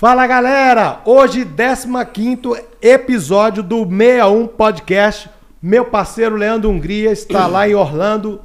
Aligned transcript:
Fala 0.00 0.26
galera! 0.26 1.02
Hoje, 1.04 1.44
15 1.44 2.64
episódio 2.80 3.62
do 3.62 3.86
61 3.86 4.46
Podcast. 4.46 5.28
Meu 5.60 5.84
parceiro 5.84 6.36
Leandro 6.36 6.70
Hungria 6.70 7.12
está 7.12 7.46
lá 7.46 7.68
em 7.68 7.74
Orlando 7.74 8.40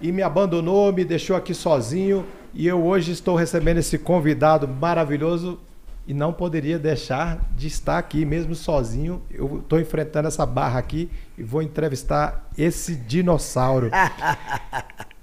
e 0.00 0.10
me 0.10 0.20
abandonou, 0.20 0.92
me 0.92 1.04
deixou 1.04 1.36
aqui 1.36 1.54
sozinho. 1.54 2.26
E 2.52 2.66
eu 2.66 2.84
hoje 2.84 3.12
estou 3.12 3.36
recebendo 3.36 3.78
esse 3.78 3.96
convidado 3.98 4.66
maravilhoso 4.66 5.60
e 6.08 6.12
não 6.12 6.32
poderia 6.32 6.76
deixar 6.76 7.38
de 7.54 7.68
estar 7.68 7.98
aqui 7.98 8.24
mesmo 8.24 8.56
sozinho. 8.56 9.22
Eu 9.30 9.60
estou 9.62 9.78
enfrentando 9.78 10.26
essa 10.26 10.44
barra 10.44 10.80
aqui 10.80 11.08
e 11.38 11.44
vou 11.44 11.62
entrevistar 11.62 12.50
esse 12.58 12.96
dinossauro. 12.96 13.92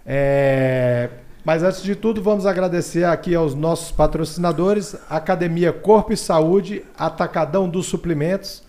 É, 0.05 1.09
mas 1.45 1.61
antes 1.61 1.83
de 1.83 1.93
tudo, 1.93 2.21
vamos 2.21 2.45
agradecer 2.45 3.03
aqui 3.03 3.35
aos 3.35 3.53
nossos 3.53 3.91
patrocinadores: 3.91 4.95
Academia 5.09 5.73
Corpo 5.73 6.13
e 6.13 6.17
Saúde, 6.17 6.85
Atacadão 6.97 7.67
dos 7.67 7.85
Suplementos, 7.85 8.63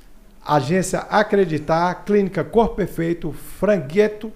Agência 0.44 1.00
Acreditar, 1.08 2.04
Clínica 2.04 2.42
Corpo 2.42 2.74
Perfeito, 2.74 3.32
Frangueto, 3.32 4.32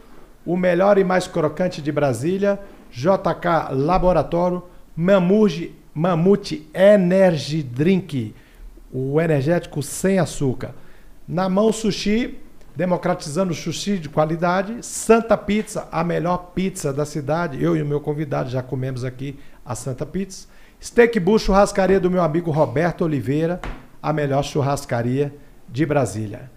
o 0.47 0.57
melhor 0.57 0.99
e 0.99 1.05
mais 1.05 1.27
crocante 1.27 1.83
de 1.83 1.91
Brasília, 1.91 2.61
JK 2.93 3.73
Laboratório, 3.73 4.63
Mamurge, 4.95 5.75
Mamute 5.93 6.69
Energy 6.73 7.61
Drink, 7.61 8.35
o 8.93 9.21
energético 9.21 9.83
sem 9.83 10.21
açúcar. 10.21 10.77
Na 11.27 11.49
mão 11.49 11.73
sushi, 11.73 12.39
democratizando 12.79 13.51
o 13.51 13.57
sushi 13.57 13.99
de 13.99 14.09
qualidade. 14.09 14.87
Santa 14.87 15.37
Pizza, 15.37 15.89
a 15.91 16.05
melhor 16.05 16.53
pizza 16.55 16.93
da 16.93 17.05
cidade. 17.05 17.61
Eu 17.61 17.77
e 17.77 17.83
o 17.83 17.85
meu 17.85 18.01
convidado 18.01 18.49
já 18.49 18.63
comemos 18.63 19.03
aqui 19.03 19.37
a 19.67 19.75
Santa 19.75 20.07
Pizza. 20.07 20.47
Steak 20.81 21.19
Bull, 21.19 21.41
churrascaria 21.41 21.99
do 21.99 22.09
meu 22.09 22.23
amigo 22.23 22.53
Roberto 22.53 23.05
Oliveira, 23.05 23.61
a 24.01 24.13
melhor 24.13 24.45
churrascaria 24.45 25.35
de 25.69 25.85
Brasília. 25.85 26.53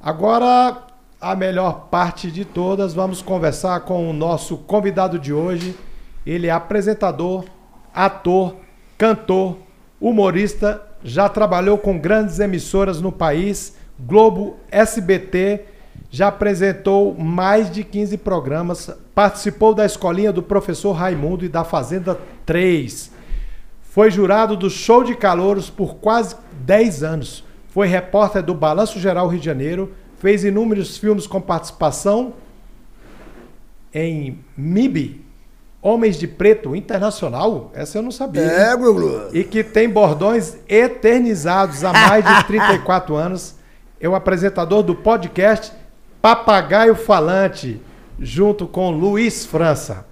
Agora, 0.00 0.82
a 1.20 1.36
melhor 1.36 1.88
parte 1.90 2.30
de 2.30 2.46
todas, 2.46 2.94
vamos 2.94 3.20
conversar 3.20 3.80
com 3.80 4.08
o 4.08 4.14
nosso 4.14 4.56
convidado 4.56 5.18
de 5.18 5.30
hoje. 5.30 5.76
Ele 6.24 6.46
é 6.46 6.52
apresentador, 6.52 7.44
ator, 7.92 8.56
cantor, 8.96 9.58
humorista, 10.00 10.82
já 11.04 11.28
trabalhou 11.28 11.76
com 11.76 11.98
grandes 11.98 12.40
emissoras 12.40 12.98
no 12.98 13.12
país 13.12 13.76
Globo, 13.98 14.56
SBT, 14.70 15.64
já 16.10 16.28
apresentou 16.28 17.14
mais 17.14 17.70
de 17.70 17.82
15 17.82 18.16
programas, 18.18 18.90
participou 19.14 19.74
da 19.74 19.84
escolinha 19.84 20.32
do 20.32 20.42
professor 20.42 20.92
Raimundo 20.92 21.44
e 21.44 21.48
da 21.48 21.64
Fazenda 21.64 22.18
3. 22.44 23.10
Foi 23.82 24.10
jurado 24.10 24.56
do 24.56 24.68
Show 24.68 25.02
de 25.02 25.14
Calouros 25.14 25.70
por 25.70 25.96
quase 25.96 26.36
10 26.64 27.02
anos. 27.02 27.44
Foi 27.68 27.86
repórter 27.86 28.42
do 28.42 28.54
Balanço 28.54 29.00
Geral 29.00 29.28
Rio 29.28 29.40
de 29.40 29.46
Janeiro, 29.46 29.92
fez 30.18 30.44
inúmeros 30.44 30.96
filmes 30.96 31.26
com 31.26 31.40
participação 31.40 32.34
em 33.92 34.38
MIB, 34.56 35.24
Homens 35.80 36.18
de 36.18 36.26
Preto 36.26 36.74
Internacional, 36.74 37.70
essa 37.72 37.98
eu 37.98 38.02
não 38.02 38.10
sabia. 38.10 38.42
É, 38.42 38.76
Glu. 38.76 39.28
E 39.32 39.44
que 39.44 39.62
tem 39.62 39.88
bordões 39.88 40.56
eternizados 40.68 41.84
há 41.84 41.92
mais 41.92 42.24
de 42.24 42.44
34 42.48 43.14
anos 43.14 43.55
é 44.00 44.08
o 44.08 44.14
apresentador 44.14 44.82
do 44.82 44.94
podcast 44.94 45.72
Papagaio 46.20 46.94
Falante, 46.94 47.80
junto 48.18 48.66
com 48.66 48.90
Luiz 48.90 49.46
França. 49.46 50.04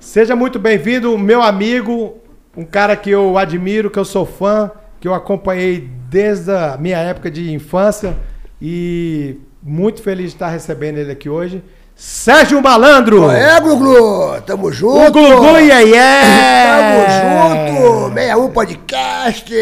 Seja 0.00 0.34
muito 0.34 0.58
bem-vindo, 0.58 1.16
meu 1.16 1.40
amigo, 1.40 2.16
um 2.56 2.64
cara 2.64 2.96
que 2.96 3.10
eu 3.10 3.38
admiro, 3.38 3.90
que 3.90 3.98
eu 3.98 4.04
sou 4.04 4.26
fã, 4.26 4.70
que 5.00 5.06
eu 5.06 5.14
acompanhei 5.14 5.88
desde 6.08 6.50
a 6.50 6.76
minha 6.78 6.98
época 6.98 7.30
de 7.30 7.52
infância 7.52 8.16
e 8.60 9.38
muito 9.62 10.02
feliz 10.02 10.30
de 10.30 10.36
estar 10.36 10.48
recebendo 10.48 10.98
ele 10.98 11.12
aqui 11.12 11.28
hoje. 11.28 11.62
Sérgio 11.94 12.60
Malandro! 12.60 13.30
É, 13.30 13.60
Glu, 13.60 14.40
Tamo 14.42 14.72
junto! 14.72 14.98
O 14.98 15.12
Glu 15.12 15.58
yeah, 15.58 15.80
yeah. 15.80 16.90
Tamo 16.90 18.08
junto! 18.08 18.14
61 18.14 18.50
Podcast! 18.50 19.54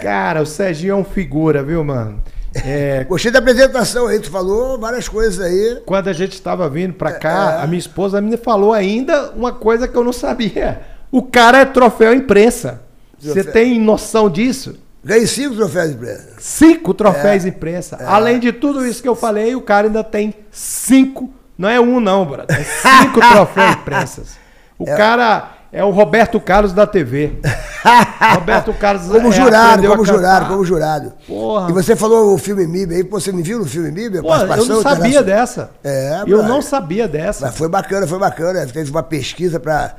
Cara, 0.00 0.42
o 0.42 0.46
Serginho 0.46 0.92
é 0.92 0.94
um 0.94 1.04
figura, 1.04 1.62
viu, 1.62 1.82
mano? 1.82 2.22
É, 2.54 3.04
Gostei 3.04 3.30
da 3.30 3.38
apresentação 3.38 4.06
aí, 4.06 4.18
tu 4.18 4.30
falou 4.30 4.78
várias 4.78 5.08
coisas 5.08 5.44
aí. 5.44 5.80
Quando 5.86 6.08
a 6.08 6.12
gente 6.12 6.32
estava 6.32 6.68
vindo 6.68 6.94
para 6.94 7.12
cá, 7.12 7.58
é, 7.58 7.64
a 7.64 7.66
minha 7.66 7.78
esposa 7.78 8.20
me 8.20 8.36
falou 8.36 8.72
ainda 8.72 9.30
uma 9.32 9.52
coisa 9.52 9.86
que 9.86 9.96
eu 9.96 10.04
não 10.04 10.12
sabia. 10.12 10.80
O 11.12 11.22
cara 11.22 11.58
é 11.58 11.64
troféu 11.64 12.12
imprensa. 12.14 12.82
Você 13.18 13.44
tem 13.44 13.78
noção 13.78 14.30
disso? 14.30 14.76
Ganhei 15.02 15.26
cinco 15.26 15.56
troféus 15.56 15.90
imprensa. 15.92 16.28
Cinco 16.38 16.94
troféus 16.94 17.44
é, 17.44 17.48
imprensa. 17.48 17.96
É. 18.00 18.04
Além 18.04 18.38
de 18.38 18.52
tudo 18.52 18.86
isso 18.86 19.02
que 19.02 19.08
eu 19.08 19.16
falei, 19.16 19.54
o 19.54 19.62
cara 19.62 19.86
ainda 19.86 20.04
tem 20.04 20.34
cinco. 20.50 21.30
Não 21.56 21.68
é 21.68 21.80
um, 21.80 22.00
não, 22.00 22.26
brother. 22.26 22.58
É 22.58 22.64
cinco 23.02 23.20
troféus 23.20 23.72
imprensas. 23.76 24.36
O 24.78 24.88
é. 24.88 24.96
cara 24.96 25.59
é 25.72 25.84
o 25.84 25.90
Roberto 25.90 26.40
Carlos 26.40 26.72
da 26.72 26.86
TV. 26.86 27.38
Roberto 28.34 28.74
Carlos 28.74 29.06
Como 29.06 29.28
é, 29.28 29.32
jurado, 29.32 29.88
como 29.88 30.04
jurado, 30.04 30.46
como 30.46 30.64
jurado. 30.64 31.12
Porra. 31.26 31.70
E 31.70 31.72
você 31.72 31.94
falou 31.94 32.34
o 32.34 32.38
filme 32.38 32.66
MIB 32.66 32.94
aí, 32.94 33.02
você 33.02 33.32
me 33.32 33.42
viu 33.42 33.60
no 33.60 33.66
filme 33.66 33.90
MIB? 33.90 34.16
Eu 34.16 34.66
não 34.66 34.82
sabia 34.82 35.22
dessa. 35.22 35.70
É, 35.82 36.22
Eu 36.26 36.42
não 36.42 36.60
sabia 36.60 37.06
dessa. 37.06 37.46
Mas 37.46 37.56
foi 37.56 37.68
bacana, 37.68 38.06
foi 38.06 38.18
bacana. 38.18 38.66
Teve 38.66 38.90
uma 38.90 39.02
pesquisa 39.02 39.60
para. 39.60 39.94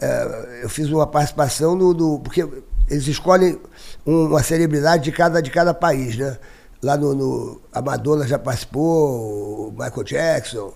É, 0.00 0.60
eu 0.62 0.68
fiz 0.68 0.88
uma 0.88 1.06
participação 1.06 1.74
no, 1.74 1.94
no. 1.94 2.20
Porque 2.20 2.46
eles 2.88 3.06
escolhem 3.06 3.58
uma 4.04 4.42
celebridade 4.42 5.04
de 5.04 5.12
cada, 5.12 5.40
de 5.40 5.50
cada 5.50 5.72
país, 5.72 6.16
né? 6.16 6.36
Lá 6.82 6.96
no, 6.96 7.14
no. 7.14 7.60
A 7.72 7.80
Madonna 7.80 8.26
já 8.26 8.38
participou, 8.38 9.68
o 9.68 9.72
Michael 9.72 10.04
Jackson. 10.04 10.72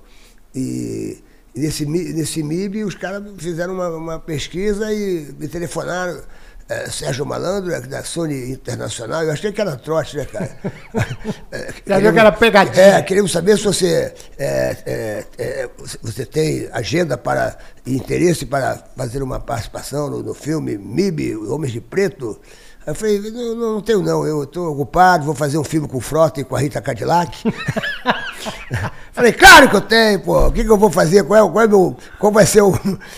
E 0.55 1.23
nesse, 1.54 1.87
nesse 1.87 2.42
MIB, 2.42 2.84
os 2.84 2.94
caras 2.94 3.22
fizeram 3.38 3.75
uma, 3.75 3.88
uma, 3.88 4.20
pesquisa 4.20 4.92
e 4.92 5.34
me 5.38 5.48
telefonaram. 5.48 6.20
É, 6.66 6.88
Sérgio 6.88 7.26
Malandro, 7.26 7.75
é 7.75 7.81
da 7.82 8.03
Sony 8.03 8.53
Internacional, 8.53 9.22
eu 9.22 9.32
achei 9.32 9.53
que 9.53 9.60
era 9.60 9.76
trote, 9.76 10.16
né, 10.16 10.25
cara? 10.25 10.56
Já 11.87 11.98
viu 11.98 12.10
que 12.10 12.19
era 12.19 12.32
pegadinha? 12.32 12.82
É, 12.82 13.03
queremos 13.03 13.32
saber 13.32 13.59
se 13.59 13.65
você, 13.65 14.15
é, 14.38 14.76
é, 14.87 15.25
é 15.37 15.70
você 16.00 16.25
tem 16.25 16.66
agenda 16.72 17.19
para 17.19 17.59
interesse 17.86 18.47
para 18.47 18.82
fazer 18.97 19.22
uma 19.22 19.38
participação 19.38 20.09
no, 20.09 20.22
no 20.22 20.32
filme 20.32 20.78
MIB, 20.78 21.36
Homens 21.36 21.71
de 21.71 21.82
Preto. 21.82 22.41
Eu 22.87 22.95
falei, 22.95 23.19
não, 23.31 23.55
não 23.55 23.81
tenho 23.81 24.03
não, 24.03 24.27
eu 24.27 24.43
estou 24.43 24.71
ocupado, 24.72 25.25
vou 25.25 25.34
fazer 25.34 25.56
um 25.56 25.65
filme 25.65 25.89
com 25.89 25.97
o 25.97 26.00
Frota 26.00 26.41
e 26.41 26.45
com 26.45 26.55
a 26.55 26.61
Rita 26.61 26.83
Cadillac. 26.83 27.43
falei, 29.11 29.33
claro 29.33 29.71
que 29.71 29.77
eu 29.77 29.81
tenho, 29.81 30.21
pô, 30.21 30.49
o 30.49 30.53
que, 30.53 30.62
que 30.62 30.71
eu 30.71 30.77
vou 30.77 30.91
fazer? 30.91 31.25
Qual, 31.25 31.49
é, 31.49 31.50
qual, 31.50 31.65
é 31.65 31.67
meu, 31.67 31.97
qual 32.19 32.31
vai 32.31 32.45
ser 32.45 32.61
o, 32.61 32.72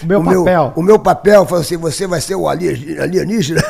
meu 0.04 0.20
o 0.20 0.24
papel? 0.24 0.44
Meu, 0.44 0.72
o 0.76 0.82
meu 0.82 0.98
papel? 1.00 1.46
Falei 1.46 1.64
assim, 1.64 1.76
você 1.76 2.06
vai 2.06 2.20
ser 2.20 2.36
o 2.36 2.48
alienígena. 2.48 3.62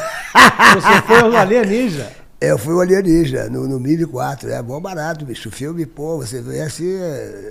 Você 0.75 1.03
foi 1.07 1.23
o 1.23 1.37
alienígena? 1.37 2.11
É, 2.39 2.51
eu 2.51 2.59
fui 2.59 2.75
o 2.75 2.81
alienígena 2.83 3.49
no, 3.49 3.67
no 3.67 3.81
1004, 3.81 4.51
é 4.51 4.63
bom 4.63 4.79
barato, 4.79 5.25
bicho. 5.25 5.49
O 5.49 5.53
filme, 5.53 5.87
pô, 5.87 6.19
você 6.19 6.43
vê 6.43 6.61
assim, 6.61 6.85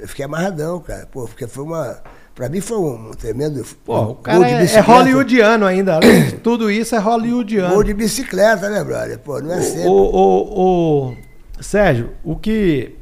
eu 0.01 0.07
fiquei 0.07 0.23
amarradão, 0.23 0.79
cara, 0.79 1.07
pô, 1.11 1.25
porque 1.25 1.47
foi 1.47 1.63
uma 1.63 1.97
Pra 2.35 2.49
mim 2.49 2.59
foi 2.59 2.77
um 2.77 3.11
tremendo. 3.11 3.65
Pô, 3.85 4.01
o 4.01 4.15
cara 4.15 4.45
é, 4.45 4.65
é, 4.65 4.79
hollywoodiano 4.81 5.65
ainda. 5.65 6.01
Tudo 6.43 6.69
isso, 6.69 6.93
é 6.93 6.99
hollywoodiano. 6.99 7.73
Gol 7.73 7.83
de 7.83 7.93
bicicleta, 7.93 8.69
né, 8.69 8.83
brother? 8.83 9.17
Pô, 9.19 9.39
não 9.39 9.53
é 9.53 9.61
sempre. 9.61 9.87
O, 9.87 9.93
o, 9.93 11.11
o, 11.11 11.15
Sérgio, 11.61 12.11
o 12.25 12.35
que, 12.35 12.93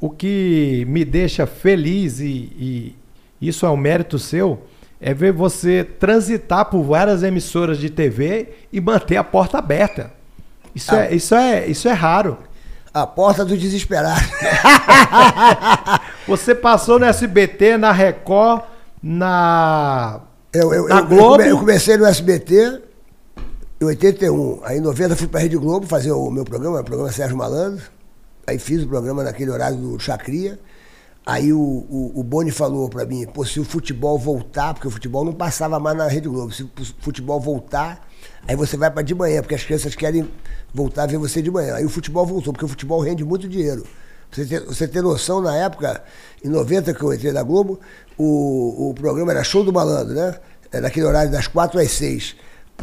o 0.00 0.08
que 0.08 0.86
me 0.88 1.04
deixa 1.04 1.46
feliz 1.46 2.18
e, 2.18 2.24
e 2.58 2.96
isso 3.48 3.66
é 3.66 3.70
um 3.70 3.76
mérito 3.76 4.18
seu 4.18 4.62
é 4.98 5.12
ver 5.12 5.32
você 5.32 5.84
transitar 5.84 6.64
por 6.64 6.82
várias 6.82 7.22
emissoras 7.22 7.76
de 7.78 7.90
TV 7.90 8.54
e 8.72 8.80
manter 8.80 9.18
a 9.18 9.24
porta 9.24 9.58
aberta. 9.58 10.10
Isso, 10.74 10.94
ah. 10.94 11.04
é, 11.04 11.14
isso, 11.14 11.34
é, 11.34 11.66
isso 11.66 11.88
é 11.88 11.92
raro. 11.92 12.38
A 12.94 13.06
porta 13.06 13.44
do 13.44 13.54
desesperado. 13.56 14.24
Você 16.26 16.54
passou 16.54 16.98
no 16.98 17.04
SBT, 17.04 17.76
na 17.76 17.92
Record, 17.92 18.62
na, 19.02 20.20
eu, 20.52 20.74
eu, 20.74 20.88
na 20.88 21.00
Globo. 21.00 21.42
Eu, 21.42 21.58
comecei 21.58 21.96
no 21.96 22.04
SBT 22.04 22.82
em 23.80 23.84
81. 23.84 24.60
Aí 24.64 24.78
em 24.78 24.80
90 24.80 25.14
fui 25.14 25.28
para 25.28 25.38
a 25.38 25.42
Rede 25.42 25.56
Globo 25.56 25.86
fazer 25.86 26.10
o 26.10 26.30
meu 26.30 26.44
programa, 26.44 26.80
o 26.80 26.84
programa 26.84 27.12
Sérgio 27.12 27.36
Malandro. 27.36 27.84
Aí 28.46 28.58
fiz 28.58 28.82
o 28.82 28.88
programa 28.88 29.22
naquele 29.22 29.50
horário 29.50 29.76
do 29.76 29.98
Chacria. 30.00 30.58
Aí 31.24 31.52
o, 31.52 31.58
o, 31.58 32.12
o 32.14 32.22
Boni 32.22 32.50
falou 32.50 32.88
para 32.88 33.04
mim, 33.04 33.26
pô, 33.26 33.44
se 33.44 33.58
o 33.58 33.64
futebol 33.64 34.18
voltar, 34.18 34.74
porque 34.74 34.86
o 34.86 34.90
futebol 34.90 35.24
não 35.24 35.32
passava 35.32 35.78
mais 35.78 35.96
na 35.96 36.06
Rede 36.06 36.28
Globo, 36.28 36.52
se 36.52 36.62
o 36.62 36.70
futebol 37.00 37.40
voltar, 37.40 38.08
aí 38.46 38.54
você 38.54 38.76
vai 38.76 38.88
para 38.92 39.02
de 39.02 39.12
manhã, 39.12 39.42
porque 39.42 39.56
as 39.56 39.64
crianças 39.64 39.96
querem 39.96 40.28
voltar 40.72 41.02
a 41.02 41.06
ver 41.06 41.18
você 41.18 41.42
de 41.42 41.50
manhã. 41.50 41.74
Aí 41.74 41.84
o 41.84 41.88
futebol 41.88 42.24
voltou, 42.24 42.52
porque 42.52 42.64
o 42.64 42.68
futebol 42.68 43.00
rende 43.00 43.24
muito 43.24 43.48
dinheiro. 43.48 43.84
Você 44.36 44.44
ter, 44.44 44.60
você 44.60 44.86
ter 44.86 45.02
noção, 45.02 45.40
na 45.40 45.56
época, 45.56 46.02
em 46.44 46.48
90 46.48 46.92
que 46.92 47.02
eu 47.02 47.14
entrei 47.14 47.32
na 47.32 47.42
Globo, 47.42 47.80
o, 48.18 48.90
o 48.90 48.94
programa 48.94 49.32
era 49.32 49.42
Show 49.42 49.64
do 49.64 49.72
Malandro, 49.72 50.14
né? 50.14 50.34
Era 50.70 50.82
naquele 50.82 51.06
horário 51.06 51.32
das 51.32 51.46
4 51.46 51.80
às 51.80 51.90
6. 51.92 52.36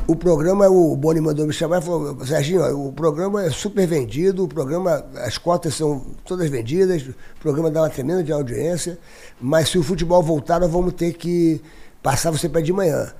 O 0.07 0.15
programa, 0.15 0.67
o 0.67 0.95
Boni 0.95 1.21
mandou 1.21 1.45
me 1.45 1.53
chamar 1.53 1.79
e 1.79 1.85
falou, 1.85 2.25
Serginho, 2.25 2.87
o 2.87 2.91
programa 2.91 3.45
é 3.45 3.51
super 3.51 3.85
vendido, 3.85 4.45
o 4.45 4.47
programa, 4.47 5.05
as 5.17 5.37
cotas 5.37 5.75
são 5.75 6.03
todas 6.25 6.49
vendidas, 6.49 7.03
o 7.03 7.13
programa 7.39 7.69
dá 7.69 7.83
uma 7.83 7.89
tremenda 7.89 8.23
de 8.23 8.31
audiência, 8.31 8.97
mas 9.39 9.69
se 9.69 9.77
o 9.77 9.83
futebol 9.83 10.23
voltar, 10.23 10.59
nós 10.59 10.71
vamos 10.71 10.93
ter 10.93 11.13
que 11.13 11.61
passar 12.01 12.31
você 12.31 12.49
para 12.49 12.61
de 12.61 12.73
manhã. 12.73 13.13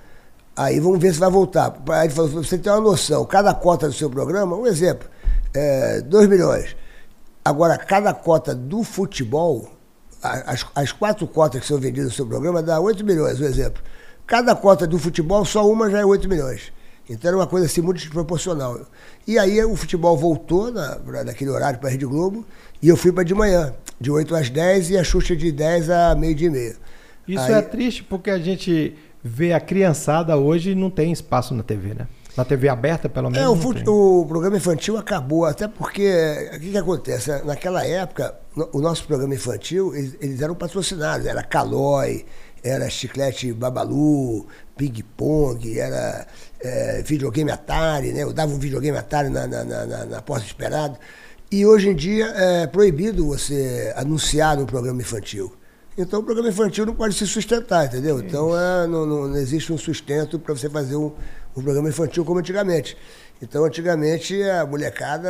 Aí 0.56 0.80
vamos 0.80 1.00
ver 1.00 1.14
se 1.14 1.20
vai 1.20 1.30
voltar. 1.30 1.80
Aí 1.90 2.08
ele 2.08 2.14
falou, 2.16 2.32
você 2.32 2.58
tem 2.58 2.72
uma 2.72 2.82
noção, 2.82 3.24
cada 3.26 3.54
cota 3.54 3.88
do 3.88 3.94
seu 3.94 4.10
programa, 4.10 4.56
um 4.56 4.66
exemplo, 4.66 5.08
é, 5.54 6.02
2 6.02 6.28
milhões. 6.28 6.76
Agora, 7.44 7.78
cada 7.78 8.14
cota 8.14 8.56
do 8.56 8.84
futebol, 8.84 9.70
as, 10.22 10.66
as 10.74 10.92
quatro 10.92 11.28
cotas 11.28 11.62
que 11.62 11.68
são 11.68 11.78
vendidas 11.78 12.10
no 12.10 12.16
seu 12.16 12.26
programa, 12.26 12.64
dá 12.64 12.80
8 12.80 13.04
milhões, 13.04 13.40
um 13.42 13.46
exemplo. 13.46 13.84
Cada 14.26 14.56
cota 14.56 14.88
do 14.88 14.98
futebol, 14.98 15.44
só 15.44 15.70
uma 15.70 15.90
já 15.90 16.00
é 16.00 16.06
8 16.06 16.30
milhões. 16.30 16.72
Então 17.10 17.28
era 17.28 17.38
uma 17.38 17.48
coisa 17.48 17.66
assim 17.66 17.82
muito 17.82 17.98
desproporcional. 17.98 18.80
E 19.28 19.38
aí 19.38 19.64
o 19.64 19.76
futebol 19.76 20.18
voltou 20.18 20.72
na, 20.72 20.98
naquele 21.26 21.50
horário 21.50 21.80
para 21.80 21.90
a 21.90 21.92
Rede 21.92 22.06
Globo 22.06 22.46
e 22.82 22.88
eu 22.88 22.96
fui 22.96 23.12
para 23.12 23.24
de 23.24 23.34
manhã, 23.34 23.74
de 24.00 24.10
8 24.10 24.34
às 24.36 24.50
10 24.50 24.92
e 24.92 24.98
a 24.98 25.04
Xuxa 25.04 25.36
de 25.36 25.52
10 25.52 25.90
a 25.90 26.16
meio-dia 26.16 26.48
e 26.48 26.52
meia. 26.52 26.76
Isso 27.28 27.44
aí... 27.44 27.54
é 27.54 27.62
triste 27.62 28.04
porque 28.04 28.30
a 28.30 28.40
gente 28.40 28.96
vê 29.22 29.54
a 29.54 29.60
criançada 29.60 30.38
hoje 30.38 30.72
e 30.72 30.76
não 30.76 30.90
tem 30.90 31.12
espaço 31.12 31.54
na 31.54 31.64
TV, 31.64 31.94
né? 31.94 32.08
Na 32.36 32.44
TV 32.44 32.68
aberta, 32.68 33.08
pelo 33.08 33.30
menos. 33.30 33.46
É, 33.46 33.48
o, 33.48 33.56
fute... 33.56 33.84
o 33.88 34.26
programa 34.28 34.58
infantil 34.58 34.98
acabou, 34.98 35.46
até 35.46 35.68
porque 35.68 36.50
o 36.56 36.60
que, 36.60 36.72
que 36.72 36.78
acontece? 36.78 37.32
Naquela 37.44 37.86
época, 37.86 38.36
o 38.72 38.82
nosso 38.82 39.06
programa 39.06 39.36
infantil, 39.36 39.96
eles, 39.96 40.18
eles 40.20 40.42
eram 40.42 40.56
patrocinados, 40.56 41.28
era 41.28 41.44
Calói, 41.44 42.26
era 42.64 42.90
chiclete 42.90 43.52
Babalu, 43.54 44.48
ping-pong, 44.76 45.78
era 45.78 46.26
é, 46.60 47.04
videogame 47.04 47.52
Atari, 47.52 48.14
né? 48.14 48.24
Eu 48.24 48.34
dava 48.34 48.54
um 48.54 48.58
videogame 48.58 48.98
Atari 48.98 49.30
na, 49.30 49.46
na, 49.46 49.64
na, 49.64 50.06
na 50.06 50.22
porta 50.22 50.46
esperado. 50.46 50.98
E 51.52 51.66
hoje 51.66 51.90
em 51.90 51.96
dia 51.96 52.26
é 52.36 52.66
proibido 52.66 53.28
você 53.28 53.94
anunciar 53.96 54.58
no 54.58 54.66
programa 54.66 55.02
infantil. 55.02 55.54
Então 55.96 56.22
o 56.22 56.24
programa 56.24 56.50
infantil 56.50 56.86
não 56.86 56.96
pode 56.96 57.14
se 57.14 57.28
sustentar, 57.28 57.86
entendeu? 57.86 58.20
Então 58.20 58.60
é, 58.60 58.88
não, 58.88 59.06
não, 59.06 59.28
não, 59.28 59.36
existe 59.36 59.72
um 59.72 59.78
sustento 59.78 60.40
para 60.40 60.56
você 60.56 60.68
fazer 60.68 60.96
um, 60.96 61.12
um, 61.56 61.62
programa 61.62 61.90
infantil 61.90 62.26
como 62.26 62.40
antigamente. 62.40 62.98
Então 63.42 63.66
antigamente 63.66 64.42
a 64.44 64.66
molecada, 64.66 65.30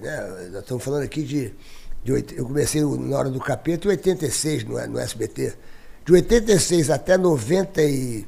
né, 0.00 0.48
nós 0.50 0.62
estamos 0.62 0.82
falando 0.82 1.02
aqui 1.02 1.22
de, 1.22 1.52
de. 2.04 2.36
Eu 2.36 2.46
comecei 2.46 2.82
na 2.82 3.18
hora 3.18 3.30
do 3.30 3.38
capeta 3.38 3.86
em 3.86 3.90
86 3.90 4.64
no, 4.64 4.86
no 4.86 4.98
SBT 4.98 5.54
de 6.04 6.12
86 6.12 6.90
até 6.90 7.16
90 7.16 7.82
e 7.82 8.26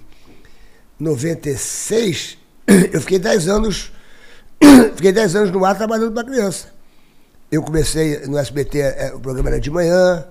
96, 0.99 2.39
eu 2.93 3.01
fiquei 3.01 3.19
10 3.19 3.49
anos, 3.49 3.93
fiquei 4.95 5.13
10 5.13 5.37
anos 5.37 5.51
no 5.51 5.65
ar 5.65 5.77
trabalhando 5.77 6.13
para 6.13 6.25
criança. 6.25 6.69
Eu 7.51 7.63
comecei 7.63 8.21
no 8.27 8.39
SBT, 8.39 8.79
é, 8.79 9.13
o 9.15 9.21
programa 9.21 9.51
era 9.51 9.61
de 9.61 9.71
manhã, 9.71 10.25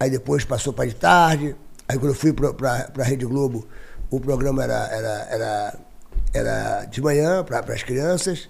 aí 0.00 0.10
depois 0.10 0.44
passou 0.44 0.72
para 0.72 0.88
de 0.88 0.94
tarde, 0.94 1.54
aí 1.86 1.98
quando 1.98 2.12
eu 2.12 2.14
fui 2.14 2.32
para 2.32 2.90
a 2.98 3.02
Rede 3.02 3.26
Globo, 3.26 3.66
o 4.10 4.18
programa 4.20 4.62
era, 4.64 4.88
era, 4.90 5.28
era, 5.30 5.78
era 6.34 6.84
de 6.84 7.00
manhã 7.00 7.44
para 7.44 7.60
as 7.72 7.82
crianças. 7.82 8.48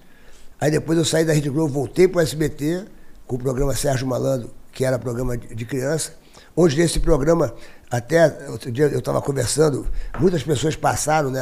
Aí 0.60 0.70
depois 0.70 0.98
eu 0.98 1.04
saí 1.04 1.24
da 1.24 1.32
Rede 1.32 1.50
Globo, 1.50 1.72
voltei 1.72 2.08
para 2.08 2.18
o 2.18 2.22
SBT, 2.22 2.86
com 3.26 3.36
o 3.36 3.38
programa 3.38 3.74
Sérgio 3.74 4.06
Malandro, 4.06 4.50
que 4.72 4.84
era 4.84 4.98
programa 4.98 5.36
de, 5.36 5.54
de 5.54 5.64
criança, 5.64 6.14
onde 6.56 6.76
nesse 6.76 6.98
programa 7.00 7.54
até 7.90 8.48
outro 8.50 8.72
dia 8.72 8.86
eu 8.86 8.98
estava 8.98 9.20
conversando, 9.20 9.86
muitas 10.18 10.42
pessoas 10.42 10.74
passaram, 10.74 11.30
né? 11.30 11.40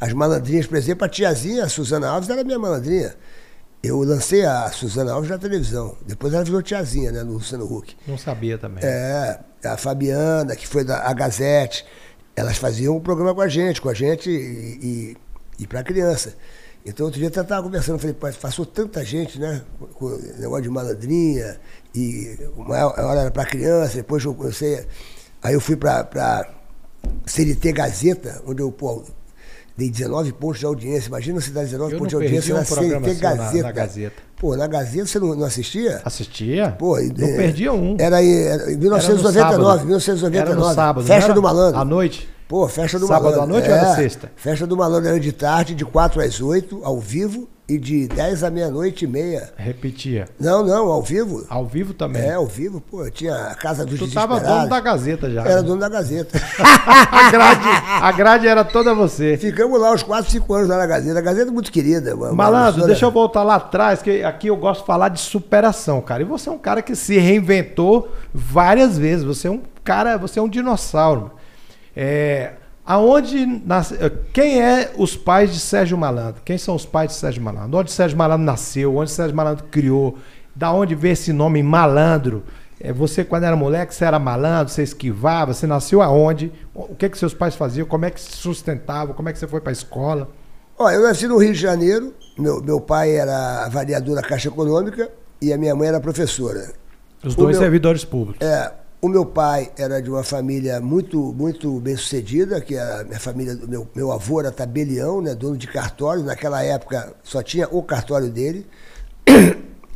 As 0.00 0.12
malandrinhas, 0.12 0.66
por 0.66 0.76
exemplo, 0.76 1.04
a 1.04 1.08
tiazinha, 1.08 1.64
a 1.64 1.68
Suzana 1.68 2.08
Alves, 2.08 2.28
era 2.28 2.42
minha 2.42 2.58
malandrinha. 2.58 3.14
Eu 3.82 4.00
lancei 4.02 4.44
a 4.44 4.68
Suzana 4.70 5.12
Alves 5.12 5.30
na 5.30 5.38
televisão. 5.38 5.96
Depois 6.06 6.34
ela 6.34 6.42
virou 6.42 6.62
tiazinha, 6.62 7.12
né, 7.12 7.22
no 7.22 7.34
Luciano 7.34 7.64
Huck. 7.64 7.96
Não 8.06 8.18
sabia 8.18 8.58
também. 8.58 8.82
É, 8.84 9.38
a 9.64 9.76
Fabiana, 9.76 10.56
que 10.56 10.66
foi 10.66 10.82
da 10.84 11.08
a 11.08 11.12
Gazette, 11.12 11.84
elas 12.34 12.56
faziam 12.56 12.96
um 12.96 13.00
programa 13.00 13.34
com 13.34 13.40
a 13.40 13.48
gente, 13.48 13.80
com 13.80 13.88
a 13.88 13.94
gente 13.94 14.30
e, 14.30 14.78
e, 14.82 15.16
e 15.58 15.66
para 15.66 15.82
criança. 15.82 16.34
Então, 16.84 17.06
outro 17.06 17.20
dia 17.20 17.28
eu 17.28 17.42
estava 17.42 17.62
conversando, 17.62 17.98
falei, 17.98 18.16
passou 18.40 18.66
tanta 18.66 19.04
gente, 19.04 19.38
né? 19.38 19.62
Com 19.94 20.08
negócio 20.38 20.62
de 20.62 20.68
malandrinha, 20.68 21.60
e 21.94 22.36
uma 22.56 22.86
hora 22.86 23.20
era 23.20 23.30
para 23.30 23.44
criança, 23.44 23.96
depois 23.96 24.24
eu 24.24 24.34
comecei 24.34 24.84
Aí 25.42 25.54
eu 25.54 25.60
fui 25.60 25.74
para 25.74 26.06
a 26.16 26.46
CNT 27.26 27.72
Gazeta, 27.72 28.40
onde 28.46 28.62
eu, 28.62 28.70
pô, 28.70 29.02
dei 29.76 29.90
19 29.90 30.32
pontos 30.34 30.60
de 30.60 30.66
audiência. 30.66 31.08
Imagina 31.08 31.40
se 31.40 31.50
dá 31.50 31.62
19 31.62 31.96
pontos 31.96 32.08
de 32.10 32.14
audiência 32.14 32.54
um 32.54 32.58
na 32.58 32.64
CNT 32.64 33.14
Gazeta. 33.14 33.56
Na, 33.56 33.62
na, 33.62 33.72
Gazeta. 33.72 34.22
Pô, 34.36 34.56
na 34.56 34.66
Gazeta 34.68 35.06
você 35.06 35.18
não, 35.18 35.34
não 35.34 35.44
assistia? 35.44 36.00
Assistia? 36.04 36.70
Pô, 36.78 36.96
não 36.96 37.26
é, 37.26 37.36
perdia 37.36 37.72
um. 37.72 37.96
Era 37.98 38.22
em 38.22 38.76
1999, 38.76 39.84
1999. 39.84 40.38
Era 40.38 40.54
no 40.54 40.74
sábado. 40.74 41.06
Festa 41.06 41.34
do 41.34 41.42
Malandro. 41.42 41.80
À 41.80 41.84
noite. 41.84 42.28
Pô, 42.52 42.68
festa 42.68 42.98
do 42.98 43.06
sábado 43.06 43.30
Malandro. 43.30 43.40
Sábado 43.40 43.50
à 43.50 43.54
noite 43.54 43.70
é, 43.70 43.72
ou 43.72 43.78
era 43.78 43.94
sexta? 43.94 44.32
Festa 44.36 44.66
do 44.66 44.76
Malandro 44.76 45.08
era 45.08 45.18
de 45.18 45.32
tarde, 45.32 45.74
de 45.74 45.86
4 45.86 46.20
às 46.20 46.38
8, 46.38 46.82
ao 46.84 47.00
vivo 47.00 47.48
e 47.66 47.78
de 47.78 48.06
10 48.08 48.44
à 48.44 48.50
meia-noite 48.50 49.06
e 49.06 49.08
meia. 49.08 49.54
Repetia. 49.56 50.28
Não, 50.38 50.62
não, 50.62 50.88
ao 50.88 51.02
vivo. 51.02 51.46
Ao 51.48 51.64
vivo 51.64 51.94
também? 51.94 52.20
É, 52.20 52.34
ao 52.34 52.44
vivo, 52.44 52.78
pô, 52.78 53.08
tinha 53.10 53.34
a 53.34 53.54
Casa 53.54 53.86
dos 53.86 53.98
Tu 53.98 54.12
tava 54.12 54.38
dono 54.38 54.68
da 54.68 54.80
Gazeta 54.80 55.30
já. 55.30 55.40
Era 55.40 55.62
né? 55.62 55.62
dono 55.62 55.80
da 55.80 55.88
Gazeta. 55.88 56.38
a, 57.10 57.30
grade, 57.30 57.68
a 58.02 58.12
grade 58.12 58.46
era 58.46 58.64
toda 58.66 58.94
você. 58.94 59.38
Ficamos 59.38 59.80
lá 59.80 59.90
uns 59.90 60.02
4, 60.02 60.30
5 60.30 60.52
anos 60.52 60.68
lá 60.68 60.76
na 60.76 60.86
Gazeta. 60.86 61.18
A 61.18 61.22
Gazeta 61.22 61.48
é 61.48 61.54
muito 61.54 61.72
querida. 61.72 62.14
Uma, 62.14 62.34
Malandro, 62.34 62.84
deixa 62.84 63.06
eu 63.06 63.10
voltar 63.10 63.44
lá 63.44 63.54
atrás, 63.54 64.02
que 64.02 64.22
aqui 64.22 64.48
eu 64.48 64.58
gosto 64.58 64.80
de 64.80 64.86
falar 64.86 65.08
de 65.08 65.20
superação, 65.20 66.02
cara. 66.02 66.20
E 66.20 66.26
você 66.26 66.50
é 66.50 66.52
um 66.52 66.58
cara 66.58 66.82
que 66.82 66.94
se 66.94 67.16
reinventou 67.16 68.12
várias 68.34 68.98
vezes. 68.98 69.24
Você 69.24 69.48
é 69.48 69.50
um 69.50 69.62
cara, 69.82 70.18
você 70.18 70.38
é 70.38 70.42
um 70.42 70.50
dinossauro. 70.50 71.30
É, 71.94 72.52
Aonde 72.84 73.46
nasce, 73.46 73.94
eh, 73.94 74.10
quem 74.32 74.60
é 74.60 74.92
os 74.98 75.16
pais 75.16 75.52
de 75.52 75.60
Sérgio 75.60 75.96
Malandro? 75.96 76.42
Quem 76.44 76.58
são 76.58 76.74
os 76.74 76.84
pais 76.84 77.10
de 77.10 77.16
Sérgio 77.16 77.40
Malandro? 77.40 77.78
Onde 77.78 77.92
Sérgio 77.92 78.18
Malandro 78.18 78.44
nasceu? 78.44 78.96
Onde 78.96 79.10
Sérgio 79.10 79.36
Malandro 79.36 79.64
criou? 79.70 80.18
Da 80.54 80.72
onde 80.72 80.94
veio 80.94 81.12
esse 81.12 81.32
nome 81.32 81.62
Malandro? 81.62 82.42
É, 82.80 82.92
você, 82.92 83.22
quando 83.22 83.44
era 83.44 83.54
moleque, 83.54 83.94
você 83.94 84.04
era 84.04 84.18
malandro, 84.18 84.72
você 84.72 84.82
esquivava, 84.82 85.54
você 85.54 85.68
nasceu 85.68 86.02
aonde? 86.02 86.52
O 86.74 86.96
que 86.96 87.08
que 87.08 87.16
seus 87.16 87.32
pais 87.32 87.54
faziam? 87.54 87.86
Como 87.86 88.04
é 88.04 88.10
que 88.10 88.20
se 88.20 88.32
sustentavam? 88.32 89.14
Como 89.14 89.28
é 89.28 89.32
que 89.32 89.38
você 89.38 89.46
foi 89.46 89.60
para 89.60 89.70
a 89.70 89.72
escola? 89.72 90.28
Olha, 90.76 90.96
eu 90.96 91.02
nasci 91.02 91.28
no 91.28 91.36
Rio 91.36 91.52
de 91.52 91.60
Janeiro. 91.60 92.12
Meu, 92.36 92.60
meu 92.60 92.80
pai 92.80 93.14
era 93.14 93.64
avaliador 93.64 94.16
da 94.16 94.22
Caixa 94.22 94.48
Econômica 94.48 95.08
e 95.40 95.52
a 95.52 95.56
minha 95.56 95.76
mãe 95.76 95.86
era 95.86 96.00
professora. 96.00 96.72
Os 97.24 97.36
dois 97.36 97.56
meu, 97.56 97.62
servidores 97.62 98.04
públicos. 98.04 98.44
É, 98.44 98.72
o 99.04 99.08
meu 99.08 99.26
pai 99.26 99.72
era 99.76 100.00
de 100.00 100.08
uma 100.08 100.22
família 100.22 100.80
muito 100.80 101.32
muito 101.32 101.80
bem 101.80 101.96
sucedida, 101.96 102.60
que 102.60 102.78
a 102.78 103.02
minha 103.02 103.18
família, 103.18 103.58
meu, 103.66 103.88
meu 103.96 104.12
avô 104.12 104.38
era 104.38 104.52
tabelião, 104.52 105.20
né, 105.20 105.34
dono 105.34 105.56
de 105.56 105.66
cartório. 105.66 106.22
Naquela 106.22 106.62
época 106.62 107.12
só 107.24 107.42
tinha 107.42 107.68
o 107.68 107.82
cartório 107.82 108.30
dele. 108.30 108.64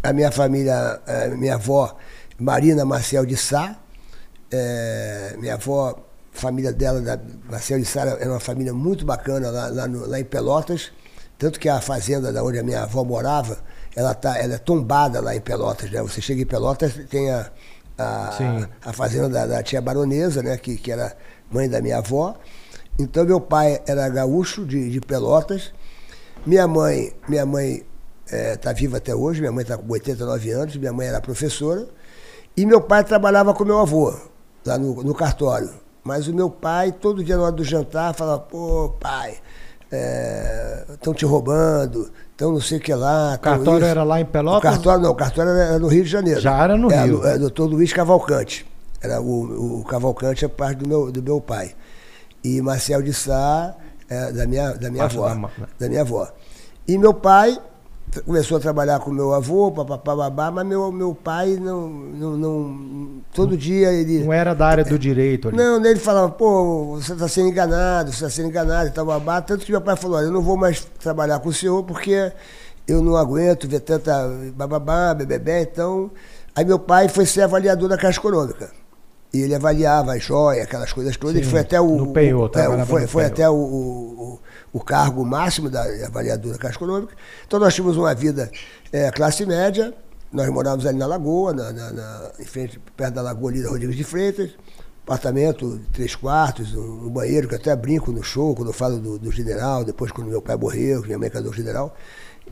A 0.02 0.12
minha 0.12 0.30
família, 0.30 1.00
minha 1.36 1.54
avó, 1.54 1.96
Marina 2.38 2.84
Marcel 2.84 3.26
de 3.26 3.36
Sá, 3.36 3.76
é, 4.52 5.34
minha 5.38 5.54
avó, 5.54 5.98
família 6.30 6.72
dela, 6.72 7.00
da 7.00 7.18
Marcel 7.50 7.80
de 7.80 7.84
Sá, 7.84 8.02
era 8.02 8.30
uma 8.30 8.38
família 8.38 8.72
muito 8.72 9.04
bacana 9.04 9.50
lá, 9.50 9.68
lá, 9.68 9.88
no, 9.88 10.06
lá 10.06 10.20
em 10.20 10.25
Pelotas. 10.25 10.92
Tanto 11.38 11.58
que 11.58 11.68
a 11.68 11.80
fazenda 11.80 12.32
da 12.32 12.42
onde 12.44 12.58
a 12.58 12.62
minha 12.62 12.84
avó 12.84 13.02
morava, 13.04 13.58
ela, 13.96 14.14
tá, 14.14 14.38
ela 14.38 14.54
é 14.54 14.58
tombada 14.58 15.20
lá 15.20 15.34
em 15.34 15.40
Pelotas. 15.40 15.90
Né? 15.90 16.00
Você 16.02 16.20
chega 16.20 16.42
em 16.42 16.46
Pelotas, 16.46 16.92
tem 17.10 17.30
a 17.30 17.50
a, 17.98 18.30
a 18.84 18.92
fazenda 18.92 19.28
da, 19.28 19.46
da, 19.46 19.62
tia 19.62 19.80
baronesa, 19.80 20.42
né, 20.42 20.56
que, 20.56 20.76
que 20.76 20.90
era 20.92 21.16
mãe 21.50 21.68
da 21.68 21.80
minha 21.80 21.98
avó. 21.98 22.34
Então 22.98 23.24
meu 23.24 23.40
pai 23.40 23.82
era 23.86 24.08
gaúcho 24.08 24.64
de, 24.64 24.90
de 24.90 25.00
Pelotas. 25.00 25.72
Minha 26.44 26.66
mãe, 26.66 27.12
minha 27.28 27.44
mãe 27.44 27.84
está 28.26 28.70
é, 28.70 28.74
viva 28.74 28.96
até 28.98 29.14
hoje, 29.14 29.40
minha 29.40 29.52
mãe 29.52 29.62
está 29.62 29.76
com 29.76 29.90
89 29.90 30.50
anos, 30.50 30.76
minha 30.76 30.92
mãe 30.92 31.06
era 31.06 31.20
professora. 31.20 31.86
E 32.56 32.64
meu 32.64 32.80
pai 32.80 33.04
trabalhava 33.04 33.52
com 33.52 33.64
meu 33.64 33.78
avô, 33.78 34.14
lá 34.64 34.78
no, 34.78 35.02
no 35.02 35.14
cartório. 35.14 35.70
Mas 36.02 36.28
o 36.28 36.34
meu 36.34 36.48
pai, 36.48 36.92
todo 36.92 37.22
dia 37.22 37.36
na 37.36 37.42
hora 37.42 37.52
do 37.52 37.64
jantar, 37.64 38.14
falava, 38.14 38.40
pô, 38.40 38.94
pai, 39.00 39.38
estão 40.94 41.12
é, 41.12 41.16
te 41.16 41.24
roubando, 41.24 42.10
então 42.37 42.52
não 42.52 42.61
sei 42.61 42.76
o 42.76 42.81
que 42.83 42.93
lá. 42.95 43.35
O 43.35 43.38
cartório 43.38 43.81
isso. 43.81 43.87
era 43.87 44.05
lá 44.05 44.21
em 44.21 44.26
Pelotas? 44.26 44.59
O 44.59 44.75
cartório 44.75 45.02
não, 45.02 45.11
o 45.11 45.14
cartório 45.14 45.52
era 45.52 45.78
no 45.78 45.88
Rio 45.88 46.05
de 46.05 46.11
Janeiro. 46.11 46.38
Já 46.38 46.62
era 46.62 46.76
no 46.76 46.88
Rio. 46.88 47.25
Era, 47.25 47.38
doutor 47.38 47.64
Luiz 47.64 47.95
Cavalcante. 47.95 48.66
Era 49.00 49.23
o, 49.23 49.81
o 49.81 49.85
Cavalcante 49.85 50.45
é 50.45 50.49
parte 50.49 50.81
do 50.81 50.88
meu, 50.88 51.11
do 51.11 51.23
meu 51.23 51.40
pai. 51.40 51.75
E 52.45 52.61
Marcel 52.61 53.00
de 53.00 53.14
Sá, 53.14 53.75
é, 54.07 54.33
da 54.33 54.47
minha, 54.47 54.73
da 54.73 54.90
minha 54.90 55.05
avó. 55.05 55.28
Da, 55.31 55.35
né? 55.35 55.49
da 55.78 55.88
minha 55.88 56.02
avó. 56.02 56.31
E 56.87 56.99
meu 56.99 57.14
pai 57.14 57.59
começou 58.25 58.56
a 58.56 58.60
trabalhar 58.60 58.98
com 59.00 59.10
meu 59.10 59.34
avô, 59.34 59.70
papapá, 59.70 60.14
babá, 60.16 60.50
mas 60.50 60.66
meu, 60.66 60.90
meu 60.90 61.14
pai 61.14 61.56
não, 61.60 61.88
não, 61.88 62.36
não. 62.36 63.22
Todo 63.34 63.56
dia 63.56 63.92
ele. 63.92 64.25
Não 64.25 64.32
era 64.32 64.54
da 64.54 64.66
área 64.66 64.84
do 64.84 64.98
direito 64.98 65.48
ali. 65.48 65.56
Não, 65.56 65.84
ele 65.84 65.98
falava, 65.98 66.30
pô, 66.30 66.96
você 66.96 67.12
está 67.12 67.28
sendo 67.28 67.48
enganado, 67.48 68.10
você 68.10 68.16
está 68.16 68.30
sendo 68.30 68.48
enganado 68.48 68.88
e 68.88 68.92
tal, 68.92 69.04
babá. 69.04 69.40
Tanto 69.40 69.64
que 69.64 69.72
meu 69.72 69.80
pai 69.80 69.96
falou, 69.96 70.16
olha, 70.18 70.26
eu 70.26 70.32
não 70.32 70.42
vou 70.42 70.56
mais 70.56 70.84
trabalhar 70.98 71.38
com 71.40 71.48
o 71.48 71.52
senhor 71.52 71.82
porque 71.84 72.32
eu 72.86 73.02
não 73.02 73.16
aguento 73.16 73.68
ver 73.68 73.80
tanta 73.80 74.28
bababá, 74.54 75.12
bebê, 75.14 75.62
então. 75.62 76.10
Aí 76.54 76.64
meu 76.64 76.78
pai 76.78 77.08
foi 77.08 77.26
ser 77.26 77.42
avaliador 77.42 77.88
da 77.88 77.98
Caixa 77.98 78.18
Econômica. 78.18 78.70
E 79.34 79.42
ele 79.42 79.54
avaliava 79.54 80.14
as 80.14 80.22
joias, 80.22 80.64
aquelas 80.64 80.92
coisas 80.92 81.16
todas. 81.16 81.34
Sim, 81.34 81.42
ele 81.42 81.50
foi 81.50 81.60
até 81.60 81.80
o. 81.80 81.96
No 81.96 82.12
penhor, 82.12 82.50
é, 82.54 82.86
foi, 82.86 83.06
foi 83.06 83.25
até 83.25 83.48
o, 83.50 83.54
o, 83.54 84.38
o, 84.76 84.80
cargo 84.80 85.25
máximo 85.25 85.68
da 85.71 85.83
avaliadora 86.06 86.59
Caixa 86.59 86.76
Econômica. 86.76 87.14
Então 87.47 87.59
nós 87.59 87.75
tínhamos 87.75 87.97
uma 87.97 88.14
vida 88.14 88.50
é, 88.92 89.11
classe 89.11 89.45
média. 89.47 89.95
Nós 90.33 90.49
morávamos 90.50 90.87
ali 90.87 90.99
na 90.99 91.06
Lagoa, 91.06 91.52
na, 91.52 91.73
na, 91.73 91.92
na, 91.92 92.30
em 92.38 92.45
frente, 92.45 92.80
perto 92.97 93.14
da 93.14 93.23
Lagoa 93.23 93.50
ali 93.50 93.62
da 93.62 93.68
Rodrigues 93.68 93.97
de 93.97 94.04
Freitas. 94.04 94.50
Apartamento, 95.04 95.80
três 95.92 96.16
quartos, 96.16 96.75
um, 96.75 97.06
um, 97.06 97.11
banheiro, 97.11 97.49
que 97.49 97.54
até 97.54 97.75
brinco 97.76 98.11
no 98.11 98.25
show, 98.25 98.56
quando 98.56 98.68
eu 98.68 98.73
falo 98.73 98.99
do, 98.99 99.18
do 99.21 99.30
general, 99.30 99.85
depois 99.85 100.11
quando 100.11 100.28
meu 100.28 100.42
pai 100.42 100.56
morreu, 100.56 101.02
minha 101.02 101.16
mãe 101.16 101.30
casou 101.30 101.52
o 101.52 101.54
general. 101.54 101.95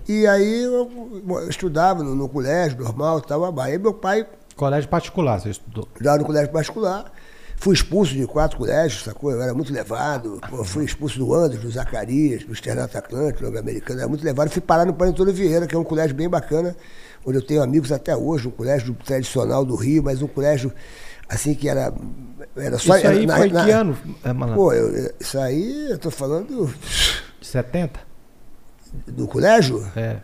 E 0.09 0.27
aí 0.27 0.63
eu, 0.63 1.23
eu 1.29 1.49
estudava 1.49 2.03
no, 2.03 2.15
no, 2.15 2.29
colégio 2.29 2.79
normal 2.79 3.19
e 3.19 3.23
tal. 3.23 3.61
Aí 3.61 3.79
meu 3.79 3.95
pai. 3.95 4.27
Colégio 4.55 4.89
particular, 4.89 5.41
você 5.41 5.51
estudou? 5.51 5.89
Já 6.01 6.17
no 6.17 6.25
colégio 6.25 6.53
particular. 6.53 7.11
Fui 7.65 7.73
expulso 7.73 8.13
de 8.13 8.27
quatro 8.27 8.59
colégios, 8.59 9.05
sacou? 9.05 9.31
Eu 9.31 9.41
era 9.41 9.55
muito 9.55 9.73
levado. 9.73 10.39
Pô, 10.51 10.63
fui 10.63 10.85
expulso 10.85 11.19
do 11.19 11.33
Andes, 11.33 11.59
do 11.61 11.71
Zacarias, 11.71 12.45
do 12.45 12.53
Externato 12.53 12.99
Atlântico, 12.99 13.51
do 13.51 13.59
Americano. 13.59 14.01
Era 14.01 14.07
muito 14.07 14.23
levado. 14.23 14.51
Fui 14.51 14.61
parar 14.61 14.85
no 14.85 14.93
Panetone 14.93 15.33
Vieira, 15.33 15.67
que 15.67 15.75
é 15.75 15.79
um 15.79 15.83
colégio 15.83 16.15
bem 16.15 16.29
bacana, 16.29 16.77
onde 17.25 17.39
eu 17.39 17.43
tenho 17.43 17.63
amigos 17.63 17.91
até 17.91 18.15
hoje. 18.15 18.49
Um 18.49 18.51
colégio 18.51 18.95
tradicional 19.03 19.65
do 19.65 19.77
Rio, 19.77 20.03
mas 20.03 20.21
um 20.21 20.27
colégio 20.27 20.71
assim 21.27 21.55
que 21.55 21.67
era. 21.67 21.91
Era 22.55 22.77
só. 22.77 22.99
Isso 22.99 23.09
aí 23.09 23.25
era, 23.25 23.37
foi 23.39 23.49
na, 23.49 23.65
que 23.65 23.71
ano, 23.71 23.99
Malandro? 24.23 24.55
Pô, 24.57 24.73
eu, 24.75 25.11
isso 25.19 25.39
aí 25.39 25.91
eu 25.91 25.97
tô 25.97 26.11
falando. 26.11 26.71
70? 27.41 27.99
do 29.07 29.27
colégio? 29.27 29.87
É. 29.97 30.19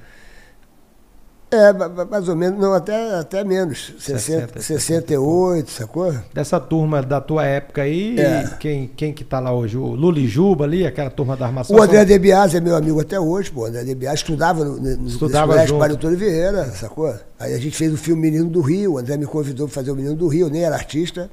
É, 1.52 1.73
mais 1.73 2.28
ou 2.28 2.37
menos, 2.37 2.61
não, 2.61 2.73
até, 2.73 3.14
até 3.14 3.42
menos. 3.42 3.92
60, 3.99 4.61
68, 4.61 5.69
sacou? 5.69 6.14
Dessa 6.33 6.61
turma 6.61 7.02
da 7.02 7.21
tua 7.21 7.45
época 7.45 7.83
aí, 7.83 8.19
é. 8.21 8.49
quem, 8.61 8.87
quem 8.87 9.12
que 9.12 9.25
tá 9.25 9.40
lá 9.40 9.52
hoje? 9.52 9.76
O 9.76 9.95
Luli 9.97 10.28
Juba 10.28 10.64
ali, 10.64 10.87
aquela 10.87 11.11
turma 11.11 11.37
da 11.37 11.47
armação? 11.47 11.76
O 11.76 11.83
André 11.83 12.04
Debias 12.04 12.54
é 12.54 12.61
meu 12.61 12.76
amigo 12.76 13.00
até 13.00 13.19
hoje, 13.19 13.50
pô. 13.50 13.62
O 13.62 13.64
André 13.64 13.83
Debias 13.83 14.14
estudava 14.14 14.64
no, 14.64 14.76
no 14.78 15.09
estudava 15.09 15.52
colégio 15.52 15.76
Mário 15.76 15.97
Antônio 15.97 16.16
Vieira, 16.16 16.71
sacou? 16.71 17.12
Aí 17.37 17.52
a 17.52 17.59
gente 17.59 17.76
fez 17.76 17.92
o 17.92 17.97
filme 17.97 18.23
Menino 18.23 18.49
do 18.49 18.61
Rio, 18.61 18.92
o 18.92 18.99
André 18.99 19.16
me 19.16 19.26
convidou 19.26 19.66
para 19.66 19.75
fazer 19.75 19.90
o 19.90 19.97
Menino 19.97 20.14
do 20.14 20.28
Rio, 20.28 20.47
eu 20.47 20.50
nem 20.50 20.62
era 20.62 20.76
artista. 20.76 21.28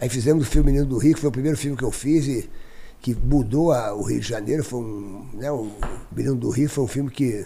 Aí 0.00 0.08
fizemos 0.08 0.46
o 0.46 0.50
filme 0.50 0.70
Menino 0.70 0.86
do 0.86 0.98
Rio, 0.98 1.14
que 1.14 1.20
foi 1.20 1.28
o 1.28 1.32
primeiro 1.32 1.58
filme 1.58 1.76
que 1.76 1.84
eu 1.84 1.90
fiz 1.90 2.26
e 2.28 2.48
que 3.00 3.16
mudou 3.16 3.72
a, 3.72 3.92
o 3.94 4.02
Rio 4.02 4.20
de 4.20 4.28
Janeiro, 4.28 4.62
foi 4.62 4.78
um, 4.78 5.26
né, 5.34 5.50
o 5.50 5.70
Menino 6.14 6.36
do 6.36 6.50
Rio 6.50 6.68
foi 6.68 6.84
um 6.84 6.88
filme 6.88 7.10
que 7.10 7.44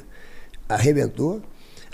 arrebentou. 0.69 1.41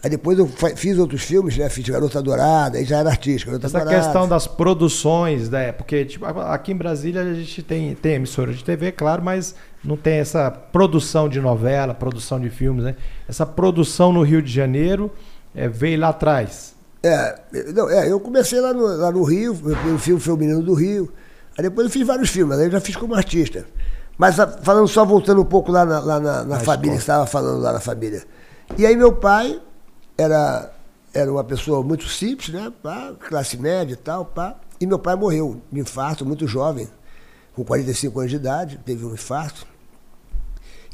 Aí 0.07 0.11
depois 0.11 0.39
eu 0.39 0.47
fiz 0.77 0.97
outros 0.99 1.23
filmes, 1.23 1.59
né? 1.59 1.69
Fiz 1.69 1.89
Garota 1.89 2.23
Dourada, 2.23 2.79
aí 2.79 2.85
já 2.85 2.99
era 2.99 3.11
artística. 3.11 3.51
Garota 3.51 3.67
Essa 3.67 3.81
Dourada. 3.81 4.05
questão 4.05 4.29
das 4.29 4.47
produções, 4.47 5.51
né? 5.51 5.73
Porque 5.73 6.05
tipo, 6.05 6.25
aqui 6.25 6.71
em 6.71 6.77
Brasília 6.77 7.23
a 7.23 7.35
gente 7.35 7.61
tem, 7.61 7.93
tem 7.97 8.13
emissora 8.13 8.53
de 8.53 8.63
TV, 8.63 8.93
claro, 8.93 9.21
mas 9.21 9.57
não 9.83 9.97
tem 9.97 10.19
essa 10.19 10.49
produção 10.49 11.29
de 11.29 11.41
novela, 11.41 11.93
produção 11.93 12.39
de 12.39 12.49
filmes, 12.49 12.85
né? 12.85 12.95
Essa 13.29 13.45
produção 13.45 14.13
no 14.13 14.23
Rio 14.23 14.41
de 14.41 14.53
Janeiro 14.53 15.11
é, 15.53 15.69
veio 15.69 15.99
lá 15.99 16.11
atrás. 16.11 16.77
É, 17.03 17.41
não, 17.75 17.91
é, 17.91 18.09
eu 18.09 18.21
comecei 18.21 18.61
lá 18.61 18.73
no, 18.73 18.87
lá 18.87 19.11
no 19.11 19.25
Rio, 19.25 19.55
o 19.93 19.99
filme 19.99 20.21
foi 20.21 20.35
o 20.35 20.37
Menino 20.37 20.63
do 20.63 20.75
Rio. 20.75 21.13
Aí 21.59 21.65
depois 21.65 21.89
eu 21.89 21.91
fiz 21.91 22.07
vários 22.07 22.31
filmes, 22.31 22.57
aí 22.57 22.67
eu 22.67 22.71
já 22.71 22.81
fiz 22.81 22.95
como 22.95 23.13
artista. 23.13 23.67
Mas 24.17 24.39
ah, 24.39 24.47
falando 24.47 24.87
só, 24.87 25.05
voltando 25.05 25.41
um 25.41 25.45
pouco 25.45 25.73
lá 25.73 25.85
na, 25.85 25.99
lá 25.99 26.21
na, 26.21 26.45
na 26.45 26.61
família, 26.61 26.93
que 26.95 27.01
estava 27.01 27.27
falando 27.27 27.61
lá 27.61 27.73
na 27.73 27.81
família. 27.81 28.23
E 28.79 28.87
aí 28.87 28.97
meu 28.97 29.13
pai 29.13 29.61
era, 30.17 30.73
era 31.13 31.31
uma 31.31 31.45
pessoa 31.45 31.83
muito 31.83 32.09
simples, 32.09 32.49
né? 32.51 32.73
Pá, 32.83 33.15
classe 33.29 33.57
média 33.57 33.95
e 33.95 33.97
tal, 33.97 34.25
pá. 34.25 34.59
E 34.81 34.87
meu 34.87 34.99
pai 34.99 35.17
morreu 35.17 35.61
de 35.71 35.81
infarto, 35.81 36.25
muito 36.25 36.47
jovem, 36.47 36.89
com 37.55 37.65
45 37.65 38.19
anos 38.19 38.31
de 38.31 38.37
idade, 38.37 38.81
teve 38.85 39.05
um 39.05 39.15
infarto. 39.15 39.67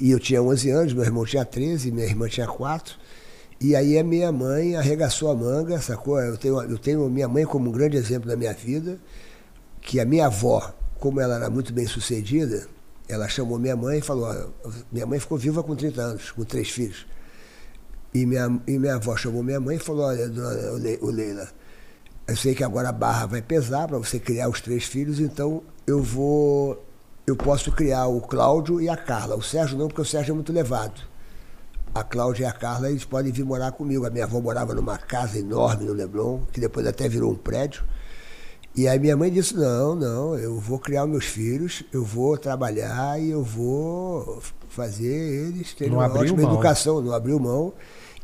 E 0.00 0.10
eu 0.10 0.18
tinha 0.18 0.42
11 0.42 0.70
anos, 0.70 0.92
meu 0.92 1.04
irmão 1.04 1.24
tinha 1.24 1.44
13, 1.44 1.90
minha 1.90 2.06
irmã 2.06 2.28
tinha 2.28 2.46
4. 2.46 2.96
E 3.60 3.76
aí 3.76 3.96
a 3.96 4.02
minha 4.02 4.32
mãe 4.32 4.74
arregaçou 4.76 5.30
a 5.30 5.34
manga, 5.34 5.80
sacou? 5.80 6.18
Eu 6.20 6.36
tenho, 6.36 6.60
eu 6.62 6.78
tenho 6.78 7.08
minha 7.08 7.28
mãe 7.28 7.44
como 7.44 7.68
um 7.68 7.72
grande 7.72 7.96
exemplo 7.96 8.28
da 8.28 8.36
minha 8.36 8.52
vida 8.52 8.98
que 9.82 9.98
a 10.00 10.04
minha 10.04 10.26
avó, 10.26 10.72
como 10.98 11.20
ela 11.20 11.34
era 11.34 11.50
muito 11.50 11.72
bem 11.72 11.86
sucedida, 11.86 12.66
ela 13.08 13.28
chamou 13.28 13.58
minha 13.58 13.76
mãe 13.76 13.98
e 13.98 14.02
falou: 14.02 14.54
minha 14.90 15.04
mãe 15.04 15.18
ficou 15.18 15.36
viva 15.36 15.62
com 15.62 15.74
30 15.74 16.00
anos, 16.00 16.30
com 16.30 16.44
três 16.44 16.70
filhos. 16.70 17.04
E 18.14 18.26
minha, 18.26 18.60
e 18.66 18.78
minha 18.78 18.96
avó 18.96 19.16
chamou 19.16 19.42
minha 19.42 19.60
mãe 19.60 19.76
e 19.76 19.78
falou: 19.78 20.06
olha, 20.06 20.28
dona 20.28 20.50
Leila, 20.72 21.48
eu 22.26 22.36
sei 22.36 22.54
que 22.54 22.62
agora 22.62 22.90
a 22.90 22.92
barra 22.92 23.26
vai 23.26 23.42
pesar 23.42 23.88
para 23.88 23.98
você 23.98 24.18
criar 24.18 24.48
os 24.48 24.60
três 24.60 24.84
filhos, 24.84 25.18
então 25.18 25.62
eu 25.86 26.02
vou. 26.02 26.84
Eu 27.26 27.36
posso 27.36 27.70
criar 27.70 28.06
o 28.08 28.20
Cláudio 28.20 28.80
e 28.80 28.88
a 28.88 28.96
Carla. 28.96 29.36
O 29.36 29.42
Sérgio 29.42 29.78
não, 29.78 29.86
porque 29.86 30.02
o 30.02 30.04
Sérgio 30.04 30.32
é 30.32 30.34
muito 30.34 30.52
levado. 30.52 31.00
A 31.94 32.02
Cláudia 32.02 32.44
e 32.44 32.46
a 32.46 32.52
Carla, 32.52 32.90
eles 32.90 33.04
podem 33.04 33.30
vir 33.30 33.44
morar 33.44 33.72
comigo. 33.72 34.04
A 34.04 34.10
minha 34.10 34.24
avó 34.24 34.40
morava 34.40 34.74
numa 34.74 34.98
casa 34.98 35.38
enorme 35.38 35.84
no 35.84 35.92
Leblon, 35.92 36.40
que 36.52 36.60
depois 36.60 36.86
até 36.86 37.08
virou 37.08 37.30
um 37.30 37.36
prédio. 37.36 37.84
E 38.74 38.88
aí 38.88 38.98
minha 38.98 39.14
mãe 39.14 39.30
disse, 39.30 39.54
não, 39.54 39.94
não, 39.94 40.34
eu 40.34 40.58
vou 40.58 40.78
criar 40.78 41.06
meus 41.06 41.26
filhos, 41.26 41.84
eu 41.92 42.02
vou 42.02 42.38
trabalhar 42.38 43.20
e 43.20 43.30
eu 43.30 43.42
vou 43.44 44.42
fazer 44.68 45.06
eles 45.06 45.74
terem 45.74 45.92
uma 45.92 46.06
ótima 46.06 46.42
mão. 46.42 46.52
educação, 46.52 47.02
não 47.02 47.12
abriu 47.12 47.38
mão. 47.38 47.74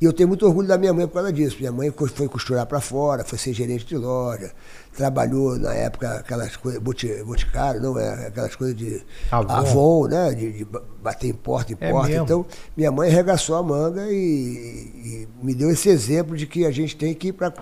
E 0.00 0.04
eu 0.04 0.12
tenho 0.12 0.28
muito 0.28 0.46
orgulho 0.46 0.68
da 0.68 0.78
minha 0.78 0.92
mãe 0.92 1.06
por 1.06 1.14
causa 1.14 1.32
disso. 1.32 1.56
Minha 1.58 1.72
mãe 1.72 1.92
foi 2.14 2.28
costurar 2.28 2.66
para 2.66 2.80
fora, 2.80 3.24
foi 3.24 3.36
ser 3.36 3.52
gerente 3.52 3.84
de 3.84 3.96
loja, 3.96 4.52
trabalhou 4.96 5.58
na 5.58 5.74
época 5.74 6.14
aquelas 6.14 6.56
coisas, 6.56 6.80
boticário, 6.80 7.80
não 7.80 7.98
é? 7.98 8.28
Aquelas 8.28 8.54
coisas 8.54 8.76
de 8.76 9.02
Avon, 9.30 9.52
Avon 9.52 10.06
né? 10.06 10.34
De, 10.34 10.52
de, 10.52 10.66
bater 11.02 11.28
em 11.28 11.32
porta 11.32 11.72
em 11.72 11.76
é 11.80 11.90
porta. 11.90 12.08
Mesmo? 12.08 12.24
Então, 12.24 12.46
minha 12.76 12.92
mãe 12.92 13.10
arregaçou 13.10 13.56
a 13.56 13.62
manga 13.62 14.06
e, 14.08 14.14
e, 14.14 15.28
me 15.42 15.54
deu 15.54 15.70
esse 15.70 15.88
exemplo 15.88 16.36
de 16.36 16.46
que 16.46 16.64
a 16.64 16.70
gente 16.70 16.96
tem 16.96 17.12
que 17.12 17.28
ir 17.28 17.32
para 17.32 17.52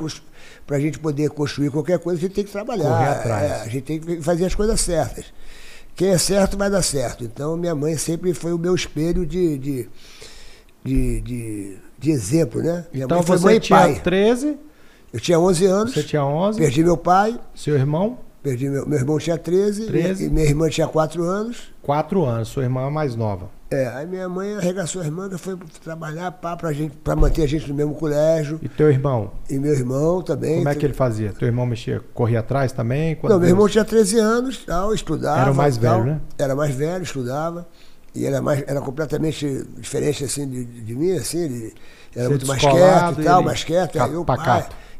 para 0.66 0.76
a 0.76 0.80
gente 0.80 0.98
poder 0.98 1.30
construir 1.30 1.70
qualquer 1.70 1.98
coisa, 1.98 2.18
a 2.18 2.22
gente 2.22 2.34
tem 2.34 2.44
que 2.44 2.50
trabalhar. 2.50 3.26
É, 3.26 3.62
a 3.62 3.68
gente 3.68 3.82
tem 3.82 4.00
que 4.00 4.20
fazer 4.20 4.44
as 4.44 4.54
coisas 4.54 4.80
certas. 4.80 5.26
Quem 5.94 6.08
é 6.08 6.18
certo 6.18 6.58
vai 6.58 6.68
dar 6.68 6.82
certo. 6.82 7.24
Então, 7.24 7.56
minha 7.56 7.74
mãe 7.74 7.96
sempre 7.96 8.34
foi 8.34 8.52
o 8.52 8.58
meu 8.58 8.74
espelho 8.74 9.24
de, 9.24 9.56
de, 9.56 9.88
de, 10.84 11.20
de, 11.22 11.78
de 11.98 12.10
exemplo, 12.10 12.62
né? 12.62 12.84
Minha 12.92 13.04
então, 13.04 13.22
você 13.22 13.60
tinha 13.60 13.78
pai. 13.78 14.00
13? 14.00 14.56
Eu 15.12 15.20
tinha 15.20 15.38
11 15.38 15.66
anos. 15.66 15.94
Você 15.94 16.02
tinha 16.02 16.24
11? 16.24 16.58
Perdi 16.58 16.84
meu 16.84 16.96
pai. 16.96 17.38
Seu 17.54 17.74
irmão? 17.74 18.18
Perdi 18.42 18.68
meu, 18.68 18.86
meu 18.86 18.98
irmão 18.98 19.18
tinha 19.18 19.36
13, 19.36 19.86
13. 19.86 20.26
e 20.26 20.30
minha 20.30 20.46
irmã 20.46 20.68
tinha 20.68 20.86
4 20.86 21.24
anos. 21.24 21.72
4 21.82 22.24
anos, 22.24 22.48
sua 22.48 22.62
irmã 22.62 22.86
é 22.86 22.90
mais 22.90 23.16
nova. 23.16 23.50
É, 23.68 23.88
aí 23.88 24.06
minha 24.06 24.28
mãe 24.28 24.54
arregaçou 24.54 25.02
as 25.02 25.08
mangas, 25.08 25.40
foi 25.40 25.58
trabalhar 25.82 26.30
pá, 26.30 26.56
pra, 26.56 26.72
gente, 26.72 26.96
pra 26.98 27.16
manter 27.16 27.42
a 27.42 27.48
gente 27.48 27.68
no 27.68 27.74
mesmo 27.74 27.94
colégio. 27.96 28.60
E 28.62 28.68
teu 28.68 28.88
irmão? 28.88 29.32
E 29.50 29.58
meu 29.58 29.72
irmão 29.72 30.22
também. 30.22 30.58
Como 30.58 30.68
é 30.68 30.74
que 30.76 30.86
ele 30.86 30.92
fazia? 30.92 31.32
Teu 31.32 31.48
irmão 31.48 31.66
mexia, 31.66 32.00
corria 32.14 32.38
atrás 32.38 32.70
também? 32.70 33.18
Não, 33.24 33.40
meu 33.40 33.48
irmão 33.48 33.68
tinha 33.68 33.84
13 33.84 34.20
anos, 34.20 34.64
tal, 34.64 34.94
estudava. 34.94 35.40
Era 35.40 35.50
o 35.50 35.54
mais 35.54 35.76
tal, 35.76 36.02
velho, 36.02 36.14
né? 36.14 36.20
Era 36.38 36.54
mais 36.54 36.72
velho, 36.72 37.02
estudava. 37.02 37.66
E 38.16 38.24
era, 38.24 38.40
mais, 38.40 38.64
era 38.66 38.80
completamente 38.80 39.66
diferente 39.76 40.24
assim 40.24 40.48
de, 40.48 40.64
de 40.64 40.94
mim, 40.94 41.12
assim, 41.12 41.44
ele 41.44 41.74
era 42.14 42.24
Ser 42.24 42.30
muito 42.30 42.46
mais 42.46 42.60
quieto 42.62 43.20
e 43.20 43.24
tal, 43.24 43.42
mais 43.42 43.62
quieto. 43.62 43.98
Eu, 43.98 44.24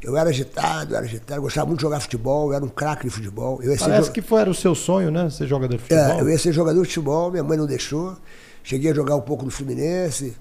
eu 0.03 0.17
era 0.17 0.29
agitado, 0.29 0.93
eu 0.93 0.97
era 0.97 1.05
agitado, 1.05 1.41
gostava 1.41 1.65
muito 1.65 1.79
de 1.79 1.81
jogar 1.81 1.99
futebol, 1.99 2.49
eu 2.49 2.53
era 2.53 2.63
um 2.63 2.69
craque 2.69 3.05
de 3.05 3.09
futebol. 3.09 3.59
Parece 3.79 4.11
que 4.11 4.21
foi, 4.21 4.41
era 4.41 4.49
o 4.49 4.53
seu 4.53 4.75
sonho, 4.75 5.09
né? 5.09 5.29
Ser 5.29 5.47
jogador 5.47 5.75
de 5.75 5.83
é, 5.83 5.87
futebol. 5.87 6.19
É, 6.19 6.21
eu 6.21 6.29
ia 6.29 6.37
ser 6.37 6.51
jogador 6.51 6.79
de 6.79 6.87
futebol, 6.87 7.31
minha 7.31 7.43
mãe 7.43 7.57
não 7.57 7.65
deixou. 7.65 8.15
Cheguei 8.63 8.91
a 8.91 8.93
jogar 8.93 9.15
um 9.15 9.21
pouco 9.21 9.45
no 9.45 9.49
Fluminense, 9.49 10.35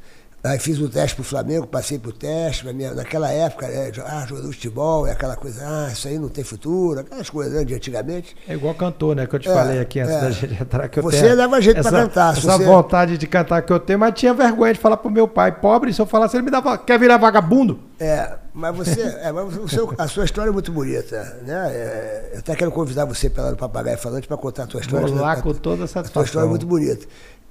aí 0.46 0.58
fiz 0.58 0.78
o 0.78 0.88
teste 0.88 1.14
pro 1.14 1.24
Flamengo, 1.24 1.66
passei 1.66 1.98
pro 1.98 2.12
teste, 2.12 2.66
minha, 2.72 2.94
naquela 2.94 3.30
época, 3.30 3.66
né, 3.68 3.90
ah, 4.04 4.24
jogador 4.26 4.48
de 4.48 4.54
futebol, 4.54 5.06
é 5.06 5.12
aquela 5.12 5.36
coisa, 5.36 5.62
ah, 5.64 5.90
isso 5.92 6.08
aí 6.08 6.18
não 6.18 6.28
tem 6.28 6.44
futuro, 6.44 7.00
aquelas 7.00 7.30
coisas 7.30 7.54
né, 7.54 7.64
de 7.64 7.74
antigamente. 7.74 8.36
É 8.48 8.54
igual 8.54 8.74
cantor, 8.74 9.16
né? 9.16 9.26
Que 9.26 9.36
eu 9.36 9.40
te 9.40 9.48
é, 9.48 9.54
falei 9.54 9.78
aqui 9.78 10.00
antes 10.00 10.14
é. 10.14 10.20
da 10.20 10.30
gente 10.30 10.62
entrar 10.62 10.88
que 10.88 10.98
eu 10.98 11.02
Você 11.02 11.22
tenho 11.22 11.34
leva 11.34 11.60
jeito 11.60 11.82
pra 11.82 11.90
cantar. 11.90 12.36
Essa 12.36 12.52
você... 12.52 12.64
vontade 12.64 13.18
de 13.18 13.26
cantar 13.26 13.62
que 13.62 13.72
eu 13.72 13.80
tenho, 13.80 13.98
mas 13.98 14.14
tinha 14.14 14.32
vergonha 14.34 14.72
de 14.72 14.78
falar 14.80 14.96
pro 14.96 15.10
meu 15.10 15.26
pai, 15.26 15.52
pobre, 15.52 15.92
se 15.92 16.00
eu 16.00 16.06
falasse, 16.06 16.36
ele 16.36 16.44
me 16.44 16.50
dava, 16.50 16.78
quer 16.78 16.98
virar 16.98 17.16
vagabundo? 17.16 17.80
É, 17.98 18.36
mas 18.52 18.76
você, 18.76 19.00
é, 19.00 19.32
mas 19.32 19.54
a 19.98 20.06
sua 20.06 20.24
história 20.24 20.50
é 20.50 20.52
muito 20.52 20.70
bonita, 20.70 21.38
né? 21.46 21.70
É, 21.72 22.30
eu 22.34 22.38
até 22.40 22.54
quero 22.54 22.70
convidar 22.70 23.04
você 23.04 23.30
pela 23.30 23.56
Papagaio 23.56 23.98
Falante 23.98 24.28
para 24.28 24.36
contar 24.36 24.64
a 24.64 24.66
tua 24.66 24.80
história. 24.80 25.06
Vou 25.06 25.18
lá 25.18 25.36
com 25.40 25.54
toda 25.54 25.84
a 25.84 25.86
satisfação. 25.86 26.10
A 26.10 26.12
tua 26.12 26.24
história 26.24 26.46
é 26.46 26.50
muito 26.50 26.66
bonita. 26.66 27.06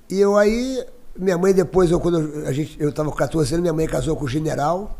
E 0.10 0.20
eu 0.20 0.38
aí, 0.38 0.86
Minha 1.18 1.38
mãe, 1.38 1.54
depois, 1.54 1.90
eu, 1.90 2.00
quando 2.00 2.46
a 2.46 2.52
gente, 2.52 2.76
eu 2.80 2.90
estava 2.90 3.10
com 3.10 3.16
14 3.16 3.54
anos, 3.54 3.62
minha 3.62 3.74
mãe 3.74 3.88
casou 3.88 4.16
com 4.16 4.26
o 4.26 4.28
general, 4.28 4.98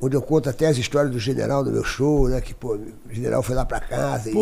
onde 0.00 0.16
eu 0.16 0.22
conto 0.22 0.48
até 0.48 0.66
as 0.66 0.76
histórias 0.76 1.12
do 1.12 1.18
general 1.18 1.64
no 1.64 1.72
meu 1.72 1.82
show, 1.82 2.28
né? 2.28 2.40
Que, 2.40 2.54
pô, 2.54 2.76
o 2.76 3.12
general 3.12 3.42
foi 3.42 3.56
lá 3.56 3.64
para 3.64 3.80
casa, 3.80 4.30
e, 4.30 4.34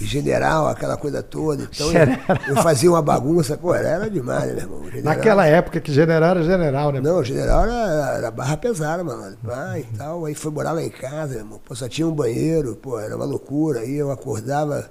e, 0.00 0.04
general, 0.04 0.68
aquela 0.68 0.96
coisa 0.96 1.22
toda. 1.22 1.64
Então 1.64 1.88
eu, 1.90 2.54
eu, 2.54 2.62
fazia 2.62 2.88
uma 2.88 3.02
bagunça, 3.02 3.56
pô, 3.56 3.74
era, 3.74 3.88
era 3.88 4.10
demais, 4.10 4.46
né, 4.46 4.54
meu 4.54 4.62
irmão? 4.62 4.84
General, 4.84 5.02
Naquela 5.16 5.46
época 5.46 5.80
que 5.80 5.92
general 5.92 6.30
era 6.30 6.42
general, 6.44 6.92
né? 6.92 7.00
Não, 7.00 7.18
o 7.18 7.24
general 7.24 7.64
era, 7.64 8.16
era 8.18 8.30
barra 8.30 8.56
pesada, 8.56 9.02
mano. 9.02 9.36
Pai 9.44 9.80
e 9.92 9.96
tal. 9.96 10.24
Aí 10.24 10.34
foi 10.34 10.52
morar 10.52 10.72
lá 10.72 10.82
em 10.82 10.90
casa, 10.90 11.34
meu 11.34 11.38
irmão. 11.38 11.60
Pô, 11.64 11.74
só 11.74 11.88
tinha 11.88 12.06
um 12.06 12.12
banheiro, 12.12 12.76
pô, 12.76 12.98
era 12.98 13.16
uma 13.16 13.24
loucura. 13.24 13.80
Aí 13.80 13.96
eu 13.96 14.12
acordava. 14.12 14.88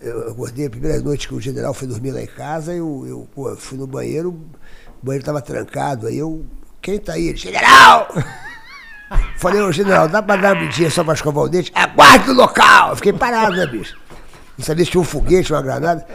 Eu 0.00 0.30
acordei 0.30 0.66
a 0.66 0.70
primeira 0.70 1.00
noite 1.00 1.26
que 1.26 1.34
o 1.34 1.40
general 1.40 1.74
foi 1.74 1.88
dormir 1.88 2.12
lá 2.12 2.22
em 2.22 2.26
casa, 2.26 2.72
eu, 2.72 3.04
eu 3.04 3.28
pô, 3.34 3.56
fui 3.56 3.76
no 3.76 3.84
banheiro, 3.84 4.40
o 5.02 5.06
banheiro 5.06 5.22
estava 5.22 5.40
trancado, 5.40 6.06
aí 6.06 6.18
eu. 6.18 6.44
Quem 6.80 6.98
tá 6.98 7.14
aí? 7.14 7.36
General! 7.36 8.08
Falei, 9.38 9.60
ô 9.60 9.72
general, 9.72 10.08
dá 10.08 10.22
pra 10.22 10.36
dar 10.36 10.54
uma 10.54 10.62
medida 10.62 10.90
só 10.90 11.02
pra 11.02 11.14
escovar 11.14 11.44
o 11.44 11.48
dente? 11.48 11.72
Aguarde 11.74 12.30
o 12.30 12.34
local! 12.34 12.90
Eu 12.90 12.96
fiquei 12.96 13.12
parado, 13.12 13.56
né, 13.56 13.66
bicho? 13.66 13.96
Não 14.56 14.64
sabia 14.64 14.84
se 14.84 14.90
tinha 14.90 15.00
um 15.00 15.04
foguete, 15.04 15.52
uma 15.52 15.62
granada. 15.62 16.06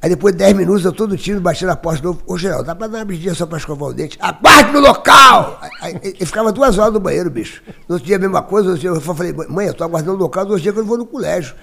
Aí 0.00 0.10
depois 0.10 0.32
de 0.32 0.38
10 0.38 0.56
minutos 0.56 0.84
eu 0.84 0.92
todo 0.92 1.16
tiro, 1.16 1.40
bati 1.40 1.64
na 1.64 1.74
porta 1.74 1.98
de 1.98 2.04
novo. 2.04 2.22
Ô 2.26 2.38
general, 2.38 2.62
dá 2.62 2.74
pra 2.74 2.86
dar 2.86 2.98
uma 2.98 3.04
medida 3.04 3.34
só 3.34 3.46
pra 3.46 3.58
escovar 3.58 3.88
o 3.88 3.92
dente? 3.92 4.16
Aguarde 4.20 4.72
no 4.72 4.80
local! 4.80 5.60
Aí, 5.80 5.98
ele 6.02 6.26
ficava 6.26 6.52
duas 6.52 6.78
horas 6.78 6.92
no 6.92 7.00
banheiro, 7.00 7.28
bicho. 7.28 7.62
No 7.88 7.94
outro 7.94 8.06
dia 8.06 8.16
a 8.16 8.18
mesma 8.18 8.42
coisa, 8.42 8.68
outro 8.68 8.80
dia 8.80 8.90
eu 8.90 9.00
falei, 9.00 9.32
mãe, 9.48 9.66
eu 9.66 9.74
tô 9.74 9.82
aguardando 9.82 10.16
o 10.16 10.20
local, 10.20 10.46
dois 10.46 10.62
dias 10.62 10.72
que 10.72 10.78
eu 10.78 10.84
não 10.84 10.88
vou 10.88 10.98
no 10.98 11.06
colégio. 11.06 11.54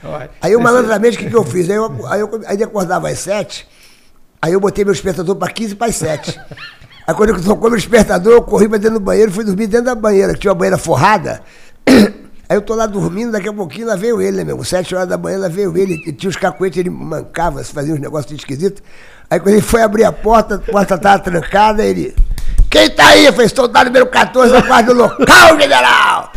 Aí 0.42 0.52
eu 0.52 0.60
malandramente, 0.60 1.16
o 1.16 1.20
que, 1.22 1.30
que 1.30 1.36
eu 1.36 1.44
fiz? 1.44 1.70
Aí, 1.70 1.76
eu, 1.78 2.08
aí, 2.08 2.20
eu, 2.20 2.42
aí 2.46 2.56
ele 2.56 2.64
acordava 2.66 3.08
às 3.08 3.20
7, 3.20 3.66
aí 4.44 4.52
eu 4.52 4.60
botei 4.60 4.84
meu 4.84 4.94
despertador 4.94 5.38
pra 5.38 5.48
15 5.48 5.76
para 5.76 5.88
as 5.88 5.96
7. 5.96 6.38
Aí 7.08 7.16
quando 7.16 7.30
eu 7.30 7.42
tocou 7.42 7.70
meu 7.70 7.80
despertador, 7.80 8.34
eu 8.34 8.42
corri 8.42 8.68
pra 8.68 8.78
dentro 8.78 9.00
do 9.00 9.00
banheiro, 9.00 9.32
fui 9.32 9.46
dormir 9.46 9.68
dentro 9.68 9.86
da 9.86 9.96
banheira, 9.96 10.34
que 10.34 10.40
tinha 10.42 10.52
uma 10.52 10.60
banheira 10.60 10.78
forrada. 10.78 11.42
Aí 12.50 12.58
eu 12.58 12.62
tô 12.62 12.76
lá 12.76 12.86
dormindo, 12.86 13.32
daqui 13.32 13.48
a 13.48 13.54
pouquinho 13.54 13.88
lá 13.88 13.96
veio 13.96 14.22
ele, 14.22 14.36
né, 14.38 14.44
meu? 14.44 14.62
Sete 14.66 14.94
horas 14.94 15.08
da 15.08 15.18
manhã 15.18 15.38
lá 15.38 15.48
veio 15.48 15.78
ele, 15.78 16.04
e 16.06 16.12
tinha 16.12 16.30
os 16.30 16.36
cacuetes, 16.36 16.78
ele 16.78 16.90
mancava, 16.90 17.64
fazia 17.64 17.94
uns 17.94 18.02
negócios 18.02 18.38
esquisitos. 18.38 18.84
Aí 19.30 19.40
quando 19.40 19.54
ele 19.54 19.62
foi 19.62 19.82
abrir 19.82 20.04
a 20.04 20.12
porta, 20.12 20.56
a 20.56 20.60
porta 20.60 20.98
tava 20.98 21.20
trancada, 21.20 21.86
ele. 21.86 22.14
Quem 22.70 22.90
tá 22.90 23.08
aí? 23.08 23.26
Eu 23.26 23.32
falei, 23.32 23.48
soldado 23.48 23.86
número 23.86 24.08
14, 24.08 24.54
aguarda 24.56 24.92
o 24.92 24.96
local, 24.96 25.60
general! 25.60 26.34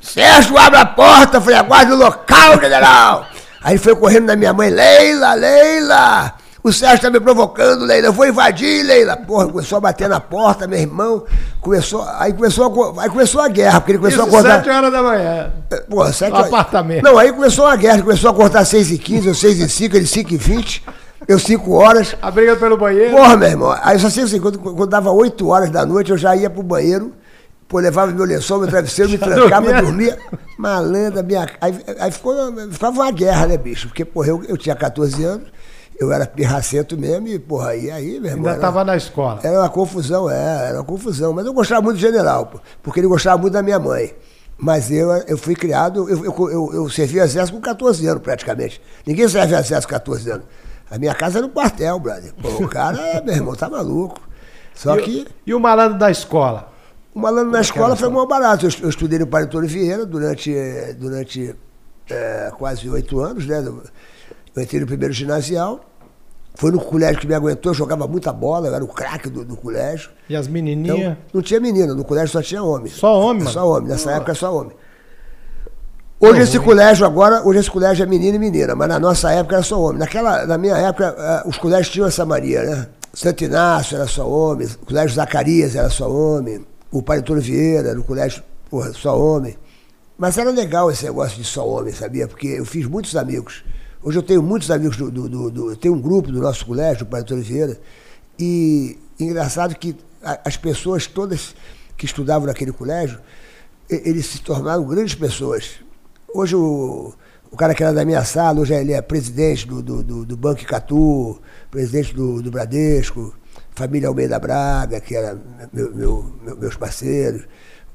Sérgio, 0.00 0.56
abre 0.56 0.78
a 0.78 0.86
porta, 0.86 1.38
eu 1.38 1.42
falei, 1.42 1.58
aguarda 1.58 1.94
o 1.94 1.98
local, 1.98 2.60
general! 2.60 3.26
Aí 3.60 3.72
ele 3.72 3.78
foi 3.80 3.96
correndo 3.96 4.26
na 4.26 4.36
minha 4.36 4.52
mãe, 4.52 4.70
Leila, 4.70 5.34
Leila! 5.34 6.43
O 6.64 6.72
Sérgio 6.72 6.96
está 6.96 7.10
me 7.10 7.20
provocando, 7.20 7.84
Leila. 7.84 8.06
Eu 8.06 8.12
vou 8.14 8.26
invadir, 8.26 8.82
Leila. 8.82 9.18
Porra, 9.18 9.46
começou 9.48 9.76
a 9.76 9.80
bater 9.82 10.08
na 10.08 10.18
porta, 10.18 10.66
meu 10.66 10.78
irmão. 10.78 11.22
Começou, 11.60 12.02
aí, 12.18 12.32
começou 12.32 12.94
a, 12.96 13.02
aí 13.02 13.10
começou 13.10 13.42
a 13.42 13.48
guerra, 13.48 13.82
porque 13.82 13.92
ele 13.92 13.98
começou 13.98 14.26
Isso, 14.26 14.34
a 14.34 14.40
cortar. 14.40 14.64
Sete 14.64 14.70
horas 14.70 14.90
da 14.90 15.02
manhã. 15.02 15.52
É, 15.70 15.76
porra, 15.80 16.10
sete 16.10 16.32
horas. 16.32 16.46
apartamento. 16.46 17.04
Não, 17.04 17.18
aí 17.18 17.30
começou 17.32 17.66
a 17.66 17.76
guerra. 17.76 17.96
Ele 17.96 18.04
começou 18.04 18.30
a 18.30 18.34
cortar 18.34 18.64
seis 18.64 18.90
e 18.90 18.96
quinze, 18.96 19.28
eu 19.28 19.34
seis 19.34 19.58
e 19.58 19.68
cinco, 19.68 19.94
ele 19.94 20.06
cinco 20.06 20.32
e 20.32 20.38
vinte. 20.38 20.82
Eu 21.28 21.38
cinco 21.38 21.72
horas. 21.72 22.16
A 22.22 22.30
briga 22.30 22.56
pelo 22.56 22.78
banheiro. 22.78 23.14
Porra, 23.14 23.36
meu 23.36 23.48
irmão. 23.50 23.78
Aí 23.82 23.98
só 23.98 24.08
sei 24.08 24.24
assim, 24.24 24.40
quando, 24.40 24.58
quando 24.58 24.86
dava 24.86 25.10
oito 25.10 25.46
horas 25.48 25.68
da 25.68 25.84
noite, 25.84 26.12
eu 26.12 26.16
já 26.16 26.34
ia 26.34 26.48
pro 26.48 26.62
banheiro. 26.62 27.12
Pô, 27.68 27.78
levava 27.78 28.10
meu 28.10 28.24
lençol, 28.24 28.60
meu 28.60 28.68
travesseiro, 28.68 29.10
me 29.10 29.18
trancava, 29.18 29.66
dormia. 29.66 29.82
dormia. 29.82 30.18
Malandra, 30.56 31.22
minha. 31.22 31.46
Aí, 31.60 31.78
aí 32.00 32.10
ficou, 32.10 32.34
ficava 32.70 33.02
uma 33.02 33.10
guerra, 33.10 33.48
né, 33.48 33.58
bicho? 33.58 33.88
Porque, 33.88 34.02
porra, 34.02 34.28
eu, 34.28 34.42
eu 34.48 34.56
tinha 34.56 34.74
14 34.74 35.22
anos 35.24 35.52
eu 35.98 36.12
era 36.12 36.26
pirracento 36.26 36.96
mesmo 36.98 37.28
e, 37.28 37.38
porra, 37.38 37.76
e 37.76 37.90
aí, 37.90 38.18
meu 38.20 38.30
irmão. 38.30 38.46
Ainda 38.46 38.54
estava 38.54 38.84
na 38.84 38.96
escola. 38.96 39.40
Era 39.42 39.60
uma 39.60 39.68
confusão, 39.68 40.28
é, 40.28 40.68
era 40.68 40.78
uma 40.78 40.84
confusão. 40.84 41.32
Mas 41.32 41.46
eu 41.46 41.52
gostava 41.52 41.82
muito 41.82 41.96
do 41.96 42.00
general, 42.00 42.52
porque 42.82 43.00
ele 43.00 43.06
gostava 43.06 43.38
muito 43.40 43.52
da 43.52 43.62
minha 43.62 43.78
mãe. 43.78 44.14
Mas 44.56 44.90
eu, 44.90 45.10
eu 45.26 45.36
fui 45.36 45.54
criado, 45.54 46.08
eu, 46.08 46.24
eu, 46.24 46.50
eu, 46.50 46.74
eu 46.74 46.90
servi 46.90 47.18
o 47.18 47.22
exército 47.22 47.56
com 47.56 47.62
14 47.62 48.06
anos 48.06 48.22
praticamente. 48.22 48.80
Ninguém 49.06 49.28
serve 49.28 49.54
exército 49.54 49.88
com 49.88 49.94
14 49.94 50.30
anos. 50.30 50.46
A 50.90 50.98
minha 50.98 51.14
casa 51.14 51.38
era 51.38 51.46
um 51.46 51.50
quartel, 51.50 51.98
brother. 51.98 52.32
Pô, 52.40 52.48
o 52.64 52.68
cara, 52.68 53.22
meu 53.24 53.34
irmão, 53.34 53.54
tá 53.54 53.68
maluco. 53.68 54.20
Só 54.74 54.98
e, 54.98 55.02
que. 55.02 55.26
E 55.46 55.54
o 55.54 55.60
malandro 55.60 55.98
da 55.98 56.10
escola? 56.10 56.72
O 57.14 57.20
malandro 57.20 57.52
na 57.52 57.60
escola 57.60 57.94
foi 57.96 58.08
muito 58.08 58.28
barato. 58.28 58.66
Eu, 58.66 58.70
eu 58.82 58.88
estudei 58.88 59.18
no 59.18 59.26
Paritone 59.26 59.66
Vieira 59.68 60.04
durante, 60.04 60.52
durante 60.98 61.54
é, 62.10 62.52
quase 62.56 62.88
oito 62.88 63.20
anos, 63.20 63.46
né? 63.46 63.62
Eu 64.54 64.62
entrei 64.62 64.80
no 64.80 64.86
primeiro 64.86 65.12
ginasial. 65.12 65.80
Foi 66.56 66.70
no 66.70 66.78
colégio 66.78 67.20
que 67.20 67.26
me 67.26 67.34
aguentou, 67.34 67.74
jogava 67.74 68.06
muita 68.06 68.32
bola, 68.32 68.68
eu 68.68 68.74
era 68.74 68.84
o 68.84 68.88
craque 68.88 69.28
do, 69.28 69.44
do, 69.44 69.56
colégio. 69.56 70.10
E 70.28 70.36
as 70.36 70.46
menininhas? 70.46 70.98
Então, 70.98 71.16
não 71.32 71.42
tinha 71.42 71.58
menina, 71.58 71.94
no 71.94 72.04
colégio 72.04 72.28
só 72.28 72.40
tinha 72.40 72.62
homem. 72.62 72.92
Só 72.92 73.18
homem, 73.18 73.42
mano? 73.42 73.50
Só 73.50 73.68
homem, 73.68 73.88
nessa 73.88 74.12
época 74.12 74.34
só 74.34 74.56
homem. 74.56 74.72
Hoje 76.20 76.42
esse 76.42 76.60
colégio 76.60 77.04
agora, 77.04 77.42
hoje 77.44 77.58
esse 77.58 77.70
colégio 77.70 78.04
é 78.04 78.06
menino 78.06 78.36
e 78.36 78.38
menina, 78.38 78.74
mas 78.76 78.88
na 78.88 79.00
nossa 79.00 79.32
época 79.32 79.56
era 79.56 79.64
só 79.64 79.80
homem. 79.80 79.98
Naquela, 79.98 80.46
na 80.46 80.56
minha 80.56 80.76
época, 80.76 81.42
uh, 81.44 81.48
os 81.48 81.58
colégios 81.58 81.90
tinham 81.90 82.06
essa 82.06 82.24
Maria, 82.24 82.62
né? 82.62 82.86
Santo 83.12 83.44
Inácio 83.44 83.96
era 83.96 84.06
só 84.06 84.28
homem, 84.28 84.68
o 84.80 84.86
colégio 84.86 85.16
Zacarias 85.16 85.74
era 85.74 85.90
só 85.90 86.08
homem, 86.08 86.64
o 86.90 87.02
Paritoro 87.02 87.40
Vieira, 87.40 87.94
no 87.94 88.04
colégio, 88.04 88.44
porra, 88.70 88.92
só 88.92 89.18
homem. 89.18 89.56
Mas 90.16 90.38
era 90.38 90.50
legal 90.50 90.88
esse 90.88 91.04
negócio 91.04 91.36
de 91.36 91.44
só 91.44 91.66
homem, 91.66 91.92
sabia? 91.92 92.28
Porque 92.28 92.46
eu 92.46 92.64
fiz 92.64 92.86
muitos 92.86 93.16
amigos. 93.16 93.64
Hoje 94.04 94.18
eu 94.18 94.22
tenho 94.22 94.42
muitos 94.42 94.70
amigos 94.70 94.98
do. 94.98 95.10
do, 95.10 95.28
do, 95.30 95.50
do 95.50 95.76
tenho 95.76 95.94
um 95.94 96.00
grupo 96.00 96.30
do 96.30 96.38
nosso 96.38 96.66
colégio, 96.66 97.06
do 97.06 97.08
Pai 97.08 97.24
Vieira, 97.24 97.80
e 98.38 98.98
engraçado 99.18 99.74
que 99.74 99.96
as 100.44 100.58
pessoas 100.58 101.06
todas 101.06 101.54
que 101.96 102.04
estudavam 102.04 102.46
naquele 102.46 102.70
colégio, 102.70 103.18
eles 103.88 104.26
se 104.26 104.42
tornaram 104.42 104.84
grandes 104.84 105.14
pessoas. 105.14 105.80
Hoje 106.34 106.54
o, 106.54 107.14
o 107.50 107.56
cara 107.56 107.74
que 107.74 107.82
era 107.82 107.94
da 107.94 108.04
minha 108.04 108.22
sala, 108.26 108.60
hoje 108.60 108.74
ele 108.74 108.92
é 108.92 109.00
presidente 109.00 109.66
do, 109.66 109.82
do, 109.82 110.02
do, 110.02 110.24
do 110.26 110.36
Banco 110.36 110.66
Catu, 110.66 111.40
presidente 111.70 112.14
do, 112.14 112.42
do 112.42 112.50
Bradesco, 112.50 113.34
família 113.74 114.08
Almeida 114.08 114.38
Braga, 114.38 115.00
que 115.00 115.16
era 115.16 115.40
meu, 115.72 115.94
meu, 115.94 116.36
meu, 116.42 116.56
meus 116.58 116.76
parceiros, 116.76 117.44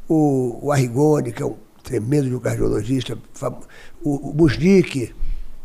o, 0.07 0.57
o 0.59 0.71
Arrigoni, 0.71 1.31
que 1.31 1.43
é 1.43 1.45
um 1.45 1.55
tremendo 1.83 2.39
cardiologista, 2.39 3.15
o, 4.03 4.29
o 4.29 4.33
Busnick, 4.33 5.13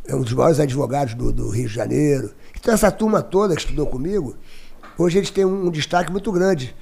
é 0.07 0.15
um 0.15 0.23
dos 0.23 0.33
maiores 0.33 0.61
advogados 0.61 1.15
do, 1.15 1.33
do, 1.33 1.49
Rio 1.49 1.69
de 1.69 1.75
Janeiro. 1.75 2.33
Então, 2.59 2.75
essa 2.75 2.91
turma 2.91 3.23
toda 3.23 3.55
que 3.55 3.63
estudou 3.63 3.87
comigo, 3.87 4.37
hoje 4.99 5.19
eles 5.19 5.31
têm 5.31 5.45
um, 5.45 5.67
um 5.67 5.71
destaque 5.71 6.11
muito 6.13 6.31
grande 6.31 6.75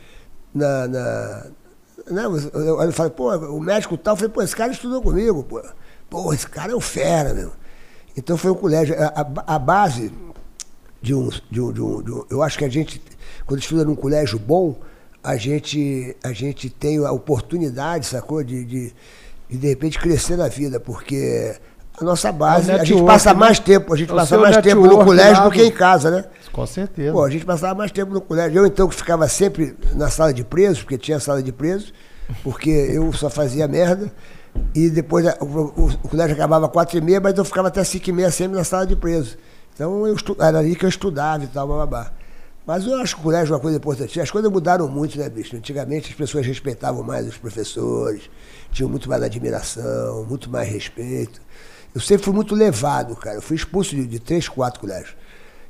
na. 0.54 0.88
na 0.88 1.46
né, 2.10 2.24
eu, 2.24 2.82
eu 2.82 2.92
falei, 2.92 3.12
pô, 3.12 3.32
o 3.36 3.60
médico 3.60 3.96
tal, 3.96 4.14
eu 4.14 4.16
falei, 4.16 4.32
pô, 4.32 4.42
esse 4.42 4.56
cara 4.56 4.72
estudou 4.72 5.00
comigo, 5.00 5.44
pô. 5.44 5.62
Pô, 6.10 6.32
esse 6.32 6.46
cara 6.46 6.72
é 6.72 6.74
o 6.74 6.80
fera, 6.80 7.32
meu. 7.32 7.52
Então 8.16 8.36
foi 8.36 8.50
um 8.50 8.54
colégio. 8.54 8.94
A, 8.98 9.20
a, 9.20 9.54
a 9.54 9.58
base 9.58 10.12
de 11.00 11.14
um, 11.14 11.30
de, 11.50 11.60
um, 11.60 11.72
de, 11.72 11.80
um, 11.80 12.02
de 12.02 12.12
um. 12.12 12.26
Eu 12.28 12.42
acho 12.42 12.58
que 12.58 12.64
a 12.64 12.68
gente, 12.68 13.02
quando 13.46 13.60
estuda 13.60 13.84
num 13.84 13.94
colégio 13.94 14.38
bom, 14.38 14.78
a 15.22 15.36
gente, 15.36 16.16
a 16.22 16.32
gente 16.32 16.68
tem 16.68 16.98
a 16.98 17.12
oportunidade, 17.12 18.06
sacou? 18.06 18.42
De, 18.42 18.64
de, 18.64 18.92
de, 19.48 19.58
de 19.58 19.68
repente 19.68 19.98
crescer 19.98 20.36
na 20.36 20.48
vida, 20.48 20.78
porque 20.80 21.56
a 22.00 22.04
nossa 22.04 22.32
base. 22.32 22.70
A, 22.70 22.76
a 22.76 22.84
gente 22.84 23.02
passa 23.04 23.34
mais 23.34 23.58
tempo, 23.58 23.92
a 23.92 23.96
gente 23.96 24.12
passa 24.12 24.38
mais 24.38 24.56
tempo 24.58 24.86
no 24.86 25.04
colégio 25.04 25.44
do 25.44 25.50
que 25.50 25.62
em 25.62 25.70
casa, 25.70 26.10
né? 26.10 26.24
Com 26.52 26.66
certeza. 26.66 27.12
Pô, 27.12 27.24
a 27.24 27.30
gente 27.30 27.44
passava 27.44 27.74
mais 27.74 27.90
tempo 27.90 28.12
no 28.12 28.20
colégio. 28.20 28.58
Eu 28.58 28.66
então 28.66 28.88
que 28.88 28.94
ficava 28.94 29.26
sempre 29.28 29.76
na 29.94 30.10
sala 30.10 30.32
de 30.32 30.44
presos, 30.44 30.82
porque 30.82 30.98
tinha 30.98 31.18
sala 31.18 31.42
de 31.42 31.52
presos, 31.52 31.92
porque 32.42 32.70
eu 32.70 33.12
só 33.12 33.30
fazia 33.30 33.66
merda. 33.66 34.12
E 34.74 34.90
depois 34.90 35.24
o, 35.40 35.44
o, 35.44 35.86
o 36.02 36.08
colégio 36.08 36.34
acabava 36.34 36.68
quatro 36.68 36.98
e 36.98 37.00
meia, 37.00 37.20
mas 37.20 37.36
eu 37.36 37.44
ficava 37.44 37.68
até 37.68 37.82
cinco 37.84 38.10
e 38.10 38.12
meia 38.12 38.30
sempre 38.30 38.56
na 38.56 38.64
sala 38.64 38.86
de 38.86 38.94
presos. 38.94 39.38
Então 39.74 40.06
eu 40.06 40.14
estu, 40.14 40.36
era 40.38 40.58
ali 40.58 40.76
que 40.76 40.84
eu 40.84 40.88
estudava 40.88 41.44
e 41.44 41.46
tal, 41.46 41.66
babá. 41.66 42.12
Mas 42.66 42.86
eu 42.86 42.94
acho 42.96 43.16
que 43.16 43.20
o 43.20 43.24
colégio 43.24 43.52
é 43.52 43.56
uma 43.56 43.60
coisa 43.60 43.76
importante. 43.76 44.20
As 44.20 44.30
coisas 44.30 44.50
mudaram 44.50 44.86
muito, 44.86 45.18
né, 45.18 45.28
bicho? 45.28 45.56
Antigamente 45.56 46.10
as 46.10 46.14
pessoas 46.14 46.46
respeitavam 46.46 47.02
mais 47.02 47.26
os 47.26 47.36
professores, 47.36 48.30
tinham 48.70 48.88
muito 48.88 49.08
mais 49.08 49.22
admiração, 49.22 50.24
muito 50.28 50.48
mais 50.48 50.68
respeito. 50.68 51.40
Eu 51.94 52.00
sempre 52.00 52.24
fui 52.24 52.34
muito 52.34 52.54
levado, 52.54 53.14
cara. 53.16 53.36
Eu 53.36 53.42
fui 53.42 53.56
expulso 53.56 53.94
de, 53.94 54.06
de 54.06 54.18
três, 54.18 54.48
quatro 54.48 54.80
colégios. 54.80 55.14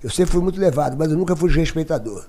Eu 0.02 0.10
sempre 0.10 0.32
fui 0.32 0.42
muito 0.42 0.58
levado, 0.58 0.96
mas 0.96 1.10
eu 1.10 1.16
nunca 1.16 1.34
fui 1.34 1.50
respeitador. 1.50 2.26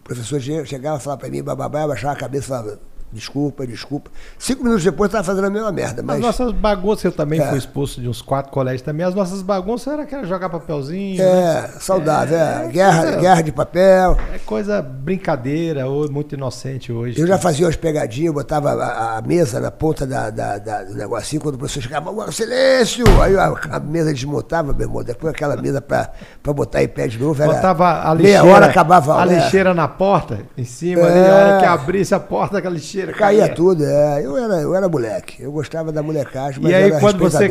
O 0.00 0.02
professor 0.04 0.40
chegava 0.40 0.98
e 0.98 1.02
falava 1.02 1.20
para 1.20 1.28
mim, 1.28 1.42
bababá, 1.42 1.82
eu 1.82 1.88
baixava 1.88 2.12
a 2.12 2.16
cabeça 2.16 2.44
e 2.44 2.48
falava, 2.48 2.80
desculpa, 3.12 3.66
desculpa. 3.66 4.10
Cinco 4.38 4.62
minutos 4.62 4.84
depois 4.84 5.08
estava 5.08 5.24
fazendo 5.24 5.46
a 5.46 5.50
mesma 5.50 5.72
merda. 5.72 6.02
Mas... 6.02 6.16
As 6.16 6.22
nossas 6.22 6.52
bagunças, 6.52 7.04
eu 7.04 7.12
também 7.12 7.40
é. 7.40 7.48
fui 7.48 7.58
expulso 7.58 8.00
de 8.00 8.08
uns 8.08 8.20
quatro 8.20 8.52
colégios 8.52 8.82
também. 8.82 9.06
As 9.06 9.14
nossas 9.14 9.42
bagunças 9.42 9.92
era 9.92 10.02
aquela 10.02 10.24
jogar 10.24 10.48
papelzinho. 10.48 11.20
É, 11.22 11.62
né? 11.62 11.70
saudável, 11.80 12.36
é. 12.36 12.64
é. 12.64 12.68
Guerra, 12.68 13.02
coisa, 13.02 13.20
guerra 13.20 13.42
de 13.42 13.52
papel. 13.52 14.18
É 14.34 14.38
coisa 14.38 14.82
brincadeira, 14.82 15.86
ou 15.86 16.10
muito 16.10 16.34
inocente 16.34 16.92
hoje. 16.92 17.20
Eu 17.20 17.26
já 17.26 17.38
fazia 17.38 17.66
umas 17.66 17.76
pegadinhas, 17.76 18.34
botava 18.34 18.70
a, 18.72 19.18
a 19.18 19.22
mesa 19.22 19.60
na 19.60 19.70
ponta 19.70 20.06
da, 20.06 20.30
da, 20.30 20.58
da, 20.58 20.84
do 20.84 20.94
negocinho, 20.94 21.40
quando 21.40 21.54
o 21.54 21.58
professor 21.58 21.82
chegava, 21.82 22.32
silêncio! 22.32 23.04
Aí 23.22 23.36
a, 23.36 23.54
a 23.70 23.80
mesa 23.80 24.12
desmontava, 24.12 24.72
meu 24.72 24.86
irmão. 24.86 25.02
Depois 25.02 25.32
aquela 25.32 25.56
mesa 25.56 25.80
para 25.80 26.12
botar 26.52 26.82
em 26.82 26.88
pé 26.88 27.06
de 27.06 27.18
novo. 27.18 27.42
Era 27.42 27.52
botava 27.52 28.10
a 28.10 28.14
lixeira, 28.14 28.42
meia 28.42 28.54
hora 28.54 28.66
acabava 28.66 29.14
a, 29.14 29.22
a 29.22 29.24
lixeira 29.24 29.74
na 29.74 29.88
porta, 29.88 30.40
em 30.56 30.64
cima, 30.64 31.02
é. 31.02 31.04
ali, 31.04 31.30
a 31.30 31.34
hora 31.34 31.58
que 31.60 31.64
abrisse 31.64 32.14
a 32.14 32.20
porta, 32.20 32.58
aquela 32.58 32.74
lixeira. 32.74 32.95
Caía, 33.02 33.14
caía 33.14 33.54
tudo, 33.54 33.84
é. 33.84 34.24
Eu 34.24 34.36
era, 34.36 34.54
eu 34.60 34.74
era 34.74 34.88
moleque. 34.88 35.42
Eu 35.42 35.52
gostava 35.52 35.92
da 35.92 36.02
molecagem, 36.02 36.62
mas 36.62 36.72
e 36.72 36.74
aí, 36.74 37.00
quando 37.00 37.18
você 37.18 37.48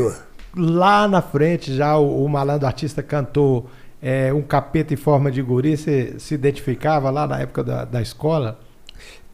lá 0.56 1.08
na 1.08 1.22
frente 1.22 1.76
já 1.76 1.98
o, 1.98 2.24
o 2.24 2.30
malandro 2.30 2.66
artista 2.66 3.04
cantou 3.04 3.70
é, 4.02 4.34
um 4.34 4.42
capeta 4.42 4.94
em 4.94 4.98
forma 4.98 5.32
de 5.32 5.42
guri, 5.42 5.76
você 5.76 6.16
se 6.18 6.34
identificava 6.34 7.10
lá 7.10 7.28
na 7.28 7.40
época 7.40 7.64
da, 7.64 7.86
da 7.86 8.02
escola? 8.02 8.60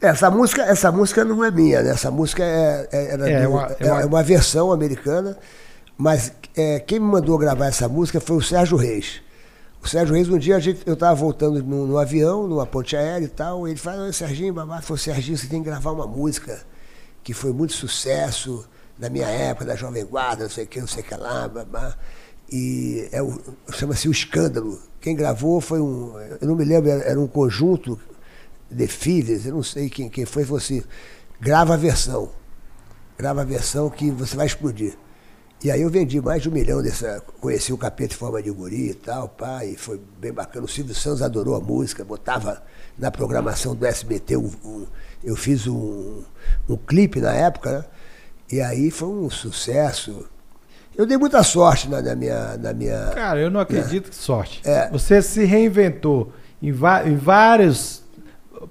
Essa 0.00 0.30
música, 0.30 0.62
essa 0.62 0.90
música 0.90 1.24
não 1.24 1.44
é 1.44 1.50
minha, 1.50 1.82
né? 1.82 1.90
Essa 1.90 2.10
música 2.10 2.42
é, 2.42 2.88
é, 2.90 3.14
é, 3.14 3.48
uma, 3.48 3.76
é, 3.78 3.92
uma... 3.92 4.02
é 4.02 4.04
uma 4.04 4.22
versão 4.22 4.72
americana, 4.72 5.36
mas 5.96 6.32
é, 6.56 6.80
quem 6.80 6.98
me 6.98 7.06
mandou 7.06 7.38
gravar 7.38 7.66
essa 7.66 7.88
música 7.88 8.20
foi 8.20 8.36
o 8.36 8.42
Sérgio 8.42 8.76
Reis. 8.76 9.22
O 9.82 9.88
Sérgio 9.88 10.14
Reis, 10.14 10.28
um 10.28 10.38
dia 10.38 10.60
gente, 10.60 10.80
eu 10.86 10.94
estava 10.94 11.14
voltando 11.14 11.60
no, 11.60 11.88
no, 11.88 11.98
avião, 11.98 12.46
numa 12.46 12.64
ponte 12.64 12.96
aérea 12.96 13.24
e 13.24 13.28
tal, 13.28 13.66
e 13.66 13.72
ele 13.72 13.80
falou, 13.80 14.12
Serginho, 14.12 14.54
babá, 14.54 14.80
falou, 14.80 14.96
Serginho, 14.96 15.36
você 15.36 15.48
tem 15.48 15.60
que 15.60 15.68
gravar 15.68 15.90
uma 15.90 16.06
música 16.06 16.64
que 17.22 17.34
foi 17.34 17.52
muito 17.52 17.72
sucesso 17.72 18.64
na 18.96 19.10
minha 19.10 19.26
época, 19.26 19.64
da 19.64 19.74
Jovem 19.74 20.04
Guarda, 20.04 20.44
não 20.44 20.50
sei 20.50 20.64
o 20.64 20.66
que, 20.68 20.80
não 20.80 20.86
sei 20.86 21.02
o 21.02 21.06
que 21.06 21.14
lá, 21.16 21.48
babá. 21.48 21.96
E 22.50 23.08
é 23.10 23.18
chama-se 23.72 24.08
O 24.08 24.12
Escândalo. 24.12 24.78
Quem 25.00 25.16
gravou 25.16 25.60
foi 25.60 25.80
um, 25.80 26.16
eu 26.40 26.46
não 26.46 26.54
me 26.54 26.64
lembro, 26.64 26.88
era, 26.88 27.02
era 27.02 27.20
um 27.20 27.26
conjunto 27.26 27.98
de 28.70 28.86
filhos, 28.86 29.46
eu 29.46 29.54
não 29.54 29.64
sei 29.64 29.90
quem, 29.90 30.08
quem 30.08 30.24
foi, 30.24 30.44
falou 30.44 30.58
assim, 30.58 30.82
grava 31.40 31.74
a 31.74 31.76
versão. 31.76 32.30
Grava 33.18 33.40
a 33.40 33.44
versão 33.44 33.90
que 33.90 34.12
você 34.12 34.36
vai 34.36 34.46
explodir. 34.46 34.96
E 35.64 35.70
aí 35.70 35.82
eu 35.82 35.90
vendi 35.90 36.20
mais 36.20 36.42
de 36.42 36.48
um 36.48 36.52
milhão 36.52 36.82
dessa. 36.82 37.22
Conheci 37.40 37.72
o 37.72 37.78
capeta 37.78 38.14
em 38.14 38.16
forma 38.16 38.42
de 38.42 38.50
guri 38.50 38.90
e 38.90 38.94
tal, 38.94 39.28
pá, 39.28 39.64
e 39.64 39.76
foi 39.76 40.00
bem 40.18 40.32
bacana. 40.32 40.64
O 40.64 40.68
Silvio 40.68 40.94
Santos 40.94 41.22
adorou 41.22 41.54
a 41.54 41.60
música, 41.60 42.04
botava 42.04 42.60
na 42.98 43.12
programação 43.12 43.74
do 43.74 43.86
SBT. 43.86 44.36
Um, 44.36 44.50
um, 44.64 44.86
eu 45.22 45.36
fiz 45.36 45.68
um, 45.68 46.24
um 46.68 46.76
clipe 46.76 47.20
na 47.20 47.32
época, 47.32 47.78
né? 47.78 47.84
E 48.50 48.60
aí 48.60 48.90
foi 48.90 49.08
um 49.08 49.30
sucesso. 49.30 50.28
Eu 50.96 51.06
dei 51.06 51.16
muita 51.16 51.42
sorte 51.44 51.88
na, 51.88 52.02
na 52.02 52.14
minha, 52.16 52.56
na 52.58 52.72
minha. 52.72 53.10
Cara, 53.14 53.40
eu 53.40 53.50
não 53.50 53.60
acredito 53.60 54.10
que 54.10 54.16
sorte. 54.16 54.60
É. 54.64 54.90
Você 54.90 55.22
se 55.22 55.44
reinventou 55.44 56.32
em, 56.60 56.70
em 56.70 57.16
vários. 57.16 58.02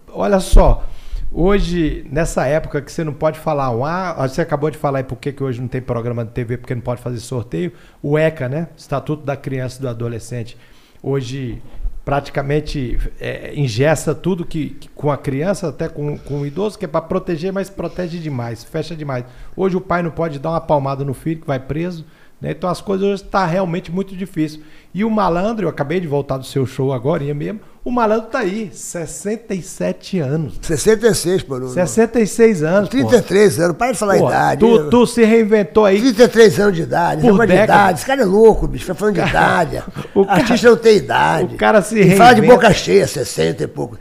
Olha 0.09 0.39
só, 0.39 0.85
Hoje, 1.33 2.05
nessa 2.11 2.45
época 2.45 2.81
que 2.81 2.91
você 2.91 3.05
não 3.05 3.13
pode 3.13 3.39
falar, 3.39 3.69
ah, 3.69 4.27
você 4.27 4.41
acabou 4.41 4.69
de 4.69 4.77
falar 4.77 4.99
aí 4.99 5.03
por 5.03 5.17
que 5.17 5.33
hoje 5.41 5.61
não 5.61 5.67
tem 5.67 5.81
programa 5.81 6.25
de 6.25 6.31
TV, 6.31 6.57
porque 6.57 6.75
não 6.75 6.81
pode 6.81 7.01
fazer 7.01 7.19
sorteio, 7.19 7.71
o 8.03 8.17
ECA, 8.17 8.49
né? 8.49 8.67
Estatuto 8.75 9.23
da 9.25 9.37
Criança 9.37 9.79
e 9.79 9.81
do 9.81 9.87
Adolescente. 9.87 10.57
Hoje, 11.01 11.61
praticamente 12.03 12.99
é, 13.17 13.53
ingessa 13.55 14.13
tudo 14.13 14.45
que, 14.45 14.71
que, 14.71 14.89
com 14.89 15.09
a 15.09 15.17
criança, 15.17 15.69
até 15.69 15.87
com, 15.87 16.17
com 16.17 16.41
o 16.41 16.45
idoso, 16.45 16.77
que 16.77 16.83
é 16.83 16.87
para 16.87 16.99
proteger, 16.99 17.53
mas 17.53 17.69
protege 17.69 18.17
demais, 18.19 18.65
fecha 18.65 18.93
demais. 18.93 19.23
Hoje 19.55 19.77
o 19.77 19.81
pai 19.81 20.03
não 20.03 20.11
pode 20.11 20.37
dar 20.37 20.49
uma 20.49 20.61
palmada 20.61 21.05
no 21.05 21.13
filho 21.13 21.39
que 21.39 21.47
vai 21.47 21.59
preso, 21.59 22.05
né? 22.41 22.51
Então 22.51 22.69
as 22.69 22.81
coisas 22.81 23.05
hoje 23.05 23.15
estão 23.23 23.41
tá 23.41 23.45
realmente 23.45 23.91
muito 23.91 24.15
difícil. 24.15 24.61
E 24.93 25.05
o 25.05 25.09
malandro, 25.09 25.65
eu 25.65 25.69
acabei 25.69 25.99
de 25.99 26.07
voltar 26.07 26.37
do 26.37 26.45
seu 26.45 26.65
show 26.65 26.91
agora 26.91 27.23
mesmo, 27.33 27.61
o 27.83 27.89
malandro 27.89 28.27
tá 28.27 28.39
aí, 28.39 28.69
67 28.71 30.19
anos. 30.19 30.59
66, 30.61 31.43
por 31.43 31.67
66 31.67 32.61
anos. 32.61 32.89
33 32.89 33.55
pô. 33.55 33.63
anos, 33.63 33.77
para 33.77 33.91
de 33.91 33.97
falar 33.97 34.17
pô, 34.17 34.27
idade. 34.27 34.59
Tu, 34.59 34.89
tu, 34.89 35.07
se 35.07 35.23
reinventou 35.23 35.85
aí. 35.85 35.99
33 35.99 36.59
anos 36.59 36.75
de 36.75 36.81
idade, 36.83 37.21
por 37.21 37.47
de 37.47 37.53
idade. 37.53 37.99
Esse 37.99 38.05
cara 38.05 38.21
é 38.21 38.25
louco, 38.25 38.67
bicho, 38.67 38.85
tá 38.85 38.93
falando 38.93 39.15
de 39.15 39.21
idade. 39.27 39.83
o 40.13 40.21
Artista 40.29 40.69
não 40.69 40.77
tem 40.77 40.97
idade. 40.97 41.55
O 41.55 41.57
cara 41.57 41.81
se 41.81 41.95
reinventa. 41.95 42.17
fala 42.17 42.35
de 42.35 42.41
boca 42.41 42.73
cheia, 42.73 43.07
60 43.07 43.63
e 43.63 43.67
pouco. 43.67 43.97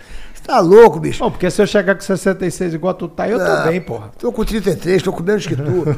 Tá 0.50 0.58
louco, 0.58 0.98
bicho. 0.98 1.22
Bom, 1.22 1.30
porque 1.30 1.48
se 1.48 1.62
eu 1.62 1.66
chegar 1.66 1.94
com 1.94 2.00
66 2.00 2.74
igual 2.74 2.92
tu 2.92 3.06
tá, 3.06 3.28
eu 3.28 3.38
tô 3.38 3.68
bem, 3.68 3.80
porra. 3.80 4.10
Tô 4.18 4.32
com 4.32 4.44
33, 4.44 5.00
tô 5.00 5.12
com 5.12 5.22
menos 5.22 5.46
que 5.46 5.54
tu. 5.54 5.62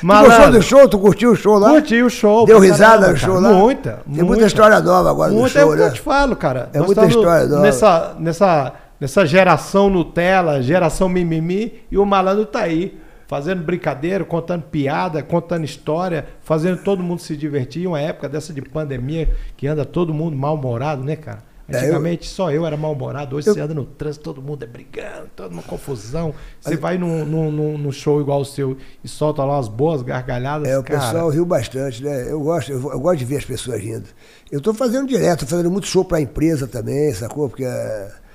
tu 0.00 0.06
gostou 0.06 0.52
do 0.52 0.62
show? 0.62 0.88
Tu 0.88 0.96
curtiu 1.00 1.32
o 1.32 1.34
show 1.34 1.58
lá? 1.58 1.70
Curti 1.70 2.00
o 2.04 2.08
show. 2.08 2.46
Deu 2.46 2.60
risada 2.60 3.10
no 3.10 3.16
show 3.16 3.40
lá? 3.40 3.52
Muita. 3.52 3.90
Tem 3.90 4.02
muita, 4.06 4.24
muita 4.24 4.46
história 4.46 4.78
nova 4.78 5.10
agora 5.10 5.32
muita, 5.32 5.58
no 5.58 5.66
show, 5.66 5.74
é 5.74 5.78
né? 5.78 5.86
eu 5.88 5.92
te 5.94 6.00
falo, 6.00 6.36
cara. 6.36 6.70
É 6.72 6.78
Nós 6.78 6.86
muita 6.86 7.06
história 7.06 7.46
nova. 7.46 7.62
Nessa, 7.62 8.14
nessa, 8.20 8.72
nessa 9.00 9.26
geração 9.26 9.90
Nutella, 9.90 10.62
geração 10.62 11.08
mimimi, 11.08 11.72
e 11.90 11.98
o 11.98 12.06
malandro 12.06 12.46
tá 12.46 12.60
aí 12.60 13.00
fazendo 13.26 13.64
brincadeira, 13.64 14.24
contando 14.24 14.62
piada, 14.62 15.24
contando 15.24 15.64
história, 15.64 16.24
fazendo 16.40 16.84
todo 16.84 17.02
mundo 17.02 17.20
se 17.20 17.36
divertir. 17.36 17.88
Uma 17.88 18.00
época 18.00 18.28
dessa 18.28 18.52
de 18.52 18.62
pandemia 18.62 19.28
que 19.56 19.66
anda 19.66 19.84
todo 19.84 20.14
mundo 20.14 20.36
mal-humorado, 20.36 21.02
né, 21.02 21.16
cara? 21.16 21.55
Antigamente 21.68 22.22
é, 22.22 22.30
eu, 22.30 22.34
só 22.34 22.50
eu 22.50 22.64
era 22.64 22.76
mal-humorado, 22.76 23.34
hoje 23.34 23.48
eu, 23.48 23.54
você 23.54 23.60
anda 23.60 23.74
no 23.74 23.84
trânsito, 23.84 24.22
todo 24.22 24.40
mundo 24.40 24.62
é 24.62 24.66
brigando, 24.66 25.28
toda 25.34 25.52
uma 25.52 25.62
confusão. 25.62 26.32
Você 26.60 26.76
vai 26.76 26.96
num, 26.96 27.24
num, 27.24 27.76
num, 27.76 27.92
show 27.92 28.20
igual 28.20 28.40
o 28.40 28.44
seu 28.44 28.76
e 29.02 29.08
solta 29.08 29.42
lá 29.44 29.56
umas 29.56 29.68
boas 29.68 30.02
gargalhadas. 30.02 30.68
É, 30.68 30.78
o 30.78 30.82
cara. 30.82 31.00
pessoal 31.00 31.28
riu 31.28 31.44
bastante, 31.44 32.04
né? 32.04 32.30
Eu 32.30 32.40
gosto, 32.40 32.70
eu, 32.70 32.78
eu, 32.78 33.00
gosto 33.00 33.18
de 33.18 33.24
ver 33.24 33.38
as 33.38 33.44
pessoas 33.44 33.80
rindo. 33.80 34.08
Eu 34.50 34.58
estou 34.58 34.72
fazendo 34.72 35.08
direto, 35.08 35.44
fazendo 35.46 35.70
muito 35.70 35.88
show 35.88 36.04
para 36.04 36.18
a 36.18 36.20
empresa 36.20 36.68
também, 36.68 37.12
sacou? 37.12 37.48
Porque. 37.48 37.64
É 37.64 38.25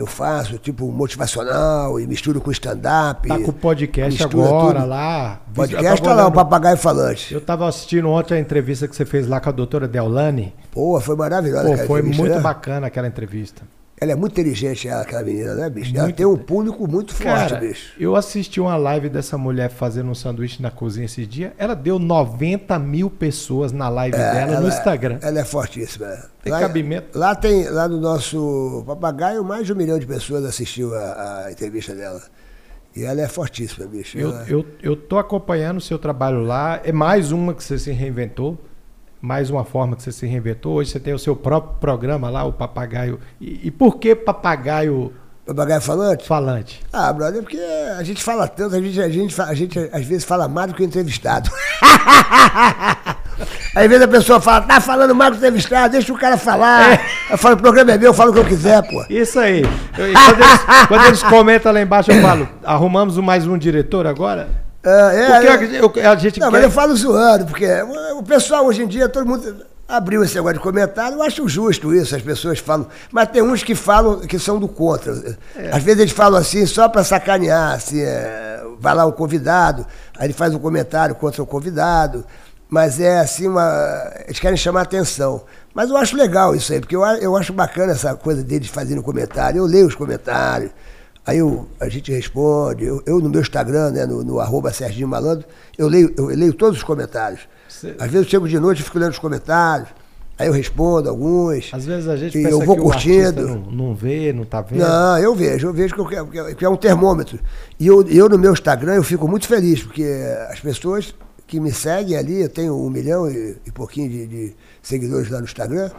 eu 0.00 0.06
faço, 0.06 0.58
tipo, 0.58 0.90
motivacional 0.90 2.00
e 2.00 2.06
misturo 2.06 2.40
com 2.40 2.50
stand-up. 2.50 3.28
Tá 3.28 3.38
com 3.38 3.50
o 3.50 3.52
podcast 3.52 4.22
agora 4.22 4.80
tudo. 4.80 4.88
lá. 4.88 5.40
Podcast 5.54 6.02
tá 6.02 6.14
lá, 6.14 6.26
o 6.26 6.32
Papagaio 6.32 6.76
Falante. 6.76 7.34
Eu 7.34 7.40
tava 7.40 7.68
assistindo 7.68 8.08
ontem 8.08 8.34
a 8.34 8.40
entrevista 8.40 8.88
que 8.88 8.96
você 8.96 9.04
fez 9.04 9.26
lá 9.26 9.40
com 9.40 9.48
a 9.48 9.52
doutora 9.52 9.86
Deolane. 9.86 10.54
Pô, 10.70 10.98
foi 11.00 11.16
maravilhosa 11.16 11.68
Pô, 11.68 11.86
Foi 11.86 12.02
muito 12.02 12.22
né? 12.22 12.40
bacana 12.40 12.86
aquela 12.86 13.08
entrevista. 13.08 13.62
Ela 14.00 14.12
é 14.12 14.14
muito 14.14 14.32
inteligente, 14.32 14.88
ela, 14.88 15.02
aquela 15.02 15.22
menina, 15.22 15.54
né, 15.54 15.68
bicho? 15.68 15.90
Muito 15.90 16.00
ela 16.00 16.12
tem 16.12 16.24
um 16.24 16.36
público 16.36 16.88
muito 16.88 17.14
forte, 17.14 17.50
Cara, 17.50 17.56
bicho. 17.60 17.92
Eu 18.00 18.16
assisti 18.16 18.58
uma 18.58 18.74
live 18.74 19.10
dessa 19.10 19.36
mulher 19.36 19.68
fazendo 19.68 20.08
um 20.08 20.14
sanduíche 20.14 20.62
na 20.62 20.70
cozinha 20.70 21.04
esse 21.04 21.26
dia. 21.26 21.52
Ela 21.58 21.74
deu 21.74 21.98
90 21.98 22.78
mil 22.78 23.10
pessoas 23.10 23.72
na 23.72 23.90
live 23.90 24.16
é, 24.16 24.32
dela 24.32 24.60
no 24.60 24.68
Instagram. 24.68 25.18
Ela 25.20 25.40
é 25.40 25.44
fortíssima. 25.44 26.06
Tem 26.42 26.50
lá, 26.50 26.60
cabimento. 26.60 27.18
Lá 27.18 27.34
tem, 27.34 27.68
lá 27.68 27.86
no 27.86 28.00
nosso 28.00 28.82
papagaio, 28.86 29.44
mais 29.44 29.66
de 29.66 29.74
um 29.74 29.76
milhão 29.76 29.98
de 29.98 30.06
pessoas 30.06 30.46
assistiu 30.46 30.94
a, 30.94 31.44
a 31.44 31.52
entrevista 31.52 31.94
dela. 31.94 32.22
E 32.96 33.04
ela 33.04 33.20
é 33.20 33.28
fortíssima, 33.28 33.86
bicho. 33.86 34.16
Eu, 34.16 34.30
ela... 34.30 34.44
eu, 34.48 34.66
eu 34.82 34.96
tô 34.96 35.18
acompanhando 35.18 35.76
o 35.76 35.80
seu 35.80 35.98
trabalho 35.98 36.40
lá. 36.40 36.80
É 36.82 36.90
mais 36.90 37.32
uma 37.32 37.52
que 37.52 37.62
você 37.62 37.78
se 37.78 37.92
reinventou 37.92 38.58
mais 39.20 39.50
uma 39.50 39.64
forma 39.64 39.96
que 39.96 40.02
você 40.02 40.12
se 40.12 40.26
reinventou. 40.26 40.74
Hoje 40.74 40.90
você 40.90 41.00
tem 41.00 41.12
o 41.12 41.18
seu 41.18 41.36
próprio 41.36 41.74
programa 41.80 42.30
lá, 42.30 42.44
o 42.44 42.52
Papagaio. 42.52 43.20
E, 43.40 43.68
e 43.68 43.70
por 43.70 43.98
que 43.98 44.14
Papagaio 44.14 45.12
Papagaio 45.46 45.80
falante? 45.80 46.26
Falante. 46.26 46.80
Ah, 46.92 47.12
brother, 47.12 47.42
porque 47.42 47.58
a 47.98 48.02
gente 48.04 48.22
fala 48.22 48.46
tanto, 48.46 48.76
a 48.76 48.80
gente, 48.80 49.00
a 49.00 49.08
gente, 49.08 49.40
a 49.40 49.54
gente 49.54 49.78
às 49.92 50.04
vezes 50.04 50.24
fala 50.24 50.46
mais 50.46 50.68
do 50.68 50.74
que 50.74 50.82
o 50.82 50.86
entrevistado. 50.86 51.50
Às 53.74 53.86
vezes 53.88 54.02
a 54.02 54.08
pessoa 54.08 54.40
fala, 54.40 54.62
tá 54.62 54.80
falando 54.80 55.14
mais 55.14 55.30
do 55.30 55.36
entrevistado, 55.38 55.92
deixa 55.92 56.12
o 56.12 56.18
cara 56.18 56.36
falar. 56.36 56.92
É. 56.92 57.00
Eu 57.30 57.38
falo, 57.38 57.54
o 57.54 57.58
programa 57.58 57.92
é 57.92 57.96
meu, 57.96 58.08
eu 58.08 58.14
falo 58.14 58.32
o 58.32 58.34
que 58.34 58.40
eu 58.40 58.44
quiser, 58.44 58.82
pô. 58.82 59.02
Isso 59.08 59.38
aí. 59.38 59.62
Eu, 59.62 60.12
quando, 60.12 60.42
eles, 60.42 60.60
quando, 60.88 61.06
eles, 61.06 61.22
comentam 61.22 61.72
lá 61.72 61.80
embaixo, 61.80 62.10
eu 62.10 62.20
falo, 62.20 62.46
arrumamos 62.62 63.16
mais 63.16 63.46
um 63.46 63.56
diretor 63.56 64.06
agora? 64.06 64.48
É, 64.82 65.46
é, 65.46 65.80
porque 65.80 66.00
a, 66.00 66.12
a 66.12 66.16
gente 66.16 66.40
Não, 66.40 66.48
quer... 66.48 66.52
mas 66.52 66.64
eu 66.64 66.70
falo 66.70 66.96
zoando, 66.96 67.44
porque 67.44 67.66
o 68.16 68.22
pessoal 68.22 68.64
hoje 68.64 68.82
em 68.82 68.86
dia, 68.86 69.08
todo 69.08 69.26
mundo 69.26 69.66
abriu 69.86 70.22
esse 70.22 70.36
negócio 70.36 70.56
de 70.56 70.62
comentário, 70.62 71.16
eu 71.16 71.22
acho 71.22 71.46
justo 71.48 71.92
isso, 71.94 72.14
as 72.14 72.22
pessoas 72.22 72.60
falam. 72.60 72.86
Mas 73.10 73.28
tem 73.28 73.42
uns 73.42 73.62
que 73.62 73.74
falam 73.74 74.20
que 74.20 74.38
são 74.38 74.58
do 74.58 74.68
contra. 74.68 75.12
É. 75.56 75.70
Às 75.72 75.82
vezes 75.82 76.00
eles 76.00 76.12
falam 76.12 76.40
assim 76.40 76.64
só 76.64 76.88
para 76.88 77.02
sacanear, 77.02 77.74
assim, 77.74 78.00
é, 78.00 78.62
vai 78.78 78.94
lá 78.94 79.04
um 79.04 79.12
convidado, 79.12 79.84
aí 80.16 80.26
ele 80.26 80.32
faz 80.32 80.54
um 80.54 80.58
comentário 80.58 81.14
contra 81.14 81.42
o 81.42 81.46
convidado, 81.46 82.24
mas 82.68 83.00
é 83.00 83.18
assim, 83.18 83.48
uma, 83.48 84.12
eles 84.26 84.38
querem 84.38 84.56
chamar 84.56 84.82
atenção. 84.82 85.42
Mas 85.74 85.90
eu 85.90 85.96
acho 85.96 86.16
legal 86.16 86.54
isso 86.54 86.72
aí, 86.72 86.80
porque 86.80 86.96
eu, 86.96 87.02
eu 87.02 87.36
acho 87.36 87.52
bacana 87.52 87.92
essa 87.92 88.14
coisa 88.14 88.42
deles 88.42 88.68
fazendo 88.68 89.02
comentário, 89.02 89.58
eu 89.58 89.66
leio 89.66 89.86
os 89.86 89.94
comentários. 89.94 90.70
Aí 91.26 91.38
eu, 91.38 91.68
a 91.78 91.88
gente 91.88 92.10
responde, 92.10 92.84
eu, 92.84 93.02
eu, 93.06 93.20
no 93.20 93.28
meu 93.28 93.40
Instagram, 93.40 93.90
né, 93.90 94.06
no, 94.06 94.24
no 94.24 94.40
arroba 94.40 94.72
Serginho 94.72 95.06
Malandro, 95.06 95.46
eu 95.76 95.86
leio, 95.86 96.12
eu 96.16 96.26
leio 96.26 96.54
todos 96.54 96.78
os 96.78 96.84
comentários. 96.84 97.40
Às 97.98 98.10
vezes 98.10 98.14
eu 98.14 98.24
chego 98.24 98.48
de 98.48 98.58
noite 98.58 98.80
e 98.80 98.82
fico 98.82 98.98
lendo 98.98 99.12
os 99.12 99.18
comentários. 99.18 99.88
Aí 100.40 100.46
eu 100.46 100.54
respondo 100.54 101.10
alguns. 101.10 101.68
Às 101.70 101.84
vezes 101.84 102.08
a 102.08 102.16
gente 102.16 102.38
e 102.38 102.44
eu 102.44 102.60
vou 102.60 102.74
curtindo. 102.74 103.46
não, 103.46 103.60
não 103.70 103.94
vê, 103.94 104.32
não 104.32 104.44
tá 104.44 104.62
vendo. 104.62 104.78
Não, 104.78 105.18
eu 105.18 105.34
vejo, 105.34 105.66
eu 105.68 105.72
vejo 105.74 105.94
que, 105.94 106.00
eu, 106.00 106.54
que 106.56 106.64
é 106.64 106.68
um 106.68 106.76
termômetro. 106.76 107.38
E 107.78 107.86
eu, 107.86 108.02
eu 108.08 108.26
no 108.26 108.38
meu 108.38 108.52
Instagram 108.52 108.94
eu 108.94 109.02
fico 109.02 109.28
muito 109.28 109.46
feliz, 109.46 109.82
porque 109.82 110.02
as 110.48 110.58
pessoas 110.58 111.14
que 111.46 111.60
me 111.60 111.72
seguem 111.72 112.16
ali, 112.16 112.40
eu 112.40 112.48
tenho 112.48 112.74
um 112.74 112.88
milhão 112.88 113.28
e, 113.28 113.56
e 113.66 113.70
pouquinho 113.72 114.08
de, 114.08 114.26
de, 114.26 114.56
seguidores 114.80 115.28
lá 115.28 115.38
no 115.38 115.44
Instagram, 115.44 115.90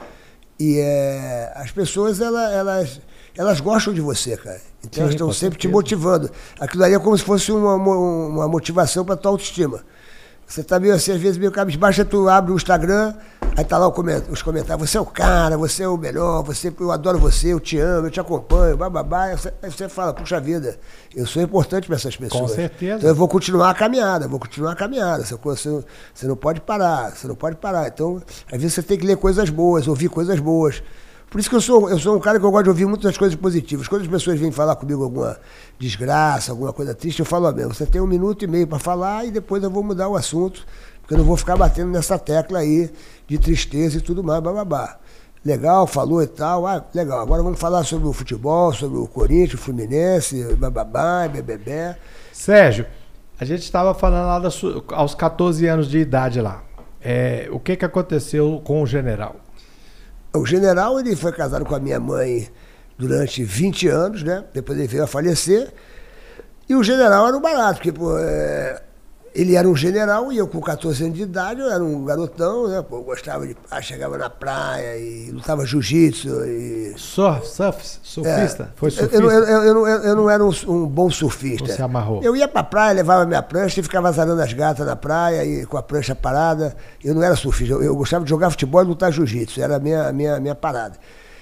e 0.57 0.79
é, 0.79 1.51
as 1.55 1.71
pessoas, 1.71 2.21
elas, 2.21 2.51
elas, 2.53 3.01
elas 3.37 3.59
gostam 3.59 3.93
de 3.93 4.01
você, 4.01 4.35
cara. 4.37 4.61
Então 4.79 4.93
Sim, 4.93 5.01
elas 5.01 5.13
estão 5.13 5.27
sempre 5.27 5.55
certeza. 5.55 5.59
te 5.59 5.67
motivando. 5.67 6.29
Aquilo 6.59 6.83
ali 6.83 6.93
é 6.93 6.99
como 6.99 7.17
se 7.17 7.23
fosse 7.23 7.51
uma, 7.51 7.75
uma 7.75 8.47
motivação 8.47 9.05
para 9.05 9.15
tua 9.15 9.31
autoestima. 9.31 9.83
Você 10.51 10.63
tá 10.63 10.77
meio 10.81 10.93
assim, 10.93 11.13
às 11.13 11.21
vezes 11.21 11.37
meio 11.37 11.49
cabisbaixo, 11.49 12.03
tu 12.03 12.27
abre 12.27 12.51
o 12.51 12.57
Instagram, 12.57 13.13
aí 13.55 13.63
tá 13.63 13.77
lá 13.77 13.87
os 13.87 14.41
comentários, 14.41 14.89
você 14.89 14.97
é 14.97 14.99
o 14.99 15.05
cara, 15.05 15.57
você 15.57 15.83
é 15.83 15.87
o 15.87 15.95
melhor, 15.95 16.43
você, 16.43 16.73
eu 16.77 16.91
adoro 16.91 17.17
você, 17.17 17.53
eu 17.53 17.59
te 17.59 17.79
amo, 17.79 18.07
eu 18.07 18.11
te 18.11 18.19
acompanho, 18.19 18.75
bababá. 18.75 19.27
Aí 19.61 19.71
você, 19.71 19.87
fala, 19.87 20.13
puxa 20.13 20.41
vida, 20.41 20.77
eu 21.15 21.25
sou 21.25 21.41
importante 21.41 21.87
para 21.87 21.95
essas 21.95 22.17
pessoas. 22.17 22.51
Com 22.51 22.55
certeza. 22.55 22.97
Então 22.97 23.09
eu 23.09 23.15
vou 23.15 23.29
continuar 23.29 23.69
a 23.69 23.73
caminhada, 23.73 24.27
vou 24.27 24.39
continuar 24.39 24.73
a 24.73 24.75
caminhada. 24.75 25.23
Você, 25.23 25.37
você, 25.41 25.83
você 26.13 26.27
não 26.27 26.35
pode 26.35 26.59
parar, 26.59 27.15
você 27.15 27.29
não 27.29 27.35
pode 27.35 27.55
parar. 27.55 27.87
Então, 27.87 28.21
às 28.51 28.61
vezes 28.61 28.73
você 28.73 28.83
tem 28.83 28.97
que 28.97 29.07
ler 29.07 29.15
coisas 29.15 29.49
boas, 29.49 29.87
ouvir 29.87 30.09
coisas 30.09 30.37
boas. 30.37 30.83
Por 31.31 31.39
isso 31.39 31.49
que 31.49 31.55
eu 31.55 31.61
sou, 31.61 31.89
eu 31.89 31.97
sou 31.97 32.17
um 32.17 32.19
cara 32.19 32.37
que 32.37 32.45
eu 32.45 32.51
gosto 32.51 32.65
de 32.65 32.69
ouvir 32.71 32.85
muitas 32.85 33.17
coisas 33.17 33.37
positivas. 33.39 33.87
Quando 33.87 34.01
as 34.01 34.07
pessoas 34.09 34.37
vêm 34.37 34.51
falar 34.51 34.75
comigo 34.75 35.01
alguma 35.01 35.39
desgraça, 35.79 36.51
alguma 36.51 36.73
coisa 36.73 36.93
triste, 36.93 37.19
eu 37.19 37.25
falo, 37.25 37.47
ó, 37.47 37.53
você 37.69 37.85
tem 37.85 38.01
um 38.01 38.05
minuto 38.05 38.43
e 38.43 38.47
meio 38.47 38.67
para 38.67 38.77
falar 38.79 39.23
e 39.23 39.31
depois 39.31 39.63
eu 39.63 39.69
vou 39.69 39.81
mudar 39.81 40.09
o 40.09 40.17
assunto, 40.17 40.65
porque 40.99 41.13
eu 41.13 41.17
não 41.19 41.23
vou 41.23 41.37
ficar 41.37 41.55
batendo 41.55 41.89
nessa 41.89 42.19
tecla 42.19 42.59
aí 42.59 42.91
de 43.29 43.37
tristeza 43.37 43.97
e 43.97 44.01
tudo 44.01 44.21
mais, 44.21 44.43
bababá. 44.43 44.97
Legal, 45.45 45.87
falou 45.87 46.21
e 46.21 46.27
tal, 46.27 46.67
ah, 46.67 46.83
legal. 46.93 47.21
Agora 47.21 47.41
vamos 47.41 47.57
falar 47.61 47.85
sobre 47.85 48.09
o 48.09 48.11
futebol, 48.11 48.73
sobre 48.73 48.99
o 48.99 49.07
Corinthians, 49.07 49.53
o 49.53 49.57
Fluminense, 49.57 50.53
bababá, 50.55 51.29
bebê. 51.29 51.95
Sérgio, 52.33 52.85
a 53.39 53.45
gente 53.45 53.63
estava 53.63 53.93
falando 53.93 54.27
lá 54.27 54.37
das, 54.37 54.61
aos 54.89 55.15
14 55.15 55.65
anos 55.65 55.89
de 55.89 55.97
idade 55.97 56.41
lá. 56.41 56.61
É, 56.99 57.47
o 57.53 57.57
que, 57.57 57.77
que 57.77 57.85
aconteceu 57.85 58.61
com 58.65 58.81
o 58.81 58.85
general? 58.85 59.37
O 60.33 60.45
general 60.45 60.99
ele 60.99 61.15
foi 61.15 61.31
casado 61.31 61.65
com 61.65 61.75
a 61.75 61.79
minha 61.79 61.99
mãe 61.99 62.49
durante 62.97 63.43
20 63.43 63.87
anos, 63.87 64.23
né? 64.23 64.45
Depois 64.53 64.77
ele 64.77 64.87
veio 64.87 65.03
a 65.03 65.07
falecer. 65.07 65.73
E 66.69 66.75
o 66.75 66.83
general 66.83 67.27
era 67.27 67.35
um 67.35 67.41
barato, 67.41 67.79
porque 67.79 67.91
pô, 67.91 68.17
é, 68.17 68.81
ele 69.33 69.55
era 69.55 69.67
um 69.67 69.75
general 69.75 70.31
e 70.31 70.37
eu 70.37 70.47
com 70.47 70.59
14 70.59 71.03
anos 71.03 71.15
de 71.15 71.23
idade, 71.23 71.61
eu 71.61 71.71
era 71.71 71.81
um 71.83 72.03
garotão, 72.03 72.67
né? 72.67 72.81
Pô, 72.81 72.97
eu 72.97 73.03
gostava 73.03 73.47
de. 73.47 73.55
Ah, 73.69 73.81
chegava 73.81 74.17
na 74.17 74.29
praia 74.29 74.97
e 74.97 75.31
lutava 75.31 75.65
jiu-jitsu. 75.65 76.27
E... 76.45 76.93
Surf, 76.97 77.47
surf, 77.47 77.99
surfista? 78.03 78.63
É, 78.63 78.77
Foi 78.77 78.91
surfista? 78.91 79.15
Eu, 79.15 79.31
eu, 79.31 79.43
eu, 79.43 79.87
eu, 79.87 80.03
eu 80.03 80.15
não 80.15 80.29
era 80.29 80.43
um, 80.43 80.51
um, 80.67 80.85
bom 80.85 81.09
surfista. 81.09 81.65
Você 81.65 81.81
amarrou? 81.81 82.21
Eu 82.21 82.35
ia 82.35 82.47
pra 82.47 82.63
praia, 82.63 82.93
levava 82.93 83.25
minha 83.25 83.41
prancha 83.41 83.79
e 83.79 83.83
ficava 83.83 84.09
azarando 84.09 84.41
as 84.41 84.51
gatas 84.51 84.85
na 84.85 84.97
praia 84.97 85.45
e 85.45 85.65
com 85.65 85.77
a 85.77 85.83
prancha 85.83 86.13
parada. 86.13 86.75
Eu 87.01 87.15
não 87.15 87.23
era 87.23 87.35
surfista, 87.35 87.73
eu, 87.75 87.95
gostava 87.95 88.25
de 88.25 88.29
jogar 88.29 88.49
futebol 88.49 88.81
e 88.81 88.85
lutar 88.85 89.13
jiu-jitsu, 89.13 89.61
era 89.61 89.77
a 89.77 89.79
minha, 89.79 90.11
minha, 90.11 90.39
minha 90.41 90.55
parada. 90.55 90.97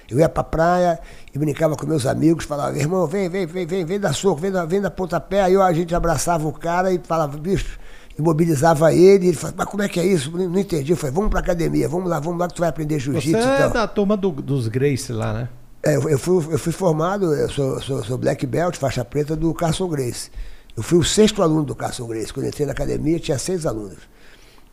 Eu 0.08 0.18
ia 0.18 0.28
pra 0.28 0.42
praia 0.42 0.98
e 1.32 1.38
brincava 1.38 1.76
com 1.76 1.86
meus 1.86 2.04
amigos, 2.04 2.44
falava, 2.44 2.76
irmão, 2.76 3.06
vem, 3.06 3.28
vem, 3.28 3.46
vem, 3.46 3.64
vem, 3.64 3.84
vem 3.84 4.00
da 4.00 4.12
soco, 4.12 4.40
vem 4.40 4.50
da, 4.50 4.64
vem 4.64 4.80
da 4.80 4.90
pontapé. 4.90 5.42
Aí 5.42 5.56
a 5.56 5.72
gente 5.72 5.94
abraçava 5.94 6.48
o 6.48 6.52
cara 6.52 6.92
e 6.92 7.00
falava, 7.02 7.38
bicho, 7.38 7.78
imobilizava 8.20 8.92
ele, 8.94 9.28
ele 9.28 9.36
falava, 9.36 9.56
mas 9.58 9.66
como 9.66 9.82
é 9.82 9.88
que 9.88 9.98
é 9.98 10.06
isso? 10.06 10.30
Não, 10.30 10.48
não 10.48 10.58
entendi. 10.58 10.92
Eu 10.92 10.96
falei, 10.96 11.14
vamos 11.14 11.30
pra 11.30 11.40
academia, 11.40 11.88
vamos 11.88 12.08
lá, 12.08 12.20
vamos 12.20 12.38
lá 12.38 12.48
que 12.48 12.54
tu 12.54 12.60
vai 12.60 12.68
aprender 12.68 12.98
jiu-jitsu. 12.98 13.42
Você 13.42 13.62
é 13.62 13.68
da 13.68 13.88
turma 13.88 14.16
do, 14.16 14.30
dos 14.30 14.68
Grace 14.68 15.12
lá, 15.12 15.32
né? 15.32 15.48
É, 15.82 15.96
eu, 15.96 16.08
eu, 16.08 16.18
fui, 16.18 16.36
eu 16.36 16.58
fui 16.58 16.72
formado, 16.72 17.34
eu 17.34 17.48
sou, 17.48 17.80
sou, 17.80 18.04
sou 18.04 18.18
black 18.18 18.46
belt, 18.46 18.76
faixa 18.76 19.04
preta 19.04 19.34
do 19.34 19.52
Carson 19.54 19.88
Grace. 19.88 20.30
Eu 20.76 20.82
fui 20.82 20.98
o 20.98 21.04
sexto 21.04 21.42
aluno 21.42 21.64
do 21.64 21.74
Carson 21.74 22.06
Grace. 22.06 22.32
Quando 22.32 22.46
entrei 22.46 22.66
na 22.66 22.72
academia, 22.72 23.18
tinha 23.18 23.38
seis 23.38 23.66
alunos. 23.66 23.98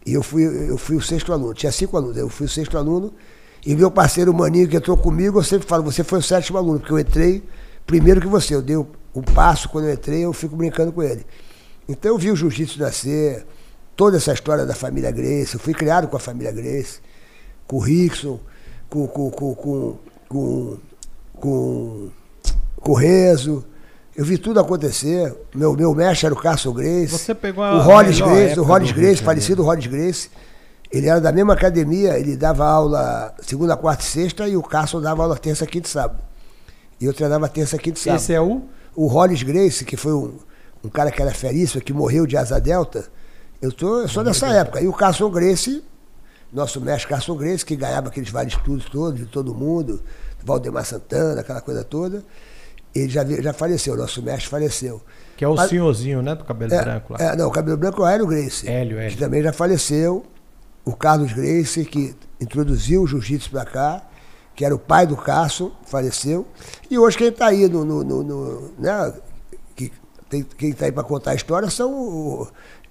E 0.06 0.14
eu 0.14 0.22
fui, 0.22 0.44
eu 0.70 0.78
fui 0.78 0.96
o 0.96 1.02
sexto 1.02 1.34
aluno. 1.34 1.54
Tinha 1.54 1.72
cinco 1.72 1.98
alunos, 1.98 2.18
eu 2.18 2.30
fui 2.30 2.46
o 2.46 2.50
sexto 2.50 2.78
aluno. 2.78 3.14
E 3.66 3.76
meu 3.76 3.90
parceiro 3.90 4.34
Maninho, 4.34 4.68
que 4.68 4.78
entrou 4.78 4.96
comigo, 4.96 5.40
eu 5.40 5.44
sempre 5.44 5.68
falo, 5.68 5.84
você 5.84 6.04
foi 6.04 6.20
o 6.20 6.22
sétimo 6.22 6.58
aluno, 6.58 6.80
porque 6.80 6.94
eu 6.94 7.00
entrei 7.00 7.44
primeiro 7.86 8.22
que 8.22 8.28
você. 8.28 8.56
Eu 8.56 8.62
dei 8.62 8.76
o, 8.76 8.88
o 9.14 9.22
passo, 9.22 9.68
quando 9.70 9.86
eu 9.86 9.94
entrei, 9.94 10.24
eu 10.24 10.32
fico 10.34 10.56
brincando 10.56 10.92
com 10.92 11.02
ele. 11.04 11.26
Então 11.88 12.12
eu 12.12 12.18
vi 12.18 12.32
o 12.32 12.36
jiu-jitsu 12.36 12.80
nascer, 12.80 13.46
toda 13.96 14.18
essa 14.18 14.34
história 14.34 14.66
da 14.66 14.76
família 14.76 15.12
Grace. 15.12 15.56
Eu 15.56 15.60
fui 15.60 15.74
criado 15.74 16.08
com 16.08 16.18
a 16.18 16.20
família 16.20 16.52
Grace, 16.52 17.00
com 17.66 17.78
o 17.78 17.80
Rickson, 17.80 18.40
com, 18.90 19.08
com, 19.08 19.32
com, 19.32 19.56
com, 19.56 19.98
com, 20.28 20.78
com, 21.34 22.10
com 22.76 22.92
o 22.92 22.96
Rezo. 22.96 23.66
Eu 24.16 24.26
vi 24.26 24.38
tudo 24.38 24.60
acontecer. 24.60 25.34
Meu, 25.54 25.74
meu 25.74 25.94
mestre 25.94 26.26
era 26.26 26.34
o 26.34 26.38
Carson 26.38 26.74
Grace. 26.74 27.18
Você 27.18 27.36
pegou 27.36 27.64
a 27.64 27.76
o 27.78 27.82
Hollis 27.82 28.20
Grace, 28.20 28.60
o 28.60 28.64
Hollis 28.64 28.92
Grace, 28.92 29.24
falecido 29.24 29.64
Hollis 29.64 29.88
Grace. 29.88 30.30
Ele 30.92 31.08
era 31.08 31.20
da 31.20 31.32
mesma 31.32 31.54
academia, 31.54 32.18
ele 32.18 32.38
dava 32.38 32.66
aula 32.66 33.34
segunda, 33.42 33.76
quarta 33.76 34.04
e 34.04 34.08
sexta, 34.08 34.48
e 34.48 34.56
o 34.56 34.64
Carson 34.64 35.02
dava 35.02 35.22
aula 35.24 35.38
terça, 35.38 35.66
quinta 35.68 35.88
e 35.88 35.92
sábado. 35.92 36.24
E 37.00 37.06
eu 37.06 37.14
treinava 37.14 37.48
terça, 37.50 37.78
quinta 37.78 38.00
e 38.00 38.02
sábado. 38.02 38.22
Esse 38.22 38.34
é 38.34 38.42
o? 38.42 38.64
O 38.96 39.08
Hollis 39.08 39.44
Grace, 39.44 39.84
que 39.84 39.98
foi 39.98 40.14
um, 40.14 40.34
um 40.84 40.90
cara 40.90 41.12
que 41.12 41.22
era 41.22 41.32
feríssimo, 41.32 41.82
que 41.82 41.94
morreu 41.94 42.26
de 42.26 42.38
asa 42.38 42.60
delta. 42.60 43.06
Eu, 43.62 43.72
tô, 43.72 44.02
eu 44.02 44.08
sou 44.08 44.24
dessa 44.24 44.48
época. 44.48 44.82
E 44.82 44.88
o 44.88 44.94
Carson 44.94 45.30
Grace, 45.30 45.84
nosso 46.54 46.80
mestre 46.80 47.10
Carson 47.10 47.36
Grace, 47.36 47.66
que 47.66 47.76
ganhava 47.76 48.10
aqueles 48.10 48.30
vários 48.30 48.54
estudos 48.54 48.86
todos, 48.86 49.20
de 49.20 49.26
todo 49.26 49.54
mundo, 49.54 50.02
Valdemar 50.44 50.86
Santana, 50.86 51.42
aquela 51.42 51.62
coisa 51.62 51.84
toda, 51.84 52.24
ele 52.96 53.10
já, 53.10 53.24
já 53.26 53.54
faleceu, 53.54 53.96
nosso 53.96 54.22
mestre 54.22 54.50
faleceu. 54.50 55.02
Que 55.36 55.46
é 55.46 55.48
o 55.48 55.56
Mas, 55.56 55.70
senhorzinho, 55.70 56.22
né, 56.22 56.36
do 56.36 56.44
cabelo 56.44 56.74
é, 56.74 56.82
branco 56.82 57.14
lá. 57.14 57.20
É, 57.20 57.36
não, 57.36 57.48
o 57.48 57.52
cabelo 57.52 57.78
branco 57.78 58.02
é 58.02 58.06
o 58.06 58.08
Hélio 58.08 58.28
Grace. 58.28 58.68
Hélio, 58.68 58.98
Hélio. 58.98 59.12
Que 59.12 59.18
também 59.18 59.44
já 59.44 59.54
faleceu 59.54 60.26
o 60.86 60.96
Carlos 60.96 61.34
Grace, 61.34 61.84
que 61.86 62.16
introduziu 62.40 63.04
o 63.04 63.08
jiu-jitsu 63.08 63.52
para 63.52 63.66
cá, 63.66 64.02
que 64.56 64.66
era 64.66 64.74
o 64.74 64.80
pai 64.80 65.06
do 65.06 65.16
Carson, 65.16 65.72
faleceu. 65.86 66.48
E 66.90 66.98
hoje 66.98 67.18
quem 67.18 67.28
está 67.28 67.48
aí 67.48 67.68
no, 67.68 67.86
no, 67.86 68.04
no, 68.04 68.24
no, 68.24 68.72
né, 68.80 69.14
tem, 70.30 70.44
quem 70.44 70.70
está 70.70 70.86
aí 70.86 70.92
para 70.92 71.04
contar 71.04 71.32
a 71.32 71.36
história 71.36 71.70
são 71.70 71.92
o, 71.92 72.48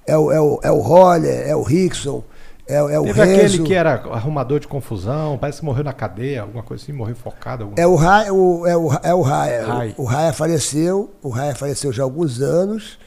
é 0.06 0.16
o, 0.16 0.32
é 0.32 0.40
o, 0.40 0.60
é 0.62 0.70
o 0.70 0.78
Roller, 0.78 1.48
é 1.48 1.54
o 1.54 1.62
Rickson, 1.62 2.22
é, 2.66 2.76
é 2.76 2.98
o 2.98 3.04
Teve 3.04 3.24
Renzo. 3.24 3.44
aquele 3.44 3.62
que 3.64 3.74
era 3.74 3.92
arrumador 3.92 4.58
de 4.58 4.66
confusão, 4.66 5.38
parece 5.38 5.60
que 5.60 5.64
morreu 5.64 5.84
na 5.84 5.92
cadeia, 5.92 6.42
alguma 6.42 6.62
coisa 6.62 6.82
assim, 6.82 6.92
morreu 6.92 7.14
focado. 7.14 7.72
É 7.76 7.86
o 7.86 7.94
Raia, 7.94 8.32
o, 8.32 8.66
é 8.66 8.76
o, 8.76 8.92
é 9.02 9.14
o 9.14 9.20
Raia. 9.22 9.94
O, 9.96 10.02
o 10.02 10.04
Raia 10.04 10.32
faleceu, 10.32 11.14
o 11.22 11.28
Raia 11.28 11.54
faleceu 11.54 11.92
já 11.92 12.02
há 12.02 12.04
alguns 12.04 12.40
anos 12.40 12.98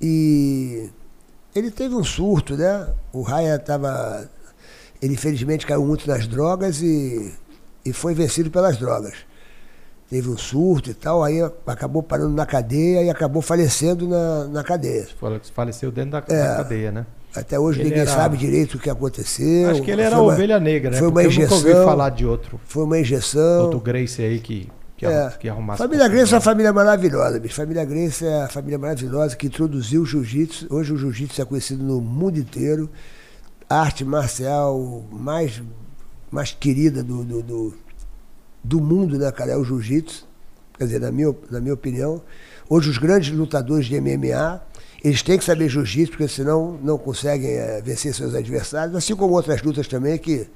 e 0.00 0.90
ele 1.54 1.70
teve 1.70 1.94
um 1.94 2.04
surto, 2.04 2.56
né? 2.56 2.88
O 3.12 3.22
Raya 3.22 3.56
estava. 3.56 4.28
Ele 5.00 5.14
infelizmente 5.14 5.66
caiu 5.66 5.84
muito 5.84 6.08
nas 6.08 6.26
drogas 6.26 6.80
e, 6.80 7.34
e 7.84 7.92
foi 7.92 8.14
vencido 8.14 8.50
pelas 8.50 8.76
drogas. 8.76 9.14
Teve 10.12 10.28
um 10.28 10.36
surto 10.36 10.90
e 10.90 10.94
tal, 10.94 11.24
aí 11.24 11.40
acabou 11.66 12.02
parando 12.02 12.34
na 12.34 12.44
cadeia 12.44 13.02
e 13.02 13.08
acabou 13.08 13.40
falecendo 13.40 14.06
na, 14.06 14.44
na 14.44 14.62
cadeia. 14.62 15.08
Faleceu 15.54 15.90
dentro 15.90 16.10
da, 16.10 16.18
é, 16.28 16.48
da 16.48 16.56
cadeia, 16.56 16.92
né? 16.92 17.06
Até 17.34 17.58
hoje 17.58 17.80
ele 17.80 17.88
ninguém 17.88 18.02
era... 18.02 18.10
sabe 18.10 18.36
direito 18.36 18.74
o 18.74 18.78
que 18.78 18.90
aconteceu. 18.90 19.70
Acho 19.70 19.80
que 19.80 19.90
ele 19.90 20.02
era 20.02 20.16
a 20.16 20.20
ovelha 20.20 20.60
negra, 20.60 20.90
né? 20.90 20.98
Foi 20.98 21.08
uma 21.08 21.22
Porque 21.22 21.28
injeção. 21.28 21.56
Eu 21.56 21.64
nunca 21.64 21.78
ouvi 21.78 21.90
falar 21.90 22.10
de 22.10 22.26
outro. 22.26 22.60
Foi 22.66 22.84
uma 22.84 22.98
injeção. 22.98 23.62
Outro 23.62 23.80
Grace 23.80 24.20
aí 24.20 24.38
que 24.38 24.68
que, 24.98 25.06
é, 25.06 25.30
que 25.40 25.48
arrumasse. 25.48 25.78
Família 25.78 26.06
Grace 26.08 26.30
é 26.30 26.36
uma 26.36 26.42
família 26.42 26.74
maravilhosa, 26.74 27.40
bicho. 27.40 27.54
Família 27.54 27.84
Grace 27.86 28.26
é 28.26 28.42
a 28.42 28.48
família 28.48 28.78
maravilhosa 28.78 29.34
que 29.34 29.46
introduziu 29.46 30.02
o 30.02 30.04
jiu-jitsu. 30.04 30.66
Hoje 30.68 30.92
o 30.92 30.98
jiu-jitsu 30.98 31.40
é 31.40 31.44
conhecido 31.46 31.82
no 31.82 32.02
mundo 32.02 32.38
inteiro. 32.38 32.90
A 33.66 33.80
arte 33.80 34.04
marcial 34.04 35.06
mais, 35.10 35.62
mais 36.30 36.52
querida 36.52 37.02
do, 37.02 37.24
do, 37.24 37.42
do, 37.42 37.74
do 38.62 38.80
mundo, 38.80 39.18
né, 39.18 39.30
cara, 39.32 39.52
é 39.52 39.56
o 39.56 39.64
jiu-jitsu. 39.64 40.26
Quer 40.78 40.84
dizer, 40.84 41.00
na 41.00 41.12
minha, 41.12 41.34
na 41.50 41.60
minha 41.60 41.74
opinião. 41.74 42.22
Hoje 42.68 42.88
os 42.88 42.98
grandes 42.98 43.32
lutadores 43.36 43.86
de 43.86 44.00
MMA, 44.00 44.62
eles 45.04 45.22
têm 45.22 45.38
que 45.38 45.44
saber 45.44 45.68
jiu-jitsu, 45.68 46.12
porque 46.12 46.28
senão 46.28 46.78
não 46.82 46.96
conseguem 46.96 47.50
é, 47.50 47.82
vencer 47.82 48.14
seus 48.14 48.34
adversários, 48.34 48.96
assim 48.96 49.14
como 49.14 49.34
outras 49.34 49.62
lutas 49.62 49.86
também 49.86 50.16
que, 50.18 50.48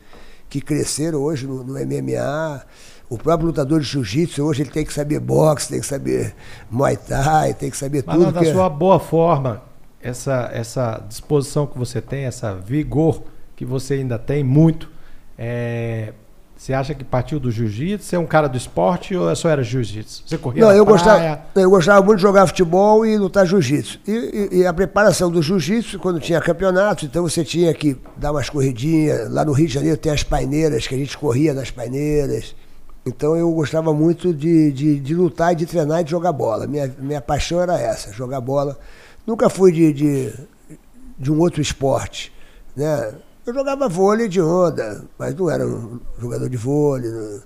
que 0.49 0.61
cresceram 0.61 1.21
hoje 1.21 1.47
no, 1.47 1.62
no 1.62 1.75
MMA 1.75 2.64
o 3.09 3.16
próprio 3.16 3.47
lutador 3.47 3.81
de 3.81 3.87
jiu-jitsu, 3.87 4.42
hoje 4.42 4.62
ele 4.62 4.71
tem 4.71 4.85
que 4.85 4.92
saber 4.92 5.21
boxe, 5.21 5.69
tem 5.69 5.81
que 5.81 5.87
saber 5.87 6.35
muay 6.71 6.97
thai, 6.97 7.55
tem 7.55 7.71
que 7.71 7.77
saber 7.77 8.03
Mas 8.05 8.16
tudo. 8.16 8.33
Mas 8.33 8.47
da 8.47 8.53
sua 8.53 8.69
boa 8.69 8.99
forma, 8.99 9.62
essa, 10.01 10.51
essa 10.53 11.05
disposição 11.09 11.66
que 11.66 11.79
você 11.79 12.01
tem, 12.01 12.25
essa 12.25 12.55
vigor 12.55 13.23
que 13.55 13.64
você 13.64 13.95
ainda 13.95 14.19
tem 14.19 14.42
muito, 14.42 14.90
é, 15.38 16.12
Você 16.57 16.73
acha 16.73 16.95
que 16.95 17.05
partiu 17.05 17.38
do 17.38 17.51
jiu-jitsu? 17.51 18.09
Você 18.09 18.16
é 18.16 18.19
um 18.19 18.27
cara 18.27 18.49
do 18.49 18.57
esporte 18.57 19.14
ou 19.14 19.35
só 19.37 19.49
era 19.51 19.62
jiu-jitsu? 19.62 20.23
Você 20.27 20.38
corria 20.38 20.62
Não, 20.62 20.71
na 20.71 20.75
eu 20.77 20.85
praia? 20.87 20.97
gostava, 20.97 21.42
eu 21.61 21.71
gostava 21.71 22.03
muito 22.05 22.16
de 22.16 22.23
jogar 22.23 22.47
futebol 22.47 23.05
e 23.05 23.16
lutar 23.19 23.47
jiu-jitsu. 23.47 24.01
E, 24.09 24.11
e- 24.53 24.59
e 24.61 24.66
a 24.66 24.73
preparação 24.73 25.31
do 25.31 25.42
jiu-jitsu, 25.42 25.99
quando 25.99 26.19
tinha 26.19 26.40
campeonato, 26.40 27.05
então 27.05 27.23
você 27.23 27.45
tinha 27.45 27.73
que 27.75 27.97
dar 28.16 28.33
umas 28.33 28.49
corridinhas. 28.49 29.31
Lá 29.31 29.45
no 29.45 29.53
Rio 29.53 29.66
de 29.69 29.75
Janeiro 29.75 29.99
tem 29.99 30.11
as 30.11 30.23
paineiras, 30.23 30.87
que 30.87 30.95
a 30.95 30.99
gente 30.99 31.16
corria 31.19 31.53
nas 31.53 31.71
paineiras. 31.71 32.55
Então 33.05 33.37
eu 33.37 33.53
gostava 33.53 33.92
muito 33.92 34.33
de, 34.33 34.73
de, 34.73 34.99
de 34.99 35.14
lutar 35.14 35.55
de 35.55 35.66
treinar 35.66 36.01
e 36.01 36.05
de 36.05 36.11
jogar 36.11 36.33
bola. 36.33 36.66
Minha, 36.66 36.92
minha 36.99 37.21
paixão 37.21 37.61
era 37.61 37.79
essa, 37.79 38.12
jogar 38.12 38.40
bola. 38.40 38.79
Nunca 39.27 39.51
fui 39.51 39.71
de, 39.73 39.92
de, 39.92 40.33
de 41.19 41.31
um 41.31 41.38
outro 41.38 41.61
esporte. 41.61 42.33
Né? 42.75 43.12
Eu 43.46 43.54
jogava 43.54 43.88
vôlei 43.88 44.28
de 44.28 44.40
onda, 44.40 45.04
mas 45.18 45.35
não 45.35 45.48
era 45.50 45.66
um 45.66 46.00
jogador 46.18 46.48
de 46.48 46.56
vôlei. 46.56 47.11
não- 47.11 47.40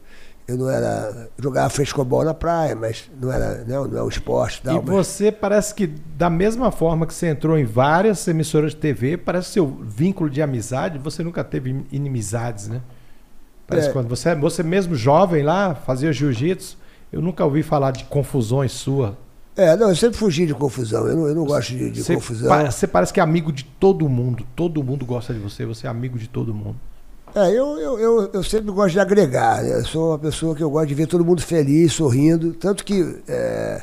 eu 0.49 0.57
não 0.59 0.69
era. 0.69 1.29
eu 1.39 1.45
Jogava 1.45 1.71
frescobol 1.71 2.25
na 2.25 2.35
praia, 2.35 2.75
mas 2.75 3.09
não 3.21 3.31
era 3.31 3.65
não, 3.69 3.87
não 3.87 3.99
é 3.99 4.03
um 4.03 4.09
esporte. 4.09 4.61
Tal, 4.63 4.75
E 4.75 4.79
mas- 4.85 5.07
você 5.07 5.31
parece 5.31 5.73
que, 5.73 5.87
da 5.87 6.29
mesma 6.29 6.73
forma 6.73 7.07
que 7.07 7.15
você 7.15 7.29
entrou 7.29 7.57
em 7.57 7.65
várias 7.65 8.27
emissoras 8.27 8.73
de 8.73 8.79
TV, 8.79 9.17
parece 9.17 9.47
que 9.49 9.53
seu 9.55 9.67
vínculo 9.67 10.29
de 10.29 10.43
amizade, 10.43 10.99
você 10.99 11.23
nunca 11.23 11.45
teve 11.45 11.85
inimizades, 11.93 12.67
né? 12.67 12.81
Parece 13.67 13.87
É. 13.87 13.91
que 13.91 13.97
quando 13.97 14.09
você, 14.09 14.35
você 14.35 14.65
mesmo 14.65 14.97
jovem 14.97 15.45
lá, 15.45 15.77
fazia 15.77 16.13
jiu-jitsu, 16.13 16.77
eu 17.13 17.23
nunca 17.23 17.45
ouvi 17.45 17.63
falar 17.63 17.93
de 17.93 18.03
confusões 18.07 18.73
sua. 18.73 19.17
É, 19.63 19.77
não, 19.77 19.89
eu 19.91 19.97
sempre 19.97 20.17
fugi 20.17 20.47
de 20.47 20.55
confusão. 20.55 21.07
Eu 21.07 21.17
não, 21.17 21.29
eu 21.29 21.35
não 21.35 21.45
gosto 21.45 21.71
de, 21.71 21.91
de 21.91 22.03
Você, 22.03 22.15
confusão. 22.15 22.49
pa- 22.49 22.71
você 22.71 22.87
parece 22.87 23.13
que 23.13 23.21
é 23.21 23.23
amigo 23.23 23.53
de 23.53 23.65
todo 23.65 24.09
mundo. 24.09 24.47
Todo 24.57 24.83
mundo 24.83 25.05
gosta 25.05 25.35
de 25.35 25.41
você, 25.41 25.67
você 25.67 25.87
é 25.87 25.91
amigo 25.91 26.19
de 26.19 26.29
todo 26.29 26.55
mundo. 26.55 26.77
É, 27.35 27.49
eu, 27.51 27.79
eu, 27.79 27.99
eu, 27.99 28.31
eu 28.33 28.43
sempre 28.43 28.71
gosto 28.73 28.93
de 28.93 29.01
agregar. 29.01 29.63
né? 29.63 29.75
Eu 29.81 29.85
sou 29.85 30.11
uma 30.13 30.19
pessoa 30.19 30.55
que 30.55 30.63
eu 30.63 30.71
gosto 30.71 30.89
de 30.89 30.95
ver 30.95 31.07
todo 31.07 31.25
mundo 31.25 31.43
feliz, 31.43 31.93
sorrindo. 31.93 32.55
Tanto 32.55 32.85
que 32.85 33.21
é, 33.29 33.83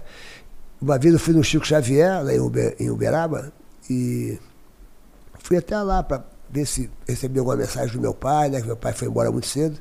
uma 0.82 0.98
vez 0.98 1.14
eu 1.14 1.20
fui 1.20 1.34
no 1.34 1.44
Chico 1.44 1.66
Xavier, 1.66 2.24
lá 2.24 2.34
em, 2.34 2.40
Uber, 2.40 2.76
em 2.80 2.90
Uberaba, 2.90 3.52
e 3.90 4.40
fui 5.44 5.58
até 5.58 5.78
lá 5.82 6.02
para 6.04 6.24
ver 6.50 6.66
se 6.66 6.90
recebi 7.08 7.40
alguma 7.40 7.56
mensagem 7.58 7.94
do 7.96 8.02
meu 8.02 8.14
pai, 8.14 8.50
né? 8.50 8.60
Que 8.62 8.68
meu 8.68 8.78
pai 8.78 8.94
foi 8.94 9.08
embora 9.08 9.32
muito 9.32 9.48
cedo. 9.48 9.78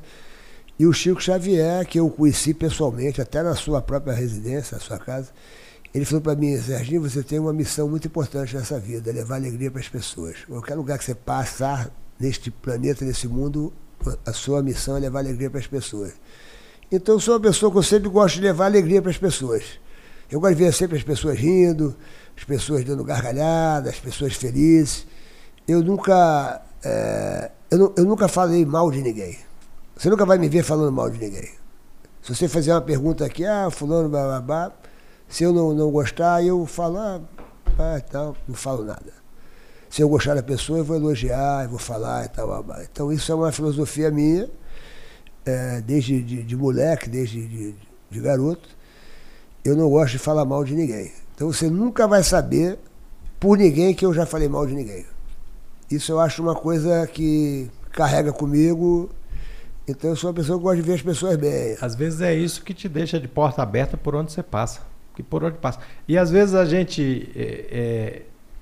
E 0.79 0.85
o 0.85 0.93
Chico 0.93 1.19
Xavier, 1.21 1.85
que 1.87 1.99
eu 1.99 2.07
conheci 2.09 2.53
pessoalmente, 2.53 3.19
até 3.19 3.41
na 3.41 3.55
sua 3.55 3.81
própria 3.81 4.13
residência, 4.13 4.75
na 4.77 4.81
sua 4.83 4.99
casa, 4.99 5.29
ele 5.93 6.05
falou 6.05 6.21
para 6.21 6.35
mim, 6.35 6.57
Serginho, 6.57 7.01
você 7.01 7.23
tem 7.23 7.39
uma 7.39 7.53
missão 7.53 7.87
muito 7.89 8.07
importante 8.07 8.55
nessa 8.55 8.79
vida, 8.79 9.11
levar 9.11 9.35
alegria 9.35 9.71
para 9.71 9.79
as 9.79 9.89
pessoas. 9.89 10.37
Qualquer 10.47 10.75
lugar 10.75 10.97
que 10.97 11.05
você 11.05 11.15
passar 11.15 11.91
neste 12.19 12.51
planeta, 12.51 13.05
nesse 13.05 13.27
mundo, 13.27 13.73
a 14.25 14.33
sua 14.33 14.61
missão 14.61 14.97
é 14.97 14.99
levar 14.99 15.19
alegria 15.19 15.49
para 15.49 15.59
as 15.59 15.67
pessoas. 15.67 16.13
Então 16.91 17.15
eu 17.15 17.19
sou 17.19 17.33
uma 17.33 17.39
pessoa 17.39 17.71
que 17.71 17.77
eu 17.77 17.83
sempre 17.83 18.09
gosto 18.09 18.35
de 18.35 18.41
levar 18.41 18.65
alegria 18.65 19.01
para 19.01 19.11
as 19.11 19.17
pessoas. 19.17 19.63
Eu 20.29 20.39
gosto 20.39 20.55
de 20.55 20.63
ver 20.63 20.73
sempre 20.73 20.97
as 20.97 21.03
pessoas 21.03 21.37
rindo, 21.37 21.95
as 22.35 22.43
pessoas 22.43 22.83
dando 22.83 23.03
gargalhada, 23.03 23.89
as 23.89 23.99
pessoas 23.99 24.33
felizes. 24.33 25.07
Eu 25.67 25.81
nunca, 25.81 26.61
é, 26.83 27.51
eu, 27.71 27.93
eu 27.97 28.05
nunca 28.05 28.27
falei 28.27 28.65
mal 28.65 28.91
de 28.91 29.01
ninguém. 29.01 29.37
Você 29.95 30.09
nunca 30.09 30.25
vai 30.25 30.37
me 30.37 30.47
ver 30.47 30.63
falando 30.63 30.91
mal 30.91 31.09
de 31.09 31.17
ninguém. 31.17 31.49
Se 32.21 32.35
você 32.35 32.47
fazer 32.47 32.71
uma 32.71 32.81
pergunta 32.81 33.25
aqui, 33.25 33.45
ah, 33.45 33.69
fulano, 33.71 34.09
babá, 34.09 34.71
se 35.27 35.43
eu 35.43 35.51
não, 35.51 35.73
não 35.73 35.91
gostar, 35.91 36.43
eu 36.43 36.65
falo, 36.65 36.97
ah, 36.97 37.21
ah, 37.77 38.01
tal, 38.09 38.35
não 38.47 38.55
falo 38.55 38.83
nada. 38.83 39.13
Se 39.89 40.01
eu 40.01 40.09
gostar 40.09 40.35
da 40.35 40.43
pessoa, 40.43 40.79
eu 40.79 40.83
vou 40.83 40.95
elogiar, 40.95 41.63
eu 41.63 41.69
vou 41.69 41.79
falar 41.79 42.25
e 42.25 42.29
tal. 42.29 42.65
Então 42.83 43.11
isso 43.11 43.31
é 43.31 43.35
uma 43.35 43.51
filosofia 43.51 44.11
minha, 44.11 44.49
é, 45.45 45.81
desde 45.81 46.21
de, 46.21 46.43
de 46.43 46.55
moleque, 46.55 47.09
desde 47.09 47.45
de, 47.47 47.75
de 48.09 48.19
garoto. 48.19 48.69
Eu 49.63 49.75
não 49.75 49.89
gosto 49.89 50.13
de 50.13 50.19
falar 50.19 50.45
mal 50.45 50.63
de 50.63 50.73
ninguém. 50.73 51.11
Então 51.35 51.51
você 51.51 51.69
nunca 51.69 52.07
vai 52.07 52.23
saber 52.23 52.79
por 53.39 53.57
ninguém 53.57 53.93
que 53.93 54.05
eu 54.05 54.13
já 54.13 54.25
falei 54.25 54.49
mal 54.49 54.65
de 54.65 54.73
ninguém. 54.73 55.05
Isso 55.89 56.11
eu 56.11 56.19
acho 56.19 56.41
uma 56.41 56.55
coisa 56.55 57.07
que 57.07 57.69
carrega 57.91 58.33
comigo. 58.33 59.09
Então 59.87 60.09
eu 60.09 60.15
sou 60.15 60.29
uma 60.29 60.35
pessoa 60.35 60.57
que 60.57 60.63
gosta 60.63 60.81
de 60.81 60.87
ver 60.87 60.95
as 60.95 61.01
pessoas 61.01 61.37
bem. 61.37 61.77
Às 61.79 61.95
vezes 61.95 62.21
é 62.21 62.33
isso 62.33 62.63
que 62.63 62.73
te 62.73 62.89
deixa 62.89 63.19
de 63.19 63.27
porta 63.27 63.61
aberta 63.61 63.95
por 63.95 64.15
onde 64.15 64.31
você 64.31 64.43
passa. 64.43 64.81
Que 65.17 65.23
por 65.23 65.43
onde 65.43 65.57
passa. 65.57 65.79
E 66.07 66.15
às 66.15 66.29
vezes 66.29 66.53
a 66.53 66.63
gente. 66.63 67.27
é, 67.35 67.65
é, 67.71 68.21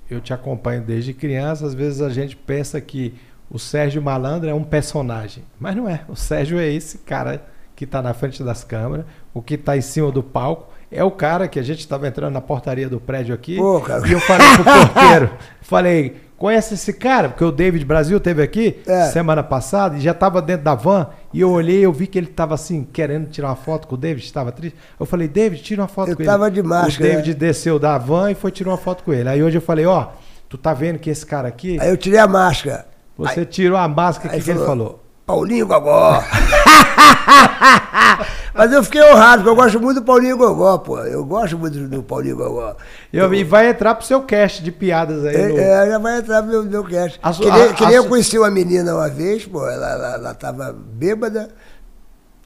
eu 0.10 0.22
te 0.22 0.34
acompanho 0.34 0.82
desde 0.82 1.14
criança, 1.14 1.66
às 1.66 1.74
vezes 1.74 2.02
a 2.02 2.08
gente 2.08 2.34
pensa 2.34 2.80
que 2.80 3.14
o 3.52 3.60
Sérgio 3.60 4.02
Malandro 4.02 4.50
é 4.50 4.54
um 4.54 4.64
personagem. 4.64 5.44
Mas 5.60 5.76
não 5.76 5.90
é. 5.90 6.06
O 6.08 6.16
Sérgio 6.16 6.58
é 6.58 6.72
esse 6.72 7.00
cara 7.00 7.46
que 7.76 7.84
está 7.84 8.02
na 8.02 8.14
frente 8.14 8.42
das 8.42 8.64
câmeras, 8.64 9.06
o 9.34 9.42
que 9.42 9.56
está 9.56 9.76
em 9.76 9.82
cima 9.82 10.10
do 10.14 10.24
palco. 10.24 10.74
É 10.90 11.04
o 11.04 11.12
cara 11.12 11.46
que 11.50 11.60
a 11.60 11.64
gente 11.64 11.80
estava 11.80 12.08
entrando 12.08 12.32
na 12.32 12.40
portaria 12.40 12.88
do 12.88 13.02
prédio 13.02 13.36
aqui. 13.36 13.58
Pô. 13.58 13.84
E 14.08 14.14
eu 14.14 14.22
falei 14.22 14.48
pro 14.56 14.64
porteiro, 14.64 15.32
falei, 15.62 16.16
conhece 16.38 16.74
esse 16.74 16.94
cara? 16.94 17.30
Porque 17.30 17.44
o 17.44 17.52
David 17.52 17.86
Brasil 17.86 18.20
teve 18.20 18.42
aqui 18.44 18.80
É. 18.86 19.06
semana 19.06 19.44
passada 19.44 19.98
e 19.98 20.02
já 20.02 20.12
estava 20.12 20.42
dentro 20.42 20.64
da 20.66 20.76
van. 20.76 21.08
E 21.34 21.42
eu 21.42 21.50
olhei, 21.52 21.86
eu 21.86 21.92
vi 21.94 22.08
que 22.08 22.18
ele 22.18 22.28
estava 22.28 22.54
assim, 22.56 22.84
querendo 22.92 23.30
tirar 23.30 23.50
uma 23.50 23.56
foto 23.56 23.88
com 23.88 23.96
o 23.96 23.98
David, 23.98 24.26
estava 24.26 24.52
triste. 24.52 24.78
Eu 25.00 25.06
falei, 25.06 25.28
David, 25.28 25.62
tira 25.64 25.82
uma 25.82 25.88
foto 25.88 26.12
Eu 26.12 26.16
com 26.16 26.22
ele. 26.22 26.30
tava 26.30 26.50
de 26.52 26.62
máscara, 26.64 27.10
O 27.10 27.14
David 27.14 27.30
né? 27.30 27.36
desceu 27.36 27.80
da 27.80 27.98
van 27.98 28.32
e 28.32 28.36
foi 28.36 28.52
tirar 28.52 28.72
uma 28.72 28.78
foto 28.78 29.04
com 29.04 29.14
ele. 29.14 29.30
Aí 29.30 29.42
hoje 29.44 29.58
eu 29.58 29.62
falei, 29.62 29.86
ó, 29.86 30.08
tu 30.50 30.58
tá 30.58 30.74
vendo 30.74 31.00
que 31.00 31.10
esse 31.10 31.26
cara 31.26 31.48
aqui, 31.48 31.78
Aí 31.80 31.90
eu 31.90 31.98
tirei 31.98 32.20
a 32.20 32.28
máscara. 32.28 32.86
você 33.18 33.46
tirou 33.46 33.78
a 33.78 33.88
máscara, 33.88 34.30
o 34.30 34.32
aí 34.36 34.40
que, 34.40 34.46
que 34.46 34.52
ele 34.52 34.60
falou, 34.60 34.76
falou? 34.86 35.04
Paulinho 35.26 35.66
Gogó. 35.68 36.22
Mas 38.56 38.72
eu 38.72 38.82
fiquei 38.84 39.02
honrado, 39.04 39.44
porque 39.44 39.50
eu 39.50 39.56
gosto 39.64 39.80
muito 39.82 40.00
do 40.00 40.06
Paulinho 40.06 40.38
Gogó, 40.38 40.78
pô. 40.78 40.98
Eu 41.00 41.26
gosto 41.26 41.58
muito 41.58 41.78
do 41.78 42.02
Paulinho 42.02 42.38
Gogó. 42.38 42.76
Eu, 43.12 43.34
e 43.34 43.44
vai 43.44 43.70
entrar 43.70 43.94
pro 43.96 44.06
seu 44.06 44.24
cast 44.24 44.64
de 44.64 44.72
piadas 44.72 45.26
aí. 45.26 45.52
no- 45.52 45.60
É, 45.60 45.86
é, 45.86 45.90
já 45.92 46.00
vai 46.00 46.20
entrar 46.20 46.42
no 46.42 46.48
meu, 46.48 46.64
meu 46.64 46.84
cast. 46.86 47.20
A 47.22 47.34
que 47.34 47.52
nem, 47.52 47.64
a- 47.64 47.74
que 47.74 47.84
a 47.84 47.92
eu 47.92 48.06
conheci 48.08 48.40
uma 48.40 48.50
menina 48.50 48.96
uma 48.96 49.10
vez, 49.10 49.46
pô, 49.46 49.68
ela, 49.68 49.92
ela, 49.92 50.14
ela 50.16 50.34
tava 50.34 50.72
bêbada. 50.74 51.50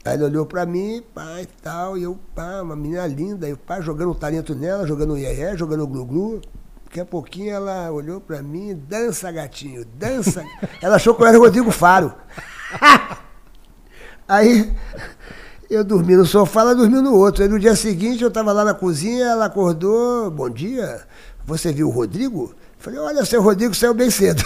Aí 0.03 0.15
ela 0.15 0.25
olhou 0.25 0.45
pra 0.47 0.65
mim, 0.65 1.03
pá, 1.13 1.41
e 1.41 1.45
tal, 1.61 1.95
e 1.97 2.03
eu, 2.03 2.17
pá, 2.33 2.61
uma 2.63 2.75
menina 2.75 3.05
linda, 3.05 3.47
e 3.47 3.53
o 3.53 3.57
pá, 3.57 3.79
jogando 3.79 4.15
talento 4.15 4.55
nela, 4.55 4.87
jogando 4.87 5.15
iê 5.17 5.55
jogando 5.55 5.85
glu-glu. 5.85 6.41
Daqui 6.85 7.01
a 7.01 7.05
pouquinho 7.05 7.53
ela 7.53 7.91
olhou 7.91 8.19
pra 8.19 8.41
mim, 8.41 8.73
dança, 8.89 9.31
gatinho, 9.31 9.85
dança. 9.93 10.43
ela 10.81 10.95
achou 10.95 11.13
que 11.13 11.21
eu 11.21 11.27
era 11.27 11.37
o 11.37 11.41
Rodrigo 11.41 11.69
Faro. 11.69 12.11
Aí 14.27 14.71
eu 15.69 15.83
dormi 15.83 16.15
no 16.15 16.25
sofá, 16.25 16.61
ela 16.61 16.75
dormiu 16.75 17.01
no 17.01 17.15
outro. 17.15 17.43
Aí 17.43 17.49
no 17.49 17.59
dia 17.59 17.75
seguinte 17.75 18.23
eu 18.23 18.29
estava 18.29 18.51
lá 18.51 18.65
na 18.65 18.73
cozinha, 18.73 19.25
ela 19.25 19.45
acordou, 19.45 20.31
bom 20.31 20.49
dia, 20.49 21.01
você 21.45 21.71
viu 21.71 21.87
o 21.87 21.91
Rodrigo? 21.91 22.55
Falei, 22.77 22.99
olha, 22.99 23.25
seu 23.25 23.41
Rodrigo 23.41 23.75
saiu 23.75 23.93
bem 23.93 24.09
cedo. 24.09 24.43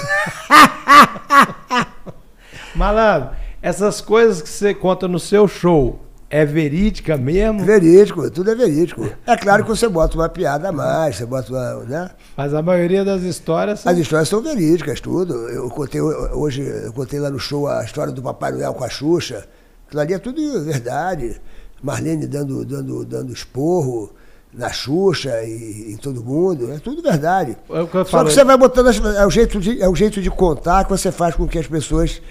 Malandro, 2.75 3.29
essas 3.61 4.01
coisas 4.01 4.41
que 4.41 4.49
você 4.49 4.73
conta 4.73 5.07
no 5.07 5.19
seu 5.19 5.47
show 5.47 5.99
é 6.29 6.43
verídica 6.43 7.15
mesmo? 7.15 7.63
verídico, 7.63 8.29
tudo 8.31 8.49
é 8.49 8.55
verídico. 8.55 9.07
É 9.27 9.37
claro 9.37 9.63
que 9.63 9.69
você 9.69 9.87
bota 9.87 10.17
uma 10.17 10.27
piada 10.27 10.69
a 10.69 10.71
mais, 10.71 11.15
você 11.15 11.25
bota 11.27 11.51
uma, 11.51 11.83
né? 11.83 12.09
Mas 12.35 12.53
a 12.55 12.61
maioria 12.61 13.05
das 13.05 13.21
histórias 13.21 13.81
são 13.81 13.91
As 13.91 13.97
histórias 13.99 14.29
são 14.29 14.41
verídicas, 14.41 14.99
tudo. 14.99 15.33
Eu 15.49 15.69
contei 15.69 16.01
hoje, 16.01 16.63
eu 16.63 16.91
contei 16.91 17.19
lá 17.19 17.29
no 17.29 17.37
show 17.37 17.67
a 17.67 17.83
história 17.83 18.11
do 18.11 18.21
Papai 18.21 18.51
Noel 18.51 18.73
com 18.73 18.83
a 18.83 18.89
Xuxa. 18.89 19.45
Aquilo 19.93 20.01
ali 20.01 20.13
é 20.13 20.19
tudo 20.19 20.63
verdade. 20.63 21.39
Marlene 21.81 22.25
dando, 22.27 22.63
dando, 22.65 23.05
dando 23.05 23.33
esporro 23.33 24.11
na 24.53 24.69
Xuxa 24.71 25.43
e 25.43 25.91
em 25.93 25.97
todo 25.97 26.23
mundo. 26.23 26.71
É 26.71 26.79
tudo 26.79 27.01
verdade. 27.01 27.57
É 27.69 27.81
o 27.81 27.87
que 27.87 27.95
eu 27.97 28.05
Só 28.05 28.11
falo. 28.11 28.27
que 28.27 28.33
você 28.33 28.43
vai 28.43 28.57
botando. 28.57 28.87
as- 28.87 28.97
é, 29.03 29.25
o 29.25 29.29
jeito 29.29 29.59
de, 29.59 29.81
é 29.81 29.87
o 29.89 29.95
jeito 29.95 30.21
de 30.21 30.29
contar 30.31 30.83
que 30.85 30.89
você 30.89 31.11
faz 31.11 31.35
com 31.35 31.47
que 31.47 31.59
as 31.59 31.67
pessoas 31.67 32.21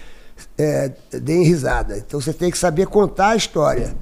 é, 0.59 0.91
deem 1.21 1.45
risada. 1.45 1.97
Então 1.99 2.21
você 2.21 2.33
tem 2.33 2.51
que 2.51 2.59
saber 2.59 2.87
contar 2.87 3.29
a 3.31 3.37
história. 3.37 3.95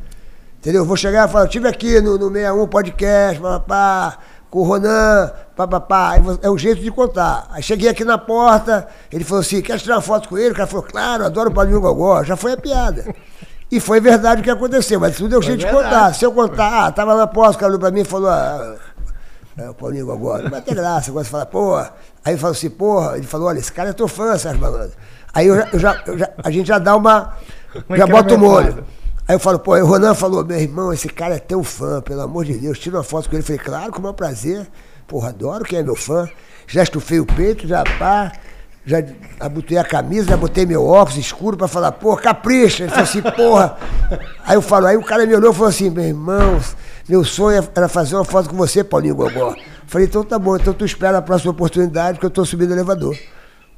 Entendeu? 0.58 0.82
Eu 0.82 0.86
vou 0.86 0.96
chegar 0.96 1.26
e 1.28 1.32
falar, 1.32 1.44
eu 1.44 1.46
estive 1.46 1.66
aqui 1.68 2.00
no, 2.00 2.18
no 2.18 2.30
61 2.30 2.66
Podcast, 2.68 3.40
papapá, 3.40 4.18
com 4.50 4.58
o 4.58 4.62
Ronan, 4.62 5.32
papapá. 5.56 6.12
É 6.42 6.50
o 6.50 6.58
jeito 6.58 6.82
de 6.82 6.90
contar. 6.90 7.48
Aí 7.50 7.62
cheguei 7.62 7.88
aqui 7.88 8.04
na 8.04 8.18
porta, 8.18 8.86
ele 9.10 9.24
falou 9.24 9.40
assim, 9.40 9.62
quer 9.62 9.78
tirar 9.78 9.96
uma 9.96 10.02
foto 10.02 10.28
com 10.28 10.36
ele? 10.36 10.50
O 10.50 10.54
cara 10.54 10.66
falou, 10.66 10.84
claro, 10.84 11.24
adoro 11.24 11.48
o 11.50 11.54
Paulinho 11.54 11.80
Gogó. 11.80 12.22
Já 12.22 12.36
foi 12.36 12.52
a 12.52 12.56
piada. 12.58 13.12
E 13.70 13.78
foi 13.78 14.00
verdade 14.00 14.40
o 14.40 14.44
que 14.44 14.50
aconteceu, 14.50 14.98
mas 14.98 15.16
tudo 15.16 15.34
é 15.34 15.38
Foi 15.38 15.42
jeito 15.44 15.60
de 15.60 15.66
contar. 15.72 16.12
Se 16.14 16.24
eu 16.24 16.32
contar, 16.32 16.86
ah, 16.86 16.92
tava 16.92 17.14
na 17.16 17.26
cara 17.26 17.66
olhou 17.68 17.78
pra 17.78 17.90
mim 17.90 18.00
e 18.00 18.04
falou, 18.04 18.28
ah, 18.28 18.76
é, 19.56 19.70
o 19.70 19.74
Paulinho 19.74 20.06
não 20.42 20.50
vai 20.50 20.60
ter 20.60 20.74
graça, 20.74 21.10
agora 21.10 21.24
você 21.24 21.30
fala, 21.30 21.46
porra. 21.46 21.92
Aí 22.24 22.32
ele 22.32 22.40
falou 22.40 22.52
assim, 22.52 22.70
porra, 22.70 23.16
ele 23.16 23.26
falou, 23.26 23.48
olha, 23.48 23.58
esse 23.58 23.72
cara 23.72 23.90
é 23.90 23.92
teu 23.92 24.08
fã, 24.08 24.36
Sérgio 24.36 24.60
Malandro. 24.60 24.92
Aí 25.32 25.46
eu 25.46 25.56
já, 25.56 25.68
eu 25.72 25.78
já- 25.78 26.02
eu 26.06 26.18
já- 26.18 26.30
a 26.42 26.50
gente 26.50 26.66
já 26.66 26.78
dá 26.78 26.96
uma. 26.96 27.34
Uma 27.88 27.96
já 27.96 28.06
bota 28.06 28.34
o 28.34 28.38
molho. 28.38 28.84
Aí 29.28 29.36
eu 29.36 29.38
falo, 29.38 29.60
pô, 29.60 29.74
aí 29.74 29.82
o 29.82 29.86
Ronan 29.86 30.12
falou, 30.14 30.44
meu 30.44 30.58
irmão, 30.58 30.92
esse 30.92 31.08
cara 31.08 31.36
é 31.36 31.38
teu 31.38 31.62
fã, 31.62 32.00
pelo 32.02 32.22
amor 32.22 32.44
de 32.44 32.54
Deus, 32.54 32.78
tira 32.80 32.96
uma 32.96 33.04
foto 33.04 33.28
com 33.28 33.36
ele. 33.36 33.42
Eu 33.42 33.46
falei, 33.46 33.60
claro, 33.60 33.92
com 33.92 34.00
o 34.00 34.02
maior 34.02 34.12
prazer. 34.14 34.66
Porra, 35.06 35.28
adoro 35.28 35.64
quem 35.64 35.78
é 35.78 35.82
meu 35.82 35.94
fã. 35.94 36.28
Já 36.66 36.82
estufei 36.82 37.20
o 37.20 37.26
peito, 37.26 37.66
já 37.68 37.84
pá. 37.98 38.32
Já 38.84 39.02
abotei 39.38 39.76
a 39.76 39.84
camisa, 39.84 40.30
já 40.30 40.36
botei 40.36 40.64
meu 40.64 40.84
óculos 40.84 41.18
escuro 41.18 41.56
pra 41.56 41.68
falar, 41.68 41.92
porra, 41.92 42.20
capricha. 42.20 42.84
Ele 42.84 42.90
falou 42.90 43.04
assim, 43.04 43.22
porra. 43.22 43.76
Aí 44.44 44.56
eu 44.56 44.62
falo, 44.62 44.86
aí 44.86 44.96
o 44.96 45.02
cara 45.02 45.26
me 45.26 45.34
olhou 45.34 45.52
e 45.52 45.54
falou 45.54 45.68
assim, 45.68 45.90
meu 45.90 46.04
irmão, 46.04 46.58
meu 47.08 47.24
sonho 47.24 47.62
era 47.74 47.88
fazer 47.88 48.16
uma 48.16 48.24
foto 48.24 48.48
com 48.48 48.56
você, 48.56 48.82
Paulinho 48.82 49.14
Gogó. 49.14 49.54
Falei, 49.86 50.06
então 50.06 50.22
tá 50.24 50.38
bom, 50.38 50.56
então 50.56 50.72
tu 50.72 50.84
espera 50.84 51.18
a 51.18 51.22
próxima 51.22 51.50
oportunidade 51.50 52.18
que 52.18 52.24
eu 52.24 52.30
tô 52.30 52.44
subindo 52.44 52.70
o 52.70 52.74
elevador. 52.74 53.16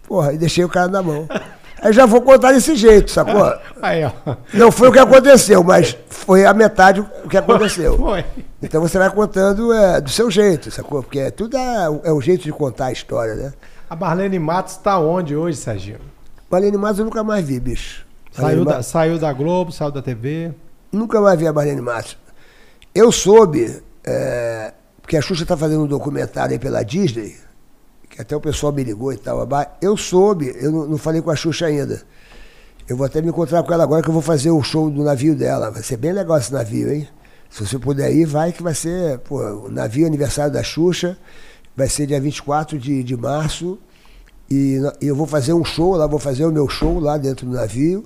Porra, 0.06 0.32
e 0.32 0.38
deixei 0.38 0.64
o 0.64 0.68
cara 0.68 0.88
na 0.88 1.02
mão. 1.02 1.26
Aí 1.80 1.92
já 1.92 2.06
vou 2.06 2.20
contar 2.20 2.52
desse 2.52 2.76
jeito, 2.76 3.10
sacou? 3.10 3.52
Aí, 3.82 4.04
ó. 4.04 4.12
Não 4.54 4.70
foi 4.70 4.88
o 4.88 4.92
que 4.92 5.00
aconteceu, 5.00 5.64
mas 5.64 5.96
foi 6.08 6.44
a 6.46 6.54
metade 6.54 7.00
o 7.00 7.28
que 7.28 7.36
aconteceu. 7.36 7.96
Foi. 7.98 8.24
Então 8.62 8.80
você 8.80 8.98
vai 8.98 9.10
contando 9.10 9.72
é, 9.72 10.00
do 10.00 10.08
seu 10.08 10.30
jeito, 10.30 10.70
sacou? 10.70 11.02
Porque 11.02 11.28
tudo 11.32 11.56
é, 11.56 11.86
é 12.04 12.12
o 12.12 12.20
jeito 12.20 12.44
de 12.44 12.52
contar 12.52 12.86
a 12.86 12.92
história, 12.92 13.34
né? 13.34 13.52
A 13.92 13.96
Marlene 13.96 14.38
Matos 14.38 14.72
está 14.72 14.98
onde 14.98 15.36
hoje, 15.36 15.58
Serginho? 15.58 15.98
Marlene 16.50 16.78
Matos 16.78 17.00
eu 17.00 17.04
nunca 17.04 17.22
mais 17.22 17.44
vi, 17.44 17.60
bicho. 17.60 18.06
Saiu 18.30 18.64
da, 18.64 18.82
saiu 18.82 19.18
da 19.18 19.30
Globo, 19.34 19.70
saiu 19.70 19.90
da 19.90 20.00
TV? 20.00 20.50
Nunca 20.90 21.20
mais 21.20 21.38
vi 21.38 21.46
a 21.46 21.52
Marlene 21.52 21.82
Matos. 21.82 22.16
Eu 22.94 23.12
soube, 23.12 23.82
é, 24.02 24.72
porque 25.02 25.14
a 25.14 25.20
Xuxa 25.20 25.42
está 25.42 25.58
fazendo 25.58 25.84
um 25.84 25.86
documentário 25.86 26.54
aí 26.54 26.58
pela 26.58 26.82
Disney, 26.82 27.36
que 28.08 28.18
até 28.18 28.34
o 28.34 28.40
pessoal 28.40 28.72
me 28.72 28.82
ligou 28.82 29.12
e 29.12 29.18
tal. 29.18 29.46
Eu 29.82 29.94
soube, 29.94 30.56
eu 30.58 30.72
não, 30.72 30.86
não, 30.86 30.96
falei 30.96 31.20
com 31.20 31.30
a 31.30 31.36
Xuxa 31.36 31.66
ainda. 31.66 32.00
Eu 32.88 32.96
vou 32.96 33.04
até 33.04 33.20
me 33.20 33.28
encontrar 33.28 33.62
com 33.62 33.74
ela 33.74 33.84
agora 33.84 34.02
que 34.02 34.08
eu 34.08 34.14
vou 34.14 34.22
fazer 34.22 34.52
o 34.52 34.62
show 34.62 34.88
do 34.88 35.04
navio 35.04 35.36
dela. 35.36 35.70
Vai 35.70 35.82
ser 35.82 35.98
bem 35.98 36.14
legal 36.14 36.38
esse 36.38 36.50
navio, 36.50 36.90
hein? 36.90 37.06
Se 37.50 37.66
você 37.66 37.78
puder 37.78 38.10
ir, 38.10 38.24
vai 38.24 38.52
que 38.52 38.62
vai 38.62 38.74
ser, 38.74 39.18
pô, 39.18 39.36
o 39.66 39.70
navio 39.70 40.06
aniversário 40.06 40.50
da 40.50 40.62
Xuxa. 40.62 41.18
Vai 41.76 41.88
ser 41.88 42.06
dia 42.06 42.20
24 42.20 42.78
de, 42.78 43.02
de 43.02 43.16
março. 43.16 43.78
E, 44.50 44.78
eu 45.00 45.16
vou 45.16 45.26
fazer 45.26 45.52
um 45.52 45.64
show 45.64 45.96
lá, 45.96 46.06
vou 46.06 46.18
fazer 46.18 46.44
o 46.44 46.52
meu 46.52 46.68
show 46.68 46.98
lá 47.00 47.16
dentro 47.16 47.46
do 47.46 47.52
navio. 47.52 48.04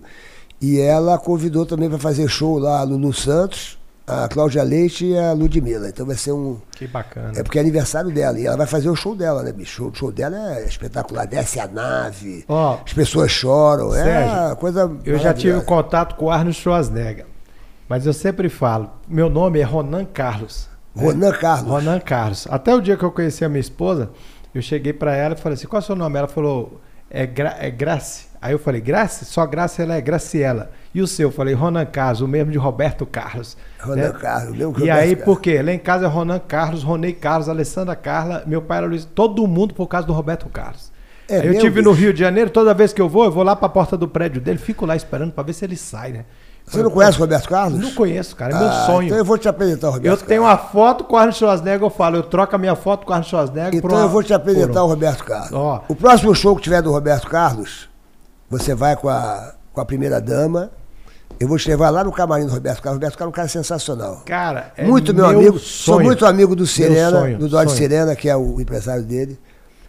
E 0.60 0.80
ela 0.80 1.18
convidou 1.18 1.66
também 1.66 1.88
para 1.88 1.98
fazer 1.98 2.28
show 2.28 2.58
lá 2.58 2.84
no 2.86 2.96
Lulu 2.96 3.12
Santos 3.12 3.78
a 4.06 4.28
Cláudia 4.28 4.62
Leite 4.62 5.04
e 5.04 5.18
a 5.18 5.32
Ludmilla. 5.32 5.88
Então 5.88 6.06
vai 6.06 6.16
ser 6.16 6.32
um. 6.32 6.58
Que 6.70 6.86
bacana. 6.86 7.32
É 7.36 7.42
porque 7.42 7.58
é 7.58 7.60
aniversário 7.60 8.10
dela. 8.12 8.38
E 8.38 8.46
ela 8.46 8.56
vai 8.56 8.66
fazer 8.66 8.88
o 8.88 8.94
show 8.94 9.16
dela, 9.16 9.42
né, 9.42 9.52
bicho? 9.52 9.88
O 9.88 9.94
show 9.94 10.12
dela 10.12 10.58
é 10.58 10.64
espetacular. 10.64 11.26
Desce 11.26 11.58
a 11.58 11.66
nave, 11.66 12.44
oh, 12.46 12.76
as 12.84 12.92
pessoas 12.92 13.32
choram. 13.32 13.92
É 13.94 14.04
Sérgio, 14.04 14.52
é 14.52 14.54
coisa. 14.54 14.96
Eu 15.04 15.18
já 15.18 15.34
tive 15.34 15.60
contato 15.62 16.14
com 16.14 16.26
o 16.26 16.30
Arnold 16.30 16.56
Schwarzenegger. 16.56 17.26
Mas 17.88 18.06
eu 18.06 18.12
sempre 18.12 18.48
falo, 18.48 18.90
meu 19.08 19.28
nome 19.28 19.60
é 19.60 19.62
Ronan 19.62 20.04
Carlos. 20.04 20.68
Ronan 20.97 21.32
Carlos. 21.32 21.70
Ronan 21.70 22.01
Carlos. 22.01 22.47
Até 22.51 22.74
o 22.74 22.80
dia 22.80 22.97
que 22.97 23.05
eu 23.05 23.11
conheci 23.11 23.44
a 23.44 23.49
minha 23.49 23.61
esposa, 23.61 24.11
eu 24.55 24.62
cheguei 24.62 24.92
para 24.92 25.14
ela 25.14 25.34
e 25.34 25.38
falei 25.38 25.55
assim: 25.55 25.66
qual 25.66 25.80
é 25.80 25.82
o 25.82 25.86
seu 25.86 25.97
nome? 25.97 26.18
Ela 26.18 26.28
falou: 26.28 26.80
é, 27.11 27.26
Gra 27.26 27.57
é 27.59 27.70
Grace. 27.70 28.26
Aí 28.40 28.53
eu 28.53 28.59
falei: 28.59 28.80
Grace? 28.80 29.24
Só 29.24 29.47
Grace 29.47 29.80
ela 29.80 29.94
é 29.94 30.01
Graciela. 30.01 30.70
E 30.94 31.03
o 31.03 31.07
seu? 31.07 31.28
Eu 31.28 31.32
falei: 31.32 31.55
Ronan 31.55 31.84
Carlos, 31.84 32.20
o 32.20 32.28
mesmo 32.28 32.51
de 32.51 32.59
Roberto 32.59 33.05
Carlos. 33.05 33.57
Ronan 33.78 34.12
né? 34.12 34.18
Carlos, 34.18 34.76
que 34.76 34.84
E 34.84 34.90
aí, 34.90 35.14
por 35.14 35.40
quê? 35.40 35.61
Lá 35.61 35.72
em 35.72 35.78
casa 35.78 36.07
é 36.07 36.09
Ronan 36.09 36.38
Carlos, 36.38 36.82
Ronei 36.82 37.12
Carlos, 37.12 37.49
Alessandra 37.49 37.94
Carla, 37.94 38.42
meu 38.47 38.62
pai 38.62 38.78
era 38.78 38.86
Luiz, 38.86 39.05
todo 39.05 39.47
mundo 39.47 39.74
por 39.74 39.86
causa 39.86 40.07
do 40.07 40.12
Roberto 40.12 40.49
Carlos. 40.49 40.90
É, 41.28 41.38
eu 41.38 41.59
tive 41.59 41.70
bicho. 41.70 41.82
no 41.82 41.92
Rio 41.92 42.12
de 42.12 42.20
Janeiro, 42.20 42.51
toda 42.51 42.72
vez 42.72 42.92
que 42.92 43.03
eu 43.03 43.09
vou, 43.09 43.24
eu 43.24 43.32
vou 43.32 43.42
lá 43.42 43.57
para 43.57 43.66
a 43.66 43.70
porta 43.70 43.97
do 43.97 44.07
prédio 44.07 44.40
dele, 44.40 44.59
fico 44.59 44.86
lá 44.86 44.94
esperando 44.94 45.32
para 45.32 45.42
ver 45.42 45.53
se 45.55 45.64
ele 45.64 45.76
sai, 45.76 46.12
né? 46.12 46.24
Você 46.66 46.82
não 46.82 46.90
conhece 46.90 47.16
o 47.16 47.20
Roberto 47.20 47.48
Carlos? 47.48 47.80
Não 47.80 47.92
conheço, 47.92 48.34
cara. 48.34 48.54
É 48.54 48.58
meu 48.58 48.68
ah, 48.68 48.86
sonho. 48.86 49.06
Então 49.06 49.18
eu 49.18 49.24
vou 49.24 49.38
te 49.38 49.48
apresentar 49.48 49.88
o 49.88 49.90
Roberto 49.92 50.06
Eu 50.06 50.16
Carlos. 50.16 50.28
tenho 50.28 50.42
uma 50.42 50.58
foto 50.58 51.04
com 51.04 51.14
o 51.14 51.18
Arnold 51.18 51.38
Schwarzenegger, 51.38 51.82
eu 51.82 51.90
falo, 51.90 52.16
eu 52.16 52.22
troco 52.24 52.56
a 52.56 52.58
minha 52.58 52.74
foto 52.74 53.06
com 53.06 53.12
o 53.12 53.14
Arnold 53.14 53.30
Schwarzenegger 53.30 53.80
Então 53.84 53.98
eu 53.98 54.08
vou 54.08 54.22
te 54.22 54.34
apresentar 54.34 54.82
o 54.82 54.88
Roberto 54.88 55.24
Carlos. 55.24 55.52
Ó. 55.52 55.84
O 55.88 55.94
próximo 55.94 56.34
show 56.34 56.56
que 56.56 56.62
tiver 56.62 56.82
do 56.82 56.90
Roberto 56.90 57.28
Carlos, 57.28 57.88
você 58.50 58.74
vai 58.74 58.96
com 58.96 59.08
a, 59.08 59.54
com 59.72 59.80
a 59.80 59.84
primeira 59.84 60.20
dama. 60.20 60.70
Eu 61.38 61.46
vou 61.46 61.56
te 61.56 61.68
levar 61.68 61.90
lá 61.90 62.02
no 62.02 62.10
camarim 62.10 62.46
do 62.46 62.52
Roberto 62.52 62.82
Carlos. 62.82 62.96
O 62.96 63.00
Roberto 63.00 63.18
Carlos 63.18 63.30
é 63.30 63.32
um 63.32 63.36
cara 63.36 63.48
sensacional. 63.48 64.22
Cara, 64.24 64.72
é 64.76 64.84
muito 64.84 65.14
meu, 65.14 65.28
meu 65.28 65.38
amigo. 65.38 65.58
Sonho. 65.58 65.98
Sou 65.98 66.00
muito 66.00 66.26
amigo 66.26 66.56
do 66.56 66.66
Serena, 66.66 67.20
sonho, 67.20 67.38
do 67.38 67.48
Dodge 67.48 67.76
Serena, 67.76 68.16
que 68.16 68.28
é 68.28 68.36
o 68.36 68.60
empresário 68.60 69.04
dele. 69.04 69.38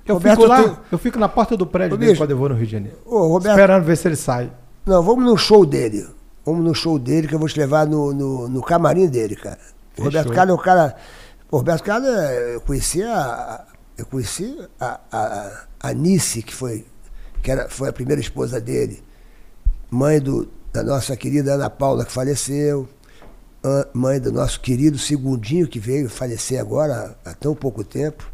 Eu 0.06 0.16
Roberto, 0.16 0.42
fico 0.42 0.48
lá, 0.48 0.62
eu, 0.62 0.78
eu, 0.92 0.98
fico 0.98 1.18
na 1.18 1.28
porta 1.28 1.58
do 1.58 1.66
prédio 1.66 1.96
Ô, 1.96 1.98
dele 1.98 2.12
bicho, 2.12 2.22
quando 2.22 2.32
eu 2.32 2.38
vou 2.38 2.50
no 2.50 2.56
Rio 2.56 2.66
de 2.66 2.72
Janeiro. 2.72 2.98
Ô, 3.06 3.28
Roberto, 3.28 3.56
esperando 3.56 3.84
ver 3.84 3.98
se 3.98 4.08
ele 4.08 4.16
sai. 4.16 4.50
Não, 4.86 5.02
vamos 5.02 5.26
no 5.26 5.36
show 5.36 5.66
dele. 5.66 6.08
Vamos 6.48 6.64
no 6.64 6.74
show 6.74 6.98
dele, 6.98 7.28
que 7.28 7.36
eu 7.36 7.40
vou 7.40 7.50
te 7.50 7.60
levar 7.60 7.86
no, 7.86 8.14
no, 8.14 8.48
no 8.48 8.62
camarim 8.62 9.06
dele, 9.08 9.36
cara. 9.36 9.60
O 9.98 10.04
Roberto 10.04 10.32
Carlos 10.32 10.58
é 10.58 10.62
um 10.62 10.64
cara. 10.64 10.96
O 11.52 11.58
Roberto 11.58 11.84
Carlos, 11.84 12.10
é, 12.10 12.56
eu 12.56 12.62
conheci 12.62 13.04
a. 13.04 13.66
Eu 13.98 14.06
conheci 14.06 14.58
a, 14.80 14.98
a, 15.12 15.66
a 15.82 15.94
Nice, 15.94 16.42
que 16.42 16.56
foi, 16.56 16.86
que 17.44 17.52
era, 17.52 17.68
foi 17.68 17.90
a 17.90 17.92
primeira 17.92 18.22
esposa 18.22 18.62
dele, 18.62 19.04
mãe 19.92 20.22
do, 20.22 20.48
da 20.72 20.84
nossa 20.84 21.18
querida 21.18 21.56
Ana 21.56 21.70
Paula, 21.70 22.06
que 22.06 22.14
faleceu, 22.14 22.88
mãe 23.94 24.18
do 24.18 24.32
nosso 24.32 24.62
querido 24.62 24.98
Segundinho, 24.98 25.68
que 25.68 25.80
veio 25.80 26.10
falecer 26.10 26.62
agora 26.62 27.18
há 27.26 27.34
tão 27.34 27.54
pouco 27.54 27.84
tempo. 27.84 28.32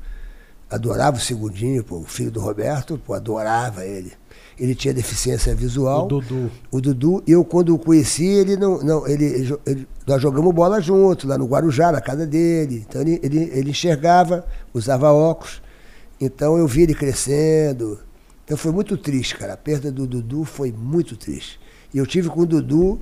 Adorava 0.69 1.17
o 1.17 1.19
Segundinho, 1.19 1.83
pô, 1.83 1.97
o 1.97 2.05
filho 2.05 2.29
do 2.29 2.41
Roberto, 2.41 2.95
pô, 3.03 3.15
adorava 3.15 3.83
ele 3.83 4.13
ele 4.63 4.73
tinha 4.73 4.93
deficiência 4.93 5.53
visual. 5.53 6.05
O 6.05 6.07
Dudu. 6.07 6.51
O 6.71 6.79
Dudu, 6.79 7.23
eu 7.27 7.43
quando 7.43 7.75
o 7.75 7.77
conheci, 7.77 8.25
ele 8.25 8.55
não. 8.55 8.79
não 8.81 9.05
ele, 9.05 9.53
ele, 9.65 9.87
nós 10.07 10.21
jogamos 10.21 10.55
bola 10.55 10.79
junto, 10.79 11.27
lá 11.27 11.37
no 11.37 11.45
Guarujá, 11.45 11.91
na 11.91 11.99
casa 11.99 12.25
dele. 12.25 12.85
Então 12.87 13.01
ele, 13.01 13.19
ele, 13.21 13.51
ele 13.53 13.71
enxergava, 13.71 14.45
usava 14.73 15.11
óculos. 15.11 15.61
Então 16.19 16.57
eu 16.57 16.65
vi 16.65 16.83
ele 16.83 16.95
crescendo. 16.95 17.99
Então 18.45 18.55
foi 18.55 18.71
muito 18.71 18.95
triste, 18.95 19.35
cara. 19.35 19.51
A 19.51 19.57
perda 19.57 19.91
do 19.91 20.07
Dudu 20.07 20.45
foi 20.45 20.71
muito 20.71 21.17
triste. 21.17 21.59
E 21.93 21.97
eu 21.97 22.07
tive 22.07 22.29
com 22.29 22.39
o 22.39 22.45
Dudu 22.45 23.01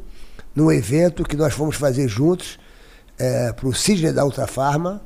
num 0.55 0.71
evento 0.71 1.23
que 1.23 1.37
nós 1.37 1.53
fomos 1.53 1.75
fazer 1.75 2.07
juntos 2.07 2.57
é, 3.19 3.53
para 3.53 3.67
o 3.67 3.73
Sidney 3.73 4.11
da 4.11 4.25
Ultrafarma, 4.25 4.99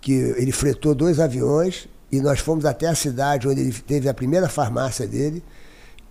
que 0.00 0.12
ele 0.12 0.50
fretou 0.50 0.94
dois 0.94 1.20
aviões 1.20 1.86
e 2.10 2.22
nós 2.22 2.40
fomos 2.40 2.64
até 2.64 2.86
a 2.86 2.94
cidade 2.94 3.46
onde 3.46 3.60
ele 3.60 3.72
teve 3.72 4.08
a 4.08 4.14
primeira 4.14 4.48
farmácia 4.48 5.06
dele. 5.06 5.44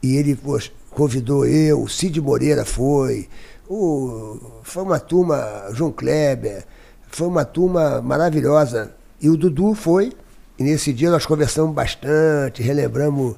E 0.03 0.17
ele 0.17 0.35
poxa, 0.35 0.69
convidou 0.91 1.45
eu, 1.45 1.81
o 1.81 1.87
Cid 1.87 2.19
Moreira 2.19 2.65
foi, 2.65 3.29
o, 3.69 4.37
foi 4.61 4.83
uma 4.83 4.99
turma, 4.99 5.69
João 5.71 5.93
Kleber, 5.93 6.65
foi 7.07 7.27
uma 7.27 7.45
turma 7.45 8.01
maravilhosa. 8.01 8.93
E 9.21 9.29
o 9.29 9.37
Dudu 9.37 9.73
foi, 9.73 10.11
e 10.59 10.63
nesse 10.63 10.91
dia 10.91 11.09
nós 11.09 11.25
conversamos 11.25 11.73
bastante, 11.73 12.61
relembramos 12.61 13.37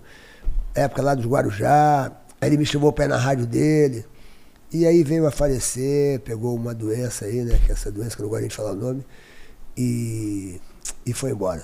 a 0.75 0.81
época 0.81 1.03
lá 1.03 1.13
dos 1.13 1.27
Guarujá, 1.27 2.11
aí 2.41 2.49
ele 2.49 2.57
me 2.57 2.65
chamou 2.65 2.91
para 2.91 3.05
ir 3.05 3.09
na 3.09 3.17
rádio 3.17 3.45
dele. 3.45 4.03
E 4.73 4.85
aí 4.87 5.03
veio 5.03 5.27
a 5.27 5.31
falecer, 5.31 6.19
pegou 6.21 6.55
uma 6.55 6.73
doença 6.73 7.25
aí, 7.25 7.43
né? 7.43 7.59
Que 7.63 7.71
é 7.71 7.73
essa 7.73 7.91
doença 7.91 8.15
que 8.15 8.21
eu 8.21 8.25
não 8.25 8.29
gosto 8.31 8.47
de 8.47 8.55
falar 8.55 8.71
o 8.71 8.75
nome, 8.75 9.05
e, 9.77 10.59
e 11.05 11.13
foi 11.13 11.29
embora. 11.29 11.63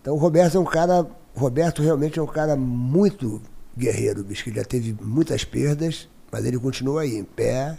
Então 0.00 0.14
o 0.14 0.16
Roberto 0.16 0.56
é 0.56 0.60
um 0.60 0.64
cara. 0.64 1.06
O 1.36 1.38
Roberto 1.38 1.82
realmente 1.82 2.18
é 2.18 2.22
um 2.22 2.26
cara 2.26 2.56
muito 2.56 3.40
guerreiro, 3.76 4.22
bicho, 4.22 4.44
que 4.44 4.54
já 4.54 4.64
teve 4.64 4.96
muitas 5.00 5.44
perdas, 5.44 6.08
mas 6.30 6.44
ele 6.44 6.58
continua 6.58 7.02
aí, 7.02 7.16
em 7.16 7.24
pé. 7.24 7.78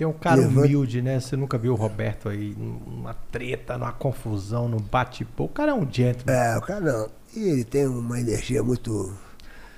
É 0.00 0.06
um 0.06 0.12
cara 0.12 0.40
levando... 0.40 0.64
humilde, 0.64 1.00
né? 1.00 1.20
Você 1.20 1.36
nunca 1.36 1.56
viu 1.56 1.72
o 1.72 1.76
Roberto 1.76 2.28
aí 2.28 2.54
numa 2.56 3.14
treta, 3.30 3.78
numa 3.78 3.92
confusão, 3.92 4.68
num 4.68 4.80
bate-pô. 4.80 5.44
O 5.44 5.48
cara 5.48 5.72
é 5.72 5.74
um 5.74 5.88
gentleman. 5.90 6.34
É, 6.36 6.58
o 6.58 6.60
cara 6.60 6.80
não. 6.80 7.08
E 7.36 7.48
ele 7.48 7.64
tem 7.64 7.86
uma 7.86 8.18
energia 8.18 8.62
muito. 8.62 9.12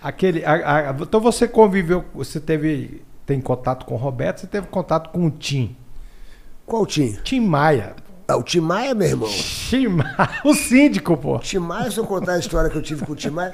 Aquele. 0.03 0.45
A, 0.45 0.91
a, 0.91 0.97
então 0.99 1.21
você 1.21 1.47
conviveu, 1.47 2.05
você 2.15 2.41
teve. 2.41 3.03
Tem 3.27 3.41
contato 3.41 3.85
com 3.85 3.95
o 3.95 3.99
Roberto, 3.99 4.41
você 4.41 4.47
teve 4.47 4.69
contato 4.69 5.11
com 5.11 5.27
o 5.27 5.31
Tim. 5.31 5.77
Qual 6.65 6.87
Tim? 6.87 7.13
Tim 7.25 7.41
Maia. 7.41 7.97
Ah, 8.29 8.37
o 8.37 8.43
Tim 8.43 8.61
Maia, 8.61 8.95
meu 8.95 9.09
irmão. 9.09 9.29
Tim 9.29 9.89
Maia, 9.89 10.41
o 10.45 10.55
síndico, 10.55 11.17
pô. 11.17 11.39
Tim 11.41 11.59
Maia, 11.59 11.91
se 11.91 11.99
eu 11.99 12.07
contar 12.07 12.35
a 12.35 12.39
história 12.39 12.71
que 12.71 12.77
eu 12.77 12.83
tive 12.83 13.05
com 13.05 13.13
o 13.13 13.17
Tim 13.17 13.31
Maia. 13.31 13.53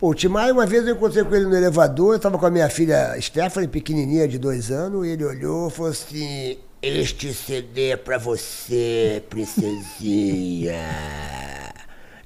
Pô, 0.00 0.12
o 0.12 0.14
Timai, 0.14 0.50
uma 0.50 0.64
vez 0.64 0.86
eu 0.86 0.94
encontrei 0.94 1.22
com 1.22 1.34
ele 1.34 1.44
no 1.44 1.54
elevador, 1.54 2.14
eu 2.14 2.16
estava 2.16 2.38
com 2.38 2.46
a 2.46 2.50
minha 2.50 2.70
filha 2.70 3.14
Stephanie, 3.20 3.68
pequenininha, 3.68 4.26
de 4.26 4.38
dois 4.38 4.70
anos, 4.70 5.06
e 5.06 5.10
ele 5.10 5.26
olhou 5.26 5.68
e 5.68 5.70
falou 5.70 5.90
assim: 5.90 6.56
Este 6.80 7.34
CD 7.34 7.90
é 7.90 7.96
pra 7.98 8.16
você, 8.16 9.22
princesinha. 9.28 10.80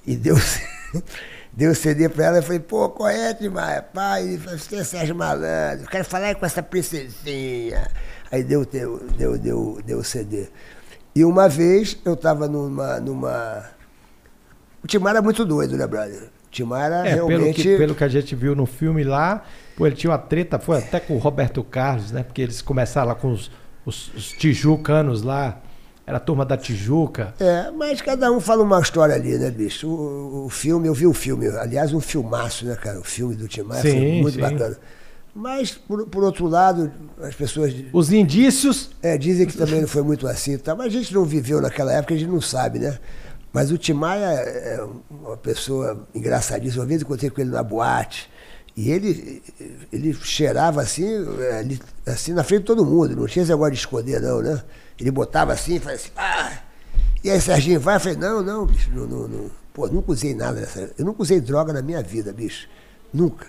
e 0.06 0.14
deu, 0.14 0.36
deu 1.52 1.72
o 1.72 1.74
CD 1.74 2.08
pra 2.08 2.26
ela, 2.26 2.38
eu 2.38 2.44
falei: 2.44 2.60
Pô, 2.60 2.90
qual 2.90 3.08
é, 3.08 3.34
Timai? 3.34 3.82
Pai, 3.92 4.36
você 4.36 4.76
é 4.76 4.84
Sérgio 4.84 5.16
Malandro, 5.16 5.88
quero 5.88 6.04
falar 6.04 6.36
com 6.36 6.46
essa 6.46 6.62
princesinha. 6.62 7.90
Aí 8.30 8.44
deu, 8.44 8.64
deu, 8.64 9.00
deu, 9.18 9.36
deu, 9.36 9.82
deu 9.84 9.98
o 9.98 10.04
CD. 10.04 10.46
E 11.12 11.24
uma 11.24 11.48
vez 11.48 11.98
eu 12.04 12.14
estava 12.14 12.46
numa, 12.46 13.00
numa. 13.00 13.68
O 14.80 14.86
Timar 14.86 15.14
era 15.14 15.22
muito 15.22 15.44
doido, 15.44 15.76
né, 15.76 15.88
brother? 15.88 16.30
Timar 16.54 16.86
era 16.86 17.08
é, 17.08 17.14
realmente. 17.14 17.42
Pelo 17.42 17.54
que, 17.54 17.76
pelo 17.76 17.94
que 17.94 18.04
a 18.04 18.08
gente 18.08 18.34
viu 18.34 18.54
no 18.54 18.64
filme 18.64 19.02
lá, 19.02 19.42
pô, 19.76 19.86
ele 19.86 19.96
tinha 19.96 20.10
uma 20.10 20.18
treta, 20.18 20.58
foi 20.58 20.78
até 20.78 21.00
com 21.00 21.14
o 21.14 21.18
Roberto 21.18 21.62
Carlos, 21.64 22.12
né? 22.12 22.22
Porque 22.22 22.40
eles 22.40 22.62
começaram 22.62 23.08
lá 23.08 23.14
com 23.14 23.32
os, 23.32 23.50
os, 23.84 24.14
os 24.14 24.28
tijucanos 24.32 25.22
lá. 25.22 25.60
era 26.06 26.18
a 26.18 26.20
turma 26.20 26.44
da 26.44 26.56
Tijuca. 26.56 27.34
É, 27.40 27.70
mas 27.72 28.00
cada 28.00 28.30
um 28.30 28.40
fala 28.40 28.62
uma 28.62 28.80
história 28.80 29.14
ali, 29.14 29.36
né, 29.36 29.50
bicho? 29.50 29.88
O, 29.88 30.46
o 30.46 30.48
filme, 30.48 30.86
eu 30.86 30.94
vi 30.94 31.06
o 31.06 31.12
filme, 31.12 31.48
aliás, 31.48 31.92
um 31.92 32.00
filmaço, 32.00 32.64
né, 32.64 32.76
cara? 32.76 33.00
O 33.00 33.04
filme 33.04 33.34
do 33.34 33.48
Tim 33.48 33.62
Maia 33.62 33.82
foi 33.82 34.20
muito 34.22 34.34
sim. 34.34 34.40
bacana. 34.40 34.76
Mas, 35.34 35.72
por, 35.72 36.06
por 36.06 36.22
outro 36.22 36.46
lado, 36.46 36.92
as 37.20 37.34
pessoas. 37.34 37.74
Os 37.92 38.12
indícios. 38.12 38.90
É, 39.02 39.18
dizem 39.18 39.46
que 39.46 39.56
também 39.56 39.80
não 39.80 39.88
foi 39.88 40.02
muito 40.02 40.28
assim, 40.28 40.56
tá? 40.56 40.76
mas 40.76 40.86
a 40.86 40.90
gente 40.90 41.12
não 41.12 41.24
viveu 41.24 41.60
naquela 41.60 41.92
época, 41.92 42.14
a 42.14 42.16
gente 42.16 42.30
não 42.30 42.40
sabe, 42.40 42.78
né? 42.78 42.96
Mas 43.54 43.70
o 43.70 43.78
Tim 43.78 43.92
Maia 43.92 44.26
é 44.26 44.84
uma 45.08 45.36
pessoa 45.36 46.08
engraçadíssima. 46.12 46.82
Uma 46.82 46.88
vez 46.88 47.02
encontrei 47.02 47.30
com 47.30 47.40
ele 47.40 47.50
na 47.50 47.62
boate. 47.62 48.28
E 48.76 48.90
ele, 48.90 49.40
ele 49.92 50.12
cheirava 50.12 50.82
assim, 50.82 51.06
assim 52.04 52.32
na 52.32 52.42
frente 52.42 52.62
de 52.62 52.66
todo 52.66 52.84
mundo. 52.84 53.14
Não 53.14 53.28
tinha 53.28 53.44
esse 53.44 53.52
negócio 53.52 53.72
de 53.74 53.78
esconder, 53.78 54.20
não, 54.20 54.42
né? 54.42 54.60
Ele 54.98 55.12
botava 55.12 55.52
assim 55.52 55.78
falava 55.78 56.00
assim, 56.00 56.10
ah! 56.16 56.52
E 57.22 57.30
aí, 57.30 57.40
Serginho, 57.40 57.78
vai? 57.78 57.94
Eu 57.94 58.00
falei, 58.00 58.18
não, 58.18 58.42
não, 58.42 58.66
bicho, 58.66 58.90
não, 58.90 59.06
não, 59.06 59.28
não. 59.28 59.50
Pô, 59.72 59.86
nunca 59.86 60.10
usei 60.10 60.34
nada 60.34 60.60
nessa. 60.60 60.90
Eu 60.98 61.04
nunca 61.04 61.22
usei 61.22 61.40
droga 61.40 61.72
na 61.72 61.80
minha 61.80 62.02
vida, 62.02 62.32
bicho. 62.32 62.68
Nunca. 63.12 63.46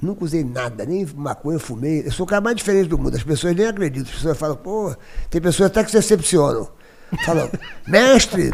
Nunca 0.00 0.24
usei 0.24 0.44
nada, 0.44 0.86
nem 0.86 1.04
maconha, 1.14 1.58
fumei. 1.58 2.06
Eu 2.06 2.10
sou 2.10 2.24
o 2.24 2.28
cara 2.28 2.40
mais 2.40 2.56
diferente 2.56 2.88
do 2.88 2.96
mundo. 2.96 3.14
As 3.14 3.22
pessoas 3.22 3.54
nem 3.54 3.66
acreditam. 3.66 4.08
As 4.08 4.16
pessoas 4.16 4.38
falam, 4.38 4.56
pô, 4.56 4.96
tem 5.28 5.42
pessoas 5.42 5.66
até 5.66 5.84
que 5.84 5.90
se 5.90 5.98
decepcionam. 5.98 6.68
Falam, 7.24 7.50
mestre, 7.86 8.52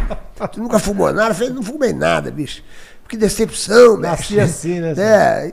tu 0.52 0.60
nunca 0.60 0.78
fumou 0.78 1.12
nada? 1.12 1.30
Eu 1.30 1.34
falei, 1.34 1.50
não 1.50 1.62
fumei 1.62 1.92
nada, 1.92 2.30
bicho. 2.30 2.62
Que 3.08 3.16
decepção, 3.16 3.96
mestre. 3.96 4.36
Nasci 4.36 4.40
assim, 4.40 4.80
né? 4.80 4.94
É. 4.96 5.52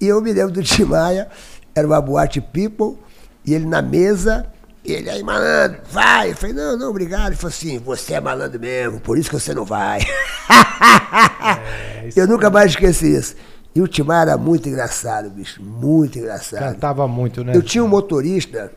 E 0.00 0.08
eu 0.08 0.20
me 0.20 0.32
lembro 0.32 0.52
do 0.52 0.62
Tim 0.62 0.84
Maia, 0.84 1.28
era 1.74 1.86
uma 1.86 2.00
boate 2.00 2.40
people, 2.40 2.98
e 3.44 3.54
ele 3.54 3.66
na 3.66 3.82
mesa, 3.82 4.46
ele 4.84 5.10
aí, 5.10 5.22
malandro, 5.22 5.80
vai. 5.90 6.30
Eu 6.30 6.36
falei, 6.36 6.54
não, 6.54 6.76
não, 6.76 6.90
obrigado. 6.90 7.28
Ele 7.28 7.36
falou 7.36 7.50
assim, 7.50 7.78
você 7.78 8.14
é 8.14 8.20
malandro 8.20 8.58
mesmo, 8.58 9.00
por 9.00 9.18
isso 9.18 9.28
que 9.28 9.38
você 9.38 9.54
não 9.54 9.64
vai. 9.64 10.00
É, 12.02 12.12
eu 12.16 12.26
nunca 12.26 12.50
mais 12.50 12.70
esqueci 12.70 13.14
isso. 13.14 13.36
E 13.74 13.80
o 13.80 13.86
Timar 13.86 14.22
era 14.22 14.36
muito 14.36 14.68
engraçado, 14.68 15.30
bicho. 15.30 15.62
Muito 15.62 16.18
engraçado. 16.18 16.60
Cantava 16.60 17.06
muito, 17.06 17.44
né? 17.44 17.54
Eu 17.54 17.62
tinha 17.62 17.84
um 17.84 17.88
motorista, 17.88 18.72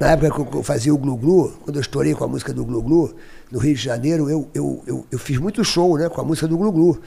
na 0.00 0.12
época 0.12 0.46
que 0.46 0.56
eu 0.56 0.62
fazia 0.62 0.94
o 0.94 0.96
Glu 0.96 1.14
Glu, 1.14 1.52
quando 1.62 1.76
eu 1.76 1.82
estourei 1.82 2.14
com 2.14 2.24
a 2.24 2.28
música 2.28 2.54
do 2.54 2.64
Glu 2.64 2.82
Glu, 2.82 3.14
no 3.52 3.58
Rio 3.58 3.74
de 3.74 3.82
Janeiro, 3.82 4.30
eu, 4.30 4.48
eu, 4.54 4.82
eu, 4.86 5.06
eu 5.12 5.18
fiz 5.18 5.36
muito 5.36 5.62
show 5.62 5.98
né, 5.98 6.08
com 6.08 6.22
a 6.22 6.24
música 6.24 6.48
do 6.48 6.56
Glu 6.56 6.72
Glu, 6.72 7.00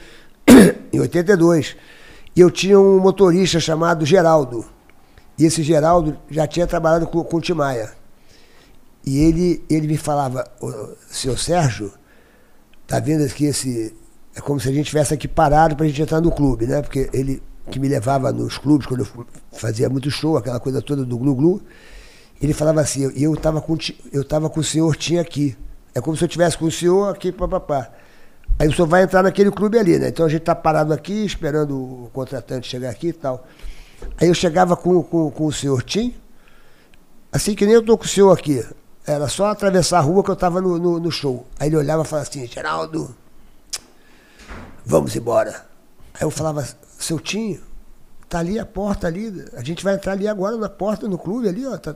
em 0.92 1.00
82. 1.00 1.76
E 2.36 2.40
eu 2.40 2.52
tinha 2.52 2.78
um 2.78 3.00
motorista 3.00 3.58
chamado 3.58 4.06
Geraldo. 4.06 4.64
E 5.36 5.44
esse 5.44 5.60
Geraldo 5.64 6.16
já 6.30 6.46
tinha 6.46 6.68
trabalhado 6.68 7.08
com, 7.08 7.24
com 7.24 7.38
o 7.38 7.40
Timaya. 7.40 7.92
E 9.04 9.18
ele, 9.18 9.64
ele 9.68 9.88
me 9.88 9.96
falava, 9.96 10.44
seu 11.10 11.36
Sérgio, 11.36 11.92
tá 12.86 13.00
vendo 13.00 13.24
aqui 13.24 13.46
esse, 13.46 13.92
é 14.36 14.40
como 14.40 14.60
se 14.60 14.68
a 14.68 14.72
gente 14.72 14.86
tivesse 14.86 15.12
aqui 15.12 15.26
parado 15.26 15.74
para 15.74 15.84
a 15.84 15.88
gente 15.88 16.00
entrar 16.00 16.20
no 16.20 16.30
clube, 16.30 16.66
né? 16.66 16.80
Porque 16.80 17.10
ele 17.12 17.42
que 17.70 17.80
me 17.80 17.88
levava 17.88 18.30
nos 18.30 18.56
clubes, 18.56 18.86
quando 18.86 19.00
eu 19.00 19.26
fazia 19.52 19.88
muito 19.88 20.10
show, 20.10 20.36
aquela 20.36 20.60
coisa 20.60 20.80
toda 20.80 21.04
do 21.04 21.16
glu-glu, 21.16 21.62
ele 22.40 22.52
falava 22.52 22.80
assim, 22.80 23.10
eu 23.16 23.34
estava 23.34 23.60
com, 23.60 23.76
eu 24.12 24.24
tava 24.24 24.50
com 24.50 24.60
o 24.60 24.64
senhor 24.64 24.96
tinha 24.96 25.20
aqui. 25.20 25.56
É 25.94 26.00
como 26.00 26.16
se 26.16 26.24
eu 26.24 26.28
tivesse 26.28 26.58
com 26.58 26.64
o 26.64 26.70
senhor 26.70 27.08
aqui, 27.08 27.30
papapá. 27.30 27.90
Aí 28.58 28.68
o 28.68 28.72
senhor 28.72 28.86
vai 28.86 29.02
entrar 29.02 29.22
naquele 29.22 29.50
clube 29.50 29.78
ali, 29.78 29.98
né? 29.98 30.08
Então 30.08 30.26
a 30.26 30.28
gente 30.28 30.40
está 30.40 30.54
parado 30.54 30.92
aqui, 30.92 31.24
esperando 31.24 31.76
o 31.76 32.10
contratante 32.12 32.68
chegar 32.68 32.90
aqui 32.90 33.08
e 33.08 33.12
tal. 33.12 33.46
Aí 34.20 34.28
eu 34.28 34.34
chegava 34.34 34.76
com, 34.76 35.02
com, 35.02 35.30
com 35.30 35.46
o 35.46 35.52
senhor 35.52 35.82
Tim, 35.82 36.14
assim 37.32 37.54
que 37.54 37.64
nem 37.64 37.74
eu 37.74 37.84
tô 37.84 37.96
com 37.96 38.04
o 38.04 38.08
senhor 38.08 38.32
aqui. 38.32 38.64
Era 39.06 39.28
só 39.28 39.46
atravessar 39.46 39.98
a 39.98 40.02
rua 40.02 40.22
que 40.22 40.30
eu 40.30 40.34
estava 40.34 40.60
no, 40.60 40.78
no, 40.78 41.00
no, 41.00 41.10
show. 41.10 41.46
Aí 41.58 41.68
ele 41.68 41.76
olhava 41.76 42.02
e 42.02 42.06
falava 42.06 42.28
assim, 42.28 42.46
Geraldo, 42.46 43.14
vamos 44.84 45.14
embora. 45.14 45.66
Aí 46.14 46.22
eu 46.22 46.30
falava, 46.30 46.66
seu 46.98 47.18
Tinho, 47.18 47.60
tá 48.28 48.38
ali 48.38 48.58
a 48.58 48.64
porta 48.64 49.06
ali, 49.06 49.44
a 49.54 49.62
gente 49.62 49.84
vai 49.84 49.94
entrar 49.94 50.12
ali 50.12 50.26
agora 50.26 50.56
na 50.56 50.68
porta, 50.68 51.06
no 51.06 51.18
clube 51.18 51.48
ali, 51.48 51.66
ó. 51.66 51.76
Tá, 51.76 51.94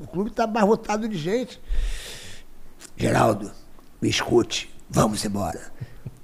o 0.00 0.06
clube 0.06 0.30
tá 0.30 0.44
abarrotado 0.44 1.08
de 1.08 1.16
gente. 1.16 1.60
Geraldo, 2.96 3.50
me 4.00 4.08
escute, 4.08 4.72
vamos 4.88 5.24
embora. 5.24 5.60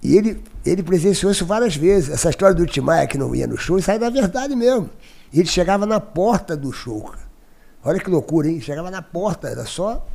E 0.02 0.16
ele, 0.16 0.42
ele 0.64 0.82
presenciou 0.82 1.32
isso 1.32 1.44
várias 1.44 1.74
vezes. 1.74 2.10
Essa 2.10 2.30
história 2.30 2.54
do 2.54 2.66
Timaya 2.66 3.06
que 3.06 3.18
não 3.18 3.34
ia 3.34 3.46
no 3.46 3.56
show, 3.56 3.78
isso 3.78 3.90
aí 3.90 3.98
da 3.98 4.10
verdade 4.10 4.54
mesmo. 4.54 4.90
Ele 5.32 5.46
chegava 5.46 5.84
na 5.84 6.00
porta 6.00 6.56
do 6.56 6.72
show. 6.72 7.12
Olha 7.84 7.98
que 8.00 8.10
loucura, 8.10 8.48
hein? 8.48 8.60
Chegava 8.60 8.90
na 8.90 9.02
porta, 9.02 9.48
era 9.48 9.64
só 9.64 10.06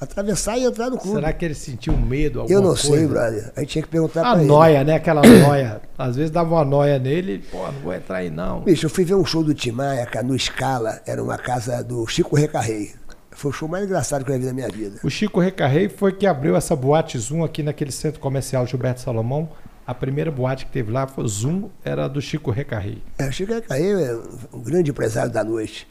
atravessar 0.00 0.58
e 0.58 0.64
entrar 0.64 0.90
no 0.90 0.98
clube. 0.98 1.16
Será 1.16 1.32
que 1.32 1.44
ele 1.44 1.54
sentiu 1.54 1.96
medo? 1.96 2.44
Eu 2.48 2.60
não 2.60 2.70
coisa? 2.70 2.82
sei, 2.82 3.06
brother. 3.06 3.52
Aí 3.56 3.66
tinha 3.66 3.82
que 3.82 3.88
perguntar 3.88 4.20
a 4.20 4.32
pra 4.32 4.42
ele. 4.42 4.50
A 4.50 4.54
noia, 4.54 4.84
né? 4.84 4.94
Aquela 4.94 5.22
noia. 5.22 5.80
Às 5.96 6.16
vezes 6.16 6.30
dava 6.30 6.54
uma 6.54 6.64
noia 6.64 6.98
nele, 6.98 7.44
pô, 7.50 7.58
não 7.66 7.80
vou 7.80 7.94
entrar 7.94 8.18
aí 8.18 8.30
não. 8.30 8.60
Bicho, 8.60 8.86
eu 8.86 8.90
fui 8.90 9.04
ver 9.04 9.14
um 9.14 9.24
show 9.24 9.42
do 9.42 9.54
Timaya, 9.54 10.08
no 10.22 10.38
Scala, 10.38 11.00
era 11.06 11.22
uma 11.22 11.38
casa 11.38 11.82
do 11.82 12.06
Chico 12.06 12.36
Recarrei. 12.36 12.92
Foi 13.30 13.50
o 13.50 13.54
show 13.54 13.68
mais 13.68 13.84
engraçado 13.84 14.24
que 14.24 14.30
eu 14.30 14.38
vi 14.38 14.46
na 14.46 14.52
minha 14.52 14.68
vida. 14.68 15.00
O 15.02 15.10
Chico 15.10 15.40
Recarrei 15.40 15.88
foi 15.88 16.12
que 16.12 16.26
abriu 16.26 16.54
essa 16.56 16.76
boate 16.76 17.18
Zoom 17.18 17.42
aqui 17.42 17.62
naquele 17.62 17.90
centro 17.90 18.20
comercial 18.20 18.66
Gilberto 18.66 19.00
Salomão. 19.00 19.48
A 19.86 19.92
primeira 19.92 20.30
boate 20.30 20.66
que 20.66 20.72
teve 20.72 20.90
lá 20.92 21.06
foi 21.06 21.26
Zoom, 21.26 21.68
era 21.84 22.08
do 22.08 22.22
Chico 22.22 22.50
Recarrei. 22.50 23.02
É, 23.18 23.26
o 23.26 23.32
Chico 23.32 23.52
Recarrei 23.52 23.92
é 23.92 24.18
um 24.52 24.60
grande 24.60 24.90
empresário 24.92 25.32
da 25.32 25.42
noite. 25.42 25.86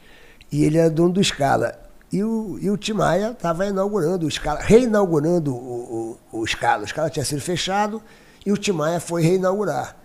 E 0.50 0.64
ele 0.64 0.78
é 0.78 0.88
dono 0.88 1.12
do 1.12 1.22
Scala. 1.22 1.83
E 2.12 2.22
o, 2.22 2.58
e 2.60 2.70
o 2.70 2.76
Timaya 2.76 3.30
estava 3.30 3.66
inaugurando 3.66 4.26
o 4.26 4.30
Scala, 4.30 4.60
reinaugurando 4.60 5.54
o, 5.54 6.18
o, 6.32 6.40
o 6.40 6.46
Scala. 6.46 6.84
O 6.84 6.86
Scala 6.86 7.10
tinha 7.10 7.24
sido 7.24 7.40
fechado 7.40 8.02
e 8.46 8.52
o 8.52 8.56
Timaya 8.56 9.00
foi 9.00 9.22
reinaugurar. 9.22 9.96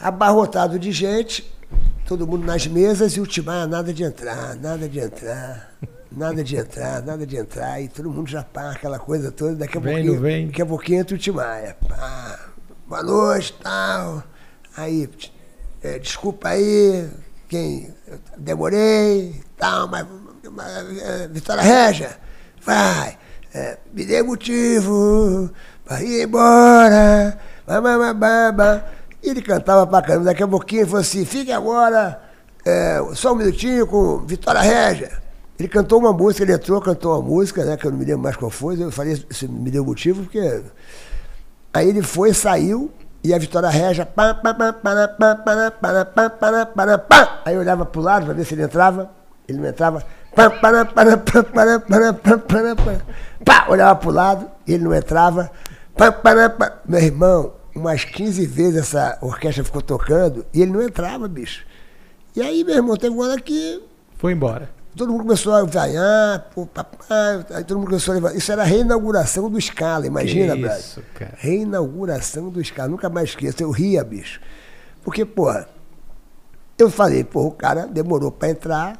Abarrotado 0.00 0.78
de 0.78 0.90
gente, 0.90 1.52
todo 2.06 2.26
mundo 2.26 2.44
nas 2.44 2.66
mesas 2.66 3.12
e 3.12 3.20
o 3.20 3.26
Timaya 3.26 3.66
nada 3.66 3.92
de 3.92 4.02
entrar, 4.02 4.56
nada 4.56 4.88
de 4.88 4.98
entrar, 4.98 5.72
nada 6.10 6.42
de 6.42 6.56
entrar, 6.56 7.02
nada 7.02 7.26
de 7.26 7.36
entrar. 7.36 7.80
E 7.80 7.88
todo 7.88 8.10
mundo 8.10 8.28
já 8.28 8.42
pá, 8.42 8.72
aquela 8.72 8.98
coisa 8.98 9.30
toda. 9.30 9.54
Daqui 9.54 9.78
a 9.78 9.80
vem, 9.80 9.94
pouquinho, 9.94 10.20
vem. 10.20 10.46
daqui 10.48 10.62
a 10.62 10.66
pouquinho 10.66 11.00
entra 11.00 11.14
o 11.14 11.18
Timaya. 11.18 11.76
Pá, 11.88 12.50
boa 12.88 13.02
noite, 13.02 13.54
tal. 13.62 14.24
Aí, 14.76 15.08
é, 15.82 15.98
desculpa 15.98 16.48
aí, 16.48 17.08
quem 17.48 17.94
demorei, 18.38 19.40
tal, 19.56 19.86
mas 19.86 20.06
Vitória 21.30 21.62
Regia, 21.62 22.16
vai, 22.64 23.18
é, 23.54 23.78
me 23.92 24.04
dê 24.04 24.22
motivo 24.22 25.50
para 25.84 26.02
ir 26.02 26.24
embora, 26.24 27.38
babá. 27.66 28.84
E 29.22 29.30
ele 29.30 29.40
cantava 29.40 29.86
pra 29.86 30.02
caramba, 30.02 30.24
daqui 30.24 30.42
a 30.42 30.48
pouquinho 30.48 30.82
ele 30.82 30.88
falou 30.88 31.00
assim, 31.00 31.24
fique 31.24 31.52
agora, 31.52 32.20
é, 32.66 33.00
só 33.14 33.32
um 33.32 33.36
minutinho 33.36 33.86
com 33.86 34.18
Vitória 34.26 34.60
Regia. 34.60 35.22
Ele 35.58 35.68
cantou 35.68 36.00
uma 36.00 36.12
música, 36.12 36.42
ele 36.42 36.52
entrou, 36.52 36.80
cantou 36.80 37.12
uma 37.12 37.22
música, 37.22 37.64
né, 37.64 37.76
que 37.76 37.86
eu 37.86 37.92
não 37.92 37.98
me 37.98 38.04
lembro 38.04 38.22
mais 38.22 38.34
qual 38.34 38.50
foi, 38.50 38.82
eu 38.82 38.90
falei, 38.90 39.12
isso 39.30 39.48
me 39.48 39.70
deu 39.70 39.84
motivo, 39.84 40.24
porque... 40.24 40.62
Aí 41.72 41.88
ele 41.88 42.02
foi, 42.02 42.34
saiu, 42.34 42.90
e 43.22 43.32
a 43.32 43.38
Vitória 43.38 43.68
Regia, 43.68 44.04
pá, 44.04 44.34
pá, 44.34 44.52
pá, 44.52 44.72
pá, 44.72 45.08
pá, 45.08 45.36
pá, 45.36 45.36
pá, 45.36 46.04
pá, 46.04 46.30
pá, 46.30 46.66
pá, 46.66 46.98
pá, 46.98 47.42
aí 47.44 47.54
eu 47.54 47.60
olhava 47.60 47.84
pro 47.86 48.00
lado 48.00 48.24
para 48.24 48.34
ver 48.34 48.44
se 48.44 48.54
ele 48.54 48.64
entrava, 48.64 49.08
ele 49.46 49.58
não 49.58 49.68
entrava, 49.68 50.04
Pá, 50.34 50.48
para, 50.50 50.84
para, 50.84 51.16
para, 51.16 51.42
para, 51.42 51.80
para, 51.80 52.12
para, 52.12 52.38
para, 52.76 53.02
pá, 53.44 53.66
olhava 53.68 53.96
pro 53.96 54.10
lado, 54.10 54.50
ele 54.66 54.84
não 54.84 54.94
entrava. 54.94 55.50
Pá, 55.96 56.10
para, 56.10 56.48
para. 56.48 56.80
Meu 56.86 57.00
irmão, 57.00 57.52
umas 57.74 58.04
15 58.04 58.46
vezes 58.46 58.76
essa 58.76 59.18
orquestra 59.20 59.62
ficou 59.62 59.82
tocando 59.82 60.46
e 60.52 60.62
ele 60.62 60.72
não 60.72 60.82
entrava, 60.82 61.28
bicho. 61.28 61.64
E 62.34 62.40
aí, 62.40 62.64
meu 62.64 62.76
irmão, 62.76 62.96
teve 62.96 63.14
uma 63.14 63.26
hora 63.26 63.40
que. 63.40 63.82
Foi 64.16 64.32
embora. 64.32 64.70
Todo 64.96 65.10
mundo 65.10 65.22
começou 65.22 65.54
a 65.54 65.64
vaiar, 65.64 66.50
pô, 66.54 66.66
papai, 66.66 67.46
aí 67.54 67.64
todo 67.64 67.78
mundo 67.78 67.88
começou 67.88 68.14
a. 68.26 68.34
Isso 68.34 68.52
era 68.52 68.62
a 68.62 68.64
reinauguração 68.64 69.50
do 69.50 69.60
Scala, 69.60 70.06
imagina, 70.06 70.54
Brad. 70.54 70.78
Isso, 70.78 71.02
cara. 71.14 71.32
Reinauguração 71.36 72.50
do 72.50 72.62
Scala, 72.62 72.88
nunca 72.88 73.08
mais 73.08 73.30
esqueço. 73.30 73.62
Eu 73.62 73.70
ria, 73.70 74.04
bicho. 74.04 74.40
Porque, 75.02 75.24
porra, 75.24 75.66
eu 76.78 76.90
falei, 76.90 77.24
pô, 77.24 77.46
o 77.46 77.50
cara 77.50 77.86
demorou 77.86 78.30
para 78.30 78.50
entrar, 78.50 78.98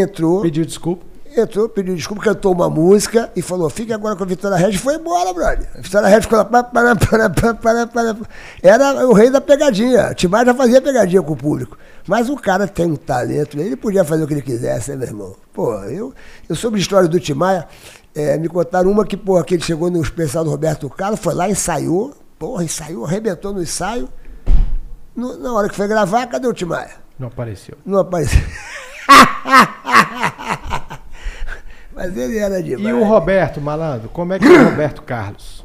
entrou. 0.00 0.42
Pediu 0.42 0.64
desculpa. 0.64 1.04
Entrou, 1.36 1.68
pediu 1.68 1.94
desculpa, 1.94 2.22
cantou 2.22 2.52
uma 2.52 2.70
música 2.70 3.30
e 3.36 3.42
falou: 3.42 3.68
fique 3.68 3.92
agora 3.92 4.16
com 4.16 4.22
a 4.22 4.26
Vitória 4.26 4.56
Regis 4.56 4.80
e 4.80 4.82
foi 4.82 4.94
embora, 4.94 5.32
brother. 5.32 5.68
A 5.74 5.80
Vitória 5.80 6.08
Regis 6.08 6.24
ficou 6.24 6.38
lá. 6.38 6.44
Para, 6.44 6.94
para, 6.94 7.86
para. 7.86 8.16
Era 8.62 9.06
o 9.06 9.12
rei 9.12 9.28
da 9.28 9.40
pegadinha. 9.40 10.10
O 10.12 10.14
Timar 10.14 10.46
já 10.46 10.54
fazia 10.54 10.80
pegadinha 10.80 11.22
com 11.22 11.34
o 11.34 11.36
público. 11.36 11.76
Mas 12.06 12.30
o 12.30 12.36
cara 12.36 12.68
tem 12.68 12.86
um 12.86 12.96
talento, 12.96 13.58
ele 13.58 13.76
podia 13.76 14.04
fazer 14.04 14.22
o 14.22 14.26
que 14.28 14.34
ele 14.34 14.42
quisesse, 14.42 14.90
né, 14.92 14.96
meu 14.96 15.08
irmão? 15.08 15.36
Pô, 15.52 15.74
eu, 15.84 16.14
eu 16.48 16.54
soube 16.54 16.76
a 16.76 16.80
história 16.80 17.08
do 17.08 17.18
Timar, 17.18 17.68
é, 18.14 18.38
me 18.38 18.48
contaram 18.48 18.90
uma 18.90 19.04
que, 19.04 19.16
pô, 19.16 19.42
que 19.42 19.54
ele 19.54 19.62
chegou 19.62 19.90
no 19.90 20.00
especial 20.00 20.44
do 20.44 20.50
Roberto 20.50 20.88
Carlos, 20.88 21.18
foi 21.18 21.34
lá, 21.34 21.50
ensaiou, 21.50 22.14
porra, 22.38 22.62
ensaiou, 22.62 23.04
arrebentou 23.04 23.52
no 23.52 23.60
ensaio. 23.60 24.08
No, 25.16 25.36
na 25.36 25.52
hora 25.52 25.68
que 25.68 25.74
foi 25.74 25.88
gravar, 25.88 26.26
cadê 26.26 26.46
o 26.46 26.52
Timar? 26.52 27.02
Não 27.18 27.26
apareceu. 27.28 27.76
Não 27.84 27.98
apareceu. 27.98 28.40
Mas 31.94 32.16
ele 32.16 32.38
era 32.38 32.62
demais. 32.62 32.86
E 32.86 32.92
o 32.92 33.04
Roberto, 33.04 33.60
malandro, 33.60 34.08
como 34.10 34.32
é 34.32 34.38
que 34.38 34.46
é 34.46 34.50
o 34.50 34.70
Roberto 34.70 35.02
Carlos? 35.02 35.64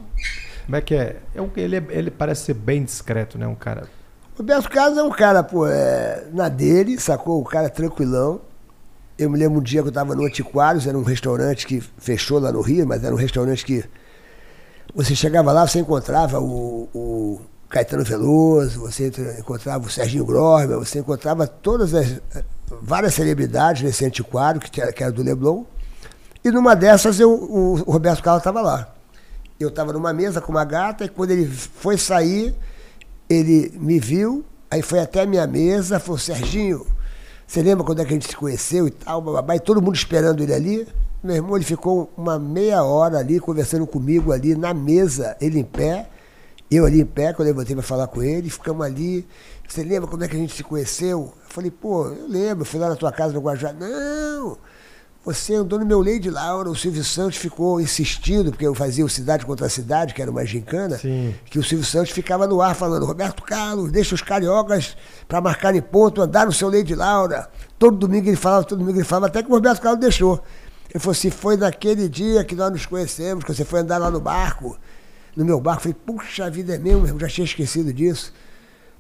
Como 0.65 0.75
é 0.75 0.81
que 0.81 0.95
é? 0.95 1.17
é 1.35 1.41
ele, 1.57 1.75
é, 1.75 1.83
ele 1.89 2.09
parece 2.09 2.45
ser 2.45 2.53
bem 2.53 2.83
discreto, 2.83 3.37
né? 3.37 3.45
Um 3.45 3.55
cara. 3.55 3.89
Roberto 4.37 4.69
Carlos 4.69 4.97
é 4.97 5.03
um 5.03 5.09
cara, 5.09 5.43
pô, 5.43 5.67
é, 5.67 6.25
na 6.31 6.47
dele, 6.47 6.97
sacou? 6.99 7.41
O 7.41 7.43
cara 7.43 7.69
tranquilão. 7.69 8.39
Eu 9.17 9.29
me 9.29 9.37
lembro 9.37 9.59
um 9.59 9.63
dia 9.63 9.81
que 9.81 9.87
eu 9.87 9.91
estava 9.91 10.15
no 10.15 10.25
Antiquários, 10.25 10.87
era 10.87 10.97
um 10.97 11.03
restaurante 11.03 11.67
que 11.67 11.81
fechou 11.97 12.39
lá 12.39 12.51
no 12.51 12.61
Rio, 12.61 12.87
mas 12.87 13.03
era 13.03 13.13
um 13.13 13.17
restaurante 13.17 13.65
que 13.65 13.83
você 14.95 15.13
chegava 15.15 15.51
lá, 15.51 15.67
você 15.67 15.79
encontrava 15.79 16.39
o, 16.39 16.89
o 16.93 17.41
Caetano 17.69 18.03
Veloso, 18.03 18.79
você 18.79 19.11
encontrava 19.37 19.85
o 19.85 19.89
Serginho 19.89 20.25
Grosma, 20.25 20.77
você 20.77 20.99
encontrava 20.99 21.45
todas 21.45 21.93
as 21.93 22.19
várias 22.82 23.13
celebridades 23.13 23.82
nesse 23.82 24.05
antiquário, 24.05 24.61
que 24.61 24.82
era, 24.82 24.91
que 24.91 25.03
era 25.03 25.11
do 25.11 25.24
Leblon. 25.24 25.63
E 26.43 26.51
numa 26.51 26.76
dessas 26.76 27.19
eu, 27.19 27.32
o, 27.32 27.74
o 27.74 27.91
Roberto 27.91 28.24
Carlos 28.24 28.41
estava 28.41 28.61
lá. 28.61 28.93
Eu 29.59 29.69
estava 29.69 29.93
numa 29.93 30.11
mesa 30.11 30.41
com 30.41 30.51
uma 30.51 30.65
gata 30.65 31.05
e 31.05 31.09
quando 31.09 31.32
ele 31.32 31.45
foi 31.47 31.97
sair, 31.97 32.55
ele 33.30 33.72
me 33.78 33.99
viu, 33.99 34.43
aí 34.69 34.82
foi 34.82 34.99
até 34.99 35.22
a 35.22 35.26
minha 35.26 35.45
mesa, 35.45 35.99
falou, 35.99 36.17
Serginho, 36.17 36.86
você 37.45 37.61
lembra 37.61 37.84
quando 37.84 38.01
é 38.01 38.05
que 38.05 38.11
a 38.11 38.13
gente 38.13 38.28
se 38.28 38.36
conheceu 38.36 38.88
e 38.88 38.91
tal, 38.91 39.22
bababá, 39.22 39.55
e 39.55 39.59
todo 39.59 39.82
mundo 39.82 39.95
esperando 39.95 40.41
ele 40.41 40.53
ali? 40.53 40.88
Meu 41.24 41.36
irmão, 41.36 41.55
ele 41.55 41.65
ficou 41.65 42.11
uma 42.17 42.39
meia 42.39 42.84
hora 42.84 43.19
ali 43.19 43.39
conversando 43.39 43.86
comigo 43.86 44.32
ali 44.32 44.55
na 44.55 44.74
mesa, 44.74 45.38
ele 45.39 45.59
em 45.59 45.63
pé, 45.63 46.09
eu 46.72 46.86
ali 46.86 47.01
em 47.01 47.05
pé, 47.05 47.34
quando 47.34 47.49
eu 47.49 47.53
levantei 47.53 47.76
para 47.76 47.84
falar 47.84 48.07
com 48.07 48.24
ele, 48.24 48.49
ficamos 48.49 48.86
ali. 48.86 49.28
Você 49.72 49.86
lembra 49.86 50.05
quando 50.05 50.26
é 50.26 50.28
que 50.28 50.36
a 50.36 50.39
gente 50.39 50.53
se 50.53 50.65
conheceu? 50.65 51.34
Eu 51.34 51.49
falei, 51.49 51.72
pô, 51.72 52.05
eu 52.07 52.28
lembro, 52.28 52.65
fui 52.65 52.78
lá 52.78 52.89
na 52.89 52.95
tua 52.97 53.09
casa 53.09 53.34
no 53.34 53.39
Guajá. 53.39 53.72
Não! 53.72 54.57
Você 55.24 55.55
andou 55.55 55.80
no 55.80 55.86
meu 55.86 56.01
Lady 56.03 56.30
Laura, 56.30 56.69
o 56.69 56.76
Silvio 56.76 57.05
Santos 57.05 57.38
ficou 57.38 57.80
insistindo, 57.80 58.51
porque 58.51 58.67
eu 58.67 58.76
fazia 58.76 59.05
o 59.05 59.07
Cidade 59.07 59.45
contra 59.45 59.67
a 59.67 59.69
Cidade, 59.69 60.13
que 60.13 60.22
era 60.22 60.30
uma 60.30 60.45
gincana, 60.45 60.97
Sim. 60.97 61.34
que 61.45 61.57
o 61.57 61.63
Silvio 61.63 61.86
Santos 61.86 62.11
ficava 62.11 62.45
no 62.47 62.61
ar 62.61 62.76
falando, 62.76 63.05
Roberto 63.05 63.43
Carlos, 63.43 63.89
deixa 63.93 64.13
os 64.13 64.22
cariocas 64.22 64.97
para 65.26 65.39
marcar 65.39 65.74
em 65.74 65.82
ponto, 65.82 66.22
andar 66.22 66.45
no 66.45 66.51
seu 66.51 66.69
Lady 66.69 66.93
Laura. 66.93 67.49
Todo 67.80 67.95
domingo 67.95 68.28
ele 68.28 68.36
falava, 68.36 68.65
todo 68.65 68.80
domingo 68.80 68.97
ele 68.97 69.05
falava, 69.05 69.28
até 69.28 69.41
que 69.41 69.49
o 69.49 69.53
Roberto 69.53 69.80
Carlos 69.80 70.01
deixou. 70.01 70.43
Ele 70.89 70.99
falou 70.99 71.13
assim, 71.13 71.30
foi 71.30 71.55
naquele 71.55 72.09
dia 72.09 72.43
que 72.43 72.55
nós 72.55 72.69
nos 72.74 72.86
conhecemos, 72.86 73.45
que 73.45 73.53
você 73.53 73.63
foi 73.63 73.80
andar 73.80 73.99
lá 73.99 74.11
no 74.11 74.19
barco, 74.19 74.78
no 75.34 75.45
meu 75.45 75.61
barco. 75.61 75.88
Eu 75.88 75.93
falei, 75.93 75.97
puxa 76.05 76.49
vida, 76.49 76.76
é 76.76 76.78
mesmo, 76.78 77.07
eu 77.07 77.17
já 77.17 77.30
tinha 77.30 77.45
esquecido 77.45 77.93
disso. 77.93 78.34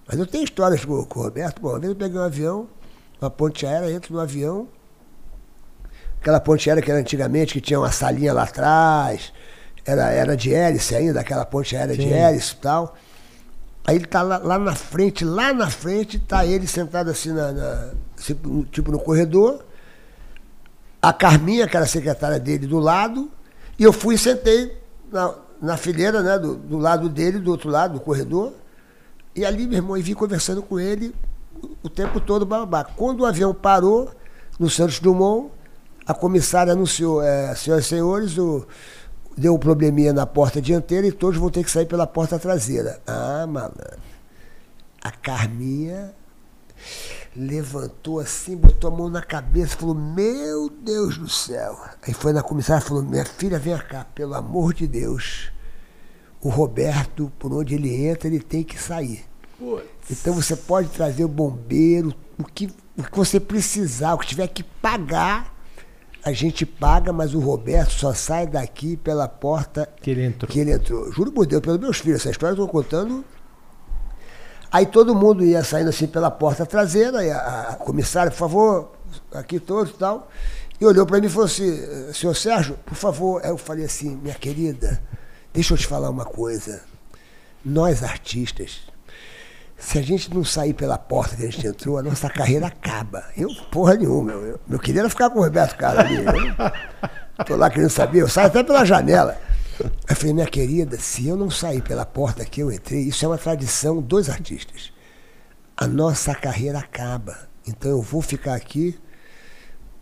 Mas 0.07 0.19
eu 0.19 0.25
tenho 0.25 0.43
histórias 0.43 0.83
com, 0.83 1.03
com 1.05 1.19
o 1.19 1.23
Roberto. 1.23 1.61
Bom, 1.61 1.69
uma 1.69 1.79
vez 1.79 1.91
eu 1.91 1.95
peguei 1.95 2.19
um 2.19 2.23
avião, 2.23 2.67
uma 3.21 3.29
ponte 3.29 3.65
aérea, 3.65 3.91
entro 3.91 4.13
no 4.13 4.19
avião, 4.19 4.67
Aquela 6.21 6.39
ponte 6.39 6.69
aérea 6.69 6.83
que 6.83 6.91
era 6.91 6.99
antigamente, 6.99 7.53
que 7.53 7.59
tinha 7.61 7.79
uma 7.79 7.91
salinha 7.91 8.31
lá 8.31 8.43
atrás, 8.43 9.33
era, 9.83 10.11
era 10.11 10.37
de 10.37 10.53
hélice 10.53 10.95
ainda, 10.95 11.19
aquela 11.19 11.43
ponte 11.43 11.75
aérea 11.75 11.95
Sim. 11.95 12.01
de 12.07 12.13
hélice 12.13 12.53
e 12.53 12.57
tal. 12.57 12.95
Aí 13.83 13.95
ele 13.95 14.05
tá 14.05 14.21
lá, 14.21 14.37
lá, 14.37 14.59
na 14.59 14.75
frente, 14.75 15.25
lá 15.25 15.51
na 15.51 15.67
frente, 15.67 16.19
tá 16.19 16.45
ele 16.45 16.67
sentado 16.67 17.09
assim, 17.09 17.31
na, 17.31 17.51
na 17.51 17.89
assim, 18.15 18.35
tipo 18.71 18.91
no 18.91 18.99
corredor, 18.99 19.65
a 21.01 21.11
Carminha, 21.11 21.67
que 21.67 21.75
era 21.75 21.85
a 21.85 21.89
secretária 21.89 22.39
dele, 22.39 22.67
do 22.67 22.77
lado, 22.77 23.31
e 23.79 23.83
eu 23.83 23.91
fui 23.91 24.13
e 24.13 24.17
sentei 24.19 24.77
na, 25.11 25.33
na 25.59 25.75
fileira, 25.75 26.21
né, 26.21 26.37
do, 26.37 26.53
do 26.53 26.77
lado 26.77 27.09
dele, 27.09 27.39
do 27.39 27.49
outro 27.49 27.67
lado, 27.67 27.95
do 27.95 27.99
corredor, 27.99 28.53
e 29.35 29.45
ali, 29.45 29.65
meu 29.67 29.77
irmão, 29.77 29.97
e 29.97 30.01
vim 30.01 30.13
conversando 30.13 30.61
com 30.61 30.79
ele 30.79 31.13
o 31.83 31.89
tempo 31.89 32.19
todo, 32.19 32.45
babá. 32.45 32.83
Quando 32.83 33.21
o 33.21 33.25
avião 33.25 33.53
parou 33.53 34.09
no 34.59 34.69
Santos 34.69 34.99
Dumont, 34.99 35.51
a 36.05 36.13
comissária 36.13 36.73
anunciou, 36.73 37.21
é, 37.21 37.53
senhoras 37.55 37.85
e 37.85 37.87
senhores, 37.87 38.37
o, 38.37 38.65
deu 39.37 39.55
um 39.55 39.59
probleminha 39.59 40.11
na 40.11 40.25
porta 40.25 40.61
dianteira 40.61 41.07
e 41.07 41.11
todos 41.11 41.39
vão 41.39 41.49
ter 41.49 41.63
que 41.63 41.71
sair 41.71 41.85
pela 41.85 42.05
porta 42.05 42.37
traseira. 42.37 43.01
Ah, 43.07 43.45
malandro. 43.47 43.99
A 45.01 45.11
Carminha 45.11 46.13
levantou 47.35 48.19
assim, 48.19 48.55
botou 48.55 48.91
a 48.91 48.95
mão 48.95 49.09
na 49.09 49.21
cabeça, 49.21 49.77
falou: 49.77 49.95
Meu 49.95 50.69
Deus 50.69 51.17
do 51.17 51.29
céu. 51.29 51.79
Aí 52.05 52.13
foi 52.13 52.33
na 52.33 52.43
comissária 52.43 52.83
e 52.83 52.87
falou: 52.87 53.03
Minha 53.03 53.25
filha, 53.25 53.57
vem 53.57 53.77
cá, 53.77 54.05
pelo 54.13 54.35
amor 54.35 54.73
de 54.73 54.85
Deus. 54.87 55.51
O 56.41 56.49
Roberto, 56.49 57.31
por 57.37 57.53
onde 57.53 57.75
ele 57.75 58.05
entra, 58.05 58.27
ele 58.27 58.39
tem 58.39 58.63
que 58.63 58.81
sair. 58.81 59.23
Putz. 59.57 59.85
Então 60.09 60.33
você 60.33 60.55
pode 60.55 60.89
trazer 60.89 61.23
o 61.23 61.27
bombeiro, 61.27 62.13
o 62.37 62.43
que, 62.43 62.69
o 62.97 63.03
que 63.03 63.17
você 63.17 63.39
precisar, 63.39 64.15
o 64.15 64.17
que 64.17 64.27
tiver 64.27 64.47
que 64.47 64.63
pagar 64.63 65.51
a 66.23 66.31
gente 66.31 66.65
paga, 66.65 67.11
mas 67.11 67.33
o 67.33 67.39
Roberto 67.39 67.91
só 67.91 68.13
sai 68.13 68.45
daqui 68.45 68.95
pela 68.95 69.27
porta 69.27 69.89
que 70.01 70.11
ele 70.11 70.25
entrou. 70.25 70.51
Que 70.51 70.59
ele 70.59 70.71
entrou. 70.71 71.11
Juro 71.11 71.31
por 71.31 71.47
Deus, 71.47 71.61
pelos 71.61 71.79
meus 71.79 71.97
filhos, 71.97 72.21
essa 72.21 72.29
história 72.29 72.51
eu 72.51 72.63
estou 72.63 72.67
contando. 72.67 73.25
Aí 74.71 74.85
todo 74.85 75.15
mundo 75.15 75.43
ia 75.43 75.63
saindo 75.63 75.89
assim 75.89 76.07
pela 76.07 76.29
porta 76.29 76.65
traseira, 76.65 77.25
e 77.25 77.31
a, 77.31 77.69
a 77.71 77.75
comissária, 77.75 78.31
por 78.31 78.37
favor, 78.37 78.91
aqui 79.33 79.59
todos 79.59 79.93
e 79.93 79.97
tal. 79.97 80.29
E 80.79 80.85
olhou 80.85 81.05
para 81.05 81.19
mim 81.19 81.25
e 81.25 81.29
falou 81.29 81.45
assim, 81.45 81.75
senhor 82.13 82.35
Sérgio, 82.35 82.77
por 82.85 82.95
favor. 82.95 83.41
Aí 83.43 83.49
eu 83.49 83.57
falei 83.57 83.85
assim, 83.85 84.15
minha 84.15 84.35
querida, 84.35 85.01
deixa 85.53 85.73
eu 85.73 85.77
te 85.77 85.87
falar 85.87 86.09
uma 86.09 86.25
coisa. 86.25 86.81
Nós 87.63 88.03
artistas, 88.03 88.81
se 89.77 89.97
a 89.97 90.01
gente 90.01 90.33
não 90.33 90.43
sair 90.43 90.73
pela 90.73 90.97
porta 90.97 91.35
que 91.35 91.43
a 91.45 91.49
gente 91.49 91.65
entrou, 91.65 91.97
a 91.97 92.03
nossa 92.03 92.29
carreira 92.29 92.67
acaba. 92.67 93.25
Eu, 93.35 93.49
porra 93.71 93.95
nenhuma. 93.95 94.31
Eu, 94.31 94.59
meu 94.67 94.79
queria 94.79 95.01
era 95.01 95.09
ficar 95.09 95.29
com 95.29 95.39
o 95.39 95.43
Roberto 95.43 95.75
Carlos 95.75 96.05
ali. 96.05 96.25
Eu, 97.37 97.45
tô 97.45 97.55
lá 97.55 97.69
querendo 97.69 97.89
saber, 97.89 98.21
eu 98.21 98.27
saio 98.27 98.47
até 98.47 98.63
pela 98.63 98.85
janela. 98.85 99.37
Eu 100.07 100.15
falei, 100.15 100.33
minha 100.33 100.45
querida, 100.45 100.99
se 100.99 101.27
eu 101.27 101.35
não 101.35 101.49
sair 101.49 101.81
pela 101.81 102.05
porta 102.05 102.45
que 102.45 102.61
eu 102.61 102.71
entrei, 102.71 103.01
isso 103.01 103.25
é 103.25 103.27
uma 103.27 103.37
tradição 103.37 103.99
dos 103.99 104.29
artistas. 104.29 104.93
A 105.75 105.87
nossa 105.87 106.35
carreira 106.35 106.77
acaba. 106.77 107.49
Então 107.67 107.89
eu 107.89 108.01
vou 108.01 108.21
ficar 108.21 108.53
aqui, 108.53 108.99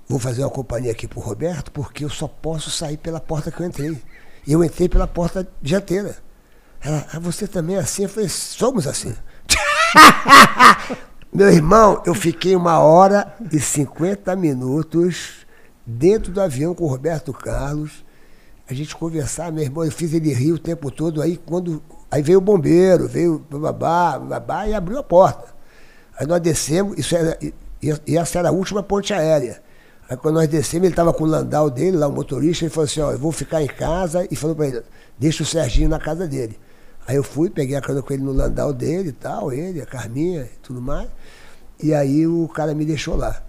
vou 0.08 0.20
fazer 0.20 0.44
uma 0.44 0.50
companhia 0.50 0.92
aqui 0.92 1.08
pro 1.08 1.22
Roberto, 1.22 1.72
porque 1.72 2.04
eu 2.04 2.10
só 2.10 2.28
posso 2.28 2.70
sair 2.70 2.98
pela 2.98 3.22
porta 3.22 3.52
que 3.52 3.62
eu 3.62 3.66
entrei. 3.66 4.02
E 4.46 4.54
eu 4.54 4.64
entrei 4.64 4.90
pela 4.90 5.08
porta 5.08 5.48
dianteira. 5.62 6.18
Ela, 6.82 7.06
ah, 7.14 7.20
você 7.20 7.48
também 7.48 7.76
é 7.76 7.80
assim? 7.80 8.04
Eu 8.04 8.10
falei, 8.10 8.30
somos 8.30 8.88
assim. 8.88 9.16
Meu 11.32 11.50
irmão, 11.50 12.02
eu 12.06 12.16
fiquei 12.16 12.56
uma 12.56 12.80
hora 12.80 13.36
e 13.52 13.60
cinquenta 13.60 14.36
minutos 14.36 15.46
dentro 15.86 16.32
do 16.32 16.42
avião 16.42 16.74
com 16.74 16.86
o 16.86 16.88
Roberto 16.88 17.32
Carlos. 17.32 18.04
A 18.68 18.74
gente 18.74 18.96
conversar, 18.96 19.52
meu 19.52 19.64
irmão, 19.64 19.84
eu 19.84 19.92
fiz 19.92 20.14
ele 20.14 20.34
rir 20.34 20.54
o 20.54 20.60
tempo 20.60 20.90
todo. 20.92 21.22
Aí 21.22 21.38
quando. 21.38 21.82
Aí 22.10 22.22
veio 22.24 22.40
o 22.40 22.42
bombeiro, 22.42 23.08
veio 23.08 23.40
babá, 23.50 24.18
babá 24.18 24.68
e 24.68 24.74
abriu 24.74 24.98
a 24.98 25.04
porta. 25.04 25.54
Aí 26.18 26.26
nós 26.26 26.42
descemos, 26.42 26.98
isso 26.98 27.16
era, 27.16 27.38
e 27.82 28.18
essa 28.18 28.40
era 28.40 28.50
a 28.50 28.52
última 28.52 28.82
ponte 28.84 29.14
aérea. 29.14 29.62
Aí 30.10 30.18
quando 30.18 30.36
nós 30.36 30.48
descemos, 30.48 30.86
ele 30.86 30.94
estava 30.94 31.14
com 31.14 31.24
o 31.24 31.28
landau 31.28 31.70
dele, 31.70 31.96
lá 31.96 32.08
o 32.08 32.12
motorista, 32.12 32.66
ele 32.66 32.72
falou 32.72 32.86
assim, 32.86 33.00
ó, 33.00 33.12
eu 33.12 33.20
vou 33.20 33.32
ficar 33.32 33.62
em 33.62 33.68
casa, 33.68 34.28
e 34.32 34.36
falou 34.36 34.56
para 34.56 34.68
ele, 34.68 34.82
deixa 35.20 35.44
o 35.44 35.46
Serginho 35.46 35.88
na 35.88 36.00
casa 36.00 36.28
dele. 36.28 36.58
Aí 37.08 37.16
eu 37.16 37.24
fui, 37.24 37.50
peguei 37.50 37.76
a 37.76 37.82
carona 37.82 38.02
com 38.02 38.14
ele 38.14 38.24
no 38.24 38.32
landau 38.32 38.74
dele 38.74 39.10
e 39.10 39.12
tal, 39.12 39.52
ele, 39.52 39.82
a 39.82 39.86
Carminha 39.86 40.44
e 40.44 40.60
tudo 40.64 40.82
mais. 40.82 41.08
E 41.82 41.94
aí 41.94 42.26
o 42.28 42.48
cara 42.48 42.74
me 42.74 42.86
deixou 42.86 43.16
lá. 43.16 43.42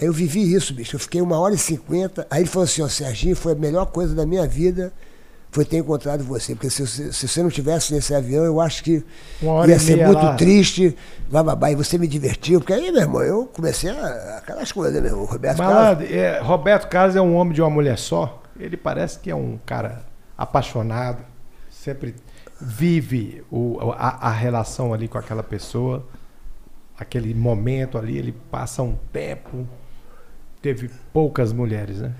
Aí 0.00 0.06
eu 0.06 0.12
vivi 0.12 0.52
isso, 0.52 0.74
bicho. 0.74 0.96
Eu 0.96 1.00
fiquei 1.00 1.20
uma 1.20 1.38
hora 1.38 1.54
e 1.54 1.58
cinquenta. 1.58 2.26
Aí 2.30 2.42
ele 2.42 2.48
falou 2.48 2.64
assim, 2.64 2.82
ó, 2.82 2.88
Serginho, 2.88 3.34
foi 3.34 3.52
a 3.52 3.54
melhor 3.56 3.86
coisa 3.86 4.14
da 4.14 4.26
minha 4.26 4.46
vida 4.46 4.92
foi 5.50 5.64
ter 5.64 5.78
encontrado 5.78 6.22
você. 6.22 6.54
Porque 6.54 6.70
se, 6.70 6.86
se, 6.86 7.12
se 7.12 7.28
você 7.28 7.42
não 7.42 7.50
tivesse 7.50 7.92
nesse 7.92 8.14
avião, 8.14 8.44
eu 8.44 8.60
acho 8.60 8.82
que 8.84 9.04
ia 9.66 9.78
ser 9.78 10.04
muito 10.04 10.22
lá. 10.22 10.34
triste. 10.34 10.96
Bababá, 11.30 11.70
e 11.70 11.74
você 11.74 11.98
me 11.98 12.06
divertiu. 12.06 12.60
Porque 12.60 12.72
aí, 12.72 12.90
meu 12.90 13.02
irmão, 13.02 13.22
eu 13.22 13.46
comecei 13.46 13.90
a, 13.90 14.38
aquelas 14.38 14.72
coisas, 14.72 14.94
né, 14.94 15.00
meu 15.00 15.10
irmão? 15.10 15.24
Roberto 15.24 15.58
Carlos. 15.58 16.10
É, 16.10 16.40
Roberto 16.40 16.88
Carlos 16.88 17.16
é 17.16 17.20
um 17.20 17.34
homem 17.34 17.54
de 17.54 17.62
uma 17.62 17.70
mulher 17.70 17.98
só. 17.98 18.42
Ele 18.58 18.76
parece 18.76 19.18
que 19.18 19.30
é 19.30 19.34
um 19.34 19.58
cara 19.64 20.02
apaixonado. 20.36 21.22
Sempre 21.70 22.14
vive 22.60 23.44
o, 23.50 23.78
a, 23.92 24.28
a, 24.28 24.30
relação 24.30 24.92
ali 24.92 25.06
com 25.06 25.16
aquela 25.16 25.44
pessoa, 25.44 26.06
aquele 26.98 27.32
momento 27.32 27.96
ali, 27.96 28.18
ele 28.18 28.32
passa 28.50 28.82
um 28.82 28.96
tempo. 29.12 29.66
Teve 30.60 30.90
poucas 31.12 31.52
mulheres, 31.52 32.00
né? 32.00 32.12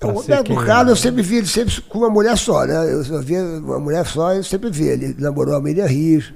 O 0.00 0.08
Roberto 0.08 0.54
Carlos, 0.64 0.90
eu 0.90 0.96
sempre 0.96 1.22
vi 1.22 1.36
ele 1.36 1.46
sempre 1.46 1.80
com 1.82 1.98
uma 1.98 2.10
mulher 2.10 2.36
só, 2.38 2.64
né? 2.64 2.92
Eu 2.92 3.04
só 3.04 3.20
via 3.20 3.42
uma 3.42 3.80
mulher 3.80 4.06
só, 4.06 4.32
eu 4.32 4.44
sempre 4.44 4.70
vi. 4.70 4.86
Ele 4.86 5.16
namorou 5.18 5.56
a 5.56 5.60
Miriam 5.60 5.86
Rios, 5.86 6.32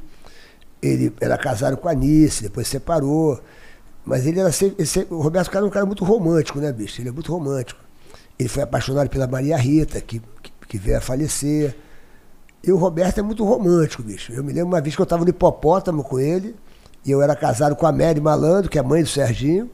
ele 0.82 1.12
era 1.20 1.38
casado 1.38 1.76
com 1.76 1.88
a 1.88 1.92
Anice, 1.92 2.42
depois 2.42 2.66
separou. 2.66 3.40
Mas 4.04 4.26
ele 4.26 4.40
era 4.40 4.50
sempre, 4.50 4.76
ele 4.78 4.88
sempre, 4.88 5.14
O 5.14 5.20
Roberto 5.20 5.50
Carlos 5.50 5.68
é 5.68 5.70
um 5.70 5.72
cara 5.72 5.86
muito 5.86 6.04
romântico, 6.04 6.58
né, 6.58 6.72
bicho? 6.72 7.00
Ele 7.00 7.08
é 7.08 7.12
muito 7.12 7.30
romântico. 7.32 7.80
Ele 8.36 8.48
foi 8.48 8.64
apaixonado 8.64 9.08
pela 9.08 9.28
Maria 9.28 9.56
Rita, 9.56 10.00
que, 10.00 10.20
que, 10.42 10.52
que 10.66 10.78
veio 10.78 10.98
a 10.98 11.00
falecer. 11.00 11.76
E 12.64 12.72
o 12.72 12.76
Roberto 12.76 13.18
é 13.18 13.22
muito 13.22 13.44
romântico, 13.44 14.02
bicho. 14.02 14.32
Eu 14.32 14.42
me 14.42 14.52
lembro 14.52 14.68
uma 14.68 14.80
vez 14.80 14.96
que 14.96 15.00
eu 15.00 15.04
estava 15.04 15.22
no 15.22 15.30
hipopótamo 15.30 16.02
com 16.02 16.18
ele, 16.18 16.56
e 17.04 17.10
eu 17.10 17.22
era 17.22 17.36
casado 17.36 17.76
com 17.76 17.86
a 17.86 17.92
Mary 17.92 18.20
Malandro, 18.20 18.68
que 18.68 18.78
é 18.78 18.80
a 18.80 18.84
mãe 18.84 19.02
do 19.02 19.08
Serginho, 19.08 19.70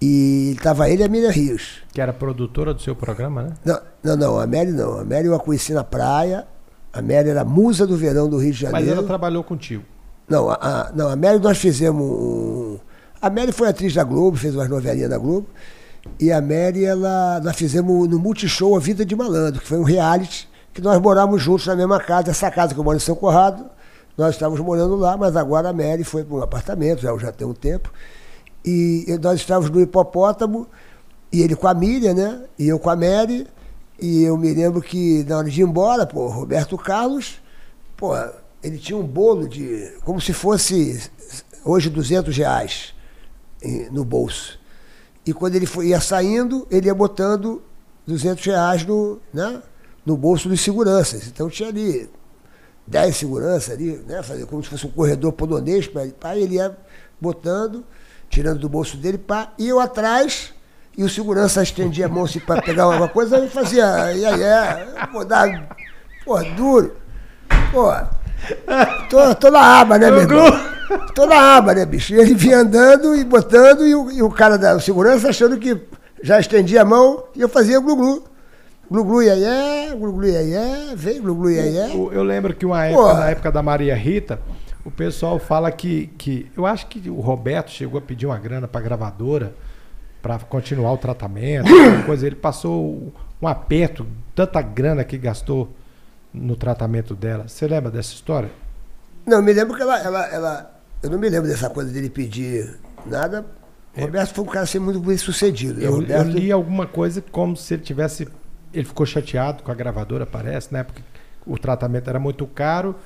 E 0.00 0.52
estava 0.56 0.88
ele 0.88 1.02
e 1.02 1.04
a 1.04 1.08
Miriam 1.08 1.30
Rios. 1.30 1.82
Que 1.92 2.00
era 2.00 2.12
produtora 2.12 2.72
do 2.72 2.80
seu 2.80 2.94
programa, 2.94 3.42
né? 3.42 3.52
Não, 3.64 3.80
não, 4.02 4.16
não 4.16 4.40
a 4.40 4.46
Mary 4.46 4.70
não. 4.70 4.98
A 4.98 5.04
Mary 5.04 5.26
eu 5.26 5.34
a 5.34 5.40
conheci 5.40 5.72
na 5.72 5.82
praia. 5.82 6.46
A 6.92 7.02
Mary 7.02 7.28
era 7.28 7.44
musa 7.44 7.86
do 7.86 7.96
verão 7.96 8.28
do 8.28 8.38
Rio 8.38 8.52
de 8.52 8.60
Janeiro. 8.60 8.86
Mas 8.86 8.96
ela 8.96 9.06
trabalhou 9.06 9.42
contigo. 9.42 9.84
Não, 10.28 10.50
a, 10.50 10.54
a, 10.54 10.92
não, 10.92 11.08
a 11.08 11.16
Mary 11.16 11.38
nós 11.38 11.58
fizemos 11.58 12.02
um. 12.02 12.78
A 13.20 13.28
Mary 13.28 13.50
foi 13.50 13.68
atriz 13.68 13.92
da 13.94 14.04
Globo, 14.04 14.36
fez 14.36 14.54
umas 14.54 14.68
novelinhas 14.68 15.10
da 15.10 15.18
Globo. 15.18 15.48
E 16.20 16.30
a 16.30 16.40
Mary, 16.40 16.84
ela, 16.84 17.40
nós 17.42 17.56
fizemos 17.56 18.08
no 18.08 18.18
Multishow 18.18 18.76
A 18.76 18.80
Vida 18.80 19.04
de 19.04 19.16
Malandro, 19.16 19.60
que 19.60 19.66
foi 19.66 19.78
um 19.78 19.82
reality, 19.82 20.48
que 20.72 20.80
nós 20.80 21.00
morávamos 21.00 21.42
juntos 21.42 21.66
na 21.66 21.74
mesma 21.74 21.98
casa. 21.98 22.30
Essa 22.30 22.50
casa 22.50 22.72
que 22.72 22.78
eu 22.78 22.84
moro 22.84 22.96
em 22.96 23.00
São 23.00 23.16
Corrado, 23.16 23.66
nós 24.16 24.34
estávamos 24.34 24.60
morando 24.60 24.94
lá, 24.94 25.16
mas 25.16 25.36
agora 25.36 25.68
a 25.68 25.72
Mary 25.72 26.04
foi 26.04 26.24
para 26.24 26.36
um 26.36 26.42
apartamento, 26.42 27.02
já, 27.02 27.16
já 27.18 27.32
tem 27.32 27.46
um 27.46 27.54
tempo. 27.54 27.92
E 28.64 29.06
nós 29.22 29.40
estávamos 29.40 29.70
no 29.70 29.80
hipopótamo, 29.80 30.66
e 31.32 31.42
ele 31.42 31.54
com 31.54 31.68
a 31.68 31.74
Miriam, 31.74 32.14
né? 32.14 32.44
E 32.58 32.68
eu 32.68 32.78
com 32.78 32.90
a 32.90 32.96
Mary. 32.96 33.46
E 34.00 34.22
eu 34.22 34.36
me 34.36 34.52
lembro 34.52 34.80
que 34.80 35.24
na 35.24 35.38
hora 35.38 35.50
de 35.50 35.60
ir 35.60 35.64
embora, 35.64 36.06
pô, 36.06 36.28
Roberto 36.28 36.78
Carlos, 36.78 37.40
pô, 37.96 38.14
ele 38.62 38.78
tinha 38.78 38.96
um 38.96 39.06
bolo 39.06 39.48
de. 39.48 39.92
como 40.04 40.20
se 40.20 40.32
fosse 40.32 41.10
hoje 41.64 41.90
200 41.90 42.36
reais 42.36 42.94
no 43.90 44.04
bolso. 44.04 44.58
E 45.26 45.32
quando 45.32 45.56
ele 45.56 45.66
foi, 45.66 45.88
ia 45.88 46.00
saindo, 46.00 46.66
ele 46.70 46.86
ia 46.86 46.94
botando 46.94 47.62
200 48.06 48.44
reais 48.44 48.86
no, 48.86 49.20
né, 49.32 49.62
no 50.06 50.16
bolso 50.16 50.48
dos 50.48 50.60
seguranças. 50.60 51.26
Então 51.26 51.50
tinha 51.50 51.68
ali 51.68 52.08
10 52.86 53.16
seguranças 53.16 53.70
ali, 53.74 53.96
né, 54.06 54.22
fazer 54.22 54.46
como 54.46 54.62
se 54.62 54.70
fosse 54.70 54.86
um 54.86 54.90
corredor 54.90 55.32
polonês, 55.32 55.86
para 55.86 56.38
ele 56.38 56.54
ia 56.54 56.76
botando 57.20 57.84
tirando 58.28 58.58
do 58.58 58.68
bolso 58.68 58.96
dele, 58.96 59.18
pá, 59.18 59.52
e 59.58 59.68
eu 59.68 59.80
atrás, 59.80 60.52
e 60.96 61.04
o 61.04 61.08
segurança 61.08 61.62
estendia 61.62 62.06
a 62.06 62.08
mão 62.08 62.24
assim 62.24 62.40
para 62.40 62.62
pegar 62.62 62.84
alguma 62.84 63.08
coisa, 63.08 63.36
aí 63.36 63.48
fazia, 63.48 64.12
e 64.12 64.24
aí 64.24 64.42
é, 64.42 64.86
pô, 65.12 65.24
dá, 65.24 65.66
pô, 66.24 66.42
duro, 66.56 66.96
pô, 67.72 67.92
tô, 69.08 69.34
tô 69.34 69.50
na 69.50 69.80
aba, 69.80 69.98
né, 69.98 70.10
meu 70.10 70.22
irmão? 70.22 70.68
Tô 71.14 71.26
na 71.26 71.56
aba, 71.56 71.74
né, 71.74 71.84
bicho? 71.84 72.14
E 72.14 72.18
ele 72.18 72.34
vinha 72.34 72.60
andando 72.60 73.14
e 73.14 73.22
botando, 73.22 73.86
e 73.86 73.94
o, 73.94 74.10
e 74.10 74.22
o 74.22 74.30
cara 74.30 74.56
da 74.56 74.80
segurança 74.80 75.28
achando 75.28 75.58
que 75.58 75.78
já 76.22 76.40
estendia 76.40 76.82
a 76.82 76.84
mão, 76.84 77.24
e 77.36 77.40
eu 77.40 77.48
fazia 77.48 77.78
glu-glu. 77.78 78.24
Glu-glu 78.90 79.22
iaié, 79.22 79.94
glu-glu 79.94 80.26
iaié, 80.26 80.94
vem 80.96 81.20
glu-glu 81.20 81.50
iaié. 81.50 81.90
Eu 81.94 82.22
lembro 82.22 82.54
que 82.54 82.64
uma 82.64 82.86
época, 82.86 83.14
na 83.14 83.30
época 83.30 83.52
da 83.52 83.62
Maria 83.62 83.94
Rita, 83.94 84.40
o 84.88 84.90
pessoal 84.90 85.38
fala 85.38 85.70
que, 85.70 86.06
que. 86.16 86.50
Eu 86.56 86.64
acho 86.64 86.86
que 86.86 87.10
o 87.10 87.20
Roberto 87.20 87.70
chegou 87.70 87.98
a 87.98 88.00
pedir 88.00 88.24
uma 88.24 88.38
grana 88.38 88.66
para 88.66 88.80
a 88.80 88.84
gravadora 88.84 89.54
para 90.22 90.38
continuar 90.38 90.92
o 90.94 90.96
tratamento, 90.96 91.68
coisa. 92.06 92.26
Ele 92.26 92.36
passou 92.36 93.12
um 93.40 93.46
aperto, 93.46 94.06
tanta 94.34 94.62
grana 94.62 95.04
que 95.04 95.18
gastou 95.18 95.70
no 96.32 96.56
tratamento 96.56 97.14
dela. 97.14 97.46
Você 97.46 97.68
lembra 97.68 97.90
dessa 97.90 98.14
história? 98.14 98.50
Não, 99.26 99.42
me 99.42 99.52
lembro 99.52 99.76
que 99.76 99.82
ela, 99.82 100.00
ela, 100.00 100.26
ela. 100.28 100.80
Eu 101.02 101.10
não 101.10 101.18
me 101.18 101.28
lembro 101.28 101.50
dessa 101.50 101.68
coisa 101.68 101.92
dele 101.92 102.08
pedir 102.08 102.78
nada. 103.04 103.44
O 103.94 104.00
Roberto 104.00 104.32
foi 104.32 104.44
um 104.44 104.48
cara 104.48 104.64
assim, 104.64 104.78
muito 104.78 105.00
bem 105.00 105.18
sucedido. 105.18 105.80
Né? 105.80 105.86
Eu, 105.86 105.96
Roberto... 105.96 106.28
eu 106.28 106.32
li 106.32 106.50
alguma 106.50 106.86
coisa 106.86 107.22
como 107.30 107.54
se 107.54 107.74
ele 107.74 107.82
tivesse. 107.82 108.26
Ele 108.72 108.86
ficou 108.86 109.04
chateado 109.04 109.62
com 109.62 109.70
a 109.70 109.74
gravadora, 109.74 110.24
parece, 110.24 110.72
né? 110.72 110.82
Porque 110.82 111.02
o 111.46 111.58
tratamento 111.58 112.08
era 112.08 112.18
muito 112.18 112.46
caro 112.46 112.96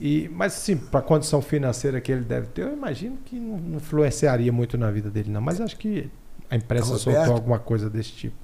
e, 0.00 0.30
mas 0.30 0.54
sim, 0.54 0.78
para 0.78 1.00
a 1.00 1.02
condição 1.02 1.42
financeira 1.42 2.00
que 2.00 2.10
ele 2.10 2.24
deve 2.24 2.46
ter, 2.46 2.62
eu 2.62 2.72
imagino 2.72 3.18
que 3.18 3.38
não, 3.38 3.76
influenciaria 3.76 4.50
muito 4.50 4.78
na 4.78 4.90
vida 4.90 5.10
dele, 5.10 5.30
não. 5.30 5.42
Mas 5.42 5.60
acho 5.60 5.76
que 5.76 6.10
a 6.48 6.56
imprensa 6.56 6.86
Roberto, 6.86 7.02
soltou 7.02 7.34
alguma 7.34 7.58
coisa 7.58 7.90
desse 7.90 8.12
tipo. 8.12 8.36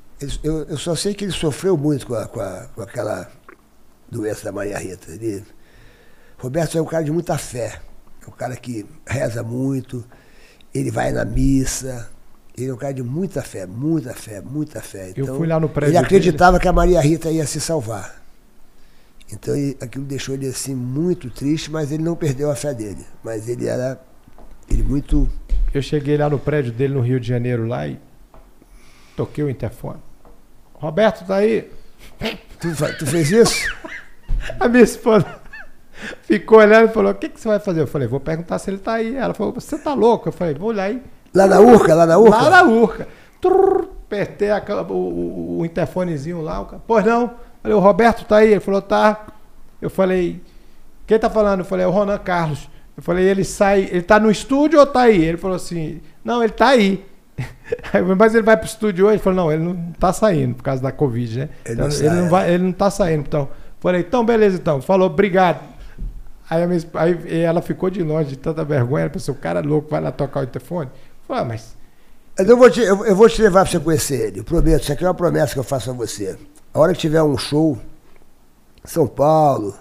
Eu, 0.42 0.64
eu, 0.64 0.76
só 0.76 0.94
sei 0.94 1.14
que 1.14 1.24
ele 1.24 1.32
sofreu 1.32 1.74
muito 1.76 2.07
com, 2.07 2.14
a, 2.14 2.26
com, 2.26 2.40
a, 2.40 2.68
com 2.74 2.82
aquela 2.82 3.30
doença 4.11 4.44
da 4.44 4.52
Maria 4.52 4.78
Rita. 4.78 5.11
Ele, 5.11 5.42
Roberto 6.36 6.76
é 6.76 6.82
um 6.82 6.86
cara 6.86 7.04
de 7.04 7.11
muita 7.11 7.38
fé. 7.38 7.80
É 8.22 8.28
um 8.28 8.32
cara 8.32 8.54
que 8.54 8.84
reza 9.07 9.42
muito, 9.42 10.04
ele 10.74 10.90
vai 10.90 11.11
na 11.11 11.24
missa. 11.24 12.11
Ele 12.54 12.70
é 12.70 12.74
um 12.74 12.76
cara 12.76 12.92
de 12.92 13.02
muita 13.02 13.42
fé, 13.42 13.66
muita 13.66 14.12
fé, 14.12 14.42
muita 14.42 14.82
fé. 14.82 15.11
Então, 15.11 15.24
eu 15.26 15.36
fui 15.36 15.46
lá 15.46 15.59
no 15.59 15.70
prédio. 15.70 15.92
Ele 15.92 15.98
acreditava 15.98 16.52
dele. 16.52 16.62
que 16.62 16.68
a 16.68 16.72
Maria 16.72 17.00
Rita 17.00 17.30
ia 17.30 17.46
se 17.46 17.61
salvar. 17.61 18.25
Então 19.32 19.54
aquilo 19.80 20.04
deixou 20.04 20.34
ele 20.34 20.46
assim 20.46 20.74
muito 20.74 21.30
triste, 21.30 21.70
mas 21.70 21.90
ele 21.90 22.02
não 22.02 22.14
perdeu 22.14 22.50
a 22.50 22.54
fé 22.54 22.72
dele. 22.72 23.04
Mas 23.24 23.48
ele 23.48 23.66
era 23.66 24.00
ele 24.70 24.82
muito. 24.82 25.28
Eu 25.74 25.82
cheguei 25.82 26.16
lá 26.16 26.30
no 26.30 26.38
prédio 26.38 26.72
dele 26.72 26.94
no 26.94 27.00
Rio 27.00 27.18
de 27.18 27.28
Janeiro 27.28 27.66
lá 27.66 27.86
e 27.86 27.98
toquei 29.16 29.42
o 29.42 29.50
interfone. 29.50 30.00
Roberto 30.74 31.26
tá 31.26 31.36
aí. 31.36 31.70
Tu, 32.58 32.68
tu 32.98 33.06
fez 33.06 33.30
isso? 33.30 33.70
a 34.58 34.66
minha 34.66 34.82
esposa 34.82 35.26
ficou 36.22 36.58
olhando 36.58 36.90
e 36.90 36.92
falou: 36.92 37.12
O 37.12 37.14
que, 37.14 37.28
que 37.28 37.40
você 37.40 37.48
vai 37.48 37.58
fazer? 37.58 37.80
Eu 37.80 37.86
falei: 37.86 38.08
Vou 38.08 38.20
perguntar 38.20 38.58
se 38.58 38.70
ele 38.70 38.78
tá 38.78 38.94
aí. 38.94 39.16
Ela 39.16 39.34
falou: 39.34 39.52
Você 39.52 39.78
tá 39.78 39.94
louco? 39.94 40.28
Eu 40.28 40.32
falei: 40.32 40.54
Vou 40.54 40.70
olhar 40.70 40.84
aí. 40.84 41.02
Lá 41.34 41.46
na 41.46 41.60
Urca, 41.60 41.94
lá 41.94 42.06
na 42.06 42.18
Urca? 42.18 42.36
Lá 42.36 42.50
na 42.50 42.62
Urca. 42.64 43.08
Trrr, 43.40 43.88
apertei 44.06 44.50
a, 44.50 44.62
o, 44.88 44.92
o, 44.92 45.58
o 45.58 45.66
interfonezinho 45.66 46.40
lá. 46.40 46.62
O, 46.62 46.80
pois 46.86 47.04
não. 47.04 47.34
Falei, 47.66 47.76
o 47.76 47.80
Roberto 47.80 48.24
tá 48.24 48.36
aí? 48.36 48.52
Ele 48.52 48.60
falou, 48.60 48.80
tá. 48.80 49.26
Eu 49.82 49.90
falei, 49.90 50.40
quem 51.04 51.18
tá 51.18 51.28
falando? 51.28 51.60
Eu 51.60 51.64
falei, 51.64 51.84
é 51.84 51.88
o 51.88 51.90
Ronan 51.90 52.16
Carlos. 52.16 52.70
Eu 52.96 53.02
falei, 53.02 53.24
ele 53.24 53.42
sai, 53.42 53.88
ele 53.90 54.02
tá 54.02 54.20
no 54.20 54.30
estúdio 54.30 54.78
ou 54.78 54.86
tá 54.86 55.00
aí? 55.00 55.24
Ele 55.24 55.36
falou 55.36 55.56
assim, 55.56 56.00
não, 56.24 56.44
ele 56.44 56.52
tá 56.52 56.68
aí. 56.68 57.04
Mas 58.16 58.36
ele 58.36 58.44
vai 58.44 58.56
pro 58.56 58.66
estúdio 58.66 59.06
hoje? 59.06 59.14
Ele 59.14 59.22
falou, 59.22 59.36
não, 59.36 59.52
ele 59.52 59.64
não 59.64 59.74
tá 59.98 60.12
saindo 60.12 60.54
por 60.54 60.62
causa 60.62 60.80
da 60.80 60.92
Covid, 60.92 61.40
né? 61.40 61.48
Ele, 61.64 61.74
então, 61.74 61.88
não, 61.88 61.96
ele 61.96 62.10
não, 62.10 62.28
vai, 62.28 62.54
ele 62.54 62.62
não 62.62 62.72
tá 62.72 62.88
saindo. 62.88 63.24
Então, 63.26 63.48
falei, 63.80 64.02
então 64.02 64.24
beleza, 64.24 64.56
então. 64.56 64.80
Falou, 64.80 65.08
obrigado. 65.08 65.58
Aí, 66.48 66.64
minha, 66.68 66.80
aí 66.94 67.40
ela 67.40 67.60
ficou 67.60 67.90
de 67.90 68.00
longe, 68.00 68.28
de 68.28 68.36
tanta 68.36 68.62
vergonha. 68.62 69.02
Ela 69.02 69.10
pensou, 69.10 69.34
o 69.34 69.38
cara 69.38 69.58
é 69.58 69.62
louco, 69.62 69.90
vai 69.90 70.00
lá 70.00 70.12
tocar 70.12 70.44
o 70.44 70.46
telefone. 70.46 70.88
Falei, 71.26 71.42
ah, 71.42 71.44
mas. 71.44 71.76
Eu 72.38 72.56
vou, 72.56 72.70
te, 72.70 72.80
eu, 72.80 73.04
eu 73.04 73.16
vou 73.16 73.28
te 73.28 73.42
levar 73.42 73.62
para 73.62 73.72
você 73.72 73.80
conhecer 73.80 74.28
ele. 74.28 74.38
Eu 74.38 74.44
prometo, 74.44 74.82
isso 74.84 74.92
aqui 74.92 75.04
é 75.04 75.08
uma 75.08 75.14
promessa 75.14 75.52
que 75.52 75.58
eu 75.58 75.64
faço 75.64 75.90
a 75.90 75.92
você. 75.92 76.38
A 76.76 76.78
hora 76.78 76.92
que 76.92 76.98
tiver 76.98 77.22
um 77.22 77.38
show 77.38 77.78
São 78.84 79.06
Paulo, 79.06 79.74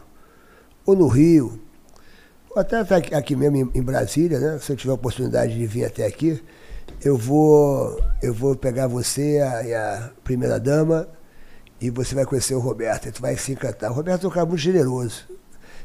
ou 0.85 0.95
no 0.95 1.09
Rio, 1.09 1.59
ou 2.49 2.61
até 2.61 2.79
aqui 3.17 3.35
mesmo 3.35 3.69
em 3.75 3.81
Brasília, 3.81 4.39
né? 4.39 4.59
Se 4.59 4.71
eu 4.71 4.77
tiver 4.77 4.91
a 4.91 4.95
oportunidade 4.95 5.53
de 5.55 5.67
vir 5.67 5.83
até 5.83 6.05
aqui, 6.05 6.41
eu 7.03 7.17
vou, 7.17 8.01
eu 8.23 8.33
vou 8.33 8.55
pegar 8.55 8.87
você 8.87 9.41
a, 9.41 9.63
e 9.63 9.73
a 9.73 10.09
primeira 10.23 10.57
dama 10.57 11.05
e 11.81 11.89
você 11.89 12.15
vai 12.15 12.25
conhecer 12.25 12.55
o 12.55 12.59
Roberto, 12.59 13.09
e 13.09 13.11
tu 13.11 13.21
vai 13.21 13.35
se 13.35 13.51
encantar. 13.51 13.91
O 13.91 13.93
Roberto 13.93 14.25
é 14.25 14.29
um 14.29 14.31
cara 14.31 14.45
muito 14.45 14.61
generoso. 14.61 15.25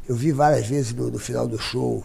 Eu 0.09 0.15
vi 0.15 0.31
várias 0.31 0.65
vezes 0.69 0.95
no, 0.95 1.11
no 1.11 1.19
final 1.19 1.49
do 1.49 1.59
show, 1.59 2.05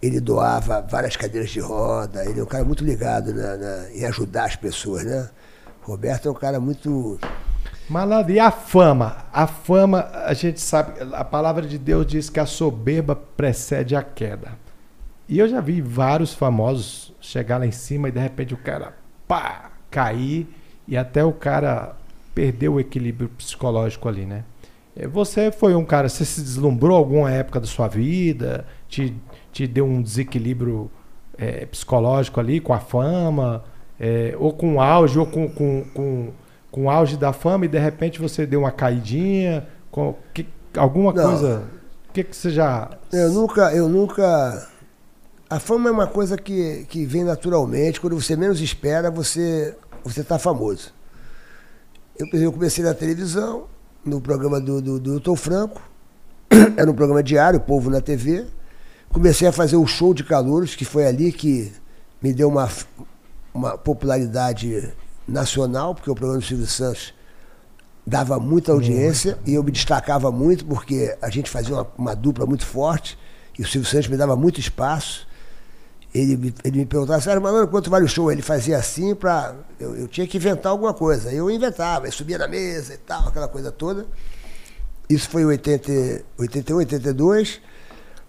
ele 0.00 0.20
doava 0.20 0.80
várias 0.80 1.16
cadeiras 1.16 1.50
de 1.50 1.58
roda, 1.58 2.24
ele 2.24 2.38
é 2.38 2.42
um 2.44 2.46
cara 2.46 2.64
muito 2.64 2.84
ligado 2.84 3.34
na, 3.34 3.56
na, 3.56 3.90
em 3.90 4.04
ajudar 4.04 4.44
as 4.44 4.54
pessoas, 4.54 5.02
né? 5.02 5.28
Roberto 5.82 6.28
é 6.28 6.30
um 6.30 6.34
cara 6.34 6.60
muito 6.60 7.18
Malandro, 7.88 8.32
e 8.32 8.40
a 8.40 8.50
fama? 8.50 9.26
A 9.32 9.46
fama, 9.46 10.08
a 10.24 10.32
gente 10.32 10.60
sabe, 10.60 10.94
a 11.12 11.24
palavra 11.24 11.66
de 11.66 11.78
Deus 11.78 12.06
diz 12.06 12.30
que 12.30 12.40
a 12.40 12.46
soberba 12.46 13.14
precede 13.14 13.94
a 13.94 14.02
queda. 14.02 14.52
E 15.28 15.38
eu 15.38 15.48
já 15.48 15.60
vi 15.60 15.80
vários 15.80 16.34
famosos 16.34 17.14
chegar 17.20 17.58
lá 17.58 17.66
em 17.66 17.70
cima 17.70 18.08
e 18.08 18.12
de 18.12 18.20
repente 18.20 18.54
o 18.54 18.58
cara 18.58 18.94
pá, 19.26 19.70
cair 19.90 20.46
e 20.86 20.96
até 20.96 21.24
o 21.24 21.32
cara 21.32 21.94
perder 22.34 22.68
o 22.68 22.80
equilíbrio 22.80 23.28
psicológico 23.30 24.08
ali, 24.08 24.26
né? 24.26 24.44
É, 24.96 25.06
você 25.06 25.50
foi 25.50 25.74
um 25.74 25.84
cara, 25.84 26.08
você 26.08 26.24
se 26.24 26.40
deslumbrou 26.40 26.96
alguma 26.96 27.30
época 27.30 27.60
da 27.60 27.66
sua 27.66 27.88
vida, 27.88 28.66
te, 28.88 29.14
te 29.52 29.66
deu 29.66 29.86
um 29.86 30.00
desequilíbrio 30.00 30.90
é, 31.36 31.66
psicológico 31.66 32.40
ali 32.40 32.60
com 32.60 32.72
a 32.72 32.78
fama, 32.78 33.64
é, 33.98 34.34
ou 34.38 34.52
com 34.52 34.76
o 34.76 34.80
auge, 34.80 35.18
ou 35.18 35.26
com, 35.26 35.48
com, 35.48 35.84
com 35.94 36.32
com 36.74 36.86
o 36.86 36.90
auge 36.90 37.16
da 37.16 37.32
fama 37.32 37.66
e 37.66 37.68
de 37.68 37.78
repente 37.78 38.20
você 38.20 38.44
deu 38.44 38.58
uma 38.58 38.72
caidinha? 38.72 39.64
Com, 39.92 40.16
que, 40.34 40.44
alguma 40.76 41.12
Não. 41.12 41.22
coisa? 41.22 41.62
O 42.08 42.12
que, 42.12 42.24
que 42.24 42.34
você 42.34 42.50
já. 42.50 42.90
Eu 43.12 43.30
nunca, 43.30 43.72
eu 43.72 43.88
nunca. 43.88 44.68
A 45.48 45.60
fama 45.60 45.88
é 45.88 45.92
uma 45.92 46.08
coisa 46.08 46.36
que, 46.36 46.84
que 46.88 47.06
vem 47.06 47.22
naturalmente. 47.22 48.00
Quando 48.00 48.20
você 48.20 48.34
menos 48.34 48.60
espera, 48.60 49.08
você 49.08 49.76
você 50.02 50.22
está 50.22 50.36
famoso. 50.36 50.92
Eu, 52.18 52.40
eu 52.40 52.52
comecei 52.52 52.82
na 52.82 52.92
televisão, 52.92 53.66
no 54.04 54.20
programa 54.20 54.60
do, 54.60 54.82
do, 54.82 54.98
do 54.98 55.14
Hilton 55.14 55.36
Franco. 55.36 55.80
Era 56.76 56.90
um 56.90 56.94
programa 56.94 57.22
diário, 57.22 57.60
Povo 57.60 57.88
na 57.88 58.00
TV. 58.00 58.46
Comecei 59.10 59.46
a 59.46 59.52
fazer 59.52 59.76
o 59.76 59.86
show 59.86 60.12
de 60.12 60.24
calouros, 60.24 60.74
que 60.74 60.84
foi 60.84 61.06
ali 61.06 61.30
que 61.30 61.72
me 62.20 62.32
deu 62.32 62.48
uma, 62.48 62.68
uma 63.54 63.78
popularidade 63.78 64.92
nacional, 65.26 65.94
porque 65.94 66.10
o 66.10 66.14
programa 66.14 66.40
do 66.40 66.46
Silvio 66.46 66.66
Santos 66.66 67.14
dava 68.06 68.38
muita 68.38 68.72
audiência 68.72 69.38
e 69.46 69.54
eu 69.54 69.62
me 69.62 69.70
destacava 69.70 70.30
muito 70.30 70.64
porque 70.66 71.16
a 71.22 71.30
gente 71.30 71.48
fazia 71.48 71.74
uma, 71.74 71.86
uma, 71.96 72.14
dupla 72.14 72.44
muito 72.44 72.66
forte 72.66 73.18
e 73.58 73.62
o 73.62 73.66
Silvio 73.66 73.88
Santos 73.88 74.08
me 74.08 74.16
dava 74.16 74.36
muito 74.36 74.60
espaço. 74.60 75.26
ele, 76.14 76.54
ele 76.62 76.78
me 76.78 76.86
perguntava, 76.86 77.20
Sérgio 77.20 77.40
Malandro, 77.40 77.68
quanto 77.68 77.88
vale 77.88 78.04
o 78.04 78.08
show? 78.08 78.30
Ele 78.30 78.42
fazia 78.42 78.76
assim 78.76 79.14
para 79.14 79.54
eu, 79.80 79.96
eu, 79.96 80.08
tinha 80.08 80.26
que 80.26 80.36
inventar 80.36 80.70
alguma 80.70 80.92
coisa. 80.92 81.32
Eu 81.32 81.50
inventava, 81.50 82.06
eu 82.06 82.12
subia 82.12 82.36
na 82.36 82.46
mesa 82.46 82.94
e 82.94 82.98
tal, 82.98 83.28
aquela 83.28 83.48
coisa 83.48 83.72
toda. 83.72 84.06
Isso 85.08 85.28
foi 85.28 85.42
em 85.42 85.46
80, 85.46 86.24
81, 86.38 86.76
82. 86.76 87.60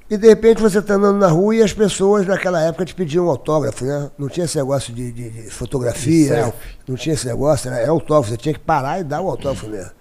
E 0.07 0.17
de 0.17 0.27
repente 0.27 0.61
você 0.61 0.77
está 0.77 0.93
andando 0.93 1.17
na 1.17 1.27
rua 1.27 1.55
e 1.55 1.63
as 1.63 1.73
pessoas 1.73 2.27
naquela 2.27 2.61
época 2.61 2.85
te 2.85 2.93
pediam 2.93 3.27
autógrafo, 3.27 3.83
né? 3.83 4.11
Não 4.19 4.29
tinha 4.29 4.45
esse 4.45 4.55
negócio 4.55 4.93
de, 4.93 5.11
de, 5.11 5.29
de 5.31 5.49
fotografia, 5.49 6.53
de 6.85 6.91
não 6.91 6.95
tinha 6.95 7.15
esse 7.15 7.25
negócio, 7.25 7.67
era, 7.67 7.79
era 7.79 7.89
autógrafo, 7.89 8.29
você 8.29 8.37
tinha 8.37 8.53
que 8.53 8.59
parar 8.59 8.99
e 8.99 9.03
dar 9.03 9.21
o 9.21 9.29
autógrafo 9.29 9.67
mesmo. 9.67 9.91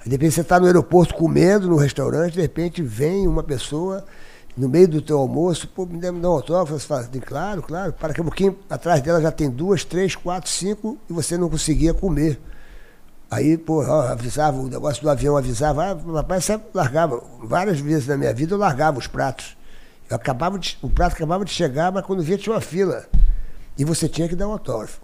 Aí 0.00 0.06
de 0.06 0.10
repente 0.10 0.34
você 0.34 0.40
está 0.40 0.58
no 0.58 0.66
aeroporto 0.66 1.14
comendo, 1.14 1.68
no 1.68 1.76
restaurante, 1.76 2.34
de 2.34 2.40
repente 2.40 2.82
vem 2.82 3.28
uma 3.28 3.44
pessoa 3.44 4.04
no 4.56 4.68
meio 4.68 4.88
do 4.88 5.00
teu 5.00 5.18
almoço, 5.18 5.68
pô, 5.68 5.86
me 5.86 6.00
dá 6.00 6.10
um 6.10 6.26
autógrafo, 6.26 6.78
você 6.78 6.86
fala, 6.86 7.08
claro, 7.24 7.62
claro, 7.62 7.92
para 7.92 8.12
que 8.12 8.20
um 8.20 8.24
pouquinho 8.24 8.58
atrás 8.68 9.00
dela 9.00 9.20
já 9.20 9.30
tem 9.30 9.48
duas, 9.48 9.84
três, 9.84 10.16
quatro, 10.16 10.50
cinco 10.50 10.98
e 11.08 11.12
você 11.12 11.38
não 11.38 11.48
conseguia 11.48 11.94
comer. 11.94 12.40
Aí, 13.32 13.56
pô, 13.56 13.80
avisava, 13.80 14.58
o 14.58 14.68
negócio 14.68 15.02
do 15.02 15.08
avião 15.08 15.38
avisava, 15.38 15.84
ah, 15.84 16.12
rapaz, 16.16 16.44
você 16.44 16.60
largava. 16.74 17.24
Várias 17.42 17.80
vezes 17.80 18.06
na 18.06 18.14
minha 18.14 18.34
vida 18.34 18.52
eu 18.52 18.58
largava 18.58 18.98
os 18.98 19.06
pratos. 19.06 19.56
Eu 20.10 20.16
acabava 20.16 20.58
de, 20.58 20.76
o 20.82 20.90
prato 20.90 21.14
acabava 21.14 21.42
de 21.42 21.50
chegar, 21.50 21.90
mas 21.90 22.04
quando 22.04 22.22
via 22.22 22.36
tinha 22.36 22.54
uma 22.54 22.60
fila. 22.60 23.06
E 23.78 23.86
você 23.86 24.06
tinha 24.06 24.28
que 24.28 24.36
dar 24.36 24.48
um 24.48 24.52
autógrafo. 24.52 25.00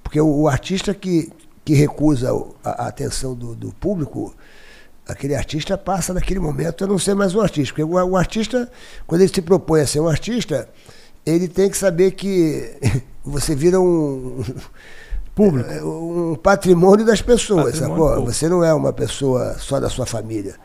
Porque 0.00 0.20
o, 0.20 0.42
o 0.42 0.48
artista 0.48 0.94
que, 0.94 1.32
que 1.64 1.74
recusa 1.74 2.30
a, 2.62 2.84
a 2.84 2.86
atenção 2.86 3.34
do, 3.34 3.56
do, 3.56 3.72
público, 3.72 4.32
aquele 5.08 5.34
artista 5.34 5.76
passa 5.76 6.14
naquele 6.14 6.38
momento 6.38 6.84
a 6.84 6.86
não 6.86 7.00
ser 7.00 7.16
mais 7.16 7.34
um 7.34 7.40
artista. 7.40 7.74
Porque 7.74 7.82
o, 7.82 8.10
o 8.10 8.16
artista, 8.16 8.70
quando 9.08 9.22
ele 9.22 9.34
se 9.34 9.42
propõe 9.42 9.80
a 9.80 9.86
ser 9.88 9.98
um 9.98 10.06
artista, 10.06 10.68
ele 11.26 11.48
tem 11.48 11.68
que 11.68 11.76
saber 11.76 12.12
que 12.12 12.78
você 13.26 13.56
vira 13.56 13.80
um 13.80 14.40
público. 15.40 15.70
É, 15.70 15.82
um 15.82 16.36
patrimônio 16.36 17.06
das 17.06 17.22
pessoas, 17.22 17.78
patrimônio 17.78 18.08
sacou? 18.08 18.24
Você 18.26 18.48
não 18.48 18.62
é 18.62 18.74
uma 18.74 18.92
pessoa 18.92 19.56
só 19.58 19.80
da 19.80 19.88
sua 19.88 20.04
família. 20.04 20.56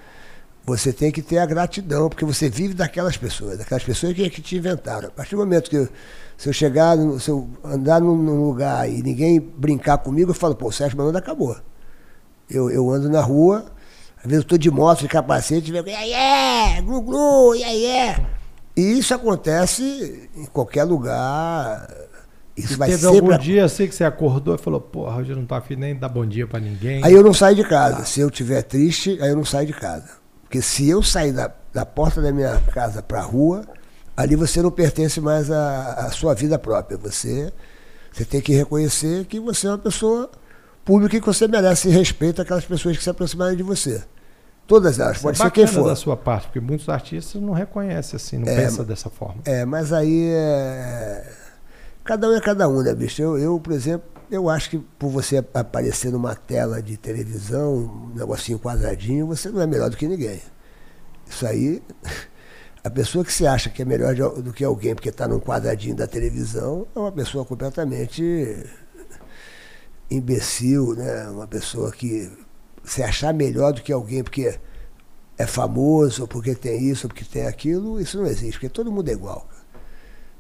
Você 0.65 0.91
tem 0.91 1.11
que 1.11 1.21
ter 1.21 1.37
a 1.37 1.45
gratidão, 1.45 2.09
porque 2.09 2.25
você 2.25 2.49
vive 2.49 2.73
daquelas 2.73 3.15
pessoas, 3.15 3.57
daquelas 3.57 3.83
pessoas 3.83 4.13
que, 4.13 4.29
que 4.29 4.41
te 4.41 4.57
inventaram. 4.57 5.07
A 5.07 5.11
partir 5.11 5.35
do 5.35 5.37
momento 5.37 5.69
que 5.69 5.77
eu, 5.77 5.87
se 6.37 6.49
eu 6.49 6.53
chegar, 6.53 6.97
se 7.19 7.29
eu 7.29 7.47
andar 7.63 8.01
num, 8.01 8.17
num, 8.17 8.43
lugar 8.43 8.89
e 8.89 9.01
ninguém 9.01 9.39
brincar 9.39 9.99
comigo, 9.99 10.31
eu 10.31 10.35
falo, 10.35 10.55
pô, 10.55 10.67
o 10.67 10.71
Sérgio 10.71 10.97
Malandro 10.97 11.19
acabou. 11.19 11.55
Eu, 12.49 12.69
eu 12.69 12.89
ando 12.89 13.09
na 13.09 13.21
rua, 13.21 13.65
às 14.17 14.23
vezes 14.23 14.37
eu 14.37 14.41
estou 14.41 14.57
de 14.57 14.71
moto, 14.71 15.01
de 15.01 15.07
capacete, 15.07 15.71
e 15.71 15.75
yeah, 15.75 16.01
yeah, 16.01 16.81
glu, 16.81 17.01
glu, 17.01 17.53
yeah, 17.53 17.73
yeah. 17.73 18.27
E 18.75 18.97
isso 18.99 19.13
acontece 19.13 20.29
em 20.35 20.45
qualquer 20.45 20.83
lugar 20.83 21.87
isso 22.55 22.77
vai 22.77 22.89
Teve 22.89 23.05
algum 23.05 23.37
dia 23.37 23.65
assim 23.65 23.85
que 23.87 23.93
você 23.93 24.05
acordou 24.05 24.55
e 24.55 24.57
falou, 24.57 24.79
porra, 24.79 25.17
hoje 25.17 25.31
eu 25.31 25.35
não 25.35 25.45
tô 25.45 25.55
afim 25.55 25.75
nem 25.75 25.93
dar 25.93 26.07
bom 26.07 26.25
dia 26.25 26.47
para 26.47 26.59
ninguém. 26.59 27.03
Aí 27.03 27.13
eu 27.13 27.21
não 27.21 27.33
saio 27.33 27.55
de 27.55 27.63
casa. 27.65 27.97
Ah. 27.99 28.05
Se 28.05 28.21
eu 28.21 28.29
estiver 28.29 28.61
triste, 28.63 29.17
aí 29.21 29.29
eu 29.29 29.35
não 29.35 29.43
saio 29.43 29.67
de 29.67 29.73
casa. 29.73 30.09
Porque 30.43 30.61
se 30.61 30.87
eu 30.87 31.03
sair 31.03 31.33
da, 31.33 31.51
da 31.73 31.85
porta 31.85 32.21
da 32.21 32.31
minha 32.31 32.57
casa 32.71 33.03
para 33.03 33.19
a 33.19 33.23
rua, 33.23 33.65
ali 34.15 34.37
você 34.37 34.61
não 34.61 34.71
pertence 34.71 35.19
mais 35.19 35.51
à, 35.51 36.05
à 36.05 36.11
sua 36.11 36.33
vida 36.33 36.57
própria. 36.57 36.97
Você, 36.97 37.51
você 38.11 38.23
tem 38.23 38.39
que 38.39 38.53
reconhecer 38.53 39.25
que 39.25 39.37
você 39.37 39.67
é 39.67 39.71
uma 39.71 39.77
pessoa 39.77 40.31
pública 40.85 41.17
e 41.17 41.19
que 41.19 41.25
você 41.25 41.49
merece 41.49 41.89
respeito 41.89 42.41
àquelas 42.41 42.63
pessoas 42.63 42.95
que 42.95 43.03
se 43.03 43.09
aproximarem 43.09 43.57
de 43.57 43.63
você. 43.63 44.01
Todas 44.65 44.97
elas, 44.97 45.19
pode 45.19 45.39
é 45.39 45.43
ser 45.43 45.51
quem 45.51 45.67
for. 45.67 45.87
da 45.87 45.95
sua 45.95 46.17
parte, 46.17 46.45
porque 46.45 46.59
muitos 46.59 46.87
artistas 46.89 47.39
não 47.39 47.53
reconhecem 47.53 48.15
assim, 48.15 48.37
não 48.39 48.47
é, 48.47 48.55
pensam 48.55 48.83
dessa 48.83 49.11
forma. 49.11 49.41
É, 49.45 49.63
mas 49.63 49.93
aí 49.93 50.29
é 50.31 51.44
Cada 52.05 52.29
um 52.29 52.35
é 52.35 52.39
cada 52.39 52.69
um, 52.69 52.83
né, 52.83 52.93
bicho? 52.93 53.19
Eu, 53.19 53.35
eu, 53.35 53.59
por 53.59 53.73
exemplo, 53.73 54.07
eu 54.29 54.47
acho 54.47 54.69
que 54.69 54.77
por 54.77 55.09
você 55.09 55.37
aparecer 55.37 56.11
numa 56.11 56.35
tela 56.35 56.79
de 56.79 56.95
televisão, 56.97 57.73
um 57.73 58.15
negocinho 58.15 58.59
quadradinho, 58.59 59.25
você 59.25 59.49
não 59.49 59.59
é 59.59 59.65
melhor 59.65 59.89
do 59.89 59.97
que 59.97 60.07
ninguém. 60.07 60.39
Isso 61.27 61.47
aí, 61.47 61.81
a 62.83 62.91
pessoa 62.91 63.25
que 63.25 63.33
se 63.33 63.47
acha 63.47 63.71
que 63.71 63.81
é 63.81 63.85
melhor 63.85 64.13
do 64.15 64.53
que 64.53 64.63
alguém 64.63 64.93
porque 64.93 65.09
está 65.09 65.27
num 65.27 65.39
quadradinho 65.39 65.95
da 65.95 66.05
televisão 66.05 66.85
é 66.95 66.99
uma 66.99 67.11
pessoa 67.11 67.43
completamente 67.43 68.63
imbecil, 70.11 70.93
né? 70.93 71.27
Uma 71.29 71.47
pessoa 71.47 71.91
que 71.91 72.31
se 72.83 73.01
achar 73.01 73.33
melhor 73.33 73.73
do 73.73 73.81
que 73.81 73.91
alguém 73.91 74.23
porque 74.23 74.59
é 75.39 75.47
famoso, 75.47 76.27
porque 76.27 76.53
tem 76.53 76.87
isso, 76.87 77.07
porque 77.07 77.25
tem 77.25 77.47
aquilo, 77.47 77.99
isso 77.99 78.19
não 78.19 78.27
existe, 78.27 78.53
porque 78.53 78.69
todo 78.69 78.91
mundo 78.91 79.09
é 79.09 79.13
igual. 79.13 79.49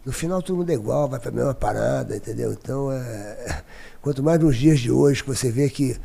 No 0.05 0.11
final 0.11 0.39
todo 0.39 0.57
mundo 0.57 0.69
é 0.69 0.73
igual, 0.73 1.09
vai 1.09 1.19
para 1.19 1.29
a 1.29 1.33
mesma 1.33 1.53
parada, 1.55 2.15
entendeu? 2.15 2.53
Então, 2.53 2.91
é, 2.91 3.63
quanto 4.03 4.21
mais 4.21 4.39
nos 4.39 4.55
dias 4.55 4.79
de 4.79 4.91
hoje, 4.91 5.23
que 5.23 5.27
você 5.27 5.49
vê 5.49 5.67
que 5.67 5.97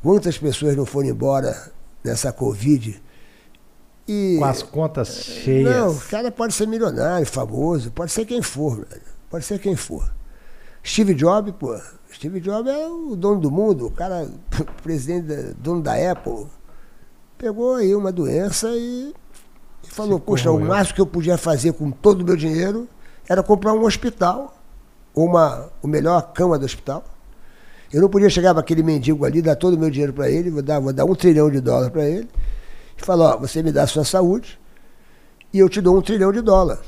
quantas 0.00 0.38
pessoas 0.38 0.76
não 0.76 0.86
foram 0.86 1.08
embora 1.08 1.72
nessa 2.04 2.32
Covid. 2.32 3.02
E, 4.06 4.36
Com 4.38 4.44
as 4.44 4.62
contas 4.62 5.08
cheias. 5.24 5.68
Não, 5.68 5.90
o 5.90 6.00
cara 6.02 6.30
pode 6.30 6.54
ser 6.54 6.68
milionário, 6.68 7.26
famoso, 7.26 7.90
pode 7.90 8.12
ser 8.12 8.24
quem 8.24 8.40
for, 8.42 8.76
velho. 8.88 9.02
Pode 9.28 9.44
ser 9.44 9.58
quem 9.58 9.74
for. 9.74 10.08
Steve 10.84 11.12
Jobs, 11.12 11.52
pô. 11.58 11.76
Steve 12.12 12.38
Jobs 12.38 12.72
é 12.72 12.86
o 12.86 13.16
dono 13.16 13.40
do 13.40 13.50
mundo, 13.50 13.86
o 13.86 13.90
cara, 13.90 14.28
presidente, 14.84 15.54
dono 15.58 15.82
da 15.82 15.94
Apple. 16.12 16.46
Pegou 17.36 17.74
aí 17.74 17.92
uma 17.92 18.12
doença 18.12 18.68
e, 18.68 19.12
e 19.82 19.88
falou, 19.88 20.20
poxa, 20.20 20.48
o 20.52 20.60
máximo 20.60 20.94
que 20.94 21.00
eu 21.00 21.06
podia 21.06 21.36
fazer 21.36 21.72
com 21.72 21.90
todo 21.90 22.20
o 22.20 22.24
meu 22.24 22.36
dinheiro 22.36 22.88
era 23.32 23.42
comprar 23.42 23.72
um 23.72 23.84
hospital, 23.84 24.54
uma, 25.14 25.70
o 25.82 25.88
melhor 25.88 26.32
cama 26.34 26.58
do 26.58 26.66
hospital. 26.66 27.02
Eu 27.90 28.02
não 28.02 28.08
podia 28.10 28.28
chegar 28.28 28.52
para 28.52 28.60
aquele 28.60 28.82
mendigo 28.82 29.24
ali, 29.24 29.40
dar 29.40 29.56
todo 29.56 29.74
o 29.74 29.78
meu 29.78 29.88
dinheiro 29.88 30.12
para 30.12 30.30
ele, 30.30 30.50
vou 30.50 30.62
dar, 30.62 30.78
vou 30.78 30.92
dar 30.92 31.06
um 31.06 31.14
trilhão 31.14 31.50
de 31.50 31.58
dólares 31.58 31.90
para 31.90 32.06
ele, 32.06 32.28
e 32.96 33.02
falar, 33.02 33.34
ó, 33.34 33.38
você 33.38 33.62
me 33.62 33.72
dá 33.72 33.84
a 33.84 33.86
sua 33.86 34.04
saúde 34.04 34.60
e 35.50 35.58
eu 35.58 35.68
te 35.68 35.80
dou 35.80 35.96
um 35.96 36.02
trilhão 36.02 36.30
de 36.30 36.42
dólar. 36.42 36.78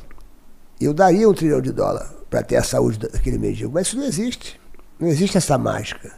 Eu 0.78 0.92
daria 0.92 1.26
um 1.26 1.32
trilhão 1.32 1.62
de 1.62 1.72
dólar 1.72 2.12
para 2.28 2.42
ter 2.42 2.56
a 2.56 2.62
saúde 2.62 2.98
daquele 2.98 3.38
mendigo, 3.38 3.72
mas 3.72 3.86
isso 3.86 3.96
não 3.96 4.04
existe. 4.04 4.60
Não 5.00 5.08
existe 5.08 5.38
essa 5.38 5.56
mágica. 5.56 6.12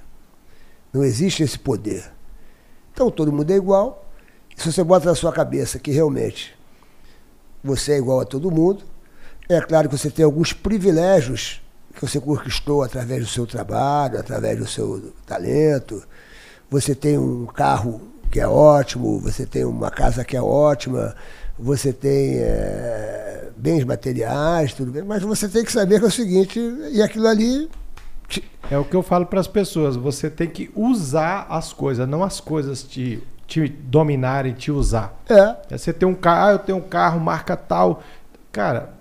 Não 0.93 1.05
existe 1.05 1.45
esse 1.45 1.59
poder. 1.59 2.05
Então 2.93 3.13
todo 3.13 3.33
mundo 3.33 3.51
é 3.53 3.55
igual. 3.55 4.05
Se 4.57 4.73
você 4.73 4.83
bota 4.83 5.07
na 5.07 5.15
sua 5.15 5.33
cabeça 5.33 5.79
que 5.79 5.93
realmente 5.93 6.57
você 7.63 7.93
é 7.93 7.99
igual 7.99 8.21
a 8.21 8.25
todo 8.25 8.51
mundo, 8.51 8.83
é 9.49 9.61
claro 9.61 9.89
que 9.89 9.97
você 9.97 10.11
tem 10.11 10.25
alguns 10.25 10.53
privilégios 10.53 11.61
que 11.95 12.01
você 12.01 12.21
conquistou 12.21 12.83
através 12.83 13.23
do 13.23 13.29
seu 13.29 13.47
trabalho, 13.47 14.19
através 14.19 14.59
do 14.59 14.67
seu 14.67 15.13
talento. 15.25 16.03
Você 16.71 16.95
tem 16.95 17.17
um 17.17 17.47
carro 17.47 18.03
que 18.31 18.41
é 18.41 18.47
ótimo, 18.47 19.19
você 19.21 19.47
tem 19.47 19.65
uma 19.65 19.91
casa 19.91 20.25
que 20.25 20.37
é 20.37 20.43
ótima, 20.43 21.15
você 21.59 21.93
tem 21.93 22.39
é, 22.39 23.49
bens 23.57 23.85
materiais, 23.85 24.75
tudo 24.75 24.91
bem, 24.91 25.03
mas 25.03 25.23
você 25.23 25.49
tem 25.49 25.65
que 25.65 25.73
saber 25.73 25.99
que 25.99 26.05
é 26.05 26.09
o 26.09 26.11
seguinte, 26.11 26.61
e 26.93 27.01
aquilo 27.01 27.27
ali. 27.27 27.71
É 28.71 28.77
o 28.77 28.85
que 28.85 28.97
eu 28.97 29.03
falo 29.03 29.25
para 29.25 29.41
as 29.41 29.47
pessoas, 29.47 29.97
você 29.97 30.29
tem 30.29 30.49
que 30.49 30.71
usar 30.75 31.47
as 31.49 31.73
coisas, 31.73 32.07
não 32.09 32.25
as 32.25 32.41
coisas 32.41 32.83
te, 32.83 33.23
te 33.47 33.69
dominarem, 33.69 34.53
te 34.53 34.73
usar. 34.73 35.17
É. 35.31 35.79
Você 35.79 35.93
tem 35.93 36.07
um 36.07 36.15
carro, 36.15 36.49
ah, 36.49 36.53
eu 36.53 36.59
tenho 36.59 36.79
um 36.79 36.83
carro, 36.83 37.21
marca 37.21 37.57
tal. 37.57 38.03
Cara, 38.51 38.96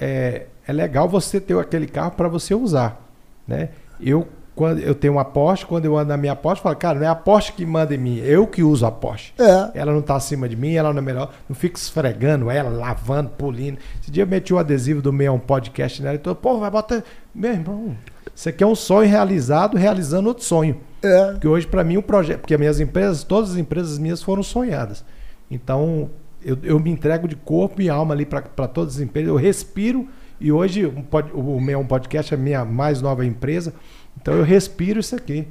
é, 0.00 0.46
é 0.66 0.72
legal 0.72 1.08
você 1.08 1.40
ter 1.40 1.58
aquele 1.58 1.86
carro 1.86 2.12
para 2.12 2.28
você 2.28 2.54
usar, 2.54 3.00
né? 3.46 3.70
Eu 4.00 4.28
quando 4.58 4.80
eu 4.80 4.92
tenho 4.92 5.12
uma 5.12 5.24
Porsche, 5.24 5.64
quando 5.64 5.84
eu 5.84 5.96
ando 5.96 6.08
na 6.08 6.16
minha 6.16 6.34
Porsche, 6.34 6.58
eu 6.58 6.62
falo, 6.64 6.74
cara, 6.74 6.98
não 6.98 7.06
é 7.06 7.08
a 7.08 7.14
Porsche 7.14 7.52
que 7.52 7.64
manda 7.64 7.94
em 7.94 7.98
mim, 7.98 8.18
eu 8.18 8.44
que 8.44 8.60
uso 8.60 8.84
a 8.84 8.90
Porsche. 8.90 9.32
É. 9.38 9.70
Ela 9.72 9.92
não 9.92 10.00
está 10.00 10.16
acima 10.16 10.48
de 10.48 10.56
mim, 10.56 10.74
ela 10.74 10.92
não 10.92 10.98
é 10.98 11.02
melhor, 11.02 11.32
não 11.48 11.54
fico 11.54 11.78
esfregando 11.78 12.50
ela, 12.50 12.68
lavando, 12.68 13.30
pulindo. 13.30 13.78
Esse 14.02 14.10
dia 14.10 14.24
eu 14.24 14.26
meti 14.26 14.52
o 14.52 14.58
adesivo 14.58 15.00
do 15.00 15.12
meu 15.12 15.32
um 15.32 15.38
podcast 15.38 16.02
nela 16.02 16.16
e 16.16 16.18
todo, 16.18 16.34
pô, 16.34 16.58
vai 16.58 16.72
botar, 16.72 17.04
meu 17.32 17.52
irmão, 17.52 17.96
isso 18.34 18.48
aqui 18.48 18.64
é 18.64 18.66
um 18.66 18.74
sonho 18.74 19.08
realizado, 19.08 19.76
realizando 19.76 20.26
outro 20.26 20.42
sonho. 20.42 20.80
É. 21.04 21.30
Porque 21.30 21.46
hoje 21.46 21.64
para 21.64 21.84
mim 21.84 21.96
o 21.96 22.00
um 22.00 22.02
projeto, 22.02 22.40
porque 22.40 22.54
as 22.54 22.60
minhas 22.60 22.80
empresas, 22.80 23.22
todas 23.22 23.52
as 23.52 23.56
empresas 23.56 23.96
minhas 23.96 24.24
foram 24.24 24.42
sonhadas. 24.42 25.04
Então, 25.48 26.10
eu, 26.42 26.58
eu 26.62 26.78
me 26.78 26.90
entrego 26.90 27.26
de 27.26 27.36
corpo 27.36 27.80
e 27.82 27.88
alma 27.88 28.14
ali 28.14 28.24
para 28.24 28.68
todas 28.68 28.96
as 28.96 29.00
empresas. 29.00 29.28
Eu 29.28 29.36
respiro 29.36 30.08
e 30.40 30.52
hoje 30.52 30.86
um 30.86 31.02
pod, 31.02 31.30
o 31.32 31.60
meu 31.60 31.84
podcast 31.84 32.32
é 32.32 32.36
a 32.36 32.40
minha 32.40 32.64
mais 32.64 33.02
nova 33.02 33.24
empresa. 33.24 33.74
Então 34.20 34.34
eu 34.34 34.44
respiro 34.44 35.00
isso 35.00 35.16
aqui. 35.16 35.46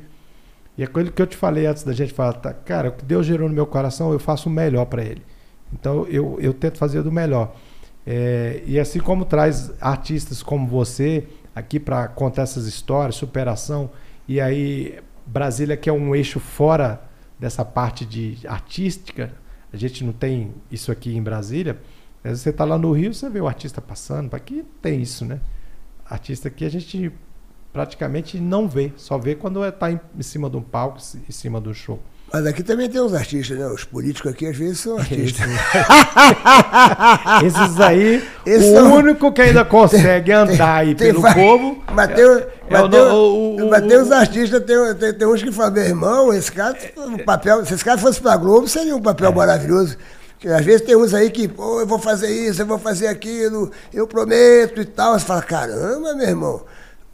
E 0.77 0.83
é 0.83 0.85
aquilo 0.85 1.11
que 1.11 1.21
eu 1.21 1.27
te 1.27 1.35
falei 1.35 1.65
antes 1.65 1.83
da 1.83 1.93
gente 1.93 2.13
falar, 2.13 2.33
tá, 2.33 2.53
cara, 2.53 2.89
o 2.89 2.91
que 2.91 3.03
Deus 3.03 3.25
gerou 3.25 3.49
no 3.49 3.55
meu 3.55 3.65
coração, 3.65 4.13
eu 4.13 4.19
faço 4.19 4.47
o 4.47 4.51
melhor 4.51 4.85
para 4.85 5.03
Ele. 5.03 5.23
Então 5.73 6.05
eu, 6.07 6.37
eu 6.39 6.53
tento 6.53 6.77
fazer 6.77 7.01
do 7.01 7.11
melhor. 7.11 7.55
É, 8.05 8.61
e 8.65 8.79
assim 8.79 8.99
como 8.99 9.25
traz 9.25 9.73
artistas 9.81 10.41
como 10.41 10.67
você 10.67 11.27
aqui 11.53 11.79
para 11.79 12.07
contar 12.07 12.43
essas 12.43 12.65
histórias, 12.67 13.15
superação, 13.15 13.89
e 14.27 14.39
aí 14.39 14.99
Brasília 15.25 15.75
que 15.75 15.89
é 15.89 15.93
um 15.93 16.15
eixo 16.15 16.39
fora 16.39 17.01
dessa 17.39 17.65
parte 17.65 18.05
de 18.05 18.37
artística, 18.47 19.33
a 19.71 19.77
gente 19.77 20.03
não 20.03 20.13
tem 20.13 20.53
isso 20.71 20.91
aqui 20.91 21.15
em 21.15 21.21
Brasília. 21.21 21.79
Vezes 22.23 22.41
você 22.41 22.49
está 22.49 22.65
lá 22.65 22.77
no 22.77 22.91
Rio, 22.91 23.13
você 23.13 23.29
vê 23.29 23.39
o 23.39 23.47
artista 23.47 23.81
passando, 23.81 24.33
aqui 24.33 24.65
tem 24.81 25.01
isso, 25.01 25.25
né? 25.25 25.39
artista 26.09 26.47
aqui 26.47 26.65
a 26.65 26.69
gente 26.69 27.11
praticamente 27.71 28.39
não 28.39 28.67
vê, 28.67 28.91
só 28.95 29.17
vê 29.17 29.35
quando 29.35 29.63
está 29.63 29.91
em, 29.91 29.99
em 30.17 30.23
cima 30.23 30.49
de 30.49 30.57
um 30.57 30.61
palco, 30.61 30.97
em 30.97 31.31
cima 31.31 31.59
do 31.59 31.73
show. 31.73 32.01
Mas 32.31 32.45
aqui 32.45 32.61
também 32.61 32.89
tem 32.89 32.99
uns 32.99 33.13
artistas, 33.13 33.57
né? 33.57 33.65
Os 33.67 33.85
políticos 33.85 34.31
aqui 34.31 34.47
às 34.47 34.57
vezes 34.57 34.79
são 34.79 34.97
artistas. 34.99 35.47
Esses 37.45 37.79
aí, 37.79 38.23
o 38.45 38.61
são... 38.61 38.93
único 38.95 39.31
que 39.31 39.41
ainda 39.41 39.63
consegue 39.63 40.31
andar 40.33 40.75
aí 40.75 40.93
pelo 40.93 41.21
vai... 41.21 41.33
povo. 41.33 41.81
Mas 41.93 42.13
tem, 42.13 42.25
é, 42.25 42.47
mas 42.69 42.83
é 42.83 42.89
tem, 42.89 42.99
o, 42.99 43.55
o, 43.55 43.69
mas 43.69 43.87
tem 43.87 43.97
os 43.97 44.11
artistas, 44.11 44.63
tem, 44.63 44.95
tem, 44.95 45.13
tem 45.13 45.27
uns 45.27 45.41
que 45.41 45.51
falam, 45.51 45.71
meu 45.71 45.83
irmão, 45.83 46.33
esse 46.33 46.51
cara, 46.51 46.77
o 46.97 47.23
papel, 47.23 47.65
se 47.65 47.73
esse 47.73 47.83
cara 47.83 47.97
fosse 47.97 48.19
pra 48.19 48.35
Globo, 48.35 48.67
seria 48.67 48.95
um 48.95 49.01
papel 49.01 49.31
é. 49.31 49.35
maravilhoso. 49.35 49.97
Às 50.45 50.65
vezes 50.65 50.81
tem 50.81 50.95
uns 50.95 51.13
aí 51.13 51.31
que, 51.31 51.47
pô, 51.47 51.79
eu 51.79 51.87
vou 51.87 51.97
fazer 51.97 52.29
isso, 52.29 52.61
eu 52.61 52.65
vou 52.65 52.77
fazer 52.77 53.07
aquilo, 53.07 53.71
eu 53.91 54.05
prometo 54.05 54.81
e 54.81 54.85
tal. 54.85 55.17
Você 55.17 55.25
fala, 55.25 55.41
caramba, 55.41 56.13
meu 56.13 56.27
irmão. 56.27 56.61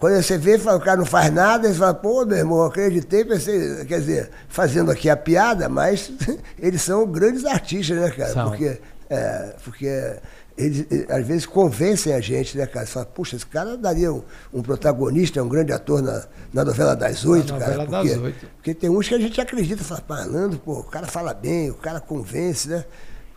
Quando 0.04 0.22
você 0.22 0.38
vê, 0.38 0.56
o 0.56 0.80
cara 0.82 0.97
não 0.97 1.06
faz 1.06 1.32
nada, 1.32 1.66
você 1.66 1.80
fala, 1.80 1.93
pô, 1.93 2.26
meu 2.26 2.38
irmão, 2.38 2.64
acreditei, 2.64 3.24
pensei, 3.24 3.86
quer 3.86 4.01
dizer, 4.01 4.32
fazendo 4.49 4.91
aqui 4.91 5.10
a 5.10 5.16
piada, 5.16 5.70
mas 5.70 6.12
eles 6.60 6.82
são 6.82 7.08
grandes 7.08 7.45
artistas, 7.45 7.97
né, 7.97 8.10
cara? 8.10 8.34
São. 8.34 8.49
Porque, 8.49 8.82
é, 9.10 9.56
porque 9.64 10.18
eles, 10.58 10.86
às 11.10 11.26
vezes 11.26 11.45
convencem 11.45 12.14
a 12.14 12.20
gente, 12.20 12.58
né, 12.58 12.66
cara? 12.66 12.86
Você 12.86 12.91
fala, 12.91 13.06
puxa, 13.06 13.38
esse 13.38 13.45
cara 13.45 13.78
daria 13.78 14.12
um, 14.12 14.22
um 14.54 14.62
protagonista, 14.62 15.41
um 15.41 15.47
grande 15.47 15.72
ator 15.72 16.01
na, 16.01 16.26
na 16.51 16.66
novela 16.66 16.97
das 16.97 17.24
oito, 17.24 17.54
cara. 17.54 17.78
Novela 17.78 17.86
porque, 17.86 18.10
das 18.10 18.24
oito. 18.24 18.47
Porque 18.58 18.74
tem 18.74 18.89
uns 18.89 19.08
que 19.08 19.16
a 19.16 19.20
gente 19.20 19.39
acredita, 19.39 19.86
fala, 19.86 20.04
falando, 20.06 20.60
pô, 20.60 20.80
o 20.80 20.84
cara 20.84 21.08
fala 21.08 21.34
bem, 21.34 21.70
o 21.70 21.76
cara 21.76 22.01
convence, 22.01 22.68
né? 22.68 22.84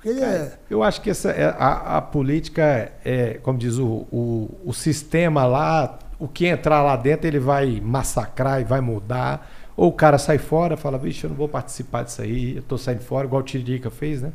É... 0.05 0.53
Eu 0.69 0.83
acho 0.83 1.01
que 1.01 1.11
essa, 1.11 1.31
é, 1.31 1.45
a, 1.47 1.99
a 1.99 2.03
política, 2.03 2.93
é, 3.05 3.35
como 3.43 3.57
diz 3.57 3.77
o, 3.77 4.07
o, 4.11 4.51
o 4.65 4.73
sistema 4.73 5.45
lá, 5.47 5.99
o 6.19 6.27
que 6.27 6.47
entrar 6.47 6.83
lá 6.83 6.97
dentro 6.97 7.27
ele 7.27 7.39
vai 7.39 7.81
massacrar 7.81 8.61
e 8.61 8.65
vai 8.65 8.81
mudar. 8.81 9.51
Ou 9.77 9.91
o 9.91 9.93
cara 9.93 10.17
sai 10.17 10.39
fora, 10.39 10.77
fala, 10.77 10.97
vixe, 10.97 11.25
eu 11.25 11.31
não 11.31 11.37
vou 11.37 11.49
participar 11.49 12.05
disso 12.05 12.23
aí, 12.23 12.57
eu 12.57 12.63
tô 12.63 12.79
saindo 12.79 13.03
fora, 13.03 13.27
igual 13.27 13.43
o 13.43 13.45
Tiririca 13.45 13.91
fez, 13.91 14.23
né? 14.23 14.33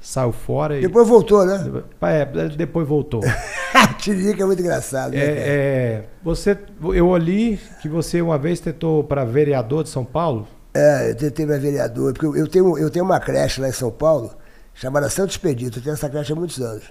Saiu 0.00 0.32
fora 0.32 0.78
e. 0.78 0.82
Depois 0.82 1.08
voltou, 1.08 1.44
né? 1.44 1.82
É, 2.02 2.24
depois 2.50 2.86
voltou. 2.86 3.22
Tiririca 3.98 4.42
é 4.42 4.46
muito 4.46 4.60
engraçado, 4.60 5.12
né? 5.12 5.18
É, 5.18 5.22
é, 5.22 6.04
você, 6.22 6.56
eu 6.94 7.08
olhei 7.08 7.58
que 7.80 7.88
você 7.88 8.20
uma 8.20 8.38
vez 8.38 8.60
tentou 8.60 9.02
para 9.02 9.24
vereador 9.24 9.82
de 9.82 9.88
São 9.88 10.04
Paulo. 10.04 10.46
É, 10.74 11.10
eu 11.10 11.16
tentei 11.16 11.46
para 11.46 11.58
vereador, 11.58 12.12
porque 12.12 12.38
eu 12.38 12.46
tenho, 12.46 12.78
eu 12.78 12.90
tenho 12.90 13.04
uma 13.04 13.18
creche 13.18 13.60
lá 13.60 13.68
em 13.68 13.72
São 13.72 13.90
Paulo, 13.90 14.30
chamada 14.74 15.08
Santo 15.08 15.30
Expedito, 15.30 15.78
eu 15.78 15.82
tenho 15.82 15.94
essa 15.94 16.08
creche 16.08 16.32
há 16.32 16.36
muitos 16.36 16.60
anos. 16.60 16.84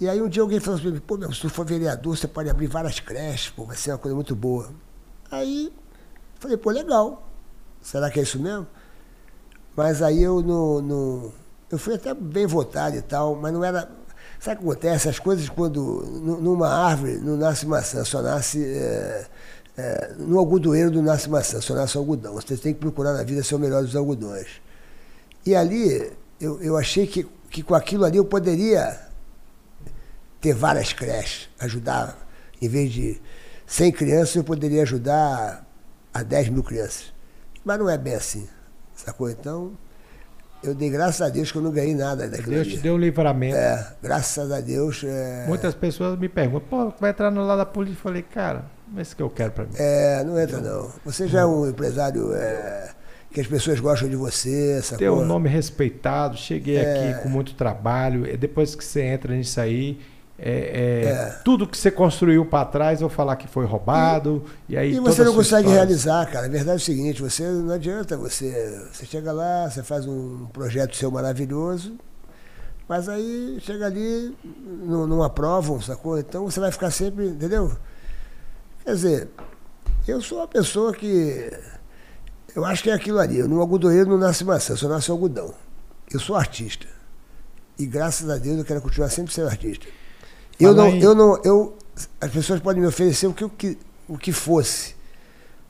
E 0.00 0.08
aí 0.08 0.22
um 0.22 0.28
dia 0.28 0.42
alguém 0.42 0.60
falou 0.60 0.78
assim, 0.78 0.98
pô, 1.00 1.16
meu, 1.16 1.32
se 1.32 1.40
tu 1.40 1.48
for 1.48 1.66
vereador, 1.66 2.16
você 2.16 2.28
pode 2.28 2.48
abrir 2.48 2.68
várias 2.68 3.00
creches, 3.00 3.50
pô, 3.50 3.64
vai 3.64 3.76
ser 3.76 3.90
uma 3.90 3.98
coisa 3.98 4.14
muito 4.14 4.34
boa. 4.36 4.70
Aí 5.30 5.72
falei, 6.38 6.56
pô, 6.56 6.70
legal. 6.70 7.28
Será 7.82 8.10
que 8.10 8.20
é 8.20 8.22
isso 8.22 8.38
mesmo? 8.38 8.66
Mas 9.76 10.02
aí 10.02 10.22
eu 10.22 10.42
não. 10.42 10.80
não 10.80 11.32
eu 11.70 11.78
fui 11.78 11.94
até 11.94 12.14
bem 12.14 12.46
votado 12.46 12.96
e 12.96 13.02
tal, 13.02 13.36
mas 13.36 13.52
não 13.52 13.64
era. 13.64 13.90
Sabe 14.40 14.56
o 14.56 14.60
que 14.60 14.68
acontece? 14.68 15.08
As 15.08 15.18
coisas 15.18 15.48
quando. 15.48 16.02
Numa 16.20 16.68
árvore 16.68 17.18
não 17.18 17.36
nasce 17.36 17.66
maçã, 17.66 18.04
só 18.04 18.22
nasce. 18.22 18.64
É, 18.64 19.26
é, 19.76 20.14
no 20.18 20.38
algodoeiro 20.38 20.90
não 20.90 21.02
nasce 21.02 21.28
maçã, 21.28 21.60
só 21.60 21.74
nasce 21.74 21.96
algodão. 21.96 22.34
Você 22.34 22.56
tem 22.56 22.74
que 22.74 22.80
procurar 22.80 23.12
na 23.12 23.22
vida 23.22 23.42
ser 23.42 23.54
o 23.54 23.58
melhor 23.58 23.82
dos 23.82 23.94
algodões. 23.94 24.48
E 25.46 25.54
ali, 25.54 26.12
eu, 26.40 26.60
eu 26.60 26.76
achei 26.76 27.06
que, 27.06 27.26
que 27.48 27.62
com 27.62 27.74
aquilo 27.74 28.04
ali 28.04 28.16
eu 28.16 28.24
poderia 28.24 29.07
ter 30.40 30.54
várias 30.54 30.92
creches, 30.92 31.48
ajudar, 31.58 32.16
em 32.60 32.68
vez 32.68 32.92
de 32.92 33.20
100 33.66 33.92
crianças, 33.92 34.36
eu 34.36 34.44
poderia 34.44 34.82
ajudar 34.82 35.66
a 36.12 36.22
10 36.22 36.48
mil 36.50 36.62
crianças. 36.62 37.12
Mas 37.64 37.78
não 37.78 37.88
é 37.88 37.98
bem 37.98 38.14
assim, 38.14 38.48
sacou? 38.94 39.28
Então, 39.28 39.72
eu 40.62 40.74
dei 40.74 40.90
graças 40.90 41.20
a 41.20 41.28
Deus 41.28 41.52
que 41.52 41.58
eu 41.58 41.62
não 41.62 41.70
ganhei 41.70 41.94
nada 41.94 42.28
daquilo 42.28 42.50
Deus 42.50 42.66
te 42.66 42.78
deu 42.78 42.94
um 42.94 42.98
livramento. 42.98 43.56
É, 43.56 43.94
graças 44.02 44.50
a 44.50 44.60
Deus. 44.60 45.04
É... 45.04 45.44
Muitas 45.46 45.74
pessoas 45.74 46.18
me 46.18 46.28
perguntam, 46.28 46.68
pô, 46.68 46.92
vai 46.98 47.10
entrar 47.10 47.30
no 47.30 47.46
lado 47.46 47.58
da 47.58 47.66
polícia? 47.66 47.96
Eu 47.96 48.02
falei, 48.02 48.22
cara, 48.22 48.64
é 48.96 49.02
isso 49.02 49.14
que 49.14 49.22
eu 49.22 49.30
quero 49.30 49.52
para 49.52 49.64
mim. 49.64 49.70
É, 49.76 50.24
não 50.24 50.38
entra 50.38 50.60
não. 50.60 50.90
Você 51.04 51.28
já 51.28 51.40
é 51.40 51.46
um 51.46 51.68
empresário 51.68 52.34
é, 52.34 52.90
que 53.30 53.40
as 53.40 53.46
pessoas 53.46 53.78
gostam 53.78 54.08
de 54.08 54.16
você. 54.16 54.80
Sacou? 54.82 54.98
Ter 54.98 55.10
um 55.10 55.24
nome 55.24 55.48
respeitado, 55.48 56.36
cheguei 56.36 56.76
é... 56.76 57.10
aqui 57.10 57.22
com 57.22 57.28
muito 57.28 57.54
trabalho. 57.54 58.26
E 58.26 58.36
depois 58.36 58.74
que 58.74 58.84
você 58.84 59.02
entra 59.02 59.34
nisso 59.34 59.60
aí 59.60 60.00
é, 60.40 60.50
é, 60.50 61.10
é. 61.10 61.40
Tudo 61.44 61.66
que 61.66 61.76
você 61.76 61.90
construiu 61.90 62.46
para 62.46 62.64
trás, 62.64 63.00
eu 63.00 63.08
falar 63.08 63.34
que 63.34 63.48
foi 63.48 63.66
roubado. 63.66 64.44
E, 64.68 64.74
e 64.74 64.78
aí 64.78 64.94
e 64.94 65.00
você 65.00 65.24
não 65.24 65.34
consegue 65.34 65.62
história... 65.62 65.84
realizar, 65.84 66.26
cara. 66.30 66.46
A 66.46 66.48
verdade 66.48 66.70
é 66.70 66.76
o 66.76 66.84
seguinte: 66.84 67.20
você 67.20 67.42
não 67.42 67.74
adianta 67.74 68.16
você. 68.16 68.86
Você 68.92 69.04
chega 69.04 69.32
lá, 69.32 69.68
você 69.68 69.82
faz 69.82 70.06
um 70.06 70.46
projeto 70.52 70.94
seu 70.94 71.10
maravilhoso, 71.10 71.98
mas 72.88 73.08
aí 73.08 73.58
chega 73.60 73.86
ali, 73.86 74.32
não, 74.64 75.08
não 75.08 75.22
aprovam, 75.24 75.80
sacou? 75.80 76.16
Então 76.16 76.44
você 76.44 76.60
vai 76.60 76.70
ficar 76.70 76.92
sempre, 76.92 77.26
entendeu? 77.26 77.76
Quer 78.84 78.94
dizer, 78.94 79.28
eu 80.06 80.22
sou 80.22 80.38
uma 80.38 80.48
pessoa 80.48 80.92
que. 80.92 81.50
Eu 82.54 82.64
acho 82.64 82.82
que 82.84 82.90
é 82.90 82.94
aquilo 82.94 83.18
ali. 83.18 83.42
No 83.42 83.60
algodoeiro 83.60 84.08
não 84.08 84.18
nasce 84.18 84.44
maçã, 84.44 84.76
só 84.76 84.88
nasce 84.88 85.10
algodão. 85.10 85.52
Eu 86.12 86.20
sou 86.20 86.36
artista. 86.36 86.86
E 87.76 87.86
graças 87.86 88.30
a 88.30 88.38
Deus 88.38 88.58
eu 88.58 88.64
quero 88.64 88.80
continuar 88.80 89.08
sempre 89.08 89.32
sendo 89.32 89.48
artista. 89.48 89.86
Eu 90.58 90.74
não, 90.74 90.88
eu 90.96 91.14
não, 91.14 91.40
eu, 91.44 91.78
as 92.20 92.30
pessoas 92.30 92.60
podem 92.60 92.80
me 92.80 92.88
oferecer 92.88 93.26
o 93.26 93.34
que, 93.34 93.44
o 93.44 93.50
que, 93.50 93.78
o 94.08 94.18
que 94.18 94.32
fosse. 94.32 94.96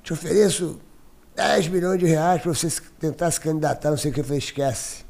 Te 0.03 0.13
ofereço 0.13 0.81
10 1.37 1.69
milhões 1.69 1.99
de 1.99 2.07
reais 2.07 2.43
para 2.43 2.53
você 2.53 2.69
tentar 2.99 3.31
se 3.31 3.41
candidatar, 3.41 3.91
não 3.91 3.97
sei 3.97 4.11
o 4.11 4.15
que. 4.15 4.21
Eu 4.21 4.25
falei, 4.25 4.39
esquece. 4.39 5.05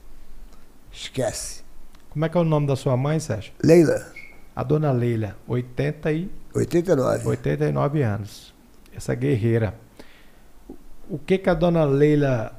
Esquece. 0.92 1.62
Como 2.10 2.24
é 2.24 2.28
que 2.28 2.36
é 2.36 2.40
o 2.40 2.44
nome 2.44 2.66
da 2.66 2.74
sua 2.74 2.96
mãe, 2.96 3.20
Sérgio? 3.20 3.52
Leila. 3.62 4.12
A 4.54 4.62
dona 4.64 4.90
Leila, 4.90 5.36
80 5.46 6.12
e... 6.12 6.30
89. 6.52 7.28
89 7.28 8.02
anos. 8.02 8.54
Essa 8.92 9.14
guerreira. 9.14 9.74
O 11.08 11.18
que 11.18 11.38
que 11.38 11.48
a 11.48 11.54
dona 11.54 11.84
Leila... 11.84 12.52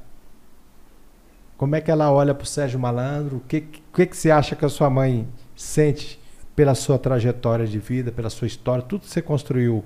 Como 1.58 1.76
é 1.76 1.80
que 1.82 1.90
ela 1.90 2.10
olha 2.10 2.34
para 2.34 2.44
o 2.44 2.46
Sérgio 2.46 2.80
Malandro? 2.80 3.36
O 3.36 3.40
que, 3.40 3.60
que 3.60 4.06
que 4.06 4.16
você 4.16 4.30
acha 4.30 4.56
que 4.56 4.64
a 4.64 4.68
sua 4.70 4.88
mãe 4.88 5.28
sente 5.54 6.19
pela 6.60 6.74
sua 6.74 6.98
trajetória 6.98 7.66
de 7.66 7.78
vida, 7.78 8.12
pela 8.12 8.28
sua 8.28 8.46
história, 8.46 8.84
tudo 8.84 9.00
que 9.00 9.08
você 9.08 9.22
construiu. 9.22 9.82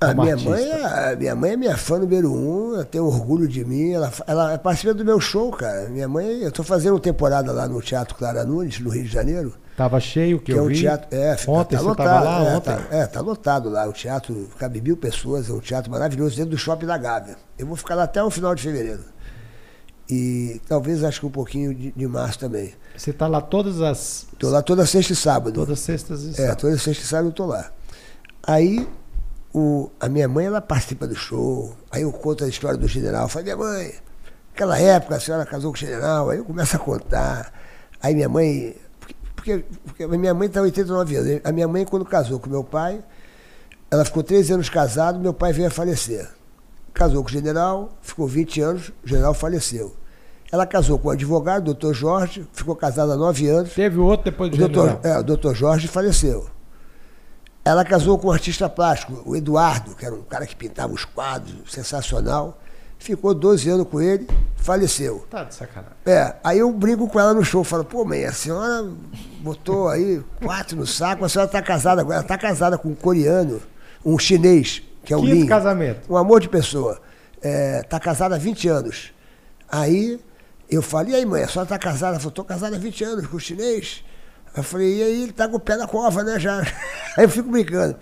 A 0.00 0.12
minha, 0.12 0.36
mãe 0.36 0.64
é, 0.64 1.14
minha 1.14 1.36
mãe 1.36 1.52
é 1.52 1.56
minha 1.56 1.76
fã 1.76 2.00
número 2.00 2.32
um, 2.32 2.74
ela 2.74 2.84
tem 2.84 3.00
orgulho 3.00 3.46
de 3.46 3.64
mim, 3.64 3.92
ela, 3.92 4.12
ela 4.26 4.58
participa 4.58 4.92
do 4.94 5.04
meu 5.04 5.20
show, 5.20 5.52
cara. 5.52 5.88
Minha 5.88 6.08
mãe, 6.08 6.26
eu 6.40 6.48
estou 6.48 6.64
fazendo 6.64 6.98
temporada 6.98 7.52
lá 7.52 7.68
no 7.68 7.80
Teatro 7.80 8.16
Clara 8.16 8.44
Nunes, 8.44 8.80
no 8.80 8.90
Rio 8.90 9.04
de 9.04 9.08
Janeiro. 9.08 9.54
Tava 9.76 10.00
cheio, 10.00 10.40
que, 10.40 10.46
que 10.46 10.52
eu 10.52 10.58
é 10.58 10.62
um 10.62 10.66
vi. 10.66 10.80
Teatro, 10.80 11.16
é, 11.16 11.36
ontem 11.46 11.76
tá 11.76 11.82
você 11.82 11.88
lotado, 11.88 12.06
tava 12.06 12.24
lá 12.24 12.44
é, 12.44 12.56
ontem? 12.56 12.76
Tá, 12.76 12.86
é, 12.90 13.06
tá 13.06 13.20
lotado 13.20 13.70
lá. 13.70 13.86
O 13.86 13.92
teatro 13.92 14.48
cabe 14.58 14.80
mil 14.80 14.96
pessoas, 14.96 15.48
é 15.48 15.52
um 15.52 15.60
teatro 15.60 15.92
maravilhoso 15.92 16.34
dentro 16.34 16.50
do 16.50 16.58
Shopping 16.58 16.86
da 16.86 16.98
Gávea. 16.98 17.36
Eu 17.56 17.68
vou 17.68 17.76
ficar 17.76 17.94
lá 17.94 18.02
até 18.02 18.20
o 18.20 18.30
final 18.30 18.52
de 18.52 18.62
fevereiro. 18.62 19.04
E 20.10 20.60
talvez 20.66 21.04
acho 21.04 21.20
que 21.20 21.26
um 21.26 21.30
pouquinho 21.30 21.74
de, 21.74 21.92
de 21.92 22.06
março 22.06 22.38
também. 22.38 22.72
Você 22.96 23.10
está 23.10 23.26
lá 23.26 23.42
todas 23.42 23.82
as. 23.82 24.26
Estou 24.32 24.50
lá 24.50 24.62
toda 24.62 24.86
sexta 24.86 25.12
e 25.12 25.16
sábado. 25.16 25.52
Todas 25.52 25.80
sextas 25.80 26.22
e 26.22 26.34
sábado. 26.34 26.52
É, 26.52 26.54
toda 26.54 26.78
sexta 26.78 27.04
e 27.04 27.06
sábado 27.06 27.26
eu 27.26 27.30
estou 27.30 27.46
lá. 27.46 27.70
Aí 28.42 28.88
o, 29.52 29.90
a 30.00 30.08
minha 30.08 30.26
mãe 30.26 30.46
ela 30.46 30.62
participa 30.62 31.06
do 31.06 31.14
show. 31.14 31.76
Aí 31.90 32.02
eu 32.02 32.12
conto 32.12 32.42
a 32.42 32.48
história 32.48 32.78
do 32.78 32.88
general. 32.88 33.24
Eu 33.24 33.28
falo, 33.28 33.44
minha 33.44 33.56
mãe, 33.56 33.94
naquela 34.50 34.78
época 34.78 35.16
a 35.16 35.20
senhora 35.20 35.44
casou 35.44 35.72
com 35.72 35.76
o 35.76 35.80
general. 35.80 36.30
Aí 36.30 36.38
eu 36.38 36.44
começo 36.44 36.74
a 36.74 36.78
contar. 36.78 37.52
Aí 38.02 38.14
minha 38.14 38.30
mãe. 38.30 38.76
Porque, 39.36 39.64
porque, 39.84 40.06
minha 40.06 40.32
mãe 40.32 40.48
está 40.48 40.62
89 40.62 41.16
anos. 41.16 41.40
A 41.44 41.52
minha 41.52 41.68
mãe, 41.68 41.84
quando 41.84 42.04
casou 42.06 42.40
com 42.40 42.48
meu 42.48 42.64
pai, 42.64 43.04
ela 43.90 44.06
ficou 44.06 44.22
13 44.22 44.54
anos 44.54 44.70
casada, 44.70 45.18
meu 45.18 45.34
pai 45.34 45.52
veio 45.52 45.68
a 45.68 45.70
falecer 45.70 46.37
casou 46.98 47.22
com 47.22 47.28
o 47.28 47.32
general, 47.32 47.90
ficou 48.02 48.26
20 48.26 48.60
anos, 48.60 48.92
o 49.04 49.08
general 49.08 49.32
faleceu. 49.32 49.94
Ela 50.50 50.66
casou 50.66 50.98
com 50.98 51.08
o 51.08 51.10
advogado, 51.12 51.64
doutor 51.64 51.94
Jorge, 51.94 52.44
ficou 52.52 52.74
casada 52.74 53.12
há 53.12 53.16
nove 53.16 53.48
anos. 53.48 53.72
Teve 53.72 53.98
outro 53.98 54.24
depois 54.24 54.50
do 54.50 54.56
o 54.56 54.58
doutor, 54.58 54.98
É, 55.04 55.16
o 55.16 55.22
doutor 55.22 55.54
Jorge 55.54 55.86
faleceu. 55.86 56.48
Ela 57.64 57.84
casou 57.84 58.18
com 58.18 58.28
um 58.28 58.32
artista 58.32 58.68
plástico, 58.68 59.22
o 59.24 59.36
Eduardo, 59.36 59.94
que 59.94 60.04
era 60.04 60.14
um 60.14 60.22
cara 60.22 60.46
que 60.46 60.56
pintava 60.56 60.92
os 60.92 61.04
quadros, 61.04 61.54
sensacional. 61.72 62.58
Ficou 62.98 63.32
12 63.32 63.68
anos 63.70 63.86
com 63.88 64.00
ele, 64.00 64.26
faleceu. 64.56 65.24
Tá 65.30 65.44
de 65.44 65.54
sacanagem. 65.54 65.94
É, 66.04 66.34
aí 66.42 66.58
eu 66.58 66.72
brinco 66.72 67.06
com 67.06 67.20
ela 67.20 67.32
no 67.32 67.44
show, 67.44 67.62
falo, 67.62 67.84
pô, 67.84 68.04
mãe, 68.04 68.24
a 68.24 68.32
senhora 68.32 68.90
botou 69.40 69.88
aí 69.88 70.20
quatro 70.42 70.76
no 70.76 70.86
saco, 70.86 71.24
a 71.24 71.28
senhora 71.28 71.48
está 71.48 71.62
casada 71.62 72.00
agora, 72.00 72.20
está 72.22 72.36
casada 72.36 72.76
com 72.76 72.88
um 72.88 72.94
coreano, 72.94 73.60
um 74.04 74.18
chinês, 74.18 74.82
que 75.08 75.14
é 75.14 75.16
o 75.16 75.22
Quinto 75.22 75.46
casamento. 75.46 76.12
Um 76.12 76.18
amor 76.18 76.38
de 76.38 76.50
pessoa. 76.50 77.00
É, 77.40 77.82
tá 77.82 77.98
casada 77.98 78.34
há 78.34 78.38
20 78.38 78.68
anos. 78.68 79.10
Aí 79.66 80.20
eu 80.70 80.82
falei, 80.82 81.14
e 81.14 81.16
aí, 81.16 81.24
mãe, 81.24 81.44
a 81.44 81.48
senhora 81.48 81.66
tá 81.66 81.78
casada? 81.78 82.12
Ela 82.12 82.20
falou, 82.20 82.32
tô 82.32 82.44
casada 82.44 82.76
há 82.76 82.78
20 82.78 83.04
anos 83.04 83.26
com 83.26 83.38
o 83.38 83.40
chinês. 83.40 84.04
Eu 84.54 84.62
falei, 84.62 84.98
e 84.98 85.02
aí 85.02 85.22
ele 85.22 85.32
tá 85.32 85.48
com 85.48 85.56
o 85.56 85.60
pé 85.60 85.78
na 85.78 85.86
cova, 85.86 86.22
né? 86.22 86.38
Já. 86.38 86.60
Aí 87.16 87.24
eu 87.24 87.28
fico 87.28 87.50
brincando. 87.50 87.96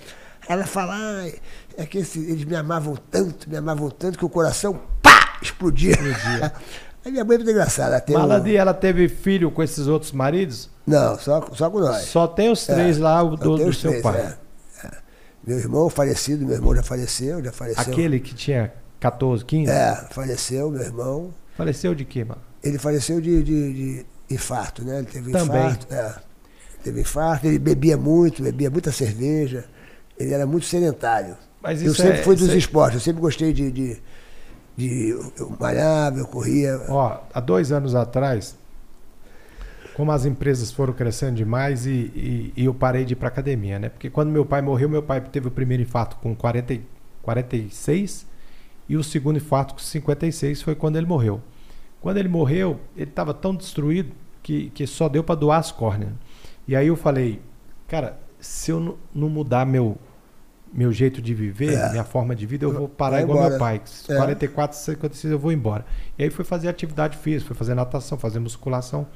Ela 0.49 0.67
fala, 0.67 0.95
ah, 0.97 1.31
é 1.77 1.87
que 1.87 1.99
esse, 1.99 2.19
eles 2.19 2.45
me 2.45 2.57
amavam 2.57 2.97
tanto, 2.97 3.49
me 3.49 3.57
amavam 3.57 3.89
tanto 3.89 4.19
que 4.19 4.25
o 4.25 4.29
coração, 4.29 4.81
pá, 5.01 5.39
explodia. 5.41 5.93
explodia. 5.93 6.53
Aí 7.05 7.13
minha 7.13 7.25
mãe 7.25 7.37
é 7.37 7.39
muito 7.39 7.51
engraçada. 7.53 8.05
Maladi, 8.09 8.55
um... 8.55 8.57
ela 8.57 8.75
teve 8.75 9.09
filho 9.09 9.49
com 9.53 9.63
esses 9.63 9.87
outros 9.87 10.11
maridos? 10.11 10.69
Não, 10.85 11.17
só, 11.21 11.47
só 11.53 11.71
com 11.71 11.79
nós. 11.79 12.03
Só 12.07 12.27
tem 12.27 12.51
os 12.51 12.67
três 12.67 12.99
é, 12.99 13.01
lá 13.01 13.23
do, 13.23 13.37
do 13.37 13.73
seu 13.73 13.91
três, 13.91 14.03
pai. 14.03 14.21
É, 14.21 14.25
é. 14.25 14.46
Meu 15.47 15.59
irmão 15.59 15.89
falecido, 15.89 16.45
meu 16.45 16.57
irmão 16.57 16.75
já 16.75 16.83
faleceu, 16.83 17.43
já 17.43 17.53
faleceu. 17.53 17.83
Aquele 17.83 18.19
que 18.19 18.35
tinha 18.35 18.73
14, 18.99 19.45
15? 19.45 19.71
É, 19.71 19.95
faleceu, 20.11 20.71
meu 20.71 20.83
irmão. 20.83 21.33
Faleceu 21.57 21.95
de 21.95 22.05
quê, 22.05 22.25
mano? 22.25 22.41
Ele 22.63 22.79
faleceu 22.79 23.21
de, 23.21 23.43
de, 23.45 23.73
de 23.73 24.07
infarto, 24.29 24.85
né? 24.85 24.99
Ele 24.99 25.07
teve 25.07 25.31
Também. 25.31 25.67
infarto. 25.67 25.95
É. 25.95 26.15
Teve 26.83 27.01
infarto, 27.01 27.47
ele 27.47 27.59
bebia 27.59 27.97
muito, 27.97 28.43
bebia 28.43 28.69
muita 28.69 28.91
cerveja. 28.91 29.65
Ele 30.19 30.35
era 30.35 30.47
muito 30.47 30.67
sedentário. 30.67 31.37
Mas 31.63 31.83
eu 31.83 31.95
sempre 31.95 32.21
é, 32.21 32.23
fui 32.23 32.37
dos 32.37 32.51
é... 32.51 32.57
esportes, 32.57 32.95
eu 32.95 33.01
sempre 33.01 33.21
gostei 33.21 33.53
de, 33.53 33.71
de, 33.71 34.03
de. 34.77 35.09
Eu 35.37 35.57
malhava, 35.59 36.19
eu 36.19 36.27
corria. 36.27 36.81
Ó, 36.89 37.21
há 37.33 37.41
dois 37.41 37.71
anos 37.71 37.95
atrás, 37.95 38.57
como 39.97 40.13
as 40.13 40.27
empresas 40.27 40.71
foram 40.71 40.93
crescendo 40.93 41.37
demais 41.37 41.87
e, 41.87 41.91
e, 41.91 42.53
e 42.55 42.65
eu 42.67 42.75
parei 42.75 43.03
de 43.03 43.15
ir 43.15 43.17
para 43.17 43.29
academia, 43.29 43.79
né? 43.79 43.89
Porque 43.89 44.11
quando 44.11 44.29
meu 44.29 44.45
pai 44.45 44.61
morreu, 44.61 44.91
meu 44.91 45.03
pai 45.03 45.23
teve 45.23 45.49
o 45.49 45.51
primeiro 45.51 45.83
infarto 45.83 46.17
com 46.17 46.37
40, 46.37 46.79
46 47.23 48.27
e 48.91 48.95
o 48.95 49.03
segundo 49.03 49.39
infarto 49.39 49.73
com 49.73 49.81
56 49.81 50.61
foi 50.61 50.75
quando 50.75 50.97
ele 50.97 51.07
morreu. 51.07 51.41
Quando 51.99 52.19
ele 52.19 52.29
morreu, 52.29 52.79
ele 52.95 53.09
estava 53.09 53.33
tão 53.33 53.55
destruído 53.55 54.13
que, 54.43 54.69
que 54.75 54.87
só 54.87 55.09
deu 55.09 55.25
para 55.25 55.35
doar 55.35 55.61
as 55.61 55.73
córneas. 55.73 56.13
E 56.69 56.77
aí 56.77 56.89
eu 56.89 56.97
falei, 56.97 57.41
cara, 57.89 58.19
se 58.39 58.71
eu 58.71 58.99
não 59.15 59.31
mudar 59.31 59.65
meu, 59.65 59.97
meu 60.71 60.93
jeito 60.93 61.23
de 61.23 61.33
viver, 61.33 61.73
é. 61.73 61.91
minha 61.93 62.05
forma 62.05 62.37
de 62.37 62.45
vida, 62.45 62.67
eu 62.67 62.73
vou 62.73 62.87
parar 62.87 63.13
Vai 63.13 63.23
igual 63.23 63.39
embora. 63.39 63.51
meu 63.53 63.59
pai. 63.59 63.81
É. 64.11 64.15
44, 64.15 64.77
56 64.77 65.33
eu 65.33 65.39
vou 65.39 65.53
embora. 65.53 65.87
E 66.19 66.25
aí 66.25 66.29
fui 66.29 66.45
fazer 66.45 66.69
atividade 66.69 67.17
física, 67.17 67.47
fui 67.47 67.57
fazer 67.57 67.75
natação, 67.75 68.19
fazer 68.19 68.41
musculação. 68.41 69.07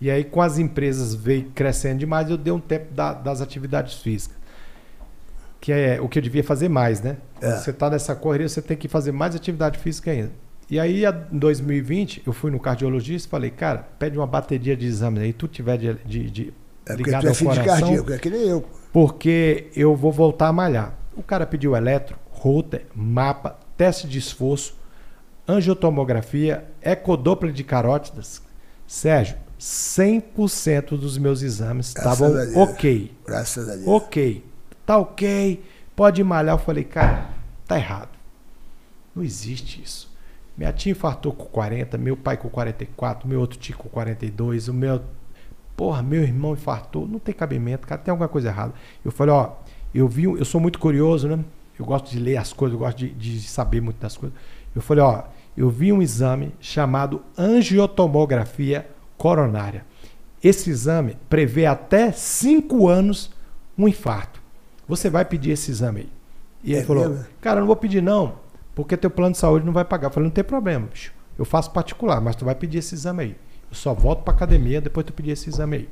E 0.00 0.10
aí 0.10 0.24
com 0.24 0.40
as 0.40 0.58
empresas 0.58 1.14
veio 1.14 1.50
crescendo 1.54 1.98
demais, 1.98 2.30
eu 2.30 2.36
dei 2.36 2.52
um 2.52 2.60
tempo 2.60 2.92
da, 2.94 3.12
das 3.12 3.40
atividades 3.40 3.94
físicas. 3.94 4.36
Que 5.60 5.72
é 5.72 6.00
o 6.00 6.08
que 6.08 6.18
eu 6.18 6.22
devia 6.22 6.44
fazer 6.44 6.68
mais, 6.68 7.00
né? 7.00 7.16
É. 7.40 7.56
Você 7.56 7.70
está 7.70 7.90
nessa 7.90 8.14
correria, 8.14 8.48
você 8.48 8.62
tem 8.62 8.76
que 8.76 8.86
fazer 8.86 9.10
mais 9.10 9.34
atividade 9.34 9.78
física 9.78 10.10
ainda. 10.10 10.30
E 10.70 10.78
aí, 10.78 11.04
em 11.04 11.38
2020, 11.38 12.22
eu 12.26 12.32
fui 12.32 12.50
no 12.50 12.60
cardiologista 12.60 13.26
e 13.26 13.30
falei, 13.30 13.50
cara, 13.50 13.88
pede 13.98 14.18
uma 14.18 14.26
bateria 14.26 14.76
de 14.76 14.86
exames 14.86 15.22
aí, 15.22 15.32
tu 15.32 15.48
tiver 15.48 15.78
de, 15.78 15.94
de, 16.04 16.30
de 16.30 16.54
é 16.86 16.94
ligado 16.94 17.22
tu 17.22 17.28
é 17.28 17.34
filho 17.34 17.50
coração, 17.50 17.80
cardíaco, 17.80 18.12
é 18.12 18.18
que 18.18 18.30
nem 18.30 18.48
eu. 18.48 18.64
Porque 18.92 19.70
eu 19.74 19.96
vou 19.96 20.12
voltar 20.12 20.48
a 20.48 20.52
malhar. 20.52 20.94
O 21.16 21.22
cara 21.22 21.46
pediu 21.46 21.74
eletro, 21.74 22.16
router, 22.30 22.86
mapa, 22.94 23.58
teste 23.76 24.06
de 24.06 24.18
esforço, 24.18 24.76
angiotomografia, 25.46 26.64
ecodoppler 26.82 27.52
de 27.52 27.64
carótidas. 27.64 28.42
Sérgio, 28.86 29.36
100% 29.58 30.90
dos 30.96 31.18
meus 31.18 31.42
exames 31.42 31.88
estavam 31.88 32.32
ok. 32.54 33.12
Graças 33.26 33.68
a 33.68 33.74
Deus. 33.74 33.88
Ok. 33.88 34.44
Tá 34.86 34.96
ok, 34.96 35.62
pode 35.94 36.24
malhar. 36.24 36.54
Eu 36.54 36.58
falei, 36.58 36.84
cara, 36.84 37.28
tá 37.66 37.76
errado. 37.76 38.16
Não 39.14 39.22
existe 39.22 39.82
isso. 39.82 40.08
Minha 40.56 40.72
tia 40.72 40.92
infartou 40.92 41.32
com 41.32 41.44
40, 41.44 41.98
meu 41.98 42.16
pai 42.16 42.36
com 42.36 42.48
44, 42.48 43.28
meu 43.28 43.38
outro 43.38 43.58
tio 43.58 43.76
com 43.76 43.88
42, 43.88 44.68
o 44.68 44.74
meu. 44.74 45.02
Porra, 45.76 46.02
meu 46.02 46.22
irmão 46.22 46.54
infartou. 46.54 47.06
Não 47.06 47.18
tem 47.18 47.34
cabimento, 47.34 47.86
cara, 47.86 48.00
tem 48.00 48.10
alguma 48.10 48.28
coisa 48.28 48.48
errada. 48.48 48.72
Eu 49.04 49.12
falei, 49.12 49.34
ó, 49.34 49.52
eu 49.94 50.08
vi, 50.08 50.24
eu 50.24 50.44
sou 50.44 50.60
muito 50.60 50.78
curioso, 50.78 51.28
né? 51.28 51.44
Eu 51.78 51.84
gosto 51.84 52.10
de 52.10 52.18
ler 52.18 52.36
as 52.36 52.52
coisas, 52.52 52.72
eu 52.72 52.78
gosto 52.78 52.98
de, 52.98 53.10
de 53.10 53.40
saber 53.42 53.80
muito 53.80 54.00
das 54.00 54.16
coisas. 54.16 54.36
Eu 54.74 54.82
falei, 54.82 55.04
ó, 55.04 55.24
eu 55.56 55.70
vi 55.70 55.92
um 55.92 56.00
exame 56.00 56.52
chamado 56.60 57.22
angiotomografia 57.36 58.88
coronária. 59.18 59.84
Esse 60.42 60.70
exame 60.70 61.18
prevê 61.28 61.66
até 61.66 62.10
5 62.12 62.88
anos 62.88 63.30
um 63.76 63.86
infarto. 63.86 64.40
Você 64.86 65.10
vai 65.10 65.24
pedir 65.24 65.50
esse 65.50 65.70
exame 65.70 66.00
aí. 66.00 66.08
E 66.64 66.72
ele 66.72 66.80
é 66.80 66.84
falou, 66.84 67.08
mesmo? 67.08 67.26
cara, 67.40 67.56
eu 67.56 67.60
não 67.60 67.66
vou 67.66 67.76
pedir 67.76 68.02
não 68.02 68.48
porque 68.78 68.96
teu 68.96 69.10
plano 69.10 69.32
de 69.32 69.38
saúde 69.38 69.66
não 69.66 69.72
vai 69.72 69.84
pagar. 69.84 70.06
Eu 70.06 70.12
falei, 70.12 70.28
não 70.28 70.32
tem 70.32 70.44
problema, 70.44 70.86
bicho. 70.86 71.12
Eu 71.36 71.44
faço 71.44 71.68
particular, 71.72 72.20
mas 72.20 72.36
tu 72.36 72.44
vai 72.44 72.54
pedir 72.54 72.78
esse 72.78 72.94
exame 72.94 73.24
aí. 73.24 73.36
Eu 73.68 73.74
só 73.74 73.92
volto 73.92 74.22
pra 74.22 74.32
academia 74.32 74.80
depois 74.80 75.04
tu 75.04 75.12
pedir 75.12 75.32
esse 75.32 75.48
exame 75.48 75.78
aí. 75.78 75.88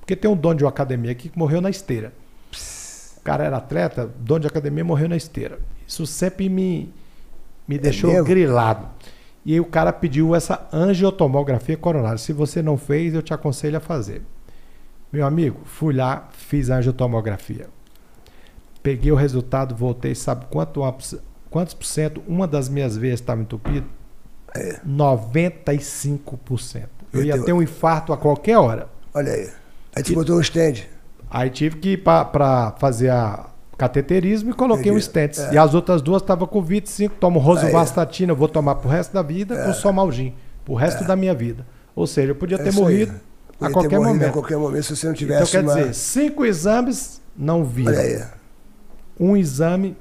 Porque 0.00 0.16
tem 0.16 0.30
um 0.30 0.34
dono 0.34 0.54
de 0.54 0.64
uma 0.64 0.70
academia 0.70 1.12
aqui 1.12 1.28
que 1.28 1.38
morreu 1.38 1.60
na 1.60 1.68
esteira. 1.68 2.10
O 3.18 3.20
cara 3.20 3.44
era 3.44 3.58
atleta, 3.58 4.10
dono 4.18 4.40
de 4.40 4.46
academia 4.46 4.82
morreu 4.82 5.10
na 5.10 5.16
esteira. 5.16 5.58
Isso 5.86 6.06
sempre 6.06 6.48
me, 6.48 6.90
me 7.68 7.76
é 7.76 7.78
deixou 7.78 8.10
mesmo? 8.10 8.24
grilado. 8.24 8.88
E 9.44 9.54
aí 9.54 9.60
o 9.60 9.64
cara 9.64 9.92
pediu 9.92 10.34
essa 10.34 10.68
angiotomografia 10.72 11.76
coronária. 11.76 12.18
Se 12.18 12.32
você 12.32 12.62
não 12.62 12.76
fez, 12.76 13.14
eu 13.14 13.22
te 13.22 13.34
aconselho 13.34 13.76
a 13.76 13.80
fazer. 13.80 14.22
Meu 15.12 15.26
amigo, 15.26 15.60
fui 15.64 15.92
lá, 15.92 16.28
fiz 16.32 16.70
a 16.70 16.76
angiotomografia. 16.76 17.66
Peguei 18.82 19.12
o 19.12 19.16
resultado, 19.16 19.74
voltei, 19.74 20.14
sabe 20.14 20.46
quanto 20.50 20.80
Quantos 21.50 21.74
por 21.74 21.84
cento? 21.84 22.22
Uma 22.26 22.48
das 22.48 22.68
minhas 22.68 22.96
veias 22.96 23.20
estava 23.20 23.42
entupida? 23.42 23.86
É. 24.54 24.80
95%. 24.86 26.88
Eu, 27.12 27.20
eu 27.20 27.26
ia 27.26 27.42
ter 27.42 27.52
um 27.52 27.62
infarto 27.62 28.12
a 28.12 28.16
qualquer 28.16 28.56
hora. 28.56 28.88
Olha 29.12 29.32
aí. 29.32 29.50
Aí 29.94 30.02
tu 30.02 30.14
botou 30.14 30.38
um 30.38 30.40
stand. 30.40 30.84
Aí 31.30 31.50
tive 31.50 31.76
que 31.76 31.90
ir 31.90 32.02
para 32.02 32.74
fazer 32.78 33.10
a 33.10 33.51
cateterismo 33.76 34.50
e 34.50 34.52
coloquei 34.52 34.90
Entendi. 34.90 34.96
um 34.96 35.00
stent. 35.00 35.38
É. 35.38 35.54
E 35.54 35.58
as 35.58 35.74
outras 35.74 36.02
duas 36.02 36.22
estavam 36.22 36.46
com 36.46 36.62
25, 36.62 37.14
tomo 37.18 37.38
rosuvastatina, 37.38 38.32
eu 38.32 38.36
vou 38.36 38.48
tomar 38.48 38.76
pro 38.76 38.88
resto 38.88 39.12
da 39.12 39.22
vida, 39.22 39.54
é. 39.54 39.64
com 39.66 39.72
somalgin, 39.72 40.34
pro 40.64 40.74
resto 40.74 41.04
é. 41.04 41.06
da 41.06 41.16
minha 41.16 41.34
vida. 41.34 41.66
Ou 41.94 42.06
seja, 42.06 42.30
eu 42.30 42.34
podia 42.34 42.56
é 42.56 42.62
ter 42.62 42.72
morrido 42.72 43.14
a 43.60 43.70
qualquer 43.70 43.98
momento. 43.98 44.30
A 44.30 44.32
qualquer 44.32 44.58
momento 44.58 44.84
se 44.84 44.96
você 44.96 45.06
não 45.06 45.14
tivesse 45.14 45.42
Então 45.42 45.62
quer 45.62 45.68
uma... 45.68 45.80
dizer, 45.80 45.94
cinco 45.94 46.44
exames 46.44 47.20
não 47.36 47.64
vi. 47.64 47.84
Um 49.18 49.36
exame 49.36 49.96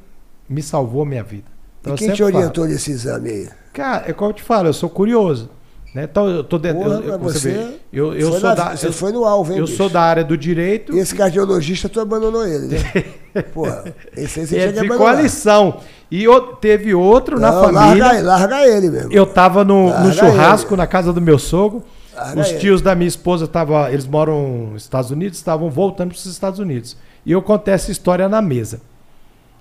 me 0.48 0.62
salvou 0.62 1.04
a 1.04 1.06
minha 1.06 1.24
vida. 1.24 1.50
Então, 1.82 1.96
e 1.96 1.98
quem 1.98 2.12
te 2.12 2.24
orientou 2.24 2.64
falo, 2.64 2.68
nesse 2.68 2.92
exame 2.92 3.30
aí? 3.30 3.50
Cara, 3.74 4.10
é 4.10 4.14
como 4.14 4.30
eu 4.30 4.36
te 4.36 4.44
falo, 4.44 4.68
eu 4.70 4.74
sou 4.74 4.90
curioso. 4.90 5.50
Né? 5.94 6.08
Então 6.10 6.30
eu 6.30 6.44
tô 6.44 6.58
dentro. 6.58 6.84
Porra, 6.84 7.02
eu, 7.04 7.20
você, 7.20 7.76
eu, 7.92 8.14
eu 8.14 8.32
sou 8.32 8.40
na, 8.40 8.56
da, 8.56 8.76
você 8.76 8.88
eu, 8.88 8.94
foi 8.94 9.12
no 9.12 9.26
alvo, 9.26 9.52
hein, 9.52 9.60
Eu 9.60 9.66
bicho? 9.66 9.76
sou 9.76 9.90
da 9.90 10.02
área 10.02 10.24
do 10.24 10.38
direito. 10.38 10.96
E 10.96 11.00
esse 11.00 11.14
cardiologista 11.14 11.90
tu 11.90 12.00
abandonou 12.00 12.48
ele, 12.48 12.68
né? 12.68 13.42
Porra, 13.54 13.94
esse 14.16 14.40
aí 14.40 14.48
você 14.48 14.56
ele 14.58 14.74
tinha 14.74 14.92
ficou 14.92 15.06
a 15.06 15.14
lição. 15.14 15.80
E 16.10 16.26
teve 16.60 16.94
outro 16.94 17.40
Não, 17.40 17.42
na 17.42 17.62
família. 17.62 18.06
Larga, 18.06 18.22
larga 18.24 18.68
ele 18.68 18.90
mesmo. 18.90 19.12
Eu 19.12 19.26
tava 19.26 19.64
no, 19.64 19.98
no 20.00 20.14
churrasco 20.14 20.74
ele. 20.74 20.78
na 20.78 20.88
casa 20.88 21.12
do 21.12 21.22
meu 21.22 21.38
sogro. 21.38 21.84
Larga 22.16 22.42
os 22.42 22.48
tios 22.54 22.80
ele. 22.80 22.84
da 22.84 22.96
minha 22.96 23.08
esposa 23.08 23.46
estavam. 23.46 23.88
Eles 23.90 24.06
moram 24.06 24.70
nos 24.74 24.84
Estados 24.84 25.12
Unidos, 25.12 25.38
estavam 25.38 25.70
voltando 25.70 26.10
para 26.10 26.18
os 26.18 26.26
Estados 26.26 26.60
Unidos. 26.60 26.96
E 27.26 27.32
eu 27.32 27.42
contei 27.42 27.74
essa 27.74 27.92
história 27.92 28.28
na 28.30 28.42
mesa. 28.42 28.82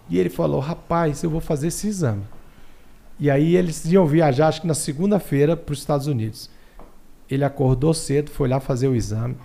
E 0.08 0.18
ele 0.18 0.28
falou: 0.28 0.60
rapaz, 0.60 1.22
eu 1.22 1.30
vou 1.30 1.40
fazer 1.40 1.68
esse 1.68 1.88
exame. 1.88 2.22
E 3.20 3.30
aí 3.30 3.54
eles 3.54 3.84
iam 3.84 4.06
viajar, 4.06 4.48
acho 4.48 4.62
que 4.62 4.66
na 4.66 4.74
segunda-feira, 4.74 5.56
para 5.56 5.72
os 5.72 5.78
Estados 5.78 6.06
Unidos. 6.06 6.48
Ele 7.28 7.44
acordou 7.44 7.92
cedo, 7.92 8.30
foi 8.30 8.48
lá 8.48 8.58
fazer 8.58 8.88
o 8.88 8.96
exame. 8.96 9.36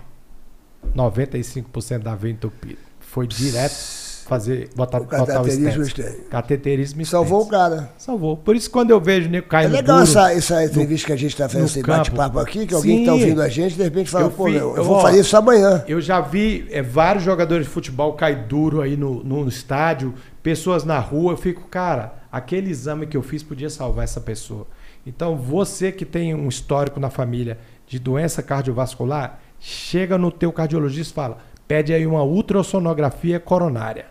95% 0.96 1.98
da 1.98 2.14
veia 2.14 2.32
entupida. 2.32 2.80
Foi 2.98 3.26
direto 3.26 4.06
fazer, 4.26 4.68
botar, 4.74 5.00
o 5.00 5.04
botar 5.04 5.40
o. 5.40 6.28
Cateterismo 6.28 7.04
Salvou 7.06 7.42
o 7.42 7.46
cara. 7.46 7.90
Salvou. 7.96 8.36
Por 8.36 8.56
isso, 8.56 8.70
quando 8.70 8.90
eu 8.90 9.00
vejo 9.00 9.28
o 9.28 9.30
nego 9.30 9.46
caindo. 9.46 9.74
É 9.74 9.76
legal 9.76 10.00
essa, 10.00 10.32
essa 10.32 10.64
entrevista 10.64 11.04
no, 11.04 11.06
que 11.06 11.12
a 11.12 11.16
gente 11.16 11.32
está 11.32 11.48
fazendo, 11.48 11.66
esse 11.66 11.82
bate-papo 11.82 12.38
aqui, 12.38 12.66
que 12.66 12.74
alguém 12.74 13.00
está 13.00 13.12
ouvindo 13.12 13.40
a 13.40 13.48
gente, 13.48 13.76
de 13.76 13.82
repente 13.82 14.10
fala, 14.10 14.24
eu 14.24 14.30
pô, 14.30 14.48
eu, 14.48 14.76
eu 14.76 14.84
vou 14.84 14.96
ó, 14.96 15.02
fazer 15.02 15.20
isso 15.20 15.36
amanhã. 15.36 15.84
Eu 15.86 16.00
já 16.00 16.20
vi 16.20 16.66
é, 16.70 16.82
vários 16.82 17.24
jogadores 17.24 17.66
de 17.66 17.72
futebol 17.72 18.14
cair 18.14 18.46
duro 18.46 18.82
aí 18.82 18.96
no, 18.96 19.22
no, 19.22 19.44
no 19.44 19.48
estádio, 19.48 20.12
pessoas 20.42 20.84
na 20.84 20.98
rua, 20.98 21.34
eu 21.34 21.36
fico, 21.36 21.68
cara, 21.68 22.15
aquele 22.36 22.70
exame 22.70 23.06
que 23.06 23.16
eu 23.16 23.22
fiz 23.22 23.42
podia 23.42 23.70
salvar 23.70 24.04
essa 24.04 24.20
pessoa. 24.20 24.66
Então, 25.06 25.36
você 25.36 25.92
que 25.92 26.04
tem 26.04 26.34
um 26.34 26.48
histórico 26.48 26.98
na 26.98 27.10
família 27.10 27.58
de 27.86 27.98
doença 27.98 28.42
cardiovascular, 28.42 29.38
chega 29.60 30.18
no 30.18 30.30
teu 30.30 30.52
cardiologista 30.52 31.12
e 31.12 31.14
fala, 31.14 31.38
pede 31.66 31.92
aí 31.92 32.06
uma 32.06 32.22
ultrassonografia 32.22 33.38
coronária. 33.38 34.06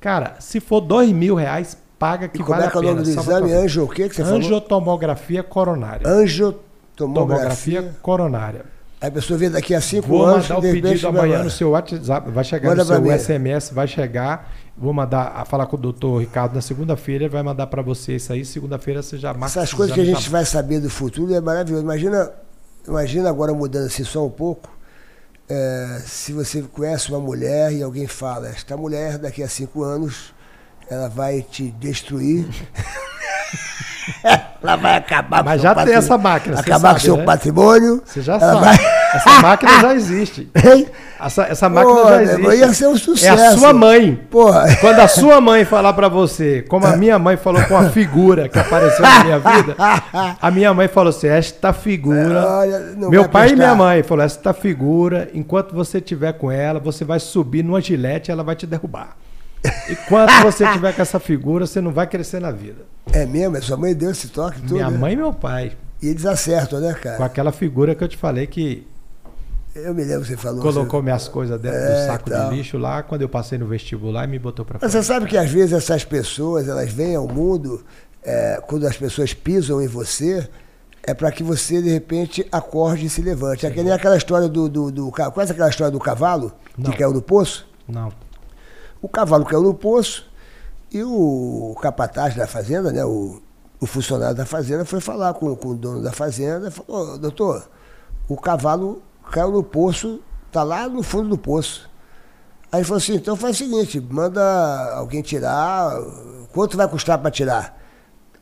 Cara, 0.00 0.36
se 0.40 0.60
for 0.60 0.80
dois 0.80 1.10
mil 1.10 1.34
reais, 1.34 1.76
paga 1.98 2.28
que 2.28 2.40
e 2.40 2.44
vale 2.44 2.64
a 2.64 2.70
pena. 2.70 2.72
Como 2.72 2.78
é 2.78 2.80
que 2.82 2.88
é 2.88 2.92
o 2.92 2.94
nome 2.94 3.02
do 3.02 3.20
exame? 3.20 3.52
Anjo 3.52 3.84
o 3.84 3.88
quê 3.88 4.08
que 4.08 4.14
você 4.14 4.22
Angiotomografia 4.22 5.42
coronária. 5.42 6.08
Angiotomografia 6.08 7.94
coronária. 8.00 8.64
A 9.00 9.10
pessoa 9.10 9.38
vem 9.38 9.50
daqui 9.50 9.74
a 9.74 9.80
cinco 9.80 10.08
Vou 10.08 10.24
anos. 10.24 10.46
Vou 10.46 10.56
mandar 10.56 10.68
o 10.68 10.72
pedido 10.72 11.08
amanhã 11.08 11.42
no 11.42 11.50
seu 11.50 11.70
WhatsApp, 11.70 12.30
vai 12.30 12.44
chegar 12.44 12.70
Manda 12.70 12.84
no 12.84 13.06
seu 13.06 13.18
SMS, 13.18 13.70
vai 13.70 13.88
chegar. 13.88 14.52
Vou 14.80 14.94
mandar 14.94 15.32
a 15.36 15.44
falar 15.44 15.66
com 15.66 15.76
o 15.76 15.78
doutor 15.78 16.20
Ricardo 16.20 16.54
na 16.54 16.62
segunda-feira, 16.62 17.24
ele 17.24 17.32
vai 17.32 17.42
mandar 17.42 17.66
para 17.66 17.82
você 17.82 18.16
isso 18.16 18.32
aí. 18.32 18.44
Segunda-feira 18.44 19.02
você 19.02 19.18
já 19.18 19.34
marca. 19.34 19.60
Essas 19.60 19.74
coisas 19.74 19.94
que 19.94 20.00
a 20.00 20.04
gente 20.04 20.24
tá... 20.24 20.30
vai 20.30 20.44
saber 20.44 20.80
do 20.80 20.88
futuro 20.88 21.34
é 21.34 21.40
maravilhoso. 21.40 21.84
Imagina, 21.84 22.32
imagina 22.88 23.28
agora 23.28 23.52
mudando 23.52 23.86
assim 23.86 24.04
só 24.04 24.26
um 24.26 24.30
pouco 24.30 24.80
é, 25.50 26.00
se 26.06 26.32
você 26.32 26.62
conhece 26.62 27.10
uma 27.10 27.18
mulher 27.18 27.72
e 27.72 27.82
alguém 27.82 28.06
fala, 28.06 28.48
esta 28.48 28.76
mulher 28.76 29.18
daqui 29.18 29.42
a 29.42 29.48
cinco 29.48 29.82
anos 29.82 30.32
ela 30.88 31.08
vai 31.08 31.42
te 31.42 31.72
destruir. 31.72 32.46
ela 34.62 34.76
vai 34.76 34.96
acabar 34.96 35.44
Mas 35.44 35.62
já 35.62 35.74
tem 35.74 35.94
essa 35.94 36.18
máquina. 36.18 36.60
Acabar 36.60 36.94
com 36.94 37.00
seu 37.00 37.16
né? 37.16 37.24
patrimônio. 37.24 38.02
Você 38.04 38.20
já 38.20 38.38
sabe. 38.38 38.60
Vai... 38.60 38.76
Essa 39.14 39.42
máquina 39.42 39.80
já 39.80 39.94
existe. 39.94 40.50
Essa, 41.20 41.42
essa 41.42 41.68
máquina 41.68 42.00
Pô, 42.00 42.08
já 42.08 42.22
existe. 42.22 42.56
Ia 42.56 42.72
ser 42.72 42.86
um 42.86 42.96
sucesso. 42.96 43.42
É 43.42 43.48
a 43.48 43.52
sua 43.52 43.74
mãe. 43.74 44.18
Porra. 44.30 44.74
Quando 44.76 45.00
a 45.00 45.06
sua 45.06 45.38
mãe 45.38 45.66
falar 45.66 45.92
para 45.92 46.08
você, 46.08 46.62
como 46.62 46.86
a 46.86 46.96
minha 46.96 47.18
mãe 47.18 47.36
falou 47.36 47.62
com 47.64 47.76
a 47.76 47.90
figura 47.90 48.48
que 48.48 48.58
apareceu 48.58 49.02
na 49.02 49.24
minha 49.24 49.38
vida, 49.38 49.76
a 50.40 50.50
minha 50.50 50.72
mãe 50.72 50.88
falou 50.88 51.10
assim: 51.10 51.26
esta 51.26 51.74
figura. 51.74 52.42
Olha, 52.42 52.78
meu 52.96 53.28
pai 53.28 53.48
prestar. 53.48 53.52
e 53.52 53.56
minha 53.56 53.74
mãe 53.74 54.02
falou: 54.02 54.24
esta 54.24 54.54
figura, 54.54 55.28
enquanto 55.34 55.74
você 55.74 55.98
estiver 55.98 56.32
com 56.32 56.50
ela, 56.50 56.80
você 56.80 57.04
vai 57.04 57.20
subir 57.20 57.62
numa 57.62 57.82
gilete 57.82 58.30
e 58.30 58.32
ela 58.32 58.42
vai 58.42 58.56
te 58.56 58.66
derrubar. 58.66 59.10
Enquanto 59.88 60.30
você 60.42 60.66
tiver 60.72 60.94
com 60.94 61.02
essa 61.02 61.20
figura, 61.20 61.66
você 61.66 61.80
não 61.80 61.92
vai 61.92 62.06
crescer 62.06 62.40
na 62.40 62.50
vida. 62.50 62.86
É 63.12 63.26
mesmo? 63.26 63.56
É 63.56 63.60
sua 63.60 63.76
mãe 63.76 63.94
deu 63.94 64.10
esse 64.10 64.28
toque 64.28 64.60
tudo? 64.60 64.74
Minha 64.74 64.90
né? 64.90 64.98
mãe 64.98 65.12
e 65.12 65.16
meu 65.16 65.32
pai. 65.32 65.72
E 66.02 66.08
eles 66.08 66.24
acertam, 66.24 66.80
né, 66.80 66.94
cara? 66.94 67.16
Com 67.16 67.24
aquela 67.24 67.52
figura 67.52 67.94
que 67.94 68.02
eu 68.02 68.08
te 68.08 68.16
falei 68.16 68.46
que. 68.46 68.86
Eu 69.74 69.94
me 69.94 70.02
lembro 70.02 70.22
que 70.22 70.28
você 70.28 70.36
falou. 70.36 70.62
Colocou 70.62 71.00
você... 71.00 71.04
minhas 71.04 71.28
coisas 71.28 71.60
dentro 71.60 71.78
é, 71.78 72.02
do 72.02 72.06
saco 72.06 72.30
de 72.30 72.56
lixo 72.56 72.78
lá 72.78 73.02
quando 73.02 73.22
eu 73.22 73.28
passei 73.28 73.58
no 73.58 73.66
vestibular 73.66 74.24
e 74.24 74.26
me 74.26 74.38
botou 74.38 74.64
pra 74.64 74.78
fora. 74.78 74.86
Mas 74.86 74.92
você 74.92 75.02
sabe 75.02 75.26
que 75.26 75.36
às 75.36 75.50
vezes 75.50 75.72
essas 75.72 76.04
pessoas, 76.04 76.66
elas 76.66 76.90
vêm 76.90 77.14
ao 77.14 77.28
mundo, 77.28 77.84
é, 78.22 78.60
quando 78.66 78.86
as 78.86 78.96
pessoas 78.96 79.32
pisam 79.34 79.80
em 79.80 79.86
você, 79.86 80.48
é 81.02 81.14
para 81.14 81.30
que 81.30 81.42
você, 81.42 81.80
de 81.80 81.90
repente, 81.90 82.46
acorde 82.50 83.06
e 83.06 83.10
se 83.10 83.22
levante. 83.22 83.66
É 83.66 83.70
que 83.70 83.82
nem 83.82 83.92
aquela 83.92 84.16
história 84.16 84.48
do. 84.48 84.68
do, 84.68 84.90
do 84.90 85.10
quase 85.10 85.52
aquela 85.52 85.68
história 85.68 85.90
do 85.90 85.98
cavalo 85.98 86.52
Não. 86.76 86.90
que 86.90 86.98
caiu 86.98 87.12
no 87.12 87.22
poço? 87.22 87.68
Não. 87.86 88.10
O 89.02 89.08
cavalo 89.08 89.44
caiu 89.44 89.62
no 89.62 89.74
poço 89.74 90.30
e 90.92 91.02
o 91.02 91.74
capataz 91.80 92.34
da 92.34 92.46
fazenda, 92.46 92.92
né, 92.92 93.04
o, 93.04 93.40
o 93.80 93.86
funcionário 93.86 94.36
da 94.36 94.44
fazenda, 94.44 94.84
foi 94.84 95.00
falar 95.00 95.32
com, 95.34 95.54
com 95.56 95.68
o 95.68 95.74
dono 95.74 96.02
da 96.02 96.12
fazenda 96.12 96.68
e 96.68 96.70
falou, 96.70 97.16
doutor, 97.16 97.68
o 98.28 98.36
cavalo 98.36 99.02
caiu 99.30 99.50
no 99.50 99.62
poço, 99.62 100.20
está 100.46 100.62
lá 100.62 100.88
no 100.88 101.02
fundo 101.02 101.28
do 101.28 101.38
poço. 101.38 101.88
Aí 102.72 102.80
ele 102.80 102.84
falou 102.84 102.98
assim, 102.98 103.14
então 103.14 103.36
faz 103.36 103.56
o 103.56 103.58
seguinte, 103.58 104.00
manda 104.00 104.94
alguém 104.94 105.22
tirar, 105.22 105.92
quanto 106.52 106.76
vai 106.76 106.86
custar 106.86 107.18
para 107.18 107.30
tirar? 107.30 107.80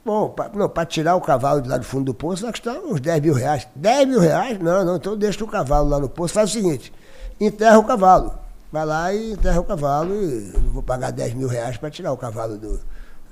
Bom, 0.04 0.34
não, 0.54 0.68
para 0.68 0.86
tirar 0.86 1.16
o 1.16 1.20
cavalo 1.20 1.60
de 1.60 1.68
lá 1.68 1.76
do 1.76 1.84
fundo 1.84 2.06
do 2.06 2.14
poço 2.14 2.42
vai 2.42 2.50
custar 2.50 2.78
uns 2.78 3.00
10 3.00 3.20
mil 3.22 3.34
reais. 3.34 3.68
10 3.74 4.08
mil 4.08 4.20
reais? 4.20 4.58
Não, 4.58 4.84
não, 4.84 4.96
então 4.96 5.16
deixa 5.16 5.44
o 5.44 5.46
cavalo 5.46 5.88
lá 5.88 5.98
no 5.98 6.08
poço, 6.08 6.34
faz 6.34 6.50
o 6.50 6.52
seguinte, 6.54 6.92
enterra 7.38 7.78
o 7.78 7.84
cavalo. 7.84 8.47
Vai 8.70 8.84
lá 8.84 9.14
e 9.14 9.32
enterra 9.32 9.60
o 9.60 9.64
cavalo 9.64 10.14
e 10.14 10.50
vou 10.72 10.82
pagar 10.82 11.10
10 11.10 11.34
mil 11.34 11.48
reais 11.48 11.78
para 11.78 11.90
tirar 11.90 12.12
o 12.12 12.16
cavalo 12.18 12.58
do, 12.58 12.78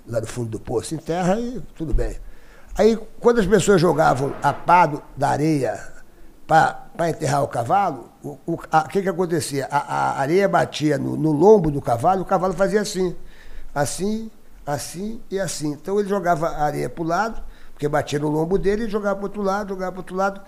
lá 0.06 0.18
do 0.18 0.26
fundo 0.26 0.48
do 0.48 0.58
poço. 0.58 0.94
Enterra 0.94 1.38
e 1.38 1.60
tudo 1.74 1.92
bem. 1.92 2.16
Aí, 2.78 2.96
quando 3.20 3.40
as 3.40 3.46
pessoas 3.46 3.80
jogavam 3.80 4.34
a 4.42 4.52
pá 4.52 4.86
do, 4.86 5.02
da 5.14 5.28
areia 5.28 5.78
para 6.46 7.10
enterrar 7.10 7.42
o 7.42 7.48
cavalo, 7.48 8.10
o, 8.22 8.38
o 8.46 8.58
a, 8.72 8.88
que, 8.88 9.02
que 9.02 9.08
acontecia? 9.08 9.66
A, 9.70 9.78
a 9.78 10.20
areia 10.20 10.48
batia 10.48 10.96
no, 10.96 11.16
no, 11.16 11.32
lombo 11.32 11.70
do 11.70 11.82
cavalo, 11.82 12.22
o 12.22 12.24
cavalo 12.24 12.54
fazia 12.54 12.80
assim. 12.80 13.14
Assim, 13.74 14.30
assim 14.64 15.20
e 15.30 15.38
assim. 15.38 15.72
Então 15.72 16.00
ele 16.00 16.08
jogava 16.08 16.48
a 16.48 16.64
areia 16.64 16.88
para 16.88 17.04
o 17.04 17.06
lado, 17.06 17.42
porque 17.72 17.86
batia 17.86 18.18
no 18.18 18.28
lombo 18.28 18.56
dele, 18.58 18.84
e 18.84 18.88
jogava 18.88 19.16
para 19.16 19.24
outro 19.24 19.42
lado, 19.42 19.68
jogava 19.68 19.92
para 19.92 20.00
outro 20.00 20.16
lado. 20.16 20.40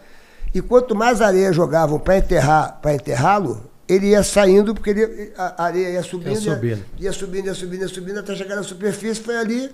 E 0.55 0.63
quanto 0.63 0.95
mais 0.95 1.21
areia 1.21 1.53
jogavam 1.53 1.99
para 1.99 2.17
enterrar, 2.17 2.79
para 2.81 2.95
enterrá-lo, 2.95 3.71
ele 3.89 4.09
ia 4.09 4.23
saindo, 4.23 4.75
porque 4.75 4.91
ele, 4.91 5.33
a 5.37 5.65
areia 5.65 5.91
ia 5.91 6.03
subindo, 6.03 6.31
ia 6.31 6.55
subindo. 6.55 6.85
Ia, 6.99 7.13
subindo, 7.13 7.47
ia 7.47 7.55
subindo, 7.55 7.81
ia 7.83 7.89
subindo, 7.89 8.19
até 8.19 8.37
chegar 8.37 8.57
na 8.57 8.63
superfície. 8.63 9.23
Foi 9.23 9.37
ali 9.37 9.71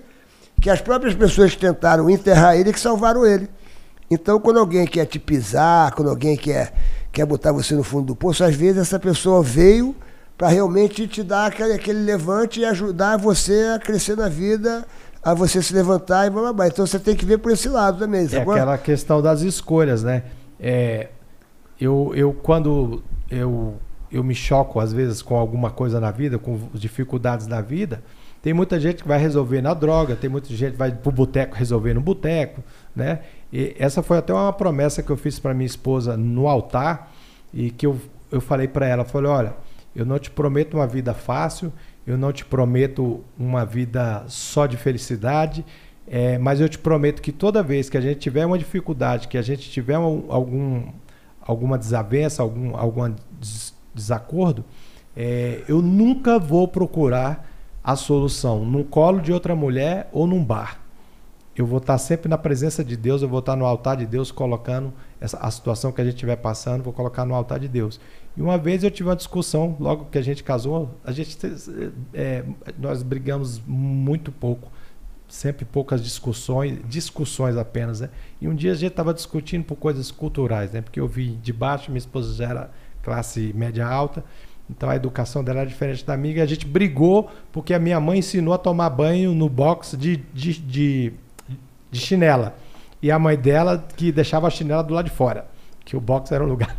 que 0.61 0.71
as 0.71 0.81
próprias 0.81 1.15
pessoas 1.15 1.53
que 1.53 1.59
tentaram 1.59 2.09
enterrar 2.09 2.57
ele 2.57 2.73
que 2.73 2.79
salvaram 2.79 3.27
ele. 3.27 3.49
Então, 4.09 4.39
quando 4.39 4.61
alguém 4.61 4.87
quer 4.87 5.07
te 5.07 5.19
pisar, 5.19 5.93
quando 5.93 6.11
alguém 6.11 6.37
quer, 6.37 6.73
quer 7.11 7.27
botar 7.27 7.51
você 7.51 7.75
no 7.75 7.83
fundo 7.83 8.07
do 8.07 8.15
poço, 8.15 8.45
às 8.45 8.55
vezes 8.55 8.83
essa 8.83 9.01
pessoa 9.01 9.43
veio 9.43 9.97
para 10.39 10.49
realmente 10.49 11.09
te 11.09 11.23
dar 11.23 11.47
aquele, 11.47 11.73
aquele 11.73 12.01
levante 12.01 12.61
e 12.61 12.65
ajudar 12.65 13.17
você 13.17 13.73
a 13.75 13.79
crescer 13.79 14.17
na 14.17 14.29
vida, 14.29 14.85
a 15.23 15.35
você 15.35 15.61
se 15.61 15.75
levantar 15.75 16.27
e 16.27 16.31
blá, 16.31 16.43
blá, 16.43 16.53
blá. 16.53 16.67
Então 16.69 16.87
você 16.87 16.99
tem 17.01 17.17
que 17.17 17.25
ver 17.25 17.39
por 17.39 17.51
esse 17.51 17.69
lado 17.69 17.99
também. 17.99 18.29
É 18.31 18.39
aquela 18.39 18.79
questão 18.79 19.21
das 19.21 19.41
escolhas, 19.41 20.05
né? 20.05 20.23
É, 20.61 21.09
eu, 21.81 22.13
eu, 22.15 22.33
quando 22.33 23.03
eu 23.31 23.75
eu 24.15 24.23
me 24.23 24.35
choco 24.35 24.79
às 24.79 24.93
vezes 24.93 25.21
com 25.21 25.37
alguma 25.37 25.71
coisa 25.71 26.01
na 26.01 26.11
vida, 26.11 26.39
com 26.39 26.69
dificuldades 26.73 27.47
na 27.47 27.61
vida, 27.61 28.03
tem 28.41 28.53
muita 28.53 28.79
gente 28.79 29.03
que 29.03 29.09
vai 29.09 29.19
resolver 29.19 29.63
na 29.63 29.73
droga, 29.75 30.15
tem 30.15 30.29
muita 30.31 30.49
gente 30.55 30.73
que 30.73 30.79
vai 30.79 30.93
pro 30.93 31.11
boteco 31.11 31.57
resolver 31.57 31.95
no 31.95 32.01
boteco, 32.01 32.63
né? 32.95 33.21
E 33.53 33.75
essa 33.79 34.03
foi 34.03 34.19
até 34.19 34.33
uma 34.35 34.53
promessa 34.53 35.03
que 35.03 35.11
eu 35.11 35.17
fiz 35.17 35.39
para 35.39 35.55
minha 35.55 35.67
esposa 35.67 36.17
no 36.17 36.47
altar 36.47 37.11
e 37.53 37.71
que 37.71 37.87
eu, 37.87 37.99
eu 38.31 38.41
falei 38.41 38.69
para 38.69 38.87
ela, 38.87 39.05
falei, 39.05 39.31
olha, 39.31 39.55
eu 39.97 40.05
não 40.05 40.19
te 40.19 40.31
prometo 40.31 40.75
uma 40.75 40.87
vida 40.87 41.15
fácil, 41.15 41.73
eu 42.07 42.19
não 42.19 42.33
te 42.33 42.45
prometo 42.45 43.25
uma 43.39 43.65
vida 43.65 44.25
só 44.29 44.67
de 44.67 44.77
felicidade, 44.77 45.65
é, 46.07 46.37
mas 46.37 46.61
eu 46.61 46.69
te 46.69 46.79
prometo 46.79 47.23
que 47.23 47.33
toda 47.33 47.63
vez 47.63 47.89
que 47.89 47.97
a 47.97 48.01
gente 48.01 48.19
tiver 48.19 48.45
uma 48.45 48.59
dificuldade, 48.59 49.27
que 49.27 49.39
a 49.39 49.43
gente 49.43 49.71
tiver 49.71 49.99
um, 49.99 50.27
algum, 50.29 50.83
alguma 51.41 51.79
desavença, 51.79 52.43
algum, 52.43 52.77
alguma 52.77 53.17
desacordo, 53.95 54.65
é, 55.17 55.63
eu 55.69 55.81
nunca 55.81 56.39
vou 56.39 56.67
procurar 56.67 57.49
a 57.83 57.97
solução 57.97 58.65
no 58.65 58.83
colo 58.85 59.21
de 59.21 59.33
outra 59.33 59.55
mulher 59.55 60.09
ou 60.13 60.27
num 60.27 60.43
bar. 60.43 60.81
Eu 61.57 61.67
vou 61.67 61.79
estar 61.79 61.99
sempre 61.99 62.29
na 62.29 62.37
presença 62.37 62.83
de 62.83 62.97
Deus, 62.97 63.23
eu 63.23 63.29
vou 63.29 63.39
estar 63.39 63.55
no 63.55 63.65
altar 63.65 63.97
de 63.97 64.07
Deus 64.07 64.33
colocando 64.33 64.93
essa, 65.21 65.39
a 65.39 65.49
situação 65.51 65.93
que 65.93 66.01
a 66.01 66.05
gente 66.05 66.15
estiver 66.15 66.37
passando, 66.37 66.83
vou 66.83 66.93
colocar 66.93 67.25
no 67.25 67.35
altar 67.35 67.61
de 67.61 67.69
Deus. 67.69 68.01
E 68.37 68.43
uma 68.43 68.59
vez 68.59 68.83
eu 68.83 68.91
tive 68.91 69.09
uma 69.09 69.15
discussão, 69.15 69.77
logo 69.79 70.07
que 70.07 70.19
a 70.19 70.23
gente 70.23 70.43
casou, 70.43 70.99
a 71.05 71.13
gente 71.13 71.39
é, 72.13 72.45
nós 72.77 73.05
brigamos 73.05 73.63
muito 73.65 74.33
pouco, 74.33 74.69
sempre 75.29 75.65
poucas 75.65 76.03
discussões, 76.03 76.81
discussões 76.89 77.57
apenas, 77.57 78.01
né? 78.01 78.11
E 78.41 78.49
um 78.49 78.55
dia 78.55 78.73
a 78.73 78.75
gente 78.75 78.91
estava 78.91 79.15
discutindo 79.15 79.65
por 79.65 79.77
coisas 79.77 80.11
culturais, 80.11 80.73
né? 80.73 80.81
Porque 80.81 80.99
eu 80.99 81.07
vi 81.07 81.37
de 81.37 81.53
baixo, 81.53 81.91
minha 81.93 81.99
esposa 81.99 82.35
já 82.35 82.49
era 82.49 82.71
classe 83.05 83.53
média 83.55 83.87
alta. 83.87 84.25
Então 84.69 84.89
a 84.89 84.97
educação 84.97 85.45
dela 85.45 85.61
era 85.61 85.69
diferente 85.69 86.05
da 86.05 86.17
minha. 86.17 86.39
E 86.39 86.41
a 86.41 86.47
gente 86.47 86.67
brigou 86.67 87.31
porque 87.53 87.75
a 87.75 87.79
minha 87.79 88.01
mãe 88.01 88.19
ensinou 88.19 88.55
a 88.55 88.59
tomar 88.59 88.91
banho 88.91 89.35
no 89.35 89.49
box 89.49 89.97
de, 89.97 90.17
de, 90.33 90.55
de, 90.55 91.13
de 91.91 92.01
chinela. 92.01 92.57
E 93.03 93.11
a 93.11 93.19
mãe 93.19 93.37
dela 93.37 93.85
que 93.97 94.11
deixava 94.11 94.47
a 94.47 94.51
chinela 94.51 94.83
do 94.83 94.95
lado 94.95 95.05
de 95.05 95.11
fora. 95.11 95.47
Que 95.85 95.97
o 95.97 96.01
box 96.01 96.33
era 96.33 96.43
um 96.43 96.49
lugar. 96.49 96.75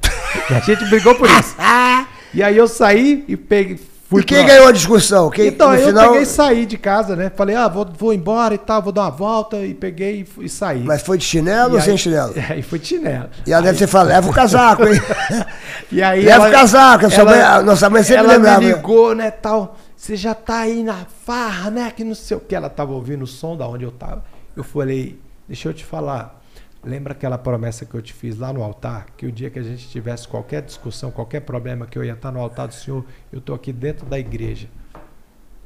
e 0.49 0.53
a 0.55 0.59
gente 0.59 0.83
brigou 0.89 1.13
por 1.15 1.29
isso. 1.29 1.55
e 2.33 2.41
aí 2.41 2.57
eu 2.57 2.67
saí 2.67 3.23
e 3.27 3.37
peguei, 3.37 3.79
Fui 4.07 4.21
e 4.21 4.23
quem 4.23 4.45
ganhou 4.45 4.67
a 4.67 4.71
discussão? 4.71 5.31
Quem, 5.31 5.47
então, 5.47 5.73
eu 5.73 5.87
final... 5.87 6.09
peguei 6.09 6.21
e 6.21 6.25
saí 6.27 6.65
de 6.67 6.77
casa, 6.77 7.15
né? 7.15 7.31
Falei, 7.35 7.55
ah, 7.55 7.67
vou, 7.67 7.87
vou 7.97 8.13
embora 8.13 8.53
e 8.53 8.57
tal, 8.57 8.79
vou 8.79 8.91
dar 8.91 9.01
uma 9.01 9.09
volta. 9.09 9.57
E 9.65 9.73
peguei 9.73 10.27
e, 10.37 10.45
e 10.45 10.49
saí. 10.49 10.83
Mas 10.83 11.01
foi 11.01 11.17
de 11.17 11.25
chinelo 11.25 11.71
e 11.71 11.73
ou 11.73 11.77
aí, 11.77 11.83
sem 11.83 11.97
chinelo? 11.97 12.33
Aí 12.49 12.61
foi 12.61 12.77
de 12.77 12.87
chinelo. 12.87 13.29
E 13.47 13.51
ela 13.51 13.61
aí... 13.61 13.65
deve 13.65 13.79
ter 13.79 13.87
falado, 13.87 14.09
leva 14.09 14.29
o 14.29 14.33
casaco, 14.33 14.83
hein? 14.87 15.01
e 15.91 16.03
aí 16.03 16.23
leva 16.23 16.43
ela, 16.43 16.49
o 16.49 16.51
casaco, 16.51 17.05
ela, 17.05 17.25
mãe, 17.25 17.41
a 17.41 17.61
nossa 17.63 17.89
mãe 17.89 18.03
sempre 18.03 18.25
ela 18.25 18.33
lembrava. 18.33 18.61
me 18.61 18.67
ligou, 18.67 19.15
né, 19.15 19.31
tal. 19.31 19.75
Você 19.97 20.15
já 20.15 20.35
tá 20.35 20.59
aí 20.59 20.83
na 20.83 21.07
farra, 21.25 21.71
né? 21.71 21.91
Que 21.95 22.03
não 22.03 22.13
sei 22.13 22.37
o 22.37 22.39
que. 22.39 22.53
Ela 22.53 22.69
tava 22.69 22.91
ouvindo 22.91 23.23
o 23.23 23.27
som 23.27 23.57
da 23.57 23.67
onde 23.67 23.85
eu 23.85 23.91
tava. 23.91 24.23
Eu 24.55 24.63
falei, 24.63 25.19
deixa 25.47 25.67
eu 25.67 25.73
te 25.73 25.83
falar. 25.83 26.44
Lembra 26.85 27.13
aquela 27.13 27.37
promessa 27.37 27.83
que 27.83 27.95
eu 27.95 28.01
te 28.01 28.13
fiz 28.13 28.37
lá 28.37 28.53
no 28.53 28.61
altar? 28.61 29.07
Que 29.17 29.25
o 29.25 29.31
dia 29.31 29.49
que 29.49 29.57
a 29.57 29.63
gente 29.63 29.89
tivesse 29.89 30.27
qualquer 30.27 30.61
discussão, 30.61 31.09
qualquer 31.09 31.39
problema, 31.39 31.87
que 31.87 31.97
eu 31.97 32.03
ia 32.03 32.13
estar 32.13 32.31
no 32.31 32.39
altar 32.39 32.67
do 32.67 32.75
Senhor, 32.75 33.03
eu 33.33 33.39
estou 33.39 33.55
aqui 33.55 33.73
dentro 33.73 34.05
da 34.05 34.19
igreja. 34.19 34.67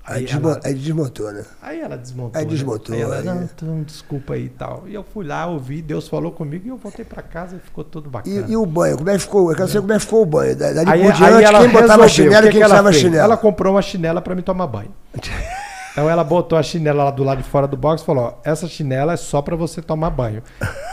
Aí, 0.06 0.26
aí, 0.26 0.32
ela, 0.32 0.60
aí 0.64 0.74
desmontou, 0.74 1.32
né? 1.32 1.44
Aí 1.62 1.82
ela 1.82 1.98
desmontou. 1.98 2.40
Aí 2.40 2.46
né? 2.46 2.52
desmontou. 2.52 2.96
Né? 2.96 3.04
Aí 3.04 3.04
ela, 3.04 3.18
aí... 3.18 3.24
não, 3.26 3.44
então, 3.44 3.84
desculpa 3.84 4.34
aí 4.34 4.46
e 4.46 4.50
tal. 4.50 4.86
E 4.88 4.96
eu 4.96 5.04
fui 5.04 5.26
lá, 5.26 5.46
ouvi, 5.46 5.82
Deus 5.82 6.08
falou 6.08 6.32
comigo 6.32 6.66
e 6.66 6.70
eu 6.70 6.78
voltei 6.78 7.04
para 7.04 7.22
casa 7.22 7.58
e 7.58 7.60
ficou 7.60 7.84
tudo 7.84 8.10
bacana. 8.10 8.46
E, 8.48 8.52
e, 8.54 8.58
o 8.58 8.66
banho, 8.66 8.98
como 8.98 9.10
é 9.10 9.14
que 9.14 9.20
ficou? 9.20 9.52
Eu 9.52 9.56
quero 9.58 9.68
saber 9.68 9.82
como 9.82 9.94
é 9.94 9.98
que 9.98 10.06
ficou 10.06 10.22
o 10.24 10.26
banho. 10.26 10.56
Dali 10.56 10.90
aí, 10.90 11.04
por 11.04 11.14
diante, 11.14 11.60
quem 11.60 11.70
botava 11.70 12.08
chinela 12.08 12.48
e 12.48 12.52
quem 12.52 12.64
usava 12.64 12.94
chinela? 12.94 13.24
Ela 13.26 13.38
comprou 13.38 13.74
uma 13.74 13.82
chinela 13.82 14.22
para 14.22 14.34
me 14.34 14.42
tomar 14.42 14.68
banho. 14.68 14.92
Então 16.00 16.10
ela 16.10 16.24
botou 16.24 16.58
a 16.58 16.64
chinela 16.64 17.04
lá 17.04 17.12
do 17.12 17.26
lado 17.26 17.40
de 17.40 17.50
fora 17.50 17.68
do 17.68 17.76
box 17.76 18.02
e 18.02 18.06
falou: 18.06 18.24
ó, 18.24 18.34
essa 18.42 18.70
chinela 18.70 19.12
é 19.12 19.18
só 19.18 19.42
para 19.42 19.58
você 19.58 19.82
tomar 19.82 20.10
banho. 20.10 20.42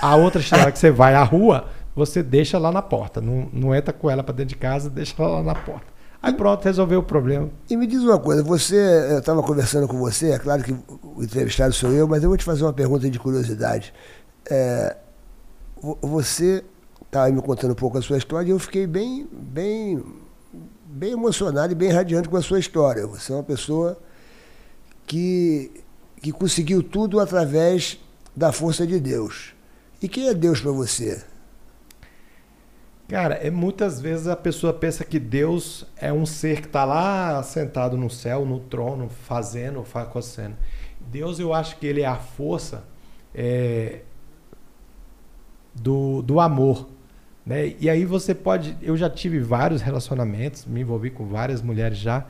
A 0.03 0.17
outra 0.17 0.43
chinela 0.43 0.73
que 0.73 0.81
você 0.81 0.91
vai 0.91 1.15
à 1.15 1.23
rua, 1.23 1.67
você 1.95 2.25
deixa 2.25 2.59
lá 2.59 2.73
na 2.73 2.83
porta. 2.83 3.21
Não, 3.21 3.49
não 3.53 3.73
entra 3.73 3.93
com 3.93 4.11
ela 4.11 4.25
para 4.25 4.35
dentro 4.35 4.49
de 4.49 4.57
casa, 4.57 4.91
deixa 4.91 5.15
ela 5.23 5.37
lá 5.37 5.43
na 5.45 5.55
porta. 5.55 5.87
Aí 6.21 6.33
pronto, 6.33 6.65
resolveu 6.65 6.99
o 6.99 7.03
problema. 7.05 7.49
E 7.71 7.77
me 7.77 7.87
diz 7.87 8.03
uma 8.03 8.19
coisa, 8.19 8.43
você, 8.43 8.75
eu 9.13 9.21
estava 9.21 9.45
conversando 9.45 9.87
com 9.87 9.97
você, 9.97 10.33
é 10.33 10.41
claro 10.41 10.65
que 10.65 10.73
o 11.05 11.23
entrevistado 11.23 11.73
sou 11.73 11.93
eu, 11.93 12.09
mas 12.09 12.25
eu 12.25 12.29
vou 12.29 12.37
te 12.37 12.43
fazer 12.43 12.65
uma 12.65 12.73
pergunta 12.73 13.09
de 13.09 13.17
curiosidade. 13.17 13.95
É, 14.51 14.97
você 16.03 16.65
estava 17.01 17.31
me 17.31 17.41
contando 17.41 17.71
um 17.71 17.77
pouco 17.77 17.97
a 17.97 18.03
sua 18.03 18.19
história 18.19 18.49
e 18.49 18.51
eu 18.51 18.59
fiquei 18.59 18.89
bem, 18.89 19.29
bem, 19.31 20.05
bem 20.85 21.13
emocionado 21.13 21.73
e 21.73 21.77
bem 21.77 21.93
radiante 21.93 22.29
com 22.29 22.37
a 22.37 22.43
sua 22.43 22.59
história. 22.59 23.07
Você 23.07 23.33
é 23.33 23.37
uma 23.37 23.45
pessoa 23.45 23.97
que, 25.07 25.71
que 26.21 26.33
conseguiu 26.33 26.83
tudo 26.83 27.21
através 27.21 27.99
da 28.35 28.53
força 28.53 28.87
de 28.87 29.01
Deus. 29.01 29.55
E 30.03 30.09
quem 30.09 30.29
é 30.29 30.35
Deus 30.35 30.61
para 30.61 30.73
você? 30.73 31.25
Cara, 33.09 33.35
é, 33.37 33.51
muitas 33.51 34.01
vezes 34.01 34.27
a 34.27 34.35
pessoa 34.35 34.73
pensa 34.73 35.05
que 35.05 35.21
Deus 35.21 35.87
é 35.97 36.13
um 36.13 36.27
ser 36.27 36.61
que 36.61 36.67
está 36.67 36.85
lá 36.85 37.41
sentado 37.45 37.97
no 37.97 38.11
céu, 38.11 38.45
no 38.45 38.59
trono, 38.59 39.09
fazendo, 39.09 39.85
acontecendo. 39.95 40.57
Deus, 41.01 41.39
eu 41.39 41.55
acho 41.55 41.79
que 41.79 41.87
ele 41.87 42.03
é 42.03 42.07
a 42.07 42.17
força 42.17 42.83
é, 43.33 44.01
do, 45.73 46.21
do 46.23 46.41
amor. 46.41 46.89
Né? 47.45 47.77
E 47.79 47.89
aí 47.89 48.05
você 48.05 48.35
pode. 48.35 48.77
Eu 48.83 48.97
já 48.97 49.09
tive 49.09 49.39
vários 49.39 49.81
relacionamentos, 49.83 50.67
me 50.67 50.81
envolvi 50.81 51.11
com 51.11 51.27
várias 51.27 51.63
mulheres 51.63 51.99
já. 51.99 52.27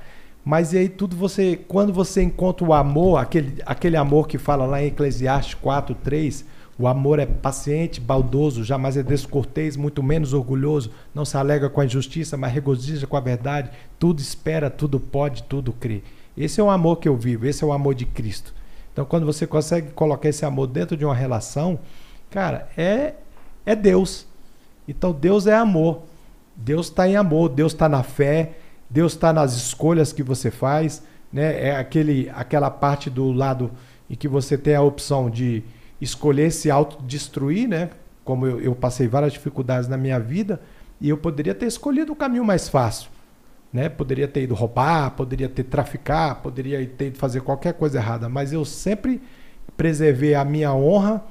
Mas 0.46 0.72
e 0.72 0.78
aí 0.78 0.88
tudo 0.88 1.16
você. 1.16 1.58
Quando 1.66 1.92
você 1.92 2.22
encontra 2.22 2.64
o 2.64 2.72
amor, 2.72 3.18
aquele, 3.18 3.60
aquele 3.66 3.96
amor 3.96 4.28
que 4.28 4.38
fala 4.38 4.64
lá 4.64 4.80
em 4.80 4.86
Eclesiastes 4.86 5.54
4, 5.54 5.92
3 5.96 6.44
o 6.78 6.86
amor 6.86 7.18
é 7.18 7.24
paciente, 7.24 8.00
baldoso, 8.00 8.62
jamais 8.62 8.98
é 8.98 9.02
descortês, 9.02 9.78
muito 9.78 10.02
menos 10.02 10.34
orgulhoso, 10.34 10.90
não 11.14 11.24
se 11.24 11.34
alega 11.36 11.70
com 11.70 11.80
a 11.80 11.86
injustiça, 11.86 12.36
mas 12.36 12.52
regozija 12.52 13.06
com 13.06 13.16
a 13.16 13.20
verdade, 13.20 13.70
tudo 13.98 14.20
espera, 14.20 14.68
tudo 14.68 15.00
pode, 15.00 15.42
tudo 15.44 15.72
crê. 15.72 16.02
Esse 16.36 16.60
é 16.60 16.62
o 16.62 16.68
amor 16.68 16.96
que 16.98 17.08
eu 17.08 17.16
vivo, 17.16 17.46
esse 17.46 17.64
é 17.64 17.66
o 17.66 17.72
amor 17.72 17.94
de 17.94 18.04
Cristo. 18.04 18.54
Então, 18.92 19.06
quando 19.06 19.24
você 19.24 19.46
consegue 19.46 19.90
colocar 19.92 20.28
esse 20.28 20.44
amor 20.44 20.66
dentro 20.66 20.98
de 20.98 21.04
uma 21.04 21.14
relação, 21.14 21.78
cara, 22.30 22.68
é, 22.76 23.14
é 23.64 23.74
Deus. 23.74 24.26
Então, 24.86 25.12
Deus 25.12 25.46
é 25.46 25.54
amor. 25.54 26.02
Deus 26.54 26.88
está 26.88 27.08
em 27.08 27.16
amor, 27.16 27.48
Deus 27.48 27.72
está 27.72 27.88
na 27.88 28.02
fé, 28.02 28.52
Deus 28.88 29.12
está 29.12 29.32
nas 29.32 29.54
escolhas 29.54 30.12
que 30.12 30.22
você 30.22 30.50
faz. 30.50 31.02
Né? 31.32 31.68
É 31.68 31.76
aquele, 31.76 32.30
aquela 32.34 32.70
parte 32.70 33.10
do 33.10 33.32
lado 33.32 33.70
em 34.08 34.14
que 34.14 34.28
você 34.28 34.56
tem 34.56 34.74
a 34.74 34.82
opção 34.82 35.28
de 35.28 35.62
escolher 36.00 36.50
se 36.50 36.70
autodestruir, 36.70 37.68
né? 37.68 37.90
Como 38.24 38.46
eu, 38.46 38.60
eu, 38.60 38.74
passei 38.74 39.06
várias 39.06 39.32
dificuldades 39.32 39.88
na 39.88 39.96
minha 39.96 40.18
vida, 40.18 40.60
e 41.00 41.08
eu 41.08 41.16
poderia 41.16 41.54
ter 41.54 41.66
escolhido 41.66 42.12
o 42.12 42.16
caminho 42.16 42.44
mais 42.44 42.68
fácil. 42.68 43.10
Né? 43.72 43.88
Poderia 43.88 44.26
ter 44.26 44.42
ido 44.42 44.54
roubar, 44.54 45.10
poderia 45.12 45.48
ter 45.48 45.64
traficar, 45.64 46.36
poderia 46.36 46.84
ter 46.86 47.08
ido 47.08 47.18
fazer 47.18 47.40
qualquer 47.40 47.74
coisa 47.74 47.98
errada, 47.98 48.28
mas 48.28 48.52
eu 48.52 48.64
sempre 48.64 49.20
preservei 49.76 50.34
a 50.34 50.44
minha 50.44 50.72
honra 50.72 51.22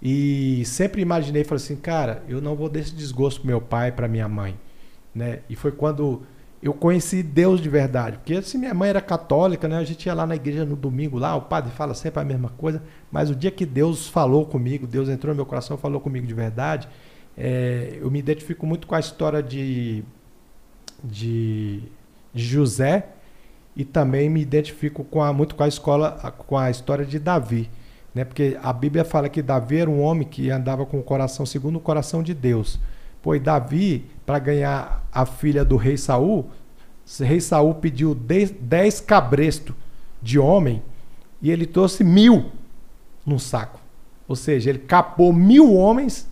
e 0.00 0.62
sempre 0.64 1.02
imaginei, 1.02 1.42
falei 1.44 1.62
assim, 1.62 1.76
cara, 1.76 2.22
eu 2.28 2.40
não 2.40 2.54
vou 2.54 2.68
dar 2.68 2.78
esse 2.78 2.94
desgosto 2.94 3.40
para 3.40 3.48
meu 3.48 3.60
pai, 3.60 3.90
para 3.90 4.06
minha 4.06 4.28
mãe, 4.28 4.58
né? 5.14 5.40
E 5.48 5.56
foi 5.56 5.72
quando 5.72 6.22
eu 6.62 6.74
conheci 6.74 7.22
Deus 7.22 7.60
de 7.60 7.68
verdade. 7.68 8.18
Porque 8.18 8.34
se 8.34 8.40
assim, 8.40 8.58
minha 8.58 8.74
mãe 8.74 8.90
era 8.90 9.00
católica, 9.00 9.68
né? 9.68 9.76
A 9.76 9.84
gente 9.84 10.06
ia 10.06 10.14
lá 10.14 10.26
na 10.26 10.34
igreja 10.34 10.64
no 10.64 10.74
domingo 10.74 11.18
lá, 11.18 11.36
o 11.36 11.42
padre 11.42 11.70
fala 11.70 11.94
sempre 11.94 12.20
a 12.20 12.24
mesma 12.24 12.48
coisa, 12.50 12.82
mas 13.10 13.30
o 13.30 13.34
dia 13.34 13.50
que 13.50 13.64
Deus 13.64 14.08
falou 14.08 14.44
comigo, 14.44 14.86
Deus 14.86 15.08
entrou 15.08 15.32
no 15.32 15.36
meu 15.36 15.46
coração 15.46 15.76
falou 15.76 16.00
comigo 16.00 16.26
de 16.26 16.34
verdade, 16.34 16.88
é, 17.36 17.98
eu 18.00 18.10
me 18.10 18.18
identifico 18.18 18.66
muito 18.66 18.86
com 18.86 18.96
a 18.96 19.00
história 19.00 19.40
de, 19.40 20.02
de, 21.04 21.82
de, 22.34 22.44
José 22.44 23.06
e 23.76 23.84
também 23.84 24.28
me 24.28 24.40
identifico 24.40 25.04
com 25.04 25.22
a, 25.22 25.32
muito 25.32 25.54
com 25.54 25.62
a 25.62 25.68
escola, 25.68 26.34
com 26.36 26.58
a 26.58 26.68
história 26.68 27.06
de 27.06 27.20
Davi. 27.20 27.70
Né? 28.12 28.24
Porque 28.24 28.58
a 28.60 28.72
Bíblia 28.72 29.04
fala 29.04 29.28
que 29.28 29.40
Davi 29.40 29.76
era 29.76 29.88
um 29.88 30.00
homem 30.00 30.26
que 30.26 30.50
andava 30.50 30.84
com 30.84 30.98
o 30.98 31.02
coração 31.04 31.46
segundo 31.46 31.76
o 31.76 31.80
coração 31.80 32.20
de 32.20 32.34
Deus. 32.34 32.80
Pois 33.22 33.40
Davi, 33.40 34.06
para 34.28 34.38
ganhar 34.38 35.02
a 35.10 35.24
filha 35.24 35.64
do 35.64 35.78
rei 35.78 35.96
Saul, 35.96 36.50
o 37.18 37.22
rei 37.22 37.40
Saul 37.40 37.76
pediu 37.76 38.14
dez 38.14 39.00
cabrestos 39.00 39.74
de 40.20 40.38
homem 40.38 40.82
e 41.40 41.50
ele 41.50 41.64
trouxe 41.64 42.04
mil 42.04 42.52
num 43.24 43.38
saco. 43.38 43.80
Ou 44.28 44.36
seja, 44.36 44.68
ele 44.68 44.80
capou 44.80 45.32
mil 45.32 45.72
homens 45.72 46.28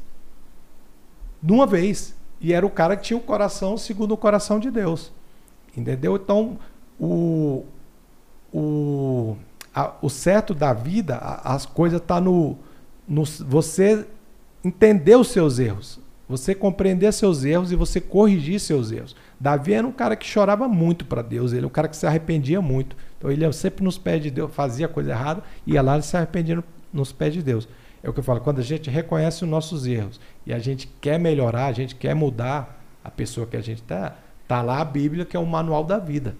de 1.42 1.50
uma 1.50 1.66
vez. 1.66 2.14
E 2.38 2.52
era 2.52 2.66
o 2.66 2.70
cara 2.70 2.98
que 2.98 3.04
tinha 3.04 3.16
o 3.16 3.22
coração 3.22 3.78
segundo 3.78 4.12
o 4.12 4.16
coração 4.18 4.60
de 4.60 4.70
Deus. 4.70 5.10
Entendeu? 5.74 6.16
Então, 6.16 6.58
o, 7.00 7.64
o, 8.52 9.38
a, 9.74 9.94
o 10.02 10.10
certo 10.10 10.52
da 10.52 10.74
vida, 10.74 11.16
a, 11.16 11.54
as 11.54 11.64
coisas 11.64 11.98
estão 11.98 12.16
tá 12.18 12.20
no, 12.20 12.58
no. 13.08 13.24
Você 13.24 14.06
entender 14.62 15.16
os 15.16 15.28
seus 15.28 15.58
erros. 15.58 15.98
Você 16.28 16.54
compreender 16.54 17.12
seus 17.12 17.44
erros 17.44 17.70
e 17.70 17.76
você 17.76 18.00
corrigir 18.00 18.58
seus 18.58 18.90
erros. 18.90 19.14
Davi 19.38 19.74
era 19.74 19.86
um 19.86 19.92
cara 19.92 20.16
que 20.16 20.26
chorava 20.26 20.66
muito 20.66 21.04
para 21.04 21.22
Deus, 21.22 21.52
ele 21.52 21.64
é 21.64 21.66
um 21.66 21.70
cara 21.70 21.88
que 21.88 21.96
se 21.96 22.06
arrependia 22.06 22.60
muito. 22.60 22.96
Então 23.16 23.30
ele 23.30 23.50
sempre 23.52 23.84
nos 23.84 23.96
pés 23.96 24.22
de 24.22 24.30
Deus, 24.30 24.52
fazia 24.52 24.88
coisa 24.88 25.10
errada, 25.10 25.42
ia 25.66 25.80
lá 25.80 25.98
e 25.98 26.02
se 26.02 26.16
arrependia 26.16 26.62
nos 26.92 27.12
pés 27.12 27.32
de 27.32 27.42
Deus. 27.42 27.68
É 28.02 28.10
o 28.10 28.12
que 28.12 28.20
eu 28.20 28.24
falo, 28.24 28.40
quando 28.40 28.58
a 28.58 28.62
gente 28.62 28.90
reconhece 28.90 29.44
os 29.44 29.50
nossos 29.50 29.86
erros 29.86 30.20
e 30.44 30.52
a 30.52 30.58
gente 30.58 30.88
quer 31.00 31.18
melhorar, 31.18 31.66
a 31.66 31.72
gente 31.72 31.94
quer 31.94 32.14
mudar 32.14 32.82
a 33.04 33.10
pessoa 33.10 33.46
que 33.46 33.56
a 33.56 33.60
gente 33.60 33.82
está, 33.82 34.16
tá 34.48 34.62
lá 34.62 34.80
a 34.80 34.84
Bíblia 34.84 35.24
que 35.24 35.36
é 35.36 35.40
o 35.40 35.46
manual 35.46 35.84
da 35.84 35.98
vida. 35.98 36.36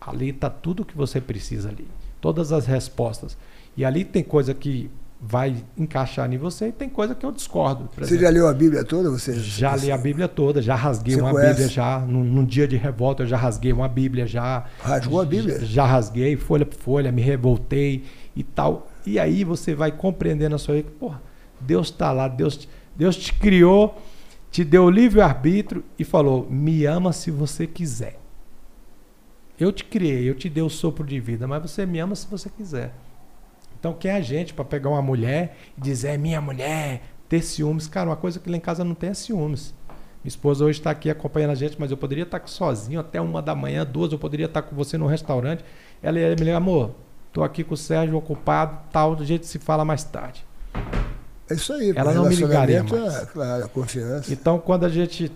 Ali 0.00 0.30
está 0.30 0.48
tudo 0.48 0.82
o 0.82 0.86
que 0.86 0.96
você 0.96 1.20
precisa 1.20 1.68
ali, 1.68 1.86
todas 2.20 2.52
as 2.52 2.66
respostas. 2.66 3.36
E 3.76 3.84
ali 3.84 4.04
tem 4.04 4.22
coisa 4.22 4.54
que 4.54 4.90
vai 5.20 5.64
encaixar 5.76 6.32
em 6.32 6.38
você 6.38 6.68
e 6.68 6.72
tem 6.72 6.88
coisa 6.88 7.14
que 7.14 7.26
eu 7.26 7.32
discordo. 7.32 7.88
Você 7.96 8.02
exemplo. 8.02 8.22
já 8.22 8.30
leu 8.30 8.46
a 8.46 8.54
Bíblia 8.54 8.84
toda? 8.84 9.10
Você 9.10 9.34
já 9.34 9.74
li 9.74 9.90
a 9.90 9.98
Bíblia 9.98 10.28
toda, 10.28 10.62
já 10.62 10.76
rasguei 10.76 11.16
você 11.16 11.20
uma 11.20 11.32
conhece? 11.32 11.50
Bíblia 11.50 11.68
já. 11.68 11.98
Num, 11.98 12.22
num, 12.22 12.44
dia 12.44 12.68
de 12.68 12.76
revolta 12.76 13.24
eu 13.24 13.26
já 13.26 13.36
rasguei 13.36 13.72
uma 13.72 13.88
Bíblia 13.88 14.26
já. 14.26 14.64
Rasgou 14.80 15.20
a 15.20 15.24
Bíblia? 15.24 15.58
Já, 15.60 15.66
já 15.66 15.86
rasguei, 15.86 16.36
folha 16.36 16.64
por 16.64 16.78
folha, 16.78 17.10
me 17.10 17.20
revoltei 17.20 18.04
e 18.36 18.44
tal. 18.44 18.88
E 19.04 19.18
aí 19.18 19.42
você 19.42 19.74
vai 19.74 19.90
compreendendo 19.90 20.54
a 20.54 20.58
sua 20.58 20.76
vida. 20.76 20.90
Porra, 21.00 21.20
Deus 21.60 21.88
está 21.88 22.12
lá, 22.12 22.28
Deus, 22.28 22.68
Deus 22.94 23.16
te 23.16 23.32
criou, 23.32 24.00
te 24.52 24.64
deu 24.64 24.88
livre-arbítrio 24.88 25.82
e 25.98 26.04
falou: 26.04 26.46
me 26.48 26.84
ama 26.84 27.12
se 27.12 27.32
você 27.32 27.66
quiser. 27.66 28.20
Eu 29.58 29.72
te 29.72 29.84
criei, 29.84 30.30
eu 30.30 30.36
te 30.36 30.48
dei 30.48 30.62
o 30.62 30.70
sopro 30.70 31.04
de 31.04 31.18
vida, 31.18 31.48
mas 31.48 31.60
você 31.60 31.84
me 31.84 31.98
ama 31.98 32.14
se 32.14 32.28
você 32.28 32.48
quiser. 32.48 32.94
Então, 33.78 33.92
quem 33.92 34.10
é 34.10 34.16
a 34.16 34.20
gente 34.20 34.52
para 34.52 34.64
pegar 34.64 34.90
uma 34.90 35.02
mulher 35.02 35.56
e 35.76 35.80
dizer, 35.80 36.08
é 36.08 36.16
minha 36.18 36.40
mulher, 36.40 37.02
ter 37.28 37.42
ciúmes? 37.42 37.86
Cara, 37.86 38.10
uma 38.10 38.16
coisa 38.16 38.40
que 38.40 38.50
lá 38.50 38.56
em 38.56 38.60
casa 38.60 38.82
não 38.82 38.94
tem 38.94 39.10
é 39.10 39.14
ciúmes. 39.14 39.74
Minha 40.22 40.28
esposa 40.28 40.64
hoje 40.64 40.80
está 40.80 40.90
aqui 40.90 41.08
acompanhando 41.08 41.52
a 41.52 41.54
gente, 41.54 41.76
mas 41.78 41.90
eu 41.90 41.96
poderia 41.96 42.24
estar 42.24 42.40
tá 42.40 42.46
sozinho 42.46 42.98
até 42.98 43.20
uma 43.20 43.40
da 43.40 43.54
manhã, 43.54 43.86
duas, 43.86 44.10
eu 44.10 44.18
poderia 44.18 44.46
estar 44.46 44.62
tá 44.62 44.68
com 44.68 44.74
você 44.74 44.98
no 44.98 45.06
restaurante. 45.06 45.64
Ela 46.02 46.18
me 46.18 46.34
ligar, 46.34 46.56
amor, 46.56 46.90
estou 47.28 47.44
aqui 47.44 47.62
com 47.62 47.74
o 47.74 47.76
Sérgio 47.76 48.16
ocupado, 48.16 48.80
tal, 48.90 49.14
do 49.14 49.24
jeito 49.24 49.42
que 49.42 49.48
se 49.48 49.60
fala 49.60 49.84
mais 49.84 50.02
tarde. 50.02 50.44
É 51.48 51.54
isso 51.54 51.72
aí. 51.72 51.92
Ela 51.94 52.12
não 52.12 52.28
me 52.28 52.34
ligaria 52.34 52.82
mais. 52.82 53.14
É, 53.14 53.26
claro, 53.26 53.64
a 53.64 53.68
confiança. 53.68 54.32
Então, 54.32 54.58
quando 54.58 54.84
a 54.84 54.88
gente... 54.88 55.32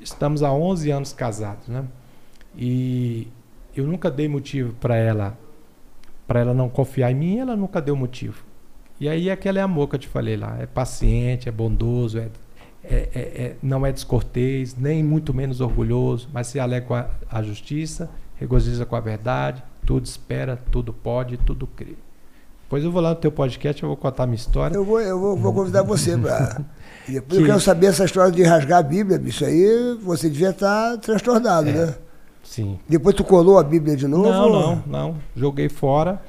Estamos 0.00 0.44
há 0.44 0.52
11 0.52 0.90
anos 0.92 1.12
casados, 1.12 1.66
né? 1.66 1.84
E 2.56 3.26
eu 3.74 3.84
nunca 3.84 4.08
dei 4.08 4.28
motivo 4.28 4.72
para 4.74 4.96
ela 4.96 5.36
para 6.28 6.40
ela 6.40 6.52
não 6.52 6.68
confiar 6.68 7.10
em 7.10 7.14
mim, 7.14 7.38
ela 7.38 7.56
nunca 7.56 7.80
deu 7.80 7.96
motivo. 7.96 8.44
E 9.00 9.08
aí 9.08 9.30
aquele 9.30 9.58
amor 9.58 9.88
que 9.88 9.94
eu 9.94 9.98
te 9.98 10.08
falei 10.08 10.36
lá, 10.36 10.58
é 10.60 10.66
paciente, 10.66 11.48
é 11.48 11.52
bondoso, 11.52 12.18
é, 12.18 12.28
é, 12.84 13.08
é, 13.14 13.20
é 13.20 13.56
não 13.62 13.86
é 13.86 13.90
descortês, 13.90 14.76
nem 14.76 15.02
muito 15.02 15.32
menos 15.32 15.62
orgulhoso, 15.62 16.28
mas 16.32 16.48
se 16.48 16.60
alegra 16.60 16.86
com 16.86 16.94
a, 16.94 17.08
a 17.30 17.42
justiça, 17.42 18.10
regozija 18.36 18.84
com 18.84 18.94
a 18.94 19.00
verdade, 19.00 19.62
tudo 19.86 20.04
espera, 20.04 20.60
tudo 20.70 20.92
pode, 20.92 21.38
tudo 21.38 21.66
crê. 21.66 21.94
Depois 22.64 22.84
eu 22.84 22.92
vou 22.92 23.00
lá 23.00 23.10
no 23.10 23.16
teu 23.16 23.32
podcast, 23.32 23.82
eu 23.82 23.88
vou 23.88 23.96
contar 23.96 24.24
a 24.24 24.26
minha 24.26 24.36
história. 24.36 24.76
Eu 24.76 24.84
vou, 24.84 25.00
eu 25.00 25.18
vou, 25.18 25.34
vou 25.34 25.54
convidar 25.54 25.82
você 25.82 26.18
para. 26.18 26.62
Que... 27.06 27.16
eu 27.16 27.22
quero 27.22 27.60
saber 27.60 27.86
essa 27.86 28.04
história 28.04 28.30
de 28.30 28.42
rasgar 28.42 28.80
a 28.80 28.82
Bíblia, 28.82 29.18
isso 29.24 29.42
aí 29.42 29.96
você 30.02 30.28
devia 30.28 30.50
estar 30.50 30.90
tá 30.90 30.98
transtornado, 30.98 31.70
é. 31.70 31.72
né? 31.72 31.94
Sim. 32.48 32.78
Depois 32.88 33.14
tu 33.14 33.22
colou 33.22 33.58
a 33.58 33.62
Bíblia 33.62 33.94
de 33.94 34.08
novo? 34.08 34.30
Não, 34.30 34.50
não, 34.50 34.82
não. 34.86 35.16
Joguei 35.36 35.68
fora. 35.68 36.22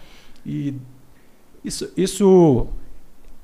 E 0.45 0.75
isso, 1.63 1.89
isso, 1.95 2.67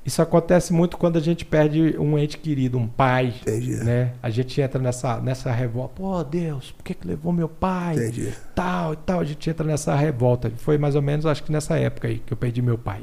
isso 0.04 0.20
acontece 0.20 0.74
muito 0.74 0.98
quando 0.98 1.16
a 1.16 1.20
gente 1.20 1.42
perde 1.42 1.96
um 1.98 2.18
ente 2.18 2.36
querido, 2.36 2.76
um 2.76 2.86
pai. 2.86 3.32
Entendi. 3.40 3.76
Né? 3.76 4.12
A 4.22 4.28
gente 4.28 4.60
entra 4.60 4.78
nessa, 4.78 5.18
nessa 5.20 5.50
revolta. 5.50 5.94
Pô, 5.96 6.22
Deus, 6.22 6.70
por 6.72 6.84
que, 6.84 6.92
que 6.92 7.08
levou 7.08 7.32
meu 7.32 7.48
pai? 7.48 7.96
Entendi. 7.96 8.34
Tal 8.54 8.92
e 8.92 8.96
tal. 8.96 9.20
A 9.20 9.24
gente 9.24 9.48
entra 9.48 9.66
nessa 9.66 9.94
revolta. 9.94 10.52
Foi 10.58 10.76
mais 10.76 10.94
ou 10.94 11.02
menos, 11.02 11.24
acho 11.24 11.42
que 11.42 11.50
nessa 11.50 11.78
época 11.78 12.08
aí 12.08 12.18
que 12.18 12.32
eu 12.34 12.36
perdi 12.36 12.60
meu 12.60 12.76
pai. 12.76 13.00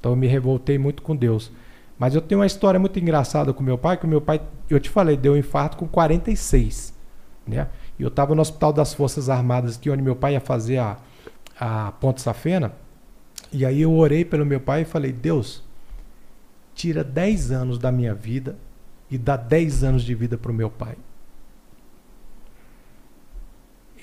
Então 0.00 0.12
eu 0.12 0.16
me 0.16 0.26
revoltei 0.26 0.78
muito 0.78 1.02
com 1.02 1.14
Deus. 1.14 1.52
Mas 1.98 2.14
eu 2.14 2.22
tenho 2.22 2.40
uma 2.40 2.46
história 2.46 2.80
muito 2.80 2.98
engraçada 2.98 3.52
com 3.52 3.62
meu 3.62 3.76
pai, 3.76 3.98
que 3.98 4.06
o 4.06 4.08
meu 4.08 4.22
pai, 4.22 4.40
eu 4.70 4.80
te 4.80 4.88
falei, 4.88 5.14
deu 5.14 5.34
um 5.34 5.36
infarto 5.36 5.76
com 5.76 5.86
46, 5.86 6.94
né? 7.46 7.68
E 7.98 8.02
eu 8.02 8.08
estava 8.08 8.34
no 8.34 8.42
Hospital 8.42 8.72
das 8.72 8.92
Forças 8.92 9.28
Armadas, 9.28 9.76
que 9.76 9.90
onde 9.90 10.02
meu 10.02 10.16
pai 10.16 10.32
ia 10.32 10.40
fazer 10.40 10.78
a, 10.78 10.98
a 11.58 11.92
Ponte 11.92 12.20
Safena. 12.20 12.72
E 13.52 13.64
aí 13.64 13.82
eu 13.82 13.92
orei 13.92 14.24
pelo 14.24 14.44
meu 14.44 14.60
pai 14.60 14.82
e 14.82 14.84
falei: 14.84 15.12
Deus, 15.12 15.62
tira 16.74 17.04
10 17.04 17.52
anos 17.52 17.78
da 17.78 17.92
minha 17.92 18.14
vida 18.14 18.56
e 19.10 19.16
dar 19.16 19.36
10 19.36 19.84
anos 19.84 20.02
de 20.02 20.14
vida 20.14 20.36
para 20.36 20.50
o 20.50 20.54
meu 20.54 20.70
pai. 20.70 20.96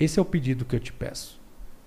Esse 0.00 0.18
é 0.18 0.22
o 0.22 0.24
pedido 0.24 0.64
que 0.64 0.74
eu 0.74 0.80
te 0.80 0.92
peço. 0.92 1.40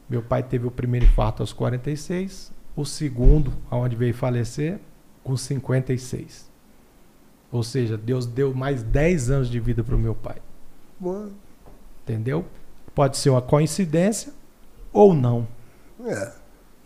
Meu 0.08 0.22
pai 0.22 0.44
teve 0.44 0.68
o 0.68 0.72
primeiro 0.72 1.06
infarto 1.06 1.42
aos 1.42 1.52
46, 1.52 2.52
o 2.76 2.86
segundo, 2.86 3.52
aonde 3.70 3.96
veio 3.96 4.14
falecer, 4.14 4.80
com 5.24 5.36
56. 5.36 6.52
Ou 7.52 7.64
seja, 7.64 7.98
Deus 7.98 8.26
deu 8.28 8.54
mais 8.54 8.84
10 8.84 9.30
anos 9.32 9.50
de 9.50 9.60
vida 9.60 9.84
para 9.84 9.96
o 9.96 10.00
meu 10.00 10.14
pai. 10.14 10.38
Boa. 11.00 11.32
Entendeu? 12.06 12.46
Pode 12.94 13.18
ser 13.18 13.32
uma 13.32 13.42
coincidência 13.42 14.32
ou 14.94 15.12
não. 15.12 15.48
É. 16.06 16.32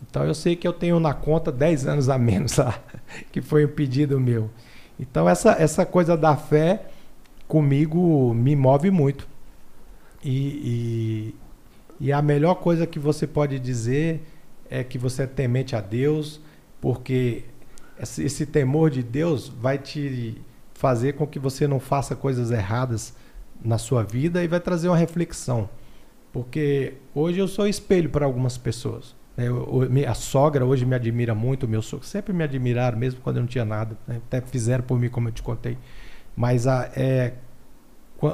Então 0.02 0.24
eu 0.24 0.34
sei 0.34 0.56
que 0.56 0.66
eu 0.66 0.72
tenho 0.72 0.98
na 0.98 1.12
conta 1.12 1.52
10 1.52 1.86
anos 1.86 2.08
a 2.08 2.18
menos 2.18 2.56
lá, 2.56 2.82
que 3.30 3.42
foi 3.42 3.66
um 3.66 3.68
pedido 3.68 4.18
meu. 4.18 4.50
Então 4.98 5.28
essa, 5.28 5.52
essa 5.52 5.84
coisa 5.84 6.16
da 6.16 6.36
fé 6.36 6.86
comigo 7.46 8.32
me 8.32 8.56
move 8.56 8.90
muito. 8.90 9.28
E, 10.24 11.34
e, 12.00 12.06
e 12.08 12.12
a 12.12 12.22
melhor 12.22 12.54
coisa 12.56 12.86
que 12.86 12.98
você 12.98 13.26
pode 13.26 13.58
dizer 13.58 14.22
é 14.70 14.82
que 14.82 14.96
você 14.96 15.24
é 15.24 15.26
temente 15.26 15.76
a 15.76 15.80
Deus, 15.82 16.40
porque 16.80 17.44
esse, 18.00 18.24
esse 18.24 18.46
temor 18.46 18.88
de 18.88 19.02
Deus 19.02 19.48
vai 19.48 19.76
te 19.76 20.40
fazer 20.72 21.12
com 21.12 21.26
que 21.26 21.38
você 21.38 21.66
não 21.66 21.78
faça 21.78 22.16
coisas 22.16 22.50
erradas 22.50 23.14
na 23.62 23.78
sua 23.78 24.02
vida 24.02 24.42
e 24.42 24.48
vai 24.48 24.60
trazer 24.60 24.88
uma 24.88 24.96
reflexão. 24.96 25.68
Porque 26.32 26.94
hoje 27.14 27.38
eu 27.38 27.48
sou 27.48 27.66
espelho 27.66 28.08
para 28.08 28.24
algumas 28.24 28.56
pessoas. 28.56 29.14
Né? 29.36 29.48
Eu, 29.48 29.88
eu, 29.90 30.10
a 30.10 30.14
sogra 30.14 30.64
hoje 30.64 30.84
me 30.84 30.94
admira 30.94 31.34
muito, 31.34 31.66
meu 31.66 31.82
sogro 31.82 32.06
sempre 32.06 32.32
me 32.32 32.44
admiraram, 32.44 32.98
mesmo 32.98 33.20
quando 33.20 33.36
eu 33.36 33.42
não 33.42 33.48
tinha 33.48 33.64
nada. 33.64 33.96
Né? 34.06 34.20
Até 34.26 34.40
fizeram 34.40 34.84
por 34.84 34.98
mim, 34.98 35.08
como 35.08 35.28
eu 35.28 35.32
te 35.32 35.42
contei. 35.42 35.76
Mas 36.36 36.66
a, 36.66 36.90
é, 36.94 37.34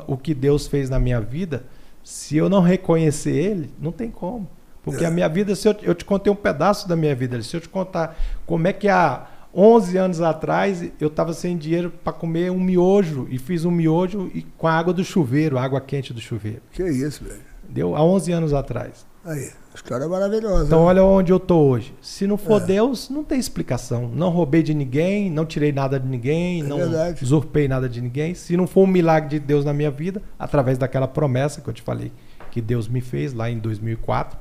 o 0.06 0.16
que 0.16 0.34
Deus 0.34 0.66
fez 0.66 0.90
na 0.90 0.98
minha 0.98 1.20
vida, 1.20 1.64
se 2.04 2.36
eu 2.36 2.48
não 2.48 2.60
reconhecer 2.60 3.34
Ele, 3.34 3.70
não 3.80 3.92
tem 3.92 4.10
como. 4.10 4.48
Porque 4.82 5.04
a 5.04 5.10
minha 5.10 5.28
vida, 5.28 5.56
se 5.56 5.66
eu, 5.66 5.74
eu 5.82 5.94
te 5.96 6.04
contei 6.04 6.32
um 6.32 6.36
pedaço 6.36 6.88
da 6.88 6.94
minha 6.94 7.12
vida, 7.12 7.42
se 7.42 7.56
eu 7.56 7.60
te 7.60 7.68
contar 7.68 8.16
como 8.46 8.68
é 8.68 8.72
que 8.72 8.88
a 8.88 9.26
11 9.56 9.96
anos 9.96 10.20
atrás, 10.20 10.84
eu 11.00 11.08
estava 11.08 11.32
sem 11.32 11.56
dinheiro 11.56 11.90
para 12.04 12.12
comer 12.12 12.50
um 12.52 12.60
miojo 12.60 13.26
e 13.30 13.38
fiz 13.38 13.64
um 13.64 13.70
miojo 13.70 14.30
e, 14.34 14.42
com 14.42 14.66
a 14.66 14.72
água 14.72 14.92
do 14.92 15.02
chuveiro, 15.02 15.56
a 15.56 15.62
água 15.62 15.80
quente 15.80 16.12
do 16.12 16.20
chuveiro. 16.20 16.60
Que 16.72 16.86
isso, 16.86 17.24
velho. 17.24 17.40
Deu 17.66 17.96
há 17.96 18.04
11 18.04 18.32
anos 18.32 18.52
atrás. 18.52 19.06
Aí, 19.24 19.50
história 19.74 20.06
maravilhosa. 20.06 20.66
Então, 20.66 20.80
né? 20.80 20.84
olha 20.84 21.02
onde 21.02 21.32
eu 21.32 21.40
tô 21.40 21.56
hoje. 21.56 21.94
Se 22.02 22.26
não 22.26 22.36
for 22.36 22.62
é. 22.62 22.66
Deus, 22.66 23.08
não 23.08 23.24
tem 23.24 23.38
explicação. 23.38 24.08
Não 24.14 24.28
roubei 24.28 24.62
de 24.62 24.74
ninguém, 24.74 25.30
não 25.30 25.46
tirei 25.46 25.72
nada 25.72 25.98
de 25.98 26.06
ninguém, 26.06 26.60
é 26.60 26.62
não 26.62 26.76
verdade. 26.76 27.24
usurpei 27.24 27.66
nada 27.66 27.88
de 27.88 28.00
ninguém. 28.00 28.34
Se 28.34 28.56
não 28.56 28.66
for 28.66 28.82
um 28.82 28.86
milagre 28.86 29.30
de 29.30 29.40
Deus 29.40 29.64
na 29.64 29.72
minha 29.72 29.90
vida, 29.90 30.22
através 30.38 30.76
daquela 30.76 31.08
promessa 31.08 31.60
que 31.60 31.68
eu 31.68 31.74
te 31.74 31.82
falei 31.82 32.12
que 32.50 32.60
Deus 32.60 32.88
me 32.88 33.00
fez 33.02 33.34
lá 33.34 33.50
em 33.50 33.58
2004, 33.58 34.38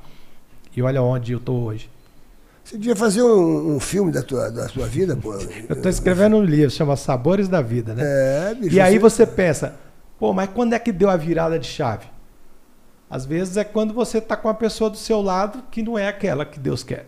e 0.76 0.82
olha 0.82 1.02
onde 1.02 1.34
eu 1.34 1.40
tô 1.40 1.54
hoje. 1.54 1.90
Você 2.66 2.80
devia 2.80 2.96
fazer 2.96 3.22
um, 3.22 3.76
um, 3.76 3.80
filme 3.80 4.12
da 4.12 4.24
tua, 4.24 4.50
da 4.50 4.68
tua 4.68 4.88
vida, 4.88 5.16
pô. 5.16 5.36
Eu 5.36 5.76
estou 5.76 5.88
escrevendo 5.90 6.36
um 6.36 6.44
livro, 6.44 6.72
chama 6.72 6.98
Sabores 6.98 7.48
da 7.48 7.62
Vida, 7.62 7.94
né? 7.94 8.04
É, 8.04 8.56
bicho, 8.56 8.76
e 8.76 8.82
aí 8.82 8.98
você 8.98 9.24
pensa, 9.24 9.76
pô, 10.18 10.34
mas 10.34 10.50
quando 10.50 10.74
é 10.74 10.80
que 10.80 10.92
deu 10.92 11.08
a 11.08 11.16
virada 11.16 11.60
de 11.60 11.68
chave? 11.68 12.08
Às 13.08 13.24
vezes 13.24 13.56
é 13.56 13.64
quando 13.64 13.94
você 13.94 14.18
está 14.18 14.36
com 14.36 14.50
a 14.50 14.54
pessoa 14.56 14.90
do 14.90 14.98
seu 14.98 15.22
lado 15.22 15.62
que 15.70 15.84
não 15.84 15.96
é 15.96 16.08
aquela 16.08 16.44
que 16.44 16.60
Deus 16.60 16.84
quer 16.84 17.06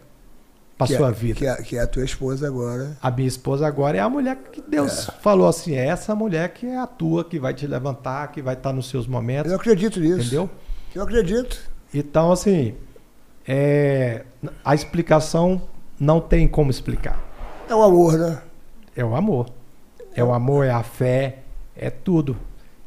para 0.78 0.96
sua 0.96 1.10
é, 1.10 1.12
vida. 1.12 1.40
Que 1.40 1.48
é, 1.48 1.56
que 1.56 1.76
é, 1.76 1.82
a 1.82 1.88
tua 1.88 2.06
esposa 2.06 2.46
agora. 2.46 2.96
A 3.02 3.10
minha 3.10 3.28
esposa 3.28 3.66
agora 3.66 3.98
é 3.98 4.00
a 4.00 4.08
mulher 4.08 4.38
que 4.52 4.62
Deus 4.62 5.10
é. 5.10 5.12
falou 5.24 5.48
assim, 5.48 5.74
é 5.74 5.88
essa 5.88 6.14
mulher 6.14 6.50
que 6.50 6.68
é 6.68 6.78
a 6.78 6.86
tua, 6.86 7.26
que 7.26 7.40
vai 7.40 7.56
te 7.56 7.66
levantar, 7.66 8.32
que 8.32 8.44
vai 8.44 8.54
estar 8.54 8.70
tá 8.70 8.76
nos 8.76 8.88
seus 8.90 9.08
momentos. 9.08 9.52
Eu 9.52 9.58
acredito 9.58 10.00
nisso. 10.00 10.20
Entendeu? 10.20 10.48
Eu 10.94 11.02
acredito. 11.02 11.60
Então, 11.92 12.32
assim, 12.32 12.76
é, 13.48 14.26
a 14.64 14.76
explicação 14.76 15.62
não 16.00 16.20
tem 16.20 16.48
como 16.48 16.70
explicar. 16.70 17.20
É 17.70 17.74
o 17.74 17.82
amor, 17.82 18.18
né? 18.18 18.42
É 18.96 19.06
o 19.06 19.16
amor. 19.16 19.50
É 20.14 20.24
o 20.24 20.34
amor, 20.34 20.66
é 20.66 20.72
a 20.72 20.84
fé, 20.84 21.40
é 21.76 21.90
tudo. 21.90 22.36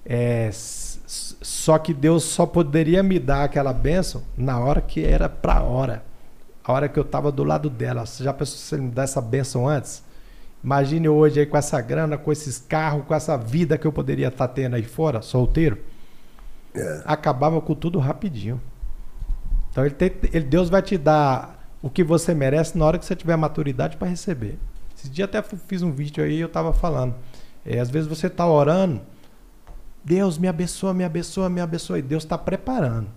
É, 0.04 0.50
só 0.52 1.78
que 1.78 1.94
Deus 1.94 2.24
só 2.24 2.44
poderia 2.44 3.02
me 3.02 3.18
dar 3.18 3.44
aquela 3.44 3.72
bênção 3.72 4.22
na 4.36 4.58
hora 4.58 4.80
que 4.80 5.04
era 5.04 5.28
pra 5.28 5.62
hora. 5.62 6.04
A 6.64 6.72
hora 6.72 6.88
que 6.88 6.98
eu 6.98 7.04
estava 7.04 7.32
do 7.32 7.44
lado 7.44 7.70
dela. 7.70 8.04
Você 8.04 8.24
já 8.24 8.32
pensou 8.32 8.58
se 8.58 8.74
ele 8.74 8.82
me 8.82 8.90
dar 8.90 9.04
essa 9.04 9.20
bênção 9.20 9.68
antes? 9.68 10.02
Imagine 10.62 11.08
hoje 11.08 11.40
aí 11.40 11.46
com 11.46 11.56
essa 11.56 11.80
grana, 11.80 12.18
com 12.18 12.30
esses 12.30 12.58
carros, 12.58 13.04
com 13.06 13.14
essa 13.14 13.36
vida 13.36 13.78
que 13.78 13.86
eu 13.86 13.92
poderia 13.92 14.28
estar 14.28 14.46
tá 14.46 14.54
tendo 14.54 14.76
aí 14.76 14.82
fora, 14.82 15.22
solteiro. 15.22 15.78
É. 16.74 17.02
Acabava 17.04 17.60
com 17.60 17.74
tudo 17.74 17.98
rapidinho. 17.98 18.60
Então 19.70 19.84
ele 19.84 19.94
tem, 19.94 20.12
ele, 20.32 20.44
Deus 20.44 20.68
vai 20.68 20.82
te 20.82 20.98
dar 20.98 21.58
o 21.82 21.88
que 21.88 22.02
você 22.04 22.34
merece 22.34 22.76
na 22.76 22.84
hora 22.84 22.98
que 22.98 23.04
você 23.04 23.16
tiver 23.16 23.36
maturidade 23.36 23.96
para 23.96 24.08
receber. 24.08 24.58
Esse 24.96 25.08
dia 25.08 25.24
até 25.24 25.42
fiz 25.42 25.82
um 25.82 25.92
vídeo 25.92 26.22
aí 26.22 26.40
eu 26.40 26.46
estava 26.46 26.72
falando. 26.72 27.14
É, 27.64 27.78
às 27.78 27.90
vezes 27.90 28.08
você 28.08 28.26
está 28.26 28.46
orando, 28.46 29.00
Deus 30.04 30.38
me 30.38 30.48
abençoa, 30.48 30.92
me 30.92 31.04
abençoa, 31.04 31.48
me 31.48 31.60
abençoa, 31.60 31.98
e 31.98 32.02
Deus 32.02 32.24
está 32.24 32.36
preparando. 32.36 33.08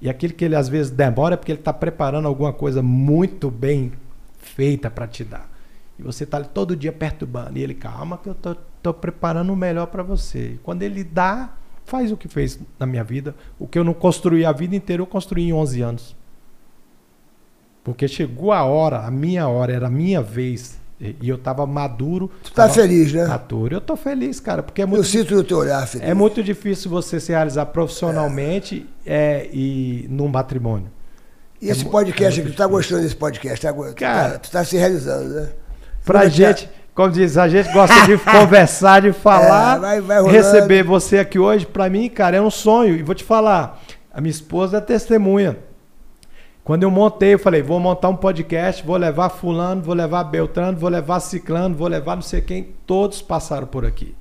E 0.00 0.10
aquilo 0.10 0.34
que 0.34 0.44
ele 0.44 0.54
às 0.54 0.68
vezes 0.68 0.90
demora 0.90 1.34
é 1.34 1.36
porque 1.36 1.52
ele 1.52 1.60
está 1.60 1.72
preparando 1.72 2.28
alguma 2.28 2.52
coisa 2.52 2.82
muito 2.82 3.50
bem 3.50 3.92
feita 4.38 4.90
para 4.90 5.06
te 5.06 5.24
dar. 5.24 5.50
E 5.98 6.02
você 6.02 6.24
está 6.24 6.42
todo 6.42 6.76
dia 6.76 6.92
perturbando. 6.92 7.58
E 7.58 7.62
ele, 7.62 7.74
calma, 7.74 8.18
que 8.18 8.28
eu 8.28 8.32
estou 8.32 8.92
preparando 8.92 9.52
o 9.52 9.56
melhor 9.56 9.86
para 9.86 10.02
você. 10.02 10.52
E 10.54 10.58
quando 10.58 10.82
ele 10.82 11.02
dá, 11.02 11.54
faz 11.86 12.12
o 12.12 12.16
que 12.16 12.28
fez 12.28 12.58
na 12.78 12.84
minha 12.84 13.04
vida. 13.04 13.34
O 13.58 13.66
que 13.66 13.78
eu 13.78 13.84
não 13.84 13.94
construí 13.94 14.44
a 14.44 14.52
vida 14.52 14.76
inteira, 14.76 15.00
eu 15.00 15.06
construí 15.06 15.48
em 15.48 15.52
11 15.52 15.80
anos. 15.80 16.16
Porque 17.82 18.08
chegou 18.08 18.52
a 18.52 18.64
hora, 18.64 19.06
a 19.06 19.10
minha 19.10 19.48
hora, 19.48 19.72
era 19.72 19.86
a 19.86 19.90
minha 19.90 20.20
vez. 20.20 20.78
E 21.00 21.28
eu 21.28 21.36
estava 21.36 21.66
maduro. 21.66 22.30
Tu 22.42 22.52
tá 22.52 22.68
feliz, 22.68 23.12
né? 23.12 23.26
Maduro. 23.26 23.76
Eu 23.76 23.80
tô 23.80 23.96
feliz, 23.96 24.40
cara, 24.40 24.62
porque 24.62 24.82
é 24.82 24.86
muito. 24.86 25.00
Eu 25.00 25.04
sinto 25.04 25.34
no 25.34 25.44
teu 25.44 25.58
olhar, 25.58 25.86
feliz. 25.86 26.08
É 26.08 26.14
muito 26.14 26.42
difícil 26.42 26.90
você 26.90 27.20
se 27.20 27.30
realizar 27.30 27.66
profissionalmente 27.66 28.86
é. 29.04 29.42
É, 29.42 29.50
e 29.52 30.06
num 30.08 30.26
matrimônio. 30.26 30.90
E 31.60 31.68
esse 31.68 31.86
é, 31.86 31.88
podcast 31.88 32.40
aqui, 32.40 32.50
tu 32.50 32.56
tá 32.56 32.66
gostando 32.66 33.02
desse 33.02 33.16
podcast? 33.16 33.60
Tá, 33.60 33.72
cara, 33.94 34.30
tu 34.30 34.32
tá, 34.32 34.38
tu 34.38 34.50
tá 34.50 34.64
se 34.64 34.76
realizando, 34.76 35.34
né? 35.34 35.50
Pra 36.04 36.28
gente. 36.28 36.68
Como 36.96 37.10
diz, 37.10 37.36
a 37.36 37.46
gente 37.46 37.70
gosta 37.74 38.06
de 38.06 38.16
conversar, 38.24 39.02
de 39.02 39.12
falar, 39.12 39.76
é, 39.76 40.00
vai, 40.00 40.22
vai 40.22 40.32
receber 40.32 40.82
você 40.82 41.18
aqui 41.18 41.38
hoje, 41.38 41.66
para 41.66 41.90
mim, 41.90 42.08
cara, 42.08 42.38
é 42.38 42.40
um 42.40 42.50
sonho. 42.50 42.96
E 42.96 43.02
vou 43.02 43.14
te 43.14 43.22
falar, 43.22 43.82
a 44.10 44.18
minha 44.18 44.30
esposa 44.30 44.78
é 44.78 44.80
testemunha. 44.80 45.58
Quando 46.64 46.84
eu 46.84 46.90
montei, 46.90 47.34
eu 47.34 47.38
falei, 47.38 47.60
vou 47.60 47.78
montar 47.78 48.08
um 48.08 48.16
podcast, 48.16 48.82
vou 48.82 48.96
levar 48.96 49.28
fulano, 49.28 49.82
vou 49.82 49.94
levar 49.94 50.24
Beltrano, 50.24 50.78
vou 50.78 50.88
levar 50.88 51.20
Ciclano, 51.20 51.76
vou 51.76 51.86
levar 51.86 52.16
não 52.16 52.22
sei 52.22 52.40
quem. 52.40 52.74
Todos 52.86 53.20
passaram 53.20 53.66
por 53.66 53.84
aqui. 53.84 54.16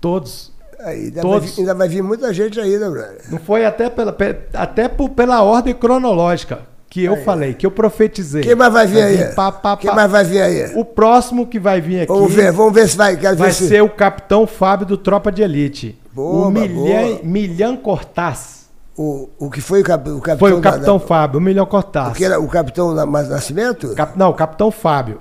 Todos. 0.00 0.54
Aí, 0.80 1.04
ainda, 1.04 1.20
todos. 1.20 1.40
Vai 1.40 1.48
vir, 1.50 1.60
ainda 1.60 1.74
vai 1.74 1.88
vir 1.88 2.02
muita 2.02 2.32
gente 2.32 2.58
ainda, 2.58 2.90
brother. 2.90 3.30
Não 3.30 3.38
foi 3.38 3.66
até 3.66 3.90
pela, 3.90 4.16
até 4.54 4.88
por, 4.88 5.10
pela 5.10 5.42
ordem 5.42 5.74
cronológica 5.74 6.73
que 6.94 7.02
eu 7.02 7.14
aí. 7.14 7.24
falei, 7.24 7.54
que 7.54 7.66
eu 7.66 7.72
profetizei. 7.72 8.40
Quem 8.40 8.54
mais 8.54 8.72
vai 8.72 8.86
vir 8.86 9.02
aí? 9.02 9.34
Pá, 9.34 9.50
pá, 9.50 9.76
Quem 9.76 9.92
mais 9.92 10.08
vai 10.08 10.22
vir 10.22 10.40
aí? 10.40 10.72
O 10.76 10.84
próximo 10.84 11.44
que 11.44 11.58
vai 11.58 11.80
vir 11.80 12.02
aqui. 12.02 12.12
Vamos 12.12 12.32
ver, 12.32 12.52
vamos 12.52 12.72
ver 12.72 12.88
se 12.88 12.96
vai. 12.96 13.16
vai 13.16 13.50
se... 13.50 13.66
ser 13.66 13.82
o 13.82 13.88
Capitão 13.88 14.46
Fábio 14.46 14.86
do 14.86 14.96
Tropa 14.96 15.32
de 15.32 15.42
Elite. 15.42 15.98
Boa, 16.12 16.46
o 16.46 16.50
Milhão, 16.52 17.18
Milhão 17.24 17.76
Cortaz. 17.76 18.66
O, 18.96 19.28
o 19.40 19.50
que 19.50 19.60
foi 19.60 19.80
o, 19.80 19.84
cap, 19.84 20.08
o 20.08 20.20
capitão? 20.20 20.38
Foi 20.38 20.52
o 20.52 20.60
Capitão 20.60 20.98
da, 20.98 21.04
Fábio, 21.04 21.40
o 21.40 21.42
Milhão 21.42 21.66
Cortaz. 21.66 22.12
O 22.12 22.14
que 22.14 22.24
era 22.24 22.38
o 22.38 22.46
Capitão 22.46 22.94
Nascimento? 22.94 23.92
Cap, 23.96 24.16
não, 24.16 24.30
o 24.30 24.34
Capitão 24.34 24.70
Fábio. 24.70 25.20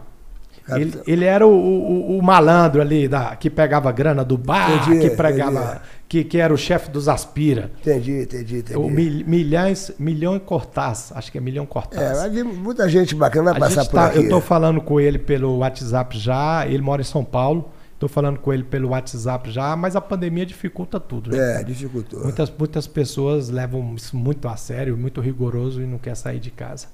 Ele, 0.69 0.94
ele, 1.06 1.26
era 1.26 1.45
o, 1.45 1.52
o, 1.52 2.18
o, 2.18 2.22
malandro 2.22 2.81
ali 2.81 3.06
da, 3.06 3.35
que 3.35 3.49
pegava 3.49 3.91
grana 3.91 4.23
do 4.23 4.38
bar, 4.38 4.72
entendi, 4.72 5.10
que 5.10 5.15
pregava, 5.15 5.81
que, 6.07 6.23
que 6.23 6.38
era 6.38 6.53
o 6.53 6.57
chefe 6.57 6.90
dos 6.90 7.10
aspira. 7.10 7.69
Entendi, 7.81 8.22
entendi, 8.22 8.57
entendi. 8.60 8.80
O 8.80 8.90
mil, 8.90 9.26
milhões, 9.27 9.91
milhão 9.99 10.40
Cortaz, 10.40 11.11
acho 11.15 11.30
que 11.30 11.38
é 11.38 11.41
milhão 11.41 11.65
Cortaz. 11.65 12.34
É, 12.34 12.44
muita 12.44 12.88
gente 12.88 13.14
bacana 13.14 13.52
vai 13.52 13.61
a 13.61 13.65
passar 13.65 13.84
por 13.84 13.91
tá, 13.91 14.06
aqui. 14.06 14.19
Eu 14.19 14.23
estou 14.23 14.40
falando 14.40 14.80
com 14.80 15.02
ele 15.02 15.19
pelo 15.19 15.57
WhatsApp 15.57 16.18
já, 16.18 16.65
ele 16.65 16.81
mora 16.81 17.02
em 17.02 17.06
São 17.06 17.26
Paulo. 17.26 17.69
Estou 17.94 18.10
falando 18.10 18.38
com 18.40 18.52
ele 18.52 18.64
pelo 18.64 18.90
WhatsApp 18.90 19.49
já, 19.49 19.76
mas 19.77 19.95
a 19.95 20.02
pandemia 20.02 20.45
dificulta 20.45 20.99
tudo. 20.99 21.31
Né? 21.31 21.61
É, 21.61 21.64
dificultou. 21.64 22.22
Muitas, 22.22 22.52
muitas 22.57 22.85
pessoas 22.85 23.49
levam 23.49 23.95
isso 23.95 24.18
muito 24.18 24.48
a 24.48 24.57
sério, 24.57 24.98
muito 24.98 25.22
rigoroso 25.22 25.81
e 25.81 25.85
não 25.85 25.98
quer 25.98 26.15
sair 26.15 26.40
de 26.40 26.52
casa. 26.52 26.88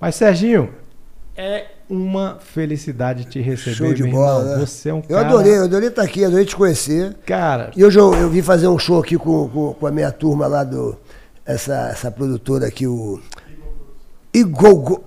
Mas, 0.00 0.14
Serginho, 0.14 0.72
é 1.38 1.66
uma 1.88 2.38
felicidade 2.40 3.24
te 3.24 3.40
receber, 3.40 3.76
Show 3.76 3.94
de 3.94 4.02
bola, 4.02 4.40
irmão. 4.40 4.58
Né? 4.58 4.66
Você 4.66 4.88
é 4.88 4.94
um 4.94 5.02
eu 5.08 5.16
Adorei, 5.16 5.56
eu 5.56 5.64
adorei 5.64 5.88
estar 5.88 6.02
aqui, 6.02 6.24
adorei 6.24 6.44
te 6.44 6.56
conhecer. 6.56 7.14
Cara. 7.24 7.70
E 7.76 7.84
hoje 7.84 7.96
eu, 7.96 8.12
eu 8.12 8.28
vim 8.28 8.42
fazer 8.42 8.66
um 8.66 8.76
show 8.76 9.00
aqui 9.00 9.16
com, 9.16 9.48
com, 9.48 9.72
com, 9.72 9.86
a 9.86 9.90
minha 9.92 10.10
turma 10.10 10.48
lá 10.48 10.64
do. 10.64 10.96
Essa, 11.46 11.90
essa 11.92 12.10
produtora 12.10 12.66
aqui, 12.66 12.88
o. 12.88 13.20
Igol. 14.34 15.04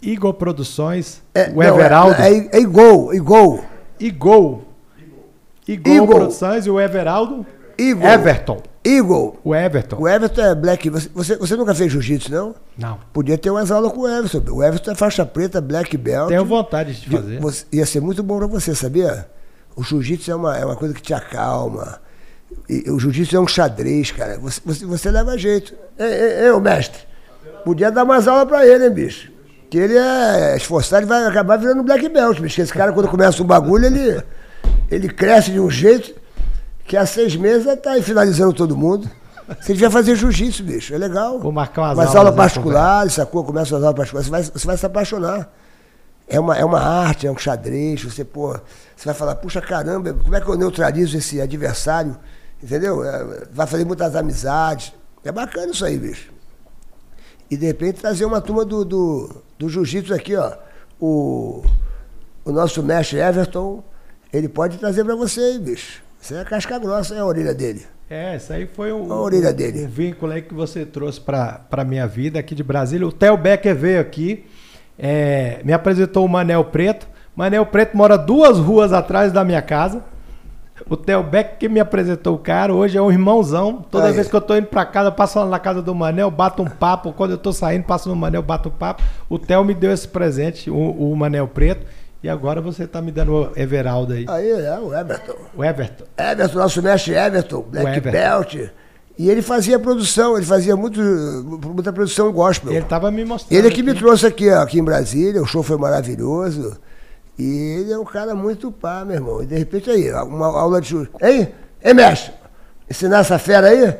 Igor 0.00 0.32
Produções, 0.34 1.22
é, 1.34 1.50
o 1.54 1.62
Everaldo. 1.62 2.22
é, 2.22 2.32
é, 2.32 2.48
é 2.52 2.60
Igol, 2.60 3.12
Igol. 3.12 3.64
Igol. 4.00 4.64
Igor, 5.66 5.92
Igor. 5.92 6.16
Produções 6.16 6.66
e 6.66 6.70
o 6.70 6.80
Everaldo. 6.80 7.44
Igor. 7.76 8.08
Everton. 8.08 8.62
Igor. 8.84 9.36
O 9.44 9.54
Everton. 9.54 9.96
O 9.98 10.08
Everton 10.08 10.40
é 10.40 10.54
black. 10.54 10.88
Você, 10.90 11.08
você, 11.14 11.36
você 11.36 11.56
nunca 11.56 11.74
fez 11.74 11.90
jiu-jitsu, 11.92 12.30
não? 12.30 12.54
Não. 12.76 12.98
Podia 13.12 13.36
ter 13.36 13.50
umas 13.50 13.70
aulas 13.70 13.92
com 13.92 14.00
o 14.00 14.08
Everton. 14.08 14.52
O 14.52 14.62
Everton 14.62 14.92
é 14.92 14.94
faixa 14.94 15.26
preta, 15.26 15.60
black 15.60 15.96
belt. 15.96 16.28
Tenho 16.28 16.44
vontade 16.44 17.00
de 17.00 17.08
fazer. 17.08 17.40
Você, 17.40 17.64
ia 17.72 17.84
ser 17.84 18.00
muito 18.00 18.22
bom 18.22 18.38
pra 18.38 18.46
você, 18.46 18.74
sabia? 18.74 19.28
O 19.76 19.82
jiu-jitsu 19.82 20.30
é 20.30 20.34
uma, 20.34 20.56
é 20.56 20.64
uma 20.64 20.76
coisa 20.76 20.94
que 20.94 21.02
te 21.02 21.12
acalma. 21.12 22.00
E, 22.68 22.90
o 22.90 22.98
jiu-jitsu 22.98 23.36
é 23.36 23.40
um 23.40 23.46
xadrez, 23.46 24.10
cara. 24.10 24.38
Você, 24.38 24.60
você, 24.64 24.86
você 24.86 25.10
leva 25.10 25.36
jeito. 25.36 25.74
Ei, 25.98 26.06
ei, 26.06 26.46
ei, 26.46 26.60
mestre. 26.60 27.02
Podia 27.64 27.90
dar 27.90 28.04
umas 28.04 28.26
aulas 28.26 28.48
pra 28.48 28.66
ele, 28.66 28.86
hein, 28.86 28.90
bicho? 28.90 29.30
Que 29.68 29.76
ele 29.76 29.98
é 29.98 30.56
esforçado 30.56 31.04
e 31.04 31.06
vai 31.06 31.24
acabar 31.26 31.58
virando 31.58 31.82
black 31.82 32.08
belt, 32.08 32.40
bicho. 32.40 32.60
Esse 32.60 32.72
cara, 32.72 32.92
quando 32.92 33.08
começa 33.08 33.42
um 33.42 33.46
bagulho, 33.46 33.84
ele, 33.84 34.22
ele 34.90 35.08
cresce 35.08 35.50
de 35.50 35.60
um 35.60 35.68
jeito 35.70 36.14
que 36.88 36.96
há 36.96 37.04
seis 37.04 37.36
meses 37.36 37.66
tá 37.80 37.92
aí 37.92 38.02
finalizando 38.02 38.54
todo 38.54 38.74
mundo. 38.74 39.08
Você 39.60 39.74
devia 39.74 39.90
fazer 39.90 40.16
jiu-jitsu, 40.16 40.62
bicho. 40.64 40.94
É 40.94 40.98
legal. 40.98 41.38
Vou 41.38 41.52
marcar 41.52 41.82
umas, 41.82 41.98
umas 41.98 42.16
aulas 42.16 42.34
particulares, 42.34 43.12
sacou? 43.12 43.44
Começa 43.44 43.76
as 43.76 43.82
aulas 43.82 43.96
particulares. 43.96 44.26
Você 44.26 44.30
vai, 44.30 44.42
você 44.42 44.66
vai 44.66 44.76
se 44.76 44.86
apaixonar. 44.86 45.52
É 46.26 46.40
uma, 46.40 46.56
é 46.56 46.64
uma 46.64 46.80
arte, 46.80 47.26
é 47.26 47.30
um 47.30 47.36
xadrez. 47.36 48.02
Você, 48.02 48.24
pô, 48.24 48.58
você 48.96 49.04
vai 49.04 49.14
falar, 49.14 49.36
puxa 49.36 49.60
caramba, 49.60 50.14
como 50.14 50.34
é 50.34 50.40
que 50.40 50.48
eu 50.48 50.56
neutralizo 50.56 51.16
esse 51.16 51.40
adversário? 51.40 52.16
Entendeu? 52.62 53.04
É, 53.04 53.46
vai 53.52 53.66
fazer 53.66 53.84
muitas 53.84 54.16
amizades. 54.16 54.92
É 55.22 55.30
bacana 55.30 55.72
isso 55.72 55.84
aí, 55.84 55.98
bicho. 55.98 56.32
E 57.50 57.56
de 57.56 57.66
repente 57.66 58.00
trazer 58.00 58.24
uma 58.24 58.40
turma 58.40 58.64
do, 58.64 58.84
do, 58.84 59.42
do 59.58 59.68
jiu-jitsu 59.68 60.14
aqui, 60.14 60.36
ó. 60.36 60.52
O, 61.00 61.62
o 62.44 62.52
nosso 62.52 62.82
mestre 62.82 63.18
Everton, 63.18 63.82
ele 64.32 64.48
pode 64.48 64.78
trazer 64.78 65.04
para 65.04 65.14
você 65.14 65.40
aí, 65.40 65.58
bicho. 65.58 66.07
Isso 66.20 66.34
é 66.34 66.44
casca 66.44 66.78
grossa, 66.78 67.14
é 67.14 67.20
a 67.20 67.24
orelha 67.24 67.54
dele. 67.54 67.86
É, 68.10 68.36
isso 68.36 68.52
aí 68.52 68.66
foi 68.66 68.92
um, 68.92 69.12
a 69.12 69.20
orelha 69.20 69.52
dele. 69.52 69.84
um 69.84 69.88
vínculo 69.88 70.32
aí 70.32 70.42
que 70.42 70.54
você 70.54 70.86
trouxe 70.86 71.20
para 71.20 71.60
a 71.70 71.84
minha 71.84 72.06
vida 72.06 72.38
aqui 72.38 72.54
de 72.54 72.62
Brasília. 72.62 73.06
O 73.06 73.12
Theo 73.12 73.36
Becker 73.36 73.74
veio 73.74 74.00
aqui, 74.00 74.46
é, 74.98 75.60
me 75.64 75.72
apresentou 75.72 76.24
o 76.24 76.28
Manel 76.28 76.64
Preto. 76.64 77.06
Manel 77.36 77.66
Preto 77.66 77.96
mora 77.96 78.16
duas 78.16 78.58
ruas 78.58 78.92
atrás 78.92 79.32
da 79.32 79.44
minha 79.44 79.62
casa. 79.62 80.02
O 80.88 80.96
Theo 80.96 81.22
Beck 81.22 81.58
que 81.58 81.68
me 81.68 81.80
apresentou 81.80 82.34
o 82.34 82.38
cara, 82.38 82.72
hoje 82.72 82.96
é 82.96 83.02
um 83.02 83.10
irmãozão. 83.10 83.84
Toda 83.90 84.06
Aí. 84.06 84.12
vez 84.12 84.28
que 84.28 84.34
eu 84.34 84.40
tô 84.40 84.56
indo 84.56 84.66
pra 84.66 84.86
casa, 84.86 85.08
eu 85.08 85.12
passo 85.12 85.38
lá 85.38 85.46
na 85.46 85.58
casa 85.58 85.82
do 85.82 85.94
Manel, 85.94 86.30
bato 86.30 86.62
um 86.62 86.66
papo. 86.66 87.12
Quando 87.12 87.32
eu 87.32 87.38
tô 87.38 87.52
saindo, 87.52 87.84
passo 87.84 88.08
no 88.08 88.16
Manel, 88.16 88.42
bato 88.42 88.68
um 88.68 88.72
papo. 88.72 89.02
O 89.28 89.38
Theo 89.38 89.64
me 89.64 89.74
deu 89.74 89.92
esse 89.92 90.06
presente, 90.06 90.70
o, 90.70 90.76
o 90.76 91.16
Manel 91.16 91.48
Preto. 91.48 91.86
E 92.22 92.28
agora 92.28 92.60
você 92.60 92.86
tá 92.86 93.00
me 93.00 93.12
dando 93.12 93.32
o 93.32 93.52
Everaldo 93.56 94.12
aí. 94.12 94.26
Aí, 94.28 94.50
é 94.50 94.78
o 94.78 94.92
Everton. 94.92 95.36
O 95.56 95.64
Everton. 95.64 96.04
Everton, 96.16 96.58
nosso 96.58 96.82
mestre 96.82 97.14
Everton, 97.14 97.62
Black 97.62 97.98
Everton. 97.98 98.10
Belt. 98.10 98.54
E 99.16 99.28
ele 99.28 99.42
fazia 99.42 99.78
produção, 99.78 100.36
ele 100.36 100.46
fazia 100.46 100.76
muito, 100.76 101.00
muita 101.00 101.92
produção 101.92 102.32
gospel. 102.32 102.72
Ele 102.72 102.84
tava 102.84 103.10
me 103.10 103.24
mostrando. 103.24 103.58
Ele 103.58 103.68
que 103.68 103.80
aqui. 103.80 103.90
me 103.90 103.94
trouxe 103.94 104.26
aqui, 104.26 104.48
ó, 104.48 104.62
aqui 104.62 104.78
em 104.78 104.84
Brasília, 104.84 105.42
o 105.42 105.46
show 105.46 105.62
foi 105.62 105.76
maravilhoso. 105.76 106.76
E 107.38 107.80
ele 107.80 107.92
é 107.92 107.98
um 107.98 108.04
cara 108.04 108.34
muito 108.34 108.70
pá, 108.70 109.04
meu 109.04 109.16
irmão. 109.16 109.42
E 109.42 109.46
de 109.46 109.56
repente 109.56 109.90
aí, 109.90 110.12
uma 110.12 110.46
aula 110.46 110.80
de. 110.80 110.96
Hein? 111.20 111.48
Hein, 111.84 111.94
mestre? 111.94 112.32
Ensinar 112.90 113.20
essa 113.20 113.38
fera 113.38 113.68
aí? 113.68 113.94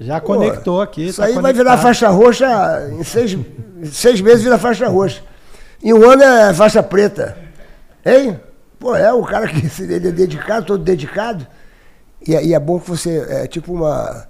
Já 0.00 0.20
Pô, 0.20 0.34
conectou 0.34 0.80
aqui. 0.80 1.08
Isso 1.08 1.20
tá 1.20 1.26
aí 1.26 1.34
conectado. 1.34 1.42
vai 1.42 1.52
virar 1.52 1.78
faixa 1.78 2.08
roxa 2.08 2.90
em 2.92 3.02
seis, 3.02 3.36
seis 3.90 4.20
meses 4.20 4.42
vira 4.42 4.58
faixa 4.58 4.86
roxa. 4.88 5.22
E 5.82 5.92
um 5.92 6.10
ano 6.10 6.22
é 6.22 6.52
faixa 6.54 6.82
preta. 6.82 7.36
Hein? 8.04 8.40
Pô, 8.78 8.94
é 8.94 9.12
o 9.12 9.24
cara 9.24 9.48
que 9.48 9.82
ele 9.82 10.08
é 10.08 10.12
dedicado, 10.12 10.66
todo 10.66 10.82
dedicado. 10.82 11.46
E, 12.26 12.32
e 12.32 12.54
é 12.54 12.58
bom 12.58 12.78
que 12.78 12.88
você. 12.88 13.26
É 13.28 13.46
tipo 13.46 13.72
uma. 13.72 14.26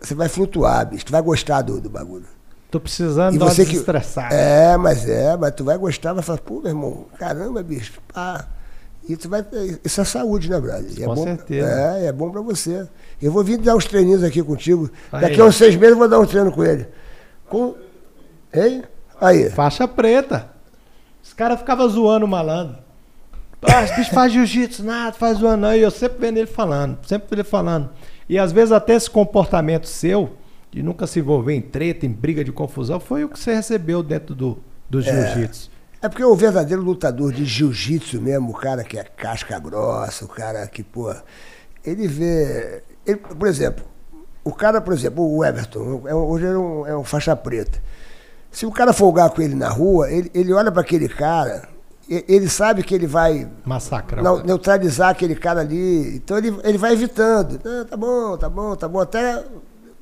Você 0.00 0.14
vai 0.14 0.28
flutuar, 0.28 0.86
bicho. 0.86 1.06
Tu 1.06 1.12
vai 1.12 1.22
gostar 1.22 1.62
do, 1.62 1.80
do 1.80 1.88
bagulho. 1.88 2.26
Tô 2.70 2.78
precisando 2.78 3.34
e 3.34 3.38
você 3.38 3.64
que 3.64 3.76
estressar. 3.76 4.30
É, 4.30 4.76
mas 4.76 5.08
é, 5.08 5.34
mas 5.36 5.54
tu 5.54 5.64
vai 5.64 5.78
gostar, 5.78 6.12
vai 6.12 6.22
falar, 6.22 6.38
pô, 6.38 6.60
meu 6.60 6.68
irmão, 6.68 7.06
caramba, 7.18 7.62
bicho, 7.62 7.94
pá. 8.12 8.46
E 9.08 9.16
tu 9.16 9.26
vai. 9.26 9.42
Isso 9.82 10.00
é 10.02 10.04
saúde, 10.04 10.50
né, 10.50 10.60
Brasil? 10.60 11.02
É 11.02 11.06
Com 11.06 11.14
bom, 11.14 11.24
certeza. 11.24 11.66
É, 11.66 12.06
é 12.06 12.12
bom 12.12 12.30
pra 12.30 12.42
você. 12.42 12.86
Eu 13.22 13.32
vou 13.32 13.42
vir 13.42 13.56
dar 13.56 13.74
uns 13.74 13.86
treininhos 13.86 14.22
aqui 14.22 14.42
contigo. 14.42 14.90
Aí. 15.10 15.22
Daqui 15.22 15.40
a 15.40 15.44
uns 15.46 15.56
seis 15.56 15.74
meses 15.76 15.92
eu 15.92 15.98
vou 15.98 16.08
dar 16.08 16.20
um 16.20 16.26
treino 16.26 16.52
com 16.52 16.62
ele. 16.62 16.86
Com. 17.48 17.74
Hein? 18.52 18.82
Aí. 19.18 19.48
Faixa 19.48 19.88
preta. 19.88 20.57
Os 21.28 21.34
caras 21.34 21.58
ficavam 21.58 21.86
zoando 21.86 22.24
o 22.24 22.28
malandro. 22.28 22.78
Ah, 23.62 23.82
esse 23.84 23.94
bicho 23.96 24.10
faz 24.12 24.32
jiu-jitsu, 24.32 24.82
nada, 24.82 25.12
faz 25.12 25.36
zoando. 25.36 25.66
Aí 25.66 25.82
eu 25.82 25.90
sempre 25.90 26.18
vendo 26.18 26.38
ele 26.38 26.46
falando, 26.46 26.98
sempre 27.06 27.28
ele 27.32 27.44
falando. 27.44 27.90
E 28.26 28.38
às 28.38 28.50
vezes 28.50 28.72
até 28.72 28.94
esse 28.94 29.10
comportamento 29.10 29.86
seu 29.86 30.30
de 30.70 30.82
nunca 30.82 31.06
se 31.06 31.18
envolver 31.18 31.54
em 31.54 31.60
treta, 31.60 32.06
em 32.06 32.10
briga 32.10 32.42
de 32.42 32.50
confusão, 32.50 32.98
foi 32.98 33.24
o 33.24 33.28
que 33.28 33.38
você 33.38 33.54
recebeu 33.54 34.02
dentro 34.02 34.34
do, 34.34 34.58
do 34.88 35.00
é. 35.00 35.02
jiu-jitsu. 35.02 35.70
É, 36.00 36.06
é 36.06 36.08
porque 36.08 36.24
o 36.24 36.34
verdadeiro 36.34 36.82
lutador 36.82 37.30
de 37.30 37.44
jiu-jitsu 37.44 38.22
mesmo, 38.22 38.50
o 38.50 38.54
cara 38.54 38.82
que 38.82 38.98
é 38.98 39.04
casca 39.04 39.58
grossa, 39.58 40.24
o 40.24 40.28
cara 40.28 40.66
que, 40.66 40.82
pô, 40.82 41.14
ele 41.84 42.08
vê. 42.08 42.82
Ele, 43.06 43.18
por 43.18 43.46
exemplo, 43.46 43.84
o 44.42 44.52
cara, 44.52 44.80
por 44.80 44.94
exemplo, 44.94 45.30
o 45.30 45.44
Everton, 45.44 46.04
é, 46.06 46.14
hoje 46.14 46.46
é 46.46 46.56
um, 46.56 46.86
é 46.86 46.96
um 46.96 47.04
faixa 47.04 47.36
preta. 47.36 47.78
Se 48.50 48.66
o 48.66 48.72
cara 48.72 48.92
folgar 48.92 49.30
com 49.30 49.42
ele 49.42 49.54
na 49.54 49.68
rua, 49.68 50.10
ele, 50.10 50.30
ele 50.34 50.52
olha 50.52 50.72
para 50.72 50.80
aquele 50.80 51.08
cara, 51.08 51.68
ele 52.08 52.48
sabe 52.48 52.82
que 52.82 52.94
ele 52.94 53.06
vai 53.06 53.48
massacrar, 53.64 54.24
neutralizar 54.44 55.10
aquele 55.10 55.34
cara 55.34 55.60
ali. 55.60 56.16
Então 56.16 56.38
ele, 56.38 56.58
ele 56.64 56.78
vai 56.78 56.92
evitando. 56.92 57.60
Ah, 57.64 57.84
tá 57.84 57.96
bom, 57.96 58.36
tá 58.36 58.48
bom, 58.48 58.74
tá 58.74 58.88
bom. 58.88 59.00
Até 59.00 59.44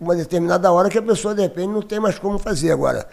uma 0.01 0.15
determinada 0.15 0.71
hora 0.71 0.89
que 0.89 0.99
a 0.99 1.03
pessoa, 1.03 1.35
de 1.35 1.43
repente, 1.43 1.69
não 1.69 1.83
tem 1.83 1.99
mais 1.99 2.19
como 2.19 2.39
fazer. 2.39 2.71
Agora, 2.71 3.09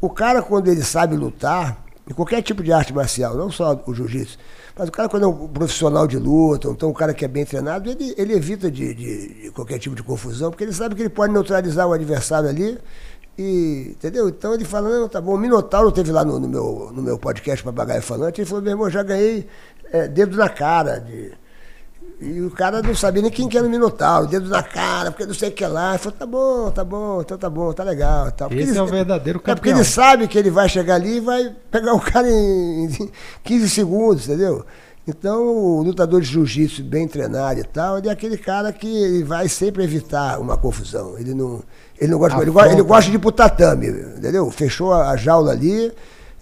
o 0.00 0.10
cara, 0.10 0.42
quando 0.42 0.68
ele 0.68 0.82
sabe 0.82 1.16
lutar, 1.16 1.82
em 2.08 2.12
qualquer 2.12 2.42
tipo 2.42 2.62
de 2.62 2.72
arte 2.72 2.92
marcial, 2.92 3.34
não 3.34 3.50
só 3.50 3.82
o 3.86 3.94
jiu-jitsu, 3.94 4.38
mas 4.78 4.88
o 4.88 4.92
cara, 4.92 5.08
quando 5.08 5.22
é 5.24 5.26
um 5.26 5.48
profissional 5.48 6.06
de 6.06 6.18
luta, 6.18 6.68
então 6.68 6.90
um 6.90 6.92
cara 6.92 7.14
que 7.14 7.24
é 7.24 7.28
bem 7.28 7.44
treinado, 7.46 7.90
ele, 7.90 8.14
ele 8.16 8.34
evita 8.34 8.70
de, 8.70 8.94
de, 8.94 9.42
de 9.42 9.50
qualquer 9.50 9.78
tipo 9.78 9.96
de 9.96 10.02
confusão, 10.02 10.50
porque 10.50 10.64
ele 10.64 10.72
sabe 10.72 10.94
que 10.94 11.02
ele 11.02 11.08
pode 11.08 11.32
neutralizar 11.32 11.88
o 11.88 11.92
adversário 11.92 12.48
ali. 12.48 12.78
E, 13.38 13.88
entendeu? 13.90 14.28
Então 14.28 14.54
ele 14.54 14.64
fala, 14.64 14.88
não, 14.88 15.08
tá 15.08 15.20
bom, 15.20 15.34
o 15.34 15.38
Minotauro 15.38 15.92
teve 15.92 16.10
lá 16.10 16.24
no, 16.24 16.40
no 16.40 16.48
meu, 16.48 16.90
no 16.92 17.02
meu 17.02 17.18
podcast 17.18 17.62
Papagaio 17.62 18.02
Falante, 18.02 18.40
ele 18.40 18.48
falou, 18.48 18.62
meu 18.62 18.72
irmão, 18.72 18.88
já 18.88 19.02
ganhei 19.02 19.46
é, 19.92 20.08
dedo 20.08 20.36
na 20.36 20.48
cara 20.48 20.98
de, 20.98 21.32
e 22.18 22.40
o 22.40 22.50
cara 22.50 22.80
não 22.80 22.94
sabia 22.94 23.20
nem 23.20 23.30
quem 23.30 23.46
que 23.46 23.58
era 23.58 23.66
o 23.66 23.70
Minotauro, 23.70 24.26
dedo 24.26 24.48
na 24.48 24.62
cara, 24.62 25.10
porque 25.10 25.26
não 25.26 25.34
sei 25.34 25.50
o 25.50 25.52
que 25.52 25.66
lá. 25.66 25.90
Ele 25.90 25.98
falou, 25.98 26.18
tá 26.18 26.26
bom, 26.26 26.70
tá 26.70 26.84
bom, 26.84 27.20
então 27.20 27.36
tá 27.36 27.50
bom, 27.50 27.72
tá 27.74 27.84
legal. 27.84 28.30
Tá. 28.32 28.46
Esse 28.50 28.70
ele, 28.70 28.78
é 28.78 28.82
o 28.82 28.86
verdadeiro 28.86 29.38
campeão. 29.38 29.52
É 29.52 29.56
porque 29.56 29.68
ele 29.68 29.84
sabe 29.84 30.26
que 30.26 30.38
ele 30.38 30.50
vai 30.50 30.66
chegar 30.66 30.94
ali 30.94 31.18
e 31.18 31.20
vai 31.20 31.54
pegar 31.70 31.92
o 31.92 32.00
cara 32.00 32.26
em 32.26 32.88
15 33.44 33.68
segundos, 33.68 34.26
entendeu? 34.26 34.64
Então, 35.06 35.46
o 35.46 35.82
lutador 35.82 36.20
de 36.20 36.26
jiu-jitsu 36.26 36.82
bem 36.82 37.06
treinado 37.06 37.60
e 37.60 37.64
tal, 37.64 37.98
ele 37.98 38.08
é 38.08 38.10
aquele 38.10 38.38
cara 38.38 38.72
que 38.72 39.22
vai 39.22 39.46
sempre 39.46 39.84
evitar 39.84 40.40
uma 40.40 40.56
confusão. 40.56 41.18
Ele 41.18 41.34
não, 41.34 41.62
ele 41.98 42.12
não 42.12 42.18
gosta, 42.18 42.40
ele 42.40 42.50
gosta, 42.50 42.72
ele 42.72 42.82
gosta 42.82 43.10
de 43.10 43.16
ir 43.16 43.20
pro 43.20 43.32
tatame, 43.32 43.88
entendeu? 43.88 44.50
Fechou 44.50 44.92
a 44.92 45.16
jaula 45.16 45.52
ali, 45.52 45.92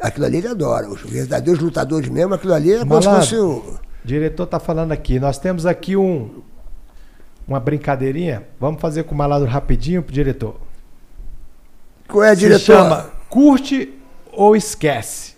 aquilo 0.00 0.26
ali 0.26 0.38
ele 0.38 0.48
adora. 0.48 0.88
Os 0.88 1.00
verdadeiros 1.02 1.62
lutadores 1.62 2.08
mesmo, 2.08 2.34
aquilo 2.34 2.54
ali 2.54 2.72
é 2.72 2.84
como 2.84 3.00
se 3.00 3.08
fosse 3.08 3.36
o 3.36 3.78
diretor 4.04 4.44
está 4.44 4.60
falando 4.60 4.92
aqui. 4.92 5.18
Nós 5.18 5.38
temos 5.38 5.64
aqui 5.64 5.96
um 5.96 6.42
uma 7.46 7.60
brincadeirinha. 7.60 8.44
Vamos 8.58 8.80
fazer 8.80 9.04
com 9.04 9.14
o 9.14 9.18
malandro 9.18 9.48
rapidinho 9.48 10.02
pro 10.02 10.12
diretor. 10.12 10.56
Qual 12.08 12.24
é, 12.24 12.34
diretor? 12.34 12.58
Se 12.58 12.66
chama 12.66 13.10
Curte 13.28 13.94
ou 14.32 14.56
Esquece. 14.56 15.34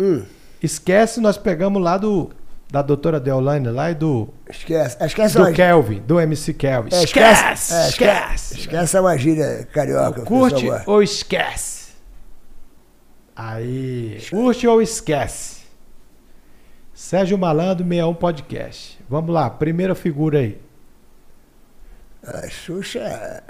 Hum. 0.00 0.22
Esquece, 0.62 1.20
nós 1.20 1.36
pegamos 1.36 1.82
lá 1.82 1.96
do 1.96 2.30
da 2.74 2.82
doutora 2.82 3.20
Deolane 3.20 3.68
lá 3.68 3.92
e 3.92 3.94
do. 3.94 4.28
Esquece. 4.50 4.96
Esquece 5.00 5.38
do 5.38 5.52
Kelvin, 5.52 6.00
do 6.00 6.18
MC 6.18 6.52
Kelvin. 6.54 6.90
É, 6.92 7.04
esquece, 7.04 7.72
é, 7.72 7.88
esquece. 7.88 8.58
Esquece 8.58 8.96
é 8.96 9.00
uma 9.00 9.16
gíria 9.16 9.68
carioca. 9.72 10.22
Curte 10.22 10.66
ou 10.84 11.00
esquece? 11.00 11.92
Aí. 13.36 14.20
Curte 14.28 14.66
ou 14.66 14.82
esquece? 14.82 15.62
Sérgio 16.92 17.38
Malandro, 17.38 17.84
61 17.84 18.14
Podcast. 18.14 18.98
Vamos 19.08 19.32
lá, 19.32 19.48
primeira 19.48 19.94
figura 19.94 20.40
aí. 20.40 20.60
A 22.26 22.48
Xuxa, 22.48 23.44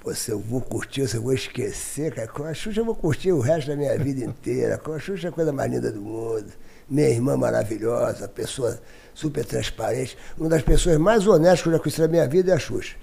pô, 0.00 0.14
se 0.14 0.30
eu 0.30 0.38
vou 0.38 0.60
curtir, 0.60 1.08
se 1.08 1.16
eu 1.16 1.22
vou 1.22 1.32
esquecer, 1.32 2.14
cara, 2.14 2.28
com 2.28 2.44
a 2.44 2.54
Xuxa 2.54 2.80
eu 2.80 2.84
vou 2.84 2.94
curtir 2.94 3.32
o 3.32 3.40
resto 3.40 3.68
da 3.68 3.76
minha 3.76 3.98
vida 3.98 4.24
inteira. 4.24 4.78
Com 4.78 4.92
a 4.92 5.00
Xuxa 5.00 5.26
é 5.26 5.30
a 5.30 5.32
coisa 5.32 5.52
mais 5.52 5.68
linda 5.68 5.90
do 5.90 6.00
mundo. 6.00 6.52
Minha 6.92 7.08
irmã 7.08 7.38
maravilhosa, 7.38 8.28
pessoa 8.28 8.78
super 9.14 9.46
transparente. 9.46 10.14
Uma 10.36 10.50
das 10.50 10.60
pessoas 10.60 10.98
mais 10.98 11.26
honestas 11.26 11.62
que 11.62 11.68
eu 11.68 11.72
já 11.72 11.78
conheci 11.78 12.00
na 12.02 12.06
minha 12.06 12.28
vida 12.28 12.52
é 12.52 12.54
a 12.54 12.58
Xuxa. 12.58 12.96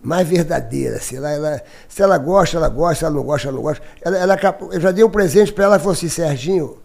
Mais 0.00 0.28
verdadeira, 0.28 0.98
assim, 0.98 1.16
ela, 1.16 1.32
ela, 1.32 1.62
se 1.88 2.00
ela 2.00 2.16
gosta, 2.16 2.56
ela 2.56 2.68
gosta, 2.68 2.94
se 2.94 3.04
ela 3.06 3.14
não 3.14 3.24
gosta, 3.24 3.48
ela 3.48 3.56
não 3.56 3.62
gosta. 3.64 3.82
Ela, 4.02 4.18
ela, 4.18 4.38
eu 4.70 4.80
já 4.80 4.92
dei 4.92 5.02
um 5.02 5.10
presente 5.10 5.52
para 5.52 5.64
ela 5.64 5.76
e 5.76 5.78
falou 5.80 5.94
assim, 5.94 6.08
Serginho, 6.08 6.78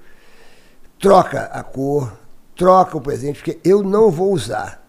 troca 1.00 1.42
a 1.54 1.62
cor, 1.62 2.12
troca 2.56 2.98
o 2.98 3.02
presente, 3.02 3.44
porque 3.44 3.60
eu 3.64 3.84
não 3.84 4.10
vou 4.10 4.34
usar. 4.34 4.84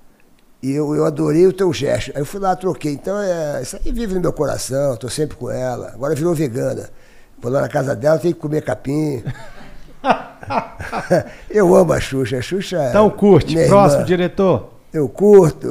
E 0.62 0.70
eu, 0.70 0.94
eu 0.94 1.04
adorei 1.04 1.46
o 1.46 1.52
teu 1.52 1.70
gesto. 1.74 2.12
Aí 2.14 2.22
eu 2.22 2.26
fui 2.26 2.40
lá, 2.40 2.56
troquei. 2.56 2.94
Então, 2.94 3.20
é, 3.20 3.60
isso 3.60 3.76
aí 3.76 3.92
vive 3.92 4.14
no 4.14 4.20
meu 4.22 4.32
coração, 4.32 4.96
tô 4.96 5.10
sempre 5.10 5.36
com 5.36 5.50
ela. 5.50 5.88
Agora 5.88 6.14
virou 6.14 6.34
vegana. 6.34 6.88
Vou 7.38 7.52
lá 7.52 7.60
na 7.60 7.68
casa 7.68 7.94
dela, 7.94 8.18
tenho 8.18 8.34
que 8.34 8.40
comer 8.40 8.62
capim. 8.62 9.22
eu 11.50 11.74
amo 11.74 11.92
a 11.92 12.00
Xuxa. 12.00 12.38
A 12.38 12.42
Xuxa 12.42 12.76
é 12.76 12.88
Então 12.90 13.10
curte. 13.10 13.54
Próximo, 13.66 14.00
irmã. 14.00 14.06
diretor. 14.06 14.70
Eu 14.92 15.08
curto. 15.08 15.68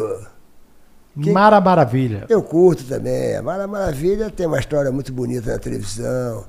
Que... 1.22 1.32
Mara 1.32 1.60
Maravilha. 1.60 2.26
Eu 2.30 2.42
curto 2.42 2.84
também. 2.86 3.36
A 3.36 3.42
Mara 3.42 3.68
Maravilha 3.68 4.30
tem 4.30 4.46
uma 4.48 4.60
história 4.60 4.92
muito 4.92 5.12
bonita 5.12 5.52
na 5.52 5.60
televisão. 5.60 6.46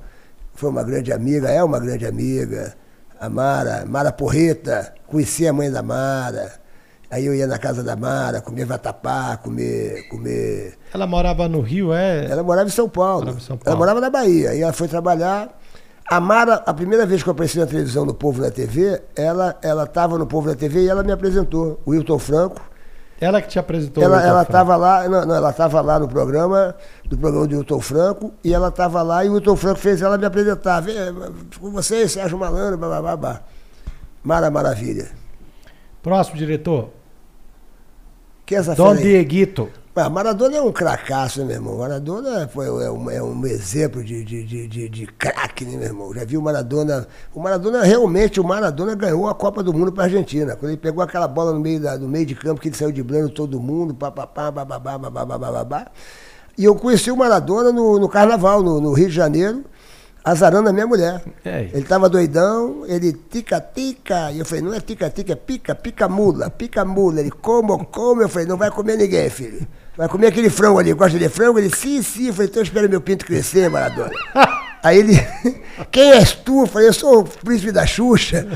Foi 0.53 0.69
uma 0.69 0.83
grande 0.83 1.11
amiga, 1.11 1.49
é 1.49 1.63
uma 1.63 1.79
grande 1.79 2.05
amiga. 2.05 2.73
A 3.19 3.29
Mara, 3.29 3.85
Mara 3.85 4.11
Porreta, 4.11 4.93
conheci 5.07 5.47
a 5.47 5.53
mãe 5.53 5.69
da 5.69 5.81
Mara. 5.83 6.59
Aí 7.09 7.25
eu 7.25 7.35
ia 7.35 7.45
na 7.45 7.57
casa 7.57 7.83
da 7.83 7.95
Mara, 7.95 8.39
comer 8.39 8.63
vatapá, 8.65 9.35
comer, 9.35 10.07
comer. 10.07 10.77
Ela 10.93 11.05
morava 11.05 11.47
no 11.49 11.59
Rio, 11.59 11.93
é? 11.93 12.25
Ela 12.25 12.41
morava 12.41 12.69
em 12.69 12.71
São 12.71 12.87
Paulo. 12.87 13.25
Morava 13.25 13.37
em 13.37 13.41
São 13.41 13.57
Paulo. 13.57 13.69
Ela 13.69 13.77
morava 13.77 13.99
na 13.99 14.09
Bahia. 14.09 14.51
Aí 14.51 14.61
ela 14.61 14.71
foi 14.71 14.87
trabalhar. 14.87 15.59
A 16.11 16.19
Mara, 16.19 16.55
a 16.65 16.73
primeira 16.73 17.05
vez 17.05 17.23
que 17.23 17.29
eu 17.29 17.31
apareci 17.31 17.57
na 17.57 17.65
televisão 17.65 18.05
no 18.05 18.13
Povo 18.13 18.41
da 18.41 18.51
TV, 18.51 19.01
ela 19.15 19.57
estava 19.85 20.17
no 20.17 20.27
Povo 20.27 20.49
da 20.49 20.53
TV 20.53 20.81
e 20.81 20.89
ela 20.89 21.03
me 21.03 21.11
apresentou. 21.13 21.79
O 21.85 21.91
Wilton 21.91 22.19
Franco. 22.19 22.61
Ela 23.17 23.41
que 23.41 23.47
te 23.47 23.57
apresentou 23.57 24.03
ela, 24.03 24.21
ela 24.21 24.41
estava 24.41 24.75
lá, 24.75 25.07
não, 25.07 25.25
não 25.25 25.35
ela 25.35 25.51
estava 25.51 25.79
lá 25.79 25.97
no 25.97 26.09
programa, 26.09 26.75
do 27.05 27.17
programa 27.17 27.47
do 27.47 27.55
Wilton 27.55 27.79
Franco, 27.79 28.33
e 28.43 28.53
ela 28.53 28.67
estava 28.67 29.01
lá 29.01 29.23
e 29.23 29.29
o 29.29 29.35
Wilton 29.35 29.55
Franco 29.55 29.79
fez 29.79 30.01
ela 30.01 30.17
me 30.17 30.25
apresentar. 30.25 30.81
Vem, 30.81 30.95
com 31.57 31.71
você, 31.71 32.05
Sérgio 32.09 32.37
Malandro, 32.37 32.77
blá, 32.77 32.89
blá, 32.89 33.01
blá, 33.01 33.15
blá. 33.15 33.41
Mara 34.21 34.51
Maravilha. 34.51 35.11
Próximo, 36.03 36.35
diretor. 36.35 36.89
Que 38.45 38.55
é 38.55 38.57
essa 38.57 38.75
Dom 38.75 38.95
Dieguito. 38.95 39.69
Ah, 39.93 40.09
Maradona 40.09 40.55
é 40.55 40.61
um 40.61 40.71
cracaço, 40.71 41.41
né, 41.41 41.47
meu 41.47 41.55
irmão? 41.55 41.77
Maradona 41.77 42.47
foi, 42.47 42.65
é, 42.67 42.89
um, 42.89 43.09
é 43.09 43.21
um 43.21 43.45
exemplo 43.45 44.01
de, 44.01 44.23
de, 44.23 44.45
de, 44.45 44.67
de, 44.67 44.89
de 44.89 45.05
craque, 45.05 45.65
né, 45.65 45.75
meu 45.75 45.87
irmão? 45.87 46.13
Já 46.13 46.23
viu 46.23 46.39
o 46.39 46.43
Maradona. 46.43 47.05
O 47.33 47.41
Maradona, 47.41 47.83
realmente, 47.83 48.39
o 48.39 48.43
Maradona 48.43 48.95
ganhou 48.95 49.27
a 49.27 49.35
Copa 49.35 49.61
do 49.61 49.73
Mundo 49.73 49.91
para 49.91 50.03
a 50.03 50.05
Argentina. 50.05 50.55
Quando 50.55 50.71
ele 50.71 50.77
pegou 50.77 51.03
aquela 51.03 51.27
bola 51.27 51.51
no 51.51 51.59
meio, 51.59 51.81
da, 51.81 51.97
no 51.97 52.07
meio 52.07 52.25
de 52.25 52.35
campo, 52.35 52.61
que 52.61 52.69
ele 52.69 52.75
saiu 52.77 52.91
driblando 52.93 53.29
todo 53.31 53.59
mundo, 53.59 53.93
papapá, 53.93 54.49
bababá, 54.49 54.97
bababá, 54.97 55.37
bababá. 55.37 55.87
E 56.57 56.63
eu 56.63 56.73
conheci 56.73 57.11
o 57.11 57.17
Maradona 57.17 57.73
no, 57.73 57.99
no 57.99 58.07
Carnaval, 58.07 58.63
no, 58.63 58.79
no 58.79 58.93
Rio 58.93 59.09
de 59.09 59.15
Janeiro 59.15 59.65
azarando 60.23 60.69
a 60.69 60.73
minha 60.73 60.87
mulher. 60.87 61.21
É. 61.43 61.69
Ele 61.73 61.83
tava 61.83 62.07
doidão, 62.07 62.85
ele 62.85 63.11
tica-tica. 63.11 64.31
E 64.31 64.39
eu 64.39 64.45
falei, 64.45 64.63
não 64.63 64.73
é 64.73 64.79
tica-tica, 64.79 65.33
é 65.33 65.35
pica, 65.35 65.75
pica 65.75 66.07
mula, 66.07 66.49
pica 66.49 66.85
mula. 66.85 67.19
Ele, 67.19 67.31
como, 67.31 67.85
como? 67.85 68.21
Eu 68.21 68.29
falei, 68.29 68.47
não 68.47 68.57
vai 68.57 68.71
comer 68.71 68.97
ninguém, 68.97 69.29
filho. 69.29 69.67
Vai 69.97 70.07
comer 70.07 70.27
aquele 70.27 70.49
frango 70.49 70.79
ali, 70.79 70.93
gosta 70.93 71.19
de 71.19 71.27
frango? 71.29 71.59
Ele, 71.59 71.69
sim, 71.75 72.01
sim. 72.01 72.27
Eu 72.27 72.33
falei, 72.33 72.49
então 72.49 72.63
espera 72.63 72.87
meu 72.87 73.01
pinto 73.01 73.25
crescer, 73.25 73.69
Maradona. 73.69 74.11
Aí 74.83 74.97
ele, 74.97 75.27
quem 75.91 76.11
és 76.11 76.33
tu? 76.33 76.61
Eu 76.61 76.67
falei, 76.67 76.87
eu 76.87 76.93
sou 76.93 77.19
o 77.19 77.23
príncipe 77.23 77.71
da 77.71 77.85
Xuxa. 77.85 78.47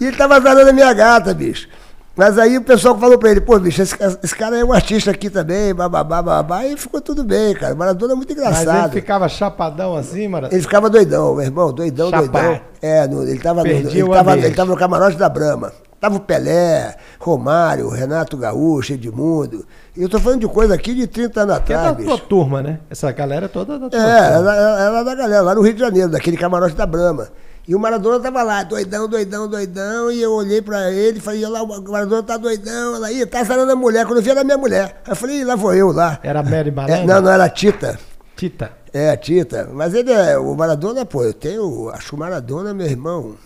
E 0.00 0.06
ele 0.06 0.16
tava 0.16 0.36
azarando 0.36 0.70
a 0.70 0.72
minha 0.72 0.92
gata, 0.92 1.32
bicho. 1.32 1.68
Mas 2.14 2.38
aí 2.38 2.58
o 2.58 2.62
pessoal 2.62 2.98
falou 2.98 3.16
pra 3.16 3.30
ele, 3.30 3.40
pô, 3.40 3.58
bicho, 3.58 3.80
esse, 3.80 3.96
esse, 4.22 4.34
cara 4.34 4.58
é 4.58 4.64
um 4.64 4.72
artista 4.72 5.10
aqui 5.10 5.30
também, 5.30 5.74
bababá, 5.74 6.20
babá, 6.20 6.66
e 6.66 6.76
ficou 6.76 7.00
tudo 7.00 7.24
bem, 7.24 7.54
cara. 7.54 7.74
Maradona 7.74 8.12
é 8.12 8.16
muito 8.16 8.30
engraçado. 8.30 8.66
Mas 8.66 8.84
ele 8.84 9.00
ficava 9.00 9.28
chapadão 9.30 9.96
assim, 9.96 10.28
Maradona? 10.28 10.54
Ele 10.54 10.62
ficava 10.62 10.90
doidão, 10.90 11.34
meu 11.34 11.44
irmão, 11.44 11.72
doidão, 11.72 12.10
doidão. 12.10 12.60
É, 12.82 13.06
no, 13.06 13.22
ele, 13.22 13.38
tava 13.38 13.62
no, 13.62 13.70
ele, 13.70 14.08
tava, 14.10 14.36
ele 14.36 14.54
tava 14.54 14.70
no 14.70 14.76
camarote 14.76 15.16
da 15.16 15.28
Brama. 15.28 15.72
Tava 16.02 16.16
o 16.16 16.20
Pelé, 16.20 16.96
Romário, 17.20 17.88
Renato 17.88 18.36
Gaúcho, 18.36 18.94
Edmundo. 18.94 19.64
E 19.96 20.02
eu 20.02 20.08
tô 20.08 20.18
falando 20.18 20.40
de 20.40 20.48
coisa 20.48 20.74
aqui 20.74 20.96
de 20.96 21.06
30 21.06 21.42
anos 21.42 21.54
atrás. 21.54 21.80
É 21.80 21.94
da 21.94 21.94
tua 21.94 22.18
turma, 22.18 22.60
né? 22.60 22.80
Essa 22.90 23.12
galera 23.12 23.48
toda 23.48 23.78
da 23.78 23.88
tua 23.88 24.00
É, 24.00 24.32
ela 24.34 25.00
é 25.00 25.04
da 25.04 25.14
galera, 25.14 25.42
lá 25.42 25.54
no 25.54 25.62
Rio 25.62 25.74
de 25.74 25.78
Janeiro, 25.78 26.10
daquele 26.10 26.36
camarote 26.36 26.74
da 26.74 26.84
Brama. 26.86 27.28
E 27.68 27.72
o 27.72 27.78
Maradona 27.78 28.18
tava 28.18 28.42
lá, 28.42 28.64
doidão, 28.64 29.06
doidão, 29.06 29.46
doidão, 29.46 30.10
e 30.10 30.20
eu 30.20 30.32
olhei 30.32 30.60
pra 30.60 30.90
ele 30.90 31.18
e 31.18 31.20
falei, 31.20 31.46
lá, 31.46 31.62
o 31.62 31.68
Maradona 31.68 32.24
tá 32.24 32.36
doidão, 32.36 32.96
ela 32.96 33.12
ia, 33.12 33.24
tá 33.24 33.44
sarando 33.44 33.70
a 33.70 33.76
mulher, 33.76 34.04
quando 34.04 34.16
eu 34.16 34.24
vi 34.24 34.30
era 34.30 34.42
minha 34.42 34.58
mulher. 34.58 35.00
Aí 35.06 35.12
eu 35.12 35.14
falei, 35.14 35.44
lá 35.44 35.54
vou 35.54 35.72
eu 35.72 35.92
lá. 35.92 36.18
Era 36.24 36.42
Mary? 36.42 36.74
É, 36.88 37.06
não, 37.06 37.22
não, 37.22 37.30
era 37.30 37.48
Tita. 37.48 37.96
Tita. 38.34 38.72
É, 38.92 39.16
Tita. 39.16 39.70
Mas 39.72 39.94
ele 39.94 40.10
é, 40.10 40.36
o 40.36 40.52
Maradona, 40.56 41.06
pô, 41.06 41.22
eu 41.22 41.32
tenho, 41.32 41.90
acho 41.90 42.16
o 42.16 42.18
Maradona, 42.18 42.74
meu 42.74 42.88
irmão, 42.88 43.36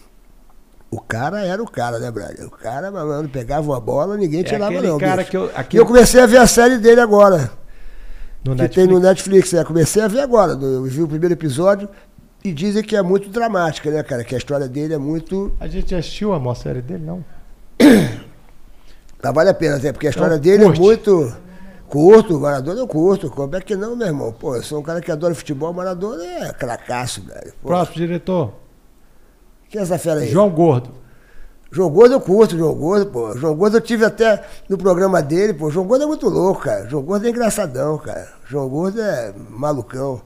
o 0.90 1.00
cara 1.00 1.44
era 1.44 1.62
o 1.62 1.70
cara, 1.70 1.98
né, 1.98 2.10
brother? 2.10 2.46
O 2.46 2.50
cara, 2.50 2.90
malandro, 2.90 3.28
pegava 3.28 3.66
uma 3.66 3.80
bola, 3.80 4.16
ninguém 4.16 4.40
é 4.40 4.44
tirava 4.44 4.80
não. 4.80 4.98
Cara 4.98 5.16
bicho. 5.16 5.30
que 5.30 5.36
eu, 5.36 5.50
aquele... 5.54 5.82
eu 5.82 5.86
comecei 5.86 6.20
a 6.20 6.26
ver 6.26 6.38
a 6.38 6.46
série 6.46 6.78
dele 6.78 7.00
agora. 7.00 7.50
No 8.44 8.54
que 8.54 8.62
Netflix? 8.62 8.74
tem 8.74 8.86
no 8.86 9.00
Netflix, 9.00 9.54
é. 9.54 9.64
Comecei 9.64 10.02
a 10.02 10.08
ver 10.08 10.20
agora. 10.20 10.52
Eu 10.52 10.84
vi 10.84 11.02
o 11.02 11.08
primeiro 11.08 11.34
episódio, 11.34 11.88
e 12.46 12.52
dizem 12.52 12.82
que 12.82 12.94
é 12.94 13.02
muito 13.02 13.28
dramática, 13.28 13.90
né, 13.90 14.02
cara? 14.02 14.22
Que 14.22 14.34
a 14.34 14.38
história 14.38 14.68
dele 14.68 14.94
é 14.94 14.98
muito. 14.98 15.52
A 15.58 15.66
gente 15.66 15.94
assistiu 15.94 16.32
a 16.32 16.38
maior 16.38 16.54
série 16.54 16.80
dele, 16.80 17.04
não? 17.04 17.24
Mas 19.22 19.34
vale 19.34 19.50
a 19.50 19.54
pena, 19.54 19.76
até, 19.76 19.92
porque 19.92 20.06
a 20.06 20.10
história 20.10 20.38
dele 20.38 20.62
curte. 20.62 20.78
é 20.78 20.82
muito. 20.82 21.36
Curto, 21.88 22.38
Maradona 22.38 22.80
eu 22.80 22.86
curto. 22.86 23.30
Como 23.30 23.56
é 23.56 23.60
que 23.60 23.74
não, 23.74 23.96
meu 23.96 24.06
irmão? 24.06 24.32
Pô, 24.32 24.54
eu 24.54 24.62
sou 24.62 24.78
um 24.78 24.82
cara 24.82 25.00
que 25.00 25.10
adora 25.10 25.34
futebol, 25.34 25.72
Maradona 25.72 26.24
é 26.24 26.52
cracaço, 26.52 27.22
velho. 27.22 27.52
Pô. 27.60 27.68
Próximo 27.68 27.96
diretor. 27.96 28.54
Quem 29.76 29.80
é 29.80 29.82
essa 29.82 29.98
fera 29.98 30.20
aí? 30.20 30.30
João 30.30 30.48
Gordo. 30.48 30.88
João 31.70 31.90
Gordo 31.90 32.14
eu 32.14 32.20
curto, 32.22 32.56
João 32.56 32.74
Gordo, 32.74 33.10
pô. 33.10 33.36
João 33.36 33.54
Gordo 33.54 33.76
eu 33.76 33.80
tive 33.82 34.06
até 34.06 34.42
no 34.70 34.78
programa 34.78 35.20
dele, 35.20 35.52
pô. 35.52 35.70
João 35.70 35.86
Gordo 35.86 36.04
é 36.04 36.06
muito 36.06 36.30
louco, 36.30 36.62
cara. 36.62 36.88
João 36.88 37.02
Gordo 37.02 37.26
é 37.26 37.28
engraçadão, 37.28 37.98
cara. 37.98 38.26
João 38.48 38.70
Gordo 38.70 39.02
é 39.02 39.34
malucão. 39.50 40.22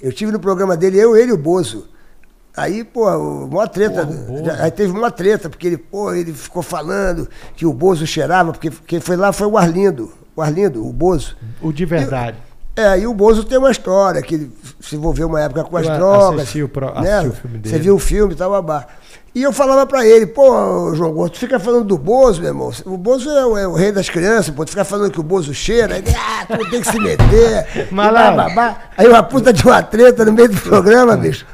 Eu 0.00 0.10
tive 0.10 0.32
no 0.32 0.40
programa 0.40 0.74
dele, 0.74 0.98
eu, 0.98 1.14
ele 1.14 1.32
e 1.32 1.34
o 1.34 1.36
Bozo. 1.36 1.86
Aí, 2.56 2.82
pô, 2.82 3.06
uma 3.44 3.68
treta. 3.68 4.06
Porra, 4.06 4.62
aí 4.62 4.70
teve 4.70 4.90
uma 4.90 5.10
treta, 5.10 5.50
porque 5.50 5.66
ele, 5.66 5.76
pô, 5.76 6.14
ele 6.14 6.32
ficou 6.32 6.62
falando 6.62 7.28
que 7.54 7.66
o 7.66 7.74
Bozo 7.74 8.06
cheirava, 8.06 8.52
porque 8.52 8.70
quem 8.86 9.00
foi 9.00 9.16
lá 9.16 9.32
foi 9.32 9.46
o 9.46 9.58
Arlindo. 9.58 10.10
O 10.34 10.40
Arlindo, 10.40 10.82
o 10.82 10.90
Bozo. 10.94 11.36
O 11.60 11.70
de 11.74 11.84
verdade. 11.84 12.38
É, 12.76 12.98
e 12.98 13.06
o 13.06 13.14
Bozo 13.14 13.44
tem 13.44 13.56
uma 13.56 13.70
história, 13.70 14.20
que 14.20 14.34
ele 14.34 14.52
se 14.80 14.96
envolveu 14.96 15.28
uma 15.28 15.40
época 15.40 15.62
com 15.64 15.76
as 15.76 15.86
eu 15.86 15.94
drogas. 15.94 16.54
O, 16.56 16.68
pro, 16.68 17.00
né? 17.00 17.20
o 17.20 17.32
filme 17.32 17.58
dele. 17.58 17.74
Você 17.76 17.80
viu 17.80 17.94
o 17.94 17.98
filme 17.98 18.34
e 18.34 18.36
tal, 18.36 18.50
babá. 18.50 18.86
E 19.32 19.42
eu 19.42 19.52
falava 19.52 19.84
pra 19.86 20.06
ele, 20.06 20.26
pô, 20.26 20.94
João 20.94 21.12
Gordo, 21.12 21.32
tu 21.32 21.38
fica 21.38 21.58
falando 21.58 21.84
do 21.84 21.98
Bozo, 21.98 22.40
meu 22.40 22.50
irmão. 22.50 22.72
O 22.84 22.96
Bozo 22.96 23.30
é 23.30 23.46
o, 23.46 23.58
é 23.58 23.66
o 23.66 23.74
rei 23.74 23.90
das 23.90 24.08
crianças, 24.08 24.54
pô, 24.54 24.64
tu 24.64 24.70
fica 24.70 24.84
falando 24.84 25.10
que 25.10 25.18
o 25.18 25.24
Bozo 25.24 25.52
cheira, 25.52 25.98
ele, 25.98 26.14
ah, 26.16 26.46
tu 26.46 26.70
tem 26.70 26.80
que 26.80 26.86
se 26.86 27.00
meter. 27.00 27.88
Malandro. 27.90 28.76
Aí 28.96 29.08
uma 29.08 29.22
puta 29.22 29.52
de 29.52 29.64
uma 29.64 29.82
treta 29.82 30.24
no 30.24 30.32
meio 30.32 30.48
do 30.48 30.60
programa, 30.60 31.16
bicho. 31.16 31.46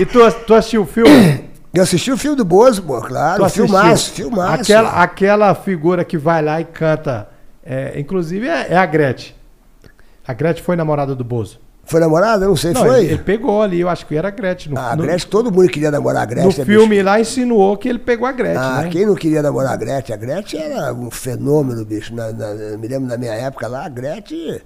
e 0.00 0.06
tu, 0.06 0.18
tu 0.46 0.54
assistiu 0.54 0.82
o 0.82 0.86
filme? 0.86 1.48
Eu 1.72 1.82
assisti 1.82 2.10
o 2.10 2.16
filme 2.16 2.36
do 2.36 2.44
Bozo, 2.44 2.82
pô, 2.82 3.00
claro. 3.00 3.44
Tu 3.44 3.50
filmaço, 3.50 4.10
filmaço. 4.10 4.62
Aquela, 4.62 5.02
aquela 5.02 5.54
figura 5.54 6.02
que 6.02 6.16
vai 6.16 6.42
lá 6.42 6.60
e 6.60 6.64
canta, 6.64 7.28
é, 7.64 8.00
inclusive 8.00 8.48
é, 8.48 8.68
é 8.70 8.76
a 8.76 8.86
Gretchen. 8.86 9.37
A 10.28 10.34
Gretchen 10.34 10.62
foi 10.62 10.76
namorada 10.76 11.14
do 11.14 11.24
Bozo. 11.24 11.58
Foi 11.84 12.00
namorada? 12.00 12.46
Não 12.46 12.54
sei, 12.54 12.74
não, 12.74 12.84
foi? 12.84 12.98
Ele, 12.98 13.14
ele, 13.14 13.22
pegou 13.22 13.62
ali, 13.62 13.80
eu 13.80 13.88
acho 13.88 14.04
que 14.04 14.14
era 14.14 14.28
a 14.28 14.30
Gretchen. 14.30 14.74
No, 14.74 14.78
ah, 14.78 14.92
a 14.92 14.94
Gretchen, 14.94 15.24
no, 15.24 15.30
todo 15.30 15.50
mundo 15.50 15.70
queria 15.70 15.90
namorar 15.90 16.24
a 16.24 16.26
Gretchen. 16.26 16.58
No 16.58 16.66
filme 16.66 16.96
bicho. 16.96 17.04
lá 17.06 17.18
insinuou 17.18 17.78
que 17.78 17.88
ele 17.88 17.98
pegou 17.98 18.28
a 18.28 18.32
Gretchen. 18.32 18.62
Ah, 18.62 18.82
né? 18.82 18.90
quem 18.90 19.06
não 19.06 19.14
queria 19.14 19.40
namorar 19.40 19.72
a 19.72 19.76
Gretchen? 19.76 20.14
A 20.14 20.18
Gretchen 20.18 20.60
era 20.60 20.92
um 20.92 21.10
fenômeno, 21.10 21.82
bicho. 21.86 22.14
Na, 22.14 22.30
na, 22.30 22.76
me 22.76 22.86
lembro 22.86 23.08
na 23.08 23.16
minha 23.16 23.32
época 23.32 23.66
lá, 23.66 23.86
a 23.86 23.88
Gretchen. 23.88 24.60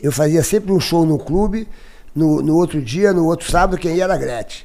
Eu 0.00 0.12
fazia 0.12 0.40
sempre 0.44 0.70
um 0.70 0.78
show 0.78 1.04
no 1.04 1.18
clube, 1.18 1.66
no, 2.14 2.40
no 2.40 2.54
outro 2.54 2.80
dia, 2.80 3.12
no 3.12 3.26
outro 3.26 3.50
sábado, 3.50 3.76
quem 3.76 3.96
ia 3.96 4.04
era 4.04 4.14
a 4.14 4.16
Gretchen. 4.16 4.64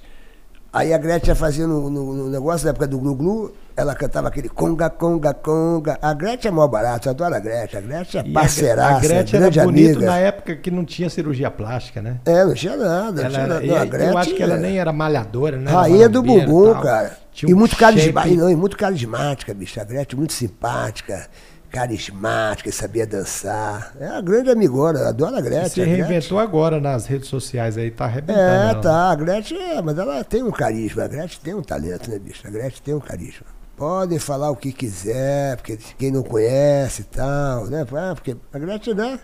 Aí 0.72 0.94
a 0.94 1.00
Gretchen 1.00 1.30
ia 1.30 1.36
fazer 1.36 1.66
no, 1.66 1.90
no, 1.90 2.14
no 2.14 2.30
negócio 2.30 2.64
da 2.64 2.70
época 2.70 2.86
do 2.86 3.00
Glu 3.00 3.16
Glu, 3.16 3.54
ela 3.76 3.96
cantava 3.96 4.28
aquele 4.28 4.50
conga, 4.50 4.90
conga, 4.90 5.34
conga. 5.34 5.98
A 6.02 6.14
Gretchen 6.14 6.50
é 6.50 6.52
mó 6.52 6.68
barato, 6.68 7.08
eu 7.08 7.12
adoro 7.12 7.36
a 7.36 7.40
Gretchen. 7.40 7.80
A 7.80 7.82
Gretchen 7.82 8.22
é 8.22 8.24
parceiraça, 8.34 8.98
a 8.98 9.00
Gretchen 9.00 9.40
grande 9.40 9.60
era 9.60 9.68
bonito 9.68 9.98
amiga. 9.98 10.06
na 10.06 10.18
época 10.20 10.56
que 10.56 10.70
não 10.70 10.86
tinha 10.86 11.10
cirurgia 11.10 11.50
plástica, 11.50 12.02
né? 12.02 12.20
É, 12.26 12.46
não 12.46 12.54
tinha 12.54 12.78
nada. 12.78 13.22
Ela 13.22 13.30
tinha 13.30 13.48
nada. 13.48 13.66
Não, 13.66 13.76
a 13.76 13.86
Gretchen, 13.86 14.12
eu 14.12 14.18
acho 14.18 14.36
que 14.36 14.44
ela 14.44 14.58
nem 14.58 14.78
era 14.78 14.94
malhadora, 14.94 15.58
né? 15.58 15.72
Rainha 15.72 16.08
do 16.08 16.22
bumbum, 16.22 16.74
cara. 16.82 17.18
Tinha 17.32 17.50
e, 17.50 17.54
um 17.54 17.58
muito 17.58 17.76
carismática, 17.76 18.36
não, 18.36 18.50
e 18.50 18.56
muito 18.56 18.78
carismática, 18.78 19.54
bicho. 19.54 19.80
A 19.82 19.84
Gretchen 19.84 20.18
muito 20.18 20.34
simpática 20.34 21.28
carismática, 21.74 22.72
sabia 22.72 23.08
dançar. 23.08 23.96
É 24.00 24.08
uma 24.08 24.22
grande 24.22 24.52
amigona, 24.52 25.10
adoro 25.10 25.36
a 25.36 25.42
Gretchen. 25.42 25.70
Você 25.70 25.84
reinventou 25.84 26.38
agora 26.38 26.80
nas 26.80 27.08
redes 27.08 27.28
sociais 27.28 27.80
aí, 27.80 27.90
tá 27.90 28.06
arrebentando. 28.06 28.40
É, 28.40 28.70
ela. 28.70 28.80
tá. 28.80 29.10
A 29.10 29.16
Gretchen, 29.16 29.60
é, 29.60 29.82
mas 29.82 29.98
ela 29.98 30.24
tem 30.24 30.44
um 30.44 30.52
carisma. 30.52 31.06
A 31.06 31.08
Gretchen 31.08 31.40
tem 31.44 31.56
um 31.56 31.64
talento, 31.64 32.12
né, 32.12 32.20
bicho? 32.20 32.48
A 32.48 32.52
Gretchen 32.52 32.82
tem 32.86 32.94
um 32.94 33.00
carisma. 33.00 33.48
Podem 33.76 34.20
falar 34.20 34.52
o 34.52 34.56
que 34.56 34.72
quiser, 34.72 35.58
porque 35.58 35.78
quem 35.98 36.12
não 36.12 36.22
conhece 36.22 37.02
e 37.02 37.06
tal, 37.06 37.66
né? 37.66 37.86
Ah, 37.92 38.14
porque 38.14 38.38
a 38.54 38.60
Gretchen, 38.60 38.94
né? 38.94 39.20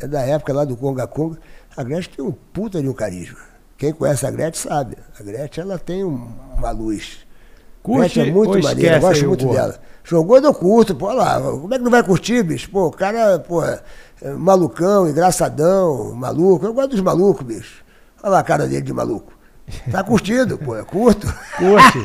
É 0.00 0.06
da 0.06 0.22
época 0.22 0.52
lá 0.52 0.64
do 0.64 0.76
Conga 0.76 1.06
Conga. 1.06 1.38
A 1.76 1.82
Gretchen 1.82 2.12
tem 2.16 2.24
um 2.24 2.32
puta 2.32 2.80
de 2.80 2.88
um 2.88 2.94
carisma. 2.94 3.38
Quem 3.76 3.92
conhece 3.92 4.26
a 4.26 4.30
Gretchen 4.30 4.70
sabe. 4.70 4.96
A 5.18 5.22
Gretchen, 5.22 5.64
ela 5.64 5.78
tem 5.78 6.02
um, 6.02 6.28
uma 6.56 6.70
luz. 6.70 7.18
Curte 7.82 8.18
Beth 8.18 8.28
é 8.28 8.32
muito 8.32 8.62
maneira, 8.62 8.96
eu 8.96 9.00
gosto 9.00 9.26
muito 9.26 9.44
gordo? 9.44 9.56
dela. 9.58 9.80
Gordo 10.10 10.46
eu 10.46 10.54
curto, 10.54 10.94
pô, 10.94 11.06
olha 11.06 11.16
lá, 11.16 11.40
como 11.40 11.74
é 11.74 11.76
que 11.76 11.84
não 11.84 11.90
vai 11.90 12.02
curtir, 12.02 12.42
bicho? 12.42 12.70
Pô, 12.70 12.86
o 12.86 12.90
cara, 12.90 13.38
pô, 13.38 13.62
é 13.62 13.82
malucão, 14.38 15.06
engraçadão, 15.06 16.14
maluco. 16.14 16.64
Eu 16.64 16.72
gosto 16.72 16.92
dos 16.92 17.00
malucos, 17.00 17.46
bicho. 17.46 17.84
Olha 18.22 18.32
lá 18.32 18.38
a 18.38 18.42
cara 18.42 18.66
dele 18.66 18.80
de 18.80 18.92
maluco. 18.94 19.33
Tá 19.90 20.04
curtindo, 20.04 20.58
pô, 20.58 20.76
é 20.76 20.82
curto. 20.82 21.26
Curte. 21.56 21.98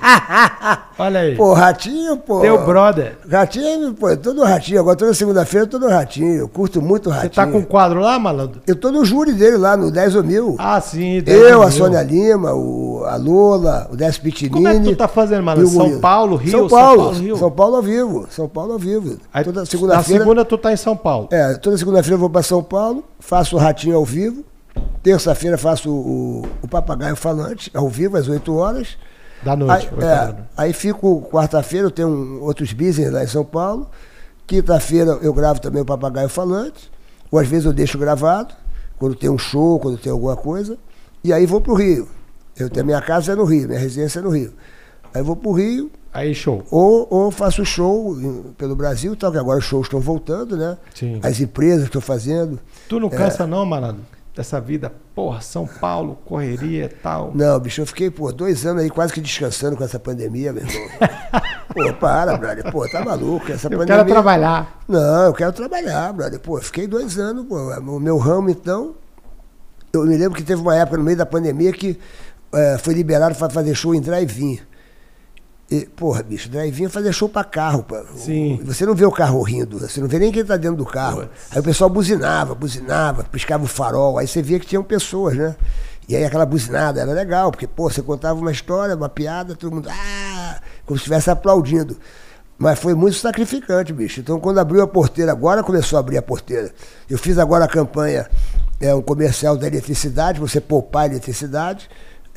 Olha 0.97 1.19
aí. 1.19 1.35
Pô, 1.35 1.53
ratinho, 1.53 2.15
pô. 2.17 2.39
Teu 2.39 2.65
brother. 2.65 3.17
Ratinho, 3.29 3.93
pô, 3.93 4.15
tô 4.15 4.33
no 4.33 4.43
ratinho. 4.43 4.79
Agora 4.79 4.95
toda 4.95 5.13
segunda-feira 5.13 5.65
eu 5.65 5.69
tô 5.69 5.77
no 5.77 5.89
ratinho. 5.89 6.35
Eu 6.35 6.47
curto 6.47 6.81
muito 6.81 7.09
o 7.09 7.13
Você 7.13 7.15
ratinho. 7.19 7.33
tá 7.33 7.47
com 7.47 7.57
um 7.57 7.63
quadro 7.63 7.99
lá, 7.99 8.17
malandro? 8.17 8.61
Eu 8.65 8.75
tô 8.75 8.91
no 8.91 9.03
júri 9.03 9.33
dele 9.33 9.57
lá, 9.57 9.75
no 9.75 9.91
10 9.91 10.15
ou 10.15 10.23
mil. 10.23 10.55
Ah, 10.57 10.79
sim. 10.79 11.21
dez 11.21 11.37
eu, 11.51 11.61
a. 11.61 11.69
Sônia 11.69 12.01
Lima, 12.01 12.53
o, 12.53 13.03
a 13.05 13.17
Lola, 13.17 13.89
o 13.91 13.95
Décio 13.95 14.21
Pitinini. 14.21 14.53
Como 14.55 14.67
é 14.67 14.79
que 14.79 14.85
tu 14.85 14.95
tá 14.95 15.07
fazendo, 15.07 15.43
malandro? 15.43 15.69
o 15.69 15.71
São. 15.71 15.99
Paulo, 15.99 16.35
Rio? 16.37 16.51
São 16.51 16.67
Paulo, 16.69 17.11
Rio? 17.11 17.37
São 17.37 17.51
Paulo 17.51 17.75
ao 17.75 17.81
vivo. 17.81 18.27
São 18.29 18.47
Paulo 18.47 18.73
ao 18.73 18.79
vivo. 18.79 19.17
Aí, 19.33 19.43
toda 19.43 19.59
Na 19.61 19.65
segunda-feira. 19.65 20.23
segunda 20.23 20.45
tu 20.45 20.57
tá 20.57 20.71
em 20.71 20.77
São 20.77 20.95
Paulo. 20.95 21.27
É, 21.31 21.55
toda 21.55 21.77
segunda-feira 21.77 22.15
eu 22.15 22.19
vou 22.19 22.29
para 22.29 22.41
São 22.41 22.63
Paulo, 22.63 23.03
faço 23.19 23.55
o 23.57 23.59
Ratinho 23.59 23.97
ao 23.97 24.05
vivo. 24.05 24.43
Terça-feira 25.03 25.57
faço 25.57 25.89
o, 25.91 26.45
o 26.61 26.67
Papagaio 26.67 27.15
Falante, 27.15 27.71
ao 27.73 27.87
vivo, 27.89 28.17
às 28.17 28.27
8 28.27 28.53
horas. 28.55 28.97
Da 29.41 29.53
Aí, 29.53 29.57
noite. 29.57 29.89
oito 29.93 30.01
é, 30.05 30.13
horas. 30.21 30.35
aí 30.57 30.73
fico 30.73 31.21
quarta-feira, 31.31 31.87
eu 31.87 31.91
tenho 31.91 32.09
um- 32.09 32.41
outros 32.41 32.73
business 32.73 33.09
lá 33.11 33.23
em 33.23 33.27
São 33.27 33.45
Paulo. 33.45 33.89
Quinta-feira 34.45 35.11
eu 35.21 35.33
gravo 35.33 35.61
também 35.61 35.81
o 35.81 35.85
Papagaio 35.85 36.27
Falante. 36.27 36.91
Ou 37.31 37.39
às 37.39 37.47
vezes 37.47 37.65
eu 37.65 37.71
deixo 37.73 37.97
gravado, 37.97 38.53
quando 38.97 39.15
tem 39.15 39.29
um 39.29 39.37
show, 39.37 39.79
quando 39.79 39.97
tem 39.97 40.11
alguma 40.11 40.35
coisa. 40.35 40.77
E 41.23 41.31
aí 41.31 41.45
vou 41.45 41.61
pro 41.61 41.75
Rio. 41.75 42.07
Eu 42.57 42.69
tenho 42.69 42.85
minha 42.85 43.01
casa 43.01 43.31
é 43.31 43.35
no 43.35 43.45
Rio, 43.45 43.67
minha 43.67 43.79
residência 43.79 44.19
é 44.19 44.21
no 44.21 44.29
Rio. 44.29 44.51
Aí 45.13 45.21
vou 45.23 45.35
pro 45.35 45.51
Rio, 45.53 45.89
Aí, 46.13 46.33
show. 46.35 46.63
ou, 46.69 47.07
ou 47.09 47.31
faço 47.31 47.63
show 47.63 48.17
pelo 48.57 48.75
Brasil, 48.75 49.15
tal, 49.15 49.31
que 49.31 49.37
agora 49.37 49.59
os 49.59 49.65
shows 49.65 49.85
estão 49.85 49.99
voltando, 50.01 50.57
né? 50.57 50.77
Sim. 50.93 51.19
As 51.23 51.39
empresas 51.39 51.85
estão 51.85 52.01
fazendo. 52.01 52.59
Tu 52.89 52.99
não 52.99 53.07
É. 53.07 53.11
cansa 53.11 53.47
não, 53.47 53.65
malandro? 53.65 54.01
Dessa 54.39 54.61
vida, 54.61 54.89
porra, 55.13 55.41
São 55.41 55.67
Paulo, 55.67 56.17
correria 56.23 56.85
e 56.85 56.87
tal. 56.87 57.33
Não, 57.35 57.59
bicho, 57.59 57.81
eu 57.81 57.85
fiquei, 57.85 58.09
pô, 58.09 58.31
dois 58.31 58.65
anos 58.65 58.83
aí 58.83 58.89
quase 58.89 59.11
que 59.11 59.19
descansando 59.19 59.75
com 59.75 59.83
essa 59.83 59.99
pandemia, 59.99 60.53
meu 60.53 60.63
irmão. 60.65 60.89
pô, 61.75 61.93
para, 61.95 62.37
brother. 62.37 62.71
Pô, 62.71 62.87
tá 62.87 63.03
maluco? 63.03 63.51
Essa 63.51 63.67
Eu 63.67 63.71
pandemia. 63.71 63.97
quero 63.97 64.07
trabalhar. 64.07 64.79
Não, 64.87 65.25
eu 65.25 65.33
quero 65.33 65.51
trabalhar, 65.51 66.13
brother. 66.13 66.39
Pô, 66.39 66.57
eu 66.57 66.61
fiquei 66.61 66.87
dois 66.87 67.19
anos, 67.19 67.45
pô. 67.47 67.57
O 67.57 67.99
meu 67.99 68.17
ramo, 68.17 68.49
então. 68.49 68.95
Eu 69.91 70.05
me 70.05 70.15
lembro 70.15 70.37
que 70.37 70.43
teve 70.43 70.61
uma 70.61 70.73
época 70.73 70.95
no 70.97 71.03
meio 71.03 71.17
da 71.17 71.25
pandemia 71.25 71.73
que 71.73 71.99
eh, 72.53 72.77
foi 72.81 72.93
liberado 72.93 73.35
para 73.35 73.49
fazer 73.49 73.75
show 73.75 73.93
em 73.93 73.99
drive-in. 73.99 74.57
E, 75.71 75.85
porra, 75.85 76.23
bicho, 76.23 76.49
drive-in 76.49 76.85
é 76.85 76.89
fazer 76.89 77.13
show 77.13 77.29
pra 77.29 77.43
carro, 77.43 77.83
pô. 77.83 77.95
Sim. 78.15 78.59
Você 78.63 78.85
não 78.85 78.95
vê 78.95 79.05
o 79.05 79.11
carro 79.11 79.39
rindo, 79.43 79.77
você 79.77 80.01
não 80.01 80.07
vê 80.07 80.17
nem 80.17 80.31
quem 80.31 80.43
tá 80.43 80.57
dentro 80.57 80.77
do 80.77 80.85
carro. 80.85 81.21
Putz. 81.21 81.31
Aí 81.51 81.59
o 81.59 81.63
pessoal 81.63 81.89
buzinava, 81.89 82.55
buzinava, 82.55 83.23
piscava 83.23 83.63
o 83.63 83.67
farol, 83.67 84.17
aí 84.17 84.27
você 84.27 84.41
via 84.41 84.59
que 84.59 84.65
tinham 84.65 84.83
pessoas, 84.83 85.35
né? 85.35 85.55
E 86.07 86.15
aí 86.15 86.25
aquela 86.25 86.45
buzinada 86.45 86.99
era 86.99 87.11
legal, 87.11 87.51
porque, 87.51 87.67
pô, 87.67 87.87
você 87.87 88.01
contava 88.01 88.39
uma 88.39 88.51
história, 88.51 88.95
uma 88.95 89.09
piada, 89.09 89.55
todo 89.55 89.71
mundo, 89.71 89.89
ah, 89.91 90.59
como 90.87 90.97
se 90.97 91.03
estivesse 91.03 91.29
aplaudindo. 91.29 91.95
Mas 92.57 92.79
foi 92.79 92.95
muito 92.95 93.15
sacrificante, 93.17 93.93
bicho. 93.93 94.19
Então, 94.19 94.39
quando 94.39 94.59
abriu 94.59 94.81
a 94.81 94.87
porteira, 94.87 95.31
agora 95.31 95.63
começou 95.63 95.97
a 95.97 95.99
abrir 95.99 96.17
a 96.17 96.21
porteira. 96.21 96.73
Eu 97.07 97.17
fiz 97.19 97.37
agora 97.37 97.65
a 97.65 97.67
campanha, 97.67 98.27
é 98.81 98.93
um 98.93 99.03
comercial 99.03 99.55
da 99.55 99.67
eletricidade, 99.67 100.39
você 100.39 100.59
poupar 100.59 101.03
a 101.03 101.05
eletricidade. 101.05 101.87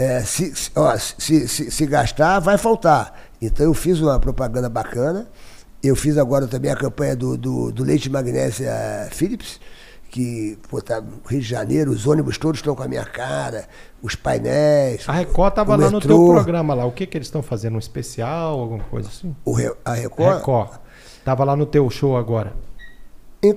É, 0.03 0.20
se, 0.23 0.53
ó, 0.74 0.97
se, 0.97 1.47
se, 1.47 1.70
se 1.70 1.87
gastar, 1.87 2.41
vai 2.41 2.59
faltar. 2.59 3.15
Então, 3.41 3.66
eu 3.66 3.73
fiz 3.73 4.01
uma 4.01 4.19
propaganda 4.19 4.69
bacana. 4.69 5.29
Eu 5.81 5.95
fiz 5.95 6.19
agora 6.19 6.49
também 6.49 6.70
a 6.70 6.77
campanha 6.77 7.15
do, 7.15 7.37
do, 7.37 7.70
do 7.70 7.85
leite 7.85 8.05
de 8.05 8.11
magnésia 8.11 8.73
Philips, 9.12 9.61
que, 10.11 10.59
pô, 10.69 10.81
tá 10.81 11.01
no 11.01 11.20
Rio 11.27 11.41
de 11.41 11.47
Janeiro, 11.49 11.91
os 11.91 12.07
ônibus 12.07 12.37
todos 12.37 12.59
estão 12.59 12.74
com 12.74 12.83
a 12.83 12.89
minha 12.89 13.05
cara, 13.05 13.66
os 14.01 14.15
painéis. 14.15 15.09
A 15.09 15.12
Record 15.12 15.55
tava 15.55 15.74
o 15.74 15.77
lá 15.77 15.91
no 15.91 15.99
metrô, 15.99 16.16
teu 16.16 16.35
programa 16.35 16.74
lá. 16.74 16.85
O 16.85 16.93
que 16.93 17.07
que 17.07 17.16
eles 17.16 17.29
estão 17.29 17.43
fazendo? 17.43 17.74
Um 17.74 17.81
especial, 17.81 18.59
alguma 18.59 18.85
coisa 18.85 19.09
assim? 19.09 19.35
o 19.45 19.57
a 19.85 19.95
Record. 19.95 20.37
Record. 20.37 20.70
Tava 21.24 21.45
lá 21.45 21.57
no 21.57 21.66
teu 21.66 21.89
show 21.91 22.16
agora. 22.16 22.53
É, 23.44 23.48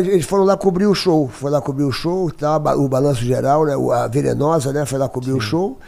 eles 0.00 0.24
foram 0.26 0.44
lá 0.44 0.56
cobrir 0.56 0.86
o 0.86 0.94
show. 0.94 1.28
Foi 1.28 1.50
lá 1.50 1.60
cobrir 1.60 1.84
o 1.84 1.90
show, 1.90 2.30
tá, 2.30 2.56
o 2.56 2.88
balanço 2.88 3.24
geral, 3.24 3.64
né? 3.64 3.74
A 3.92 4.06
Venenosa, 4.06 4.72
né? 4.72 4.86
Foi 4.86 4.98
lá 4.98 5.08
cobrir 5.08 5.32
o 5.32 5.40
show. 5.40 5.78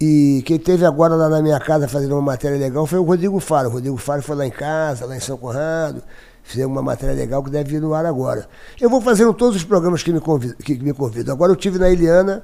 E 0.00 0.42
quem 0.46 0.58
teve 0.58 0.86
agora 0.86 1.14
lá 1.16 1.28
na 1.28 1.42
minha 1.42 1.58
casa 1.58 1.88
fazendo 1.88 2.12
uma 2.12 2.22
matéria 2.22 2.56
legal 2.56 2.86
foi 2.86 2.98
o 2.98 3.02
Rodrigo 3.02 3.38
Faro. 3.40 3.68
O 3.68 3.72
Rodrigo 3.72 3.96
Faro 3.96 4.22
foi 4.22 4.36
lá 4.36 4.46
em 4.46 4.50
casa, 4.50 5.04
lá 5.04 5.16
em 5.16 5.20
São 5.20 5.36
Conrado. 5.36 6.02
Fizemos 6.42 6.74
uma 6.74 6.82
matéria 6.82 7.14
legal 7.14 7.42
que 7.42 7.50
deve 7.50 7.72
vir 7.72 7.80
no 7.80 7.92
ar 7.92 8.06
agora. 8.06 8.48
Eu 8.80 8.88
vou 8.88 9.02
fazendo 9.02 9.34
todos 9.34 9.56
os 9.56 9.64
programas 9.64 10.02
que 10.02 10.10
me 10.12 10.20
convidam. 10.20 10.56
Que 10.56 10.78
me 10.78 10.94
convidam. 10.94 11.34
Agora 11.34 11.52
eu 11.52 11.56
tive 11.56 11.78
na 11.78 11.90
Eliana, 11.90 12.42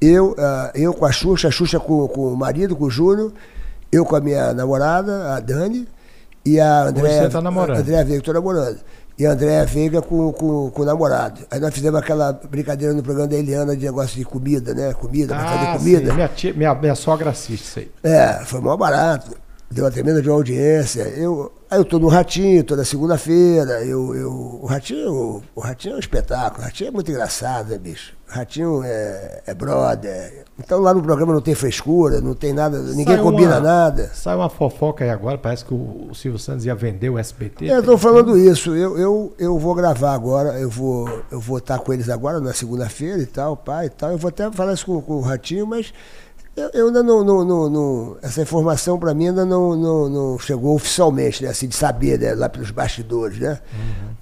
eu, 0.00 0.34
ah, 0.38 0.70
eu 0.74 0.94
com 0.94 1.04
a 1.04 1.12
Xuxa, 1.12 1.48
a 1.48 1.50
Xuxa 1.50 1.78
com, 1.78 2.08
com 2.08 2.32
o 2.32 2.36
marido, 2.36 2.74
com 2.74 2.84
o 2.84 2.90
Júnior, 2.90 3.32
eu 3.92 4.04
com 4.06 4.16
a 4.16 4.20
minha 4.20 4.54
namorada, 4.54 5.34
a 5.34 5.40
Dani, 5.40 5.86
e 6.44 6.60
a 6.60 6.84
Andréa. 6.84 7.22
você 7.24 7.28
tá 7.28 7.40
namorando. 7.40 7.76
a 7.76 7.80
Andréa 7.80 8.04
Veiga, 8.04 8.32
namorando. 8.32 8.78
E 9.16 9.24
Andréa 9.24 9.64
Veiga 9.64 10.02
com, 10.02 10.32
com, 10.32 10.70
com 10.70 10.82
o 10.82 10.84
namorado. 10.84 11.40
Aí 11.50 11.60
nós 11.60 11.72
fizemos 11.72 12.00
aquela 12.00 12.32
brincadeira 12.32 12.92
no 12.92 13.02
programa 13.02 13.28
da 13.28 13.36
Eliana 13.36 13.76
de 13.76 13.84
negócio 13.84 14.16
de 14.16 14.24
comida, 14.24 14.74
né? 14.74 14.92
Comida, 14.92 15.34
pra 15.36 15.44
fazer 15.44 15.66
Ah, 15.70 15.78
comida. 15.78 16.06
sim. 16.10 16.14
Minha, 16.16 16.28
tia- 16.28 16.54
minha, 16.54 16.74
minha 16.74 16.94
sogra 16.96 17.30
assiste 17.30 17.62
isso 17.64 17.78
aí. 17.78 17.90
É, 18.02 18.44
foi 18.44 18.60
mó 18.60 18.76
barato. 18.76 19.36
Deu 19.74 19.84
uma 19.84 19.90
tremenda 19.90 20.22
de 20.22 20.28
audiência. 20.30 21.02
Eu, 21.02 21.50
aí 21.68 21.80
eu 21.80 21.84
tô 21.84 21.98
no 21.98 22.06
Ratinho 22.06 22.62
toda 22.62 22.84
segunda-feira. 22.84 23.84
Eu, 23.84 24.14
eu, 24.14 24.30
o 24.62 24.66
Ratinho, 24.66 25.42
o 25.52 25.60
Ratinho 25.60 25.94
é 25.94 25.96
um 25.96 25.98
espetáculo. 25.98 26.62
O 26.62 26.64
Ratinho 26.64 26.88
é 26.88 26.90
muito 26.92 27.10
engraçado, 27.10 27.70
né, 27.70 27.78
bicho? 27.78 28.12
O 28.30 28.34
Ratinho 28.36 28.84
é, 28.84 29.42
é 29.44 29.52
brother. 29.52 30.44
Então 30.60 30.78
lá 30.78 30.94
no 30.94 31.02
programa 31.02 31.32
não 31.34 31.40
tem 31.40 31.56
frescura, 31.56 32.20
não 32.20 32.34
tem 32.36 32.52
nada, 32.52 32.78
ninguém 32.78 33.18
combina 33.18 33.54
uma- 33.56 33.60
nada. 33.60 34.12
Sai 34.14 34.36
uma 34.36 34.48
fofoca 34.48 35.02
aí 35.02 35.10
agora, 35.10 35.36
parece 35.36 35.64
que 35.64 35.74
o, 35.74 36.06
o 36.08 36.14
Silvio 36.14 36.38
Santos 36.38 36.64
ia 36.64 36.74
vender 36.76 37.10
o 37.10 37.18
SBT. 37.18 37.66
Eu 37.68 37.80
estou 37.80 37.98
falando 37.98 38.38
isso. 38.38 38.76
Eu, 38.76 38.96
eu, 38.96 39.34
eu 39.36 39.58
vou 39.58 39.74
gravar 39.74 40.14
agora, 40.14 40.50
eu 40.60 40.70
vou 40.70 41.08
eu 41.32 41.40
vou 41.40 41.58
estar 41.58 41.80
com 41.80 41.92
eles 41.92 42.08
agora 42.08 42.38
na 42.38 42.52
segunda-feira 42.54 43.20
e 43.20 43.26
tal, 43.26 43.56
pai 43.56 43.86
e 43.86 43.90
tal. 43.90 44.12
Eu 44.12 44.18
vou 44.18 44.28
até 44.28 44.48
falar 44.52 44.74
isso 44.74 44.86
com, 44.86 45.00
com 45.02 45.14
o 45.14 45.20
Ratinho, 45.20 45.66
mas 45.66 45.92
eu, 46.56 46.70
eu 46.72 46.86
ainda 46.88 47.02
não, 47.02 47.24
não, 47.24 47.44
não- 47.44 47.70
não- 47.70 48.16
Essa 48.22 48.42
informação 48.42 48.98
para 48.98 49.12
mim 49.14 49.28
ainda 49.28 49.44
não, 49.44 49.74
não, 49.76 50.08
não 50.08 50.38
chegou 50.38 50.74
oficialmente, 50.74 51.42
né? 51.42 51.50
Assim, 51.50 51.68
de 51.68 51.74
saber, 51.74 52.18
né? 52.18 52.34
Lá 52.34 52.48
pelos 52.48 52.70
bastidores, 52.70 53.38
né? 53.38 53.60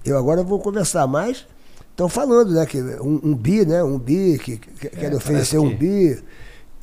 Eu 0.04 0.16
agora 0.18 0.42
vou 0.42 0.58
conversar 0.58 1.06
mais. 1.06 1.46
Estão 1.90 2.08
falando, 2.08 2.52
né? 2.52 2.64
Que 2.66 2.80
um, 2.80 3.20
um 3.22 3.34
bi, 3.34 3.66
né? 3.66 3.82
Um 3.84 3.98
bi, 3.98 4.38
que, 4.42 4.56
que 4.56 4.88
querem 4.88 5.16
oferecer 5.16 5.58
um 5.58 5.68
que- 5.70 5.74
bi. 5.76 6.22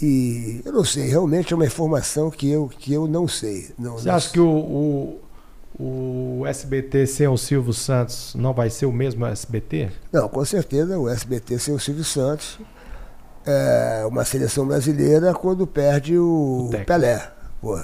E 0.01 0.61
eu 0.63 0.71
não 0.71 0.85
sei, 0.85 1.07
realmente 1.09 1.51
é 1.51 1.55
uma 1.55 1.65
informação 1.65 2.29
que 2.31 2.49
eu, 2.49 2.69
que 2.69 2.93
eu 2.93 3.05
não 3.05 3.27
sei. 3.27 3.69
Não, 3.77 3.97
Você 3.97 4.07
não 4.07 4.15
acha 4.15 4.29
que 4.31 4.39
o, 4.39 5.19
o, 5.77 6.39
o 6.39 6.45
SBT 6.45 7.05
sem 7.07 7.27
o 7.27 7.37
Silvio 7.37 7.73
Santos 7.73 8.33
não 8.35 8.53
vai 8.53 8.69
ser 8.69 8.85
o 8.85 8.93
mesmo 8.93 9.25
SBT? 9.25 9.89
Não, 10.11 10.29
com 10.29 10.45
certeza 10.45 10.97
o 10.97 11.09
SBT 11.09 11.59
sem 11.59 11.73
o 11.73 11.79
Silvio 11.79 12.05
Santos 12.05 12.59
é 13.45 14.03
uma 14.05 14.23
seleção 14.25 14.65
brasileira 14.67 15.33
quando 15.33 15.65
perde 15.67 16.17
o, 16.17 16.69
O. 16.71 16.85
Pelé. 16.85 17.29
Pô, 17.61 17.79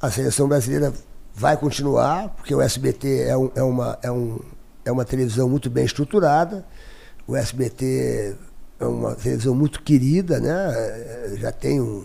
a 0.00 0.10
seleção 0.10 0.48
brasileira 0.48 0.92
vai 1.34 1.56
continuar, 1.56 2.28
porque 2.30 2.54
o 2.54 2.60
SBT 2.60 3.22
é, 3.28 3.36
um- 3.36 3.50
é 3.54 3.62
uma, 3.62 3.98
é, 4.02 4.10
um, 4.10 4.38
é 4.84 4.92
uma 4.92 5.04
televisão 5.04 5.48
muito 5.48 5.70
bem 5.70 5.84
estruturada, 5.84 6.64
o 7.26 7.36
SBT 7.36 8.34
é 8.80 8.84
uma 8.84 9.14
televisão 9.14 9.54
muito 9.54 9.80
querida, 9.82 10.40
né? 10.40 10.72
É, 10.74 11.32
Já 11.36 11.52
tem 11.52 11.80
um. 11.80 12.04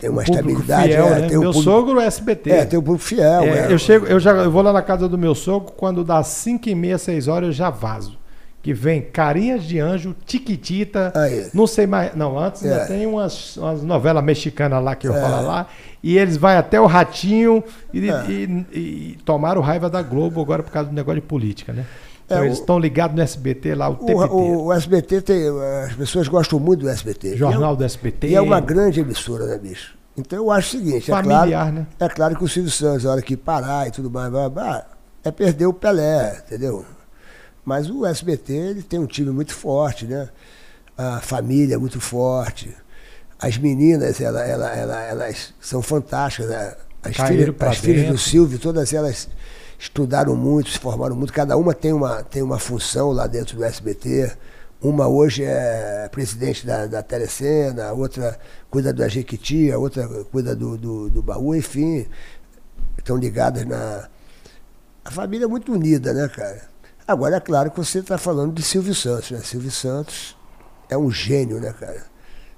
Tem 0.00 0.08
uma 0.08 0.22
estabilidade. 0.22 0.92
fiel, 0.92 1.06
é, 1.06 1.10
né? 1.10 1.20
tem 1.28 1.38
Meu 1.38 1.50
público- 1.50 1.62
sogro 1.64 2.00
é 2.00 2.06
SBT. 2.06 2.50
É, 2.50 2.64
tem 2.64 2.78
um 2.78 2.82
público 2.82 3.04
fiel. 3.04 3.42
É, 3.42 3.66
é. 3.66 3.72
eu 3.72 3.78
chego, 3.78 4.06
eu 4.06 4.20
já 4.20 4.30
eu 4.30 4.50
vou 4.50 4.62
lá 4.62 4.72
na 4.72 4.80
casa 4.80 5.08
do 5.08 5.18
meu 5.18 5.34
sogro, 5.34 5.72
quando 5.72 6.04
dá 6.04 6.22
5 6.22 6.68
e 6.68 6.74
meia, 6.74 6.96
6 6.98 7.26
horas, 7.26 7.48
eu 7.48 7.52
já 7.52 7.68
vazo. 7.68 8.16
Que 8.60 8.74
vem 8.74 9.00
Carinhas 9.00 9.64
de 9.64 9.78
Anjo, 9.78 10.14
Tiquitita, 10.26 11.12
Aí. 11.14 11.48
não 11.54 11.66
sei 11.66 11.86
mais. 11.86 12.14
Não, 12.14 12.38
antes 12.38 12.62
ainda 12.64 12.76
É. 12.82 12.84
tem 12.86 13.06
umas, 13.06 13.56
umas 13.56 13.82
novelas 13.82 14.22
mexicanas 14.22 14.82
lá 14.82 14.94
que 14.96 15.06
eu 15.06 15.12
falo 15.14 15.46
lá. 15.46 15.66
E 16.02 16.18
eles 16.18 16.36
vão 16.36 16.50
até 16.50 16.80
o 16.80 16.86
Ratinho 16.86 17.62
e, 17.94 18.10
É. 18.10 18.24
e- 18.28 18.66
e 18.72 19.18
tomaram 19.24 19.60
raiva 19.60 19.88
da 19.88 20.02
Globo 20.02 20.40
agora 20.40 20.62
por 20.62 20.72
causa 20.72 20.88
do 20.90 20.94
negócio 20.94 21.20
de 21.20 21.26
política, 21.26 21.72
né? 21.72 21.84
Então 22.26 22.42
É, 22.42 22.46
eles 22.46 22.58
estão 22.58 22.78
ligados 22.78 23.16
no 23.16 23.22
SBT 23.22 23.74
lá 23.74 23.88
o, 23.88 23.94
tempo 23.96 24.20
O, 24.34 24.66
o, 24.66 24.72
SBT 24.72 25.22
tem. 25.22 25.48
As 25.86 25.94
pessoas 25.94 26.28
gostam 26.28 26.58
muito 26.58 26.80
do 26.80 26.88
SBT. 26.88 27.36
Jornal 27.36 27.72
é- 27.72 27.76
do 27.76 27.84
SBT. 27.84 28.26
E 28.28 28.34
é 28.34 28.40
uma 28.40 28.60
grande 28.60 29.00
emissora, 29.00 29.46
né, 29.46 29.56
bicho? 29.56 29.96
Então 30.16 30.38
eu 30.38 30.50
acho 30.50 30.76
o 30.76 30.80
seguinte, 30.80 31.10
é 31.10 31.14
Familiar, 31.14 31.46
claro, 31.48 31.72
né? 31.72 31.86
é 32.00 32.08
claro 32.08 32.36
que 32.36 32.44
o 32.44 32.48
Silvio 32.48 32.70
Santos, 32.72 33.06
a 33.06 33.12
hora 33.12 33.22
que 33.22 33.36
parar 33.36 33.86
e 33.86 33.92
tudo 33.92 34.10
mais, 34.10 34.30
blá, 34.30 34.50
blá, 34.50 34.62
blá, 34.64 34.86
é 35.24 35.30
perder 35.30 35.66
o 35.66 35.72
Pelé, 35.72 36.42
entendeu? 36.44 36.84
Mas 37.68 37.90
o 37.90 38.06
SBT 38.06 38.54
ele 38.54 38.82
tem 38.82 38.98
um 38.98 39.04
time 39.04 39.30
muito 39.30 39.54
forte, 39.54 40.06
né? 40.06 40.30
A 40.96 41.20
família 41.20 41.74
é 41.74 41.76
muito 41.76 42.00
forte. 42.00 42.74
As 43.38 43.58
meninas, 43.58 44.22
ela, 44.22 44.42
ela, 44.42 44.74
ela, 44.74 45.02
elas 45.02 45.52
são 45.60 45.82
fantásticas. 45.82 46.48
Né? 46.48 46.74
As, 47.02 47.16
filhas, 47.28 47.54
as 47.60 47.76
filhas 47.76 48.08
do 48.08 48.16
Silvio, 48.16 48.58
todas 48.58 48.94
elas 48.94 49.28
estudaram 49.78 50.34
muito, 50.34 50.70
se 50.70 50.78
formaram 50.78 51.14
muito. 51.14 51.30
Cada 51.30 51.58
uma 51.58 51.74
tem 51.74 51.92
uma, 51.92 52.22
tem 52.22 52.40
uma 52.40 52.58
função 52.58 53.12
lá 53.12 53.26
dentro 53.26 53.58
do 53.58 53.62
SBT. 53.62 54.32
Uma 54.80 55.06
hoje 55.06 55.44
é 55.44 56.08
presidente 56.10 56.66
da, 56.66 56.86
da 56.86 57.02
Telecena, 57.02 57.88
a 57.88 57.92
outra 57.92 58.40
cuida 58.70 58.94
da 58.94 59.08
Jequiti, 59.08 59.70
a 59.70 59.76
outra 59.76 60.08
cuida 60.32 60.56
do, 60.56 60.78
do, 60.78 61.10
do 61.10 61.22
baú, 61.22 61.54
enfim. 61.54 62.06
Estão 62.96 63.18
ligadas 63.18 63.66
na. 63.66 64.08
A 65.04 65.10
família 65.10 65.44
é 65.44 65.48
muito 65.48 65.70
unida, 65.70 66.14
né, 66.14 66.26
cara? 66.28 66.77
Agora, 67.08 67.36
é 67.36 67.40
claro 67.40 67.70
que 67.70 67.78
você 67.78 68.00
está 68.00 68.18
falando 68.18 68.52
de 68.52 68.62
Silvio 68.62 68.94
Santos, 68.94 69.30
né? 69.30 69.38
Silvio 69.38 69.70
Santos 69.70 70.36
é 70.90 70.98
um 70.98 71.10
gênio, 71.10 71.58
né, 71.58 71.72
cara? 71.72 72.04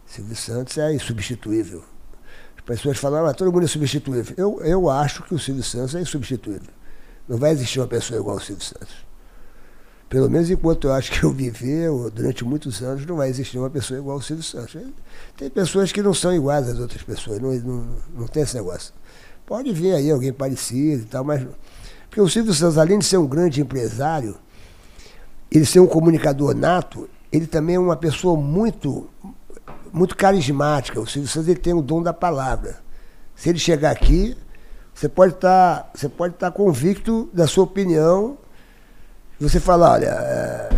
Silvio 0.05 0.35
Santos 0.35 0.77
é 0.77 0.93
insubstituível. 0.93 1.85
As 2.57 2.65
pessoas 2.65 2.99
falam, 2.99 3.25
ah, 3.27 3.33
todo 3.33 3.53
mundo 3.53 3.65
é 3.65 3.69
substituível. 3.69 4.35
Eu, 4.37 4.61
eu 4.65 4.91
acho 4.91 5.23
que 5.23 5.33
o 5.33 5.39
Silvio 5.39 5.63
Santos 5.63 5.95
é 5.95 6.01
insubstituível. 6.01 6.73
Não 7.29 7.39
vai 7.39 7.53
existir 7.53 7.79
uma 7.79 7.87
pessoa 7.87 8.19
igual 8.19 8.39
ao 8.39 8.43
Silvio 8.43 8.65
Santos. 8.65 9.07
Pelo 10.09 10.29
menos 10.29 10.51
enquanto 10.51 10.89
eu 10.89 10.95
acho 10.95 11.13
que 11.13 11.23
eu 11.23 11.31
viver, 11.31 11.89
durante 12.13 12.45
muitos 12.45 12.83
anos, 12.83 13.07
não 13.07 13.15
vai 13.15 13.29
existir 13.29 13.57
uma 13.57 13.71
pessoa 13.71 14.01
igual 14.01 14.17
ao 14.17 14.23
Silvio 14.23 14.43
Santos. 14.43 14.77
Tem 15.37 15.49
pessoas 15.49 15.93
que 15.93 16.03
não 16.03 16.13
são 16.13 16.35
iguais 16.35 16.69
às 16.69 16.81
outras 16.81 17.05
pessoas, 17.05 17.39
não, 17.39 17.53
não, 17.53 17.97
não 18.17 18.27
tem 18.27 18.43
esse 18.43 18.57
negócio. 18.57 18.93
Pode 19.47 19.73
vir 19.73 19.95
aí 19.95 20.11
alguém 20.11 20.33
parecido 20.33 21.05
e 21.05 21.07
tal, 21.07 21.23
mas. 21.23 21.47
Porque 22.11 22.21
o 22.21 22.29
Silvio 22.29 22.53
Santos, 22.53 22.77
além 22.77 22.99
de 22.99 23.05
ser 23.05 23.19
um 23.19 23.27
grande 23.27 23.61
empresário, 23.61 24.37
ele 25.49 25.65
ser 25.65 25.79
um 25.79 25.87
comunicador 25.87 26.57
nato, 26.57 27.09
ele 27.31 27.47
também 27.47 27.77
é 27.77 27.79
uma 27.79 27.97
pessoa 27.97 28.37
muito 28.37 29.09
muito 29.93 30.17
carismática. 30.17 31.01
O 31.01 31.07
Silvio 31.07 31.29
Santos 31.29 31.49
ele 31.49 31.61
tem 31.61 31.73
o 31.73 31.81
dom 31.81 32.03
da 32.03 32.13
palavra. 32.13 32.81
Se 33.37 33.49
ele 33.49 33.61
chegar 33.61 33.93
aqui, 33.93 34.37
você 34.93 35.09
pode 35.09 35.35
estar, 35.35 35.85
tá, 35.85 35.91
você 35.95 36.09
pode 36.09 36.35
estar 36.35 36.51
tá 36.51 36.57
convicto 36.57 37.31
da 37.33 37.47
sua 37.47 37.65
opinião. 37.65 38.37
Você 39.39 39.61
fala, 39.61 39.93
olha, 39.93 40.07
é, 40.07 40.69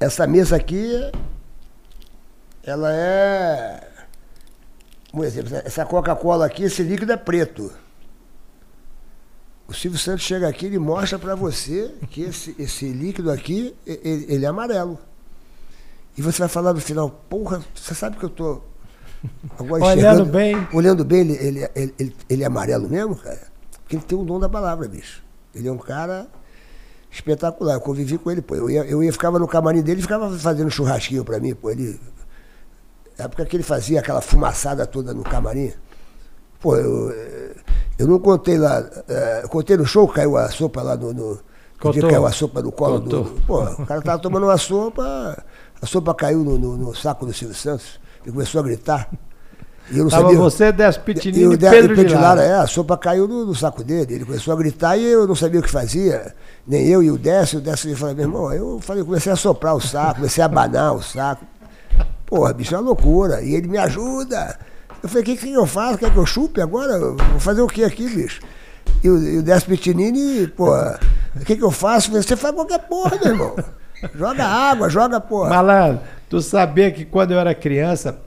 essa 0.00 0.26
mesa 0.26 0.56
aqui, 0.56 0.90
ela 2.62 2.90
é, 2.92 3.86
por 5.12 5.24
exemplo, 5.24 5.54
essa 5.64 5.84
Coca-Cola 5.84 6.46
aqui, 6.46 6.64
esse 6.64 6.82
líquido 6.82 7.12
é 7.12 7.16
preto. 7.16 7.70
O 9.68 9.74
Silvio 9.74 9.98
Santos 9.98 10.22
chega 10.22 10.48
aqui 10.48 10.66
e 10.66 10.78
mostra 10.78 11.18
para 11.18 11.34
você 11.34 11.92
que 12.10 12.22
esse, 12.22 12.54
esse 12.58 12.88
líquido 12.88 13.30
aqui, 13.30 13.74
ele, 13.84 14.26
ele 14.28 14.44
é 14.44 14.48
amarelo. 14.48 14.98
E 16.16 16.22
você 16.22 16.38
vai 16.38 16.48
falar 16.48 16.72
no 16.72 16.80
final, 16.80 17.10
porra, 17.28 17.62
você 17.74 17.94
sabe 17.94 18.16
que 18.16 18.24
eu 18.24 18.30
tô 18.30 18.62
olhando 19.58 20.24
bem. 20.24 20.68
Olhando 20.72 21.04
bem, 21.04 21.20
ele, 21.20 21.68
ele, 21.74 21.94
ele, 21.98 22.16
ele, 22.28 22.42
é 22.42 22.46
amarelo 22.46 22.88
mesmo, 22.88 23.16
cara? 23.16 23.42
Porque 23.82 23.96
ele 23.96 24.04
tem 24.04 24.16
o 24.16 24.24
dom 24.24 24.38
da 24.38 24.48
palavra, 24.48 24.88
bicho. 24.88 25.22
Ele 25.54 25.68
é 25.68 25.72
um 25.72 25.78
cara 25.78 26.26
espetacular. 27.10 27.74
Eu 27.74 27.80
convivi 27.80 28.18
com 28.18 28.30
ele, 28.30 28.40
pô. 28.40 28.54
Eu 28.54 28.70
ia, 28.70 28.84
eu 28.84 29.02
ia 29.02 29.12
ficava 29.12 29.38
no 29.38 29.48
camarim 29.48 29.82
dele 29.82 29.98
e 29.98 30.02
ficava 30.02 30.30
fazendo 30.38 30.70
churrasquinho 30.70 31.24
pra 31.24 31.40
mim, 31.40 31.54
pô. 31.54 31.70
Ele. 31.70 32.00
Na 33.18 33.24
época 33.24 33.44
que 33.46 33.56
ele 33.56 33.62
fazia 33.62 34.00
aquela 34.00 34.20
fumaçada 34.20 34.86
toda 34.86 35.12
no 35.12 35.22
camarim. 35.22 35.72
Pô, 36.60 36.76
eu, 36.76 37.10
eu 37.98 38.06
não 38.06 38.18
contei 38.18 38.58
lá. 38.58 38.84
É, 39.08 39.40
eu 39.44 39.48
contei 39.48 39.76
no 39.76 39.86
show, 39.86 40.06
caiu 40.08 40.36
a 40.36 40.48
sopa 40.50 40.82
lá 40.82 40.96
no. 40.96 41.12
no 41.12 41.38
que 41.92 42.00
caiu 42.00 42.26
a 42.26 42.32
sopa 42.32 42.62
no 42.62 42.72
colo 42.72 43.00
Contou. 43.00 43.24
do. 43.24 43.40
Pô, 43.42 43.62
o 43.62 43.86
cara 43.86 44.00
tava 44.02 44.18
tomando 44.20 44.44
uma 44.44 44.56
sopa. 44.56 45.44
A 45.80 45.86
sopa 45.86 46.14
caiu 46.14 46.38
no, 46.38 46.58
no, 46.58 46.76
no 46.76 46.94
saco 46.94 47.26
do 47.26 47.32
Silvio 47.32 47.56
Santos. 47.56 48.00
Ele 48.22 48.32
começou 48.32 48.60
a 48.60 48.64
gritar. 48.64 49.08
E 49.90 49.98
eu 49.98 50.04
não 50.04 50.10
Tava 50.10 50.24
sabia. 50.24 50.38
você, 50.38 50.72
Décio 50.72 51.02
Pitinini 51.02 51.54
e 51.54 51.58
Pedro, 51.58 51.94
Pedro 51.94 52.04
de 52.06 52.14
Lara. 52.14 52.42
É, 52.42 52.54
a 52.54 52.66
sopa 52.66 52.96
caiu 52.96 53.28
no, 53.28 53.46
no, 53.46 53.54
saco 53.54 53.84
dele. 53.84 54.14
Ele 54.14 54.24
começou 54.24 54.52
a 54.52 54.56
gritar 54.56 54.96
e 54.96 55.04
eu 55.04 55.26
não 55.26 55.36
sabia 55.36 55.60
o 55.60 55.62
que 55.62 55.70
fazia. 55.70 56.34
Nem 56.66 56.86
eu 56.88 57.02
e 57.02 57.10
o 57.10 57.16
Décio. 57.16 57.60
O 57.60 57.62
Décio 57.62 57.96
falou, 57.96 58.14
meu 58.14 58.24
irmão, 58.24 58.52
eu 58.52 58.80
falei, 58.80 59.04
comecei 59.04 59.30
a 59.30 59.36
soprar 59.36 59.76
o 59.76 59.80
saco, 59.80 60.16
comecei 60.16 60.42
a 60.42 60.46
abanar 60.46 60.94
o 60.94 61.02
saco. 61.02 61.44
Porra, 62.26 62.52
bicho, 62.52 62.74
é 62.74 62.78
uma 62.78 62.84
loucura. 62.84 63.42
E 63.42 63.54
ele 63.54 63.68
me 63.68 63.78
ajuda. 63.78 64.58
Eu 65.06 65.08
falei, 65.08 65.22
o 65.22 65.26
que, 65.26 65.36
que 65.36 65.52
eu 65.52 65.66
faço? 65.66 65.98
Quer 65.98 66.10
que 66.10 66.16
eu 66.16 66.26
chupe 66.26 66.60
agora? 66.60 66.98
Vou 66.98 67.38
fazer 67.38 67.62
o 67.62 67.68
que 67.68 67.84
aqui, 67.84 68.08
bicho? 68.08 68.40
E 69.04 69.08
o, 69.08 69.16
e 69.22 69.38
o 69.38 70.48
porra, 70.48 70.98
o 71.36 71.44
que, 71.44 71.54
que 71.54 71.62
eu 71.62 71.70
faço? 71.70 72.10
Você 72.10 72.36
faz 72.36 72.52
qualquer 72.52 72.80
porra, 72.80 73.16
meu 73.22 73.32
irmão. 73.32 73.56
Joga 74.14 74.44
água, 74.44 74.90
joga 74.90 75.20
porra. 75.20 75.50
Malandro, 75.50 76.00
tu 76.28 76.40
sabia 76.42 76.90
que 76.90 77.04
quando 77.04 77.30
eu 77.30 77.38
era 77.38 77.54
criança, 77.54 78.18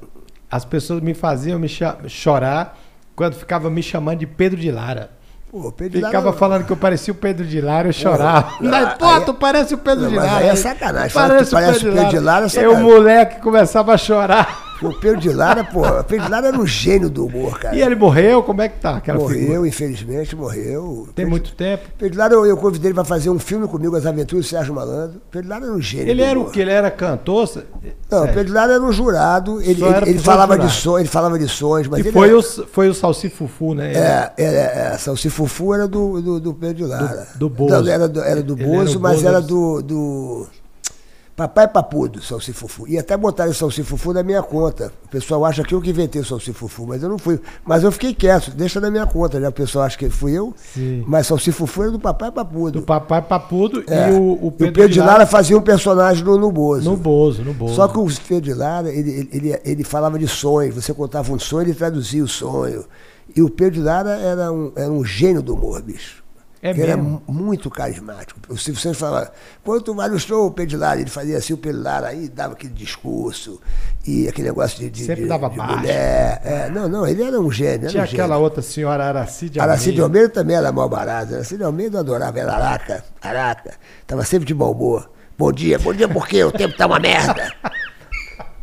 as 0.50 0.64
pessoas 0.64 1.02
me 1.02 1.14
faziam 1.14 1.60
me 1.60 1.68
chorar 2.08 2.78
quando 3.14 3.36
ficavam 3.36 3.70
me 3.70 3.84
chamando 3.84 4.20
de 4.20 4.26
Pedro 4.26 4.58
de 4.58 4.72
Lara. 4.72 5.12
Pô, 5.52 5.72
Pedro 5.74 6.00
Ficava 6.00 6.28
Lara... 6.28 6.38
falando 6.38 6.66
que 6.66 6.72
eu 6.72 6.78
parecia 6.78 7.12
o 7.12 7.18
Pedro 7.18 7.46
de 7.46 7.60
Lara, 7.60 7.90
eu 7.90 7.94
chorava. 7.94 8.54
Pô, 8.58 8.64
mas, 8.64 8.94
pô 8.94 9.22
tu 9.26 9.34
parece 9.34 9.74
o 9.74 9.78
Pedro 9.78 10.06
não, 10.06 10.12
de 10.12 10.16
Lara. 10.16 10.38
Aí 10.38 10.48
é 10.48 10.56
sacanagem. 10.56 11.12
Parece, 11.14 11.52
parece 11.52 11.88
o 11.88 11.94
Pedro 11.94 12.10
de 12.10 12.20
Lara. 12.20 12.46
É 12.46 12.50
sacanagem. 12.50 12.80
o 12.80 12.88
moleque 12.88 13.42
começava 13.42 13.94
a 13.94 13.98
chorar. 13.98 14.69
O 14.82 14.94
Pedro 14.94 15.20
de 15.20 15.30
Lara, 15.30 15.64
pô, 15.64 15.86
o 15.86 16.04
Pedro 16.04 16.26
de 16.26 16.32
Lara 16.32 16.48
era 16.48 16.58
um 16.58 16.66
gênio 16.66 17.10
do 17.10 17.26
humor, 17.26 17.60
cara. 17.60 17.76
E 17.76 17.82
ele 17.82 17.96
morreu? 17.96 18.42
Como 18.42 18.62
é 18.62 18.70
que 18.70 18.80
tá? 18.80 18.98
Aquela 18.98 19.20
morreu, 19.20 19.40
figura? 19.40 19.68
infelizmente, 19.68 20.36
morreu. 20.36 21.04
Tem 21.08 21.26
Pedro, 21.26 21.32
muito 21.32 21.54
tempo? 21.54 21.90
Pedro 21.98 22.12
de 22.14 22.18
Lara, 22.18 22.34
eu, 22.34 22.46
eu 22.46 22.58
convidei 22.58 22.90
ele 22.90 22.96
para 22.96 23.04
fazer 23.04 23.30
um 23.30 23.40
filme 23.40 23.68
comigo, 23.68 23.96
As 23.96 24.06
Aventuras 24.06 24.46
do 24.46 24.50
Sérgio 24.50 24.74
Malandro. 24.74 25.22
Pedro 25.30 25.48
de 25.48 25.50
Lara 25.50 25.66
era 25.66 25.74
um 25.74 25.82
gênio. 25.82 26.10
Ele 26.10 26.22
era 26.22 26.40
o 26.40 26.50
que? 26.50 26.62
Ele 26.62 26.72
era 26.72 26.90
cantor? 26.90 27.50
Não, 28.10 28.26
Pedro 28.28 28.46
de 28.46 28.52
Lara 28.52 28.74
era 28.74 28.84
um 28.84 28.92
jurado, 28.92 29.62
ele, 29.62 29.84
ele, 29.84 30.10
ele 30.10 30.20
falava 30.20 30.58
de 30.58 30.70
sonhos, 30.70 31.02
ele 31.02 31.10
falava 31.10 31.38
de 31.38 31.48
sonhos, 31.48 31.88
mas 31.88 32.06
e 32.06 32.12
foi, 32.12 32.30
era... 32.30 32.38
o, 32.38 32.42
foi 32.42 32.90
o 32.90 32.94
Salsifufu, 32.94 33.74
né? 33.74 33.94
É, 33.94 34.32
é, 34.38 34.46
é, 34.46 34.92
é 34.94 34.98
Salsifufu 34.98 35.74
era 35.74 35.88
do, 35.88 36.22
do, 36.22 36.40
do 36.40 36.54
Pedro 36.54 36.76
de 36.76 36.86
Lara. 36.86 37.28
Do, 37.36 37.40
do 37.40 37.50
Bozo. 37.50 37.84
Não, 37.84 37.92
era 37.92 38.08
do, 38.08 38.22
era 38.22 38.42
do 38.42 38.56
Bozo, 38.56 38.92
era 38.92 39.00
mas 39.00 39.24
era 39.24 39.42
do, 39.42 39.82
do 39.82 40.48
Papai 41.40 41.70
Papudo, 41.70 42.22
Salsifufu. 42.22 42.86
E 42.86 43.00
até 43.00 43.16
botaram 43.16 43.52
o 43.52 43.54
Salsifufu 43.54 44.12
na 44.12 44.22
minha 44.22 44.44
conta. 44.44 44.92
O 45.06 45.08
pessoal 45.08 45.46
acha 45.46 45.64
que 45.64 45.74
eu 45.74 45.80
que 45.80 45.90
inventei 45.90 46.22
o 46.22 46.26
Salsifufu, 46.26 46.86
mas 46.86 47.02
eu 47.02 47.08
não 47.08 47.18
fui. 47.18 47.40
Mas 47.66 47.82
eu 47.82 47.94
fiquei 47.94 48.14
quieto, 48.14 48.52
deixa 48.52 48.82
na 48.82 48.92
minha 48.92 49.06
conta, 49.06 49.40
né? 49.40 49.48
O 49.48 49.52
pessoal 49.54 49.86
acha 49.86 49.98
que 49.98 50.10
fui 50.10 50.34
eu. 50.34 50.54
Sim. 50.74 51.02
Mas 51.08 51.28
Salsifufu 51.28 51.84
era 51.84 51.92
do 51.92 52.00
Papai 52.00 52.30
Papudo. 52.30 52.82
Do 52.82 52.86
Papai 52.86 53.22
Papudo 53.22 53.86
é. 53.88 54.10
e 54.10 54.12
o, 54.12 54.34
o 54.34 54.52
Pedro, 54.52 54.72
o 54.72 54.74
Pedro 54.74 54.90
de 54.90 55.00
Lara, 55.00 55.12
Lara 55.14 55.26
fazia 55.26 55.58
um 55.58 55.62
personagem 55.62 56.26
no, 56.26 56.38
no 56.38 56.52
Bozo. 56.52 56.90
No 56.90 56.98
Bozo, 56.98 57.42
no 57.42 57.54
Bozo. 57.54 57.76
Só 57.76 57.88
que 57.88 57.98
o 57.98 58.06
Pedro 58.28 58.44
de 58.44 58.54
Lara, 58.54 58.90
ele, 58.90 59.10
ele, 59.10 59.30
ele, 59.32 59.62
ele 59.64 59.84
falava 59.86 60.20
de 60.20 60.28
sonho. 60.28 60.74
Você 60.74 60.94
contava 60.94 61.32
um 61.32 61.40
sonho, 61.40 61.68
ele 61.68 61.74
traduzia 61.74 62.22
o 62.22 62.28
sonho. 62.28 62.84
E 63.34 63.42
o 63.42 63.50
Pedro 63.50 63.76
de 63.76 63.82
Lara 63.82 64.10
era 64.10 64.52
um, 64.52 64.74
era 64.76 64.92
um 64.92 65.06
gênio 65.06 65.42
do 65.42 65.54
humor, 65.54 65.82
bicho. 65.82 66.19
É 66.62 66.72
ele 66.72 66.80
mesmo? 66.86 67.22
era 67.28 67.32
muito 67.34 67.70
carismático. 67.70 68.40
O 68.50 68.58
Silvio 68.58 68.82
Santos 68.82 69.00
falava, 69.00 69.32
quanto 69.64 69.96
mais 69.96 70.12
no 70.12 70.20
show, 70.20 70.48
o 70.48 70.52
Pedilara, 70.52 71.00
ele 71.00 71.10
fazia 71.10 71.38
assim, 71.38 71.54
o 71.54 71.58
Pedilara 71.58 72.08
aí 72.08 72.28
dava 72.28 72.54
aquele 72.54 72.74
discurso, 72.74 73.62
e 74.06 74.28
aquele 74.28 74.50
negócio 74.50 74.78
de, 74.78 74.90
de, 74.90 75.06
Sempre 75.06 75.24
de, 75.24 75.30
dava 75.30 75.50
de 75.50 75.56
baixo. 75.56 75.78
mulher. 75.78 76.42
É, 76.44 76.70
não, 76.70 76.90
não, 76.90 77.08
ele 77.08 77.24
era 77.24 77.40
um 77.40 77.50
gênio. 77.50 77.90
Tinha 77.90 78.02
um 78.02 78.06
aquela 78.06 78.28
gênio. 78.28 78.44
outra 78.44 78.62
senhora, 78.62 79.06
Aracide 79.06 79.60
Almeida. 79.60 79.74
Aracide 79.74 80.02
Almeida 80.02 80.30
também 80.30 80.58
era 80.58 80.72
mal 80.72 80.90
barata. 80.90 81.36
Aracide 81.36 81.64
Almeida 81.64 82.00
adorava 82.00 82.38
ela, 82.38 82.56
araca, 82.56 83.06
araca. 83.22 83.74
Tava 84.06 84.26
sempre 84.26 84.46
de 84.46 84.54
bom 84.54 84.72
humor. 84.72 85.10
Bom 85.38 85.54
dia, 85.54 85.80
bom 85.80 85.94
dia 85.94 86.10
porque 86.10 86.44
o 86.44 86.52
tempo 86.52 86.76
tá 86.76 86.86
uma 86.86 87.00
merda. 87.00 87.54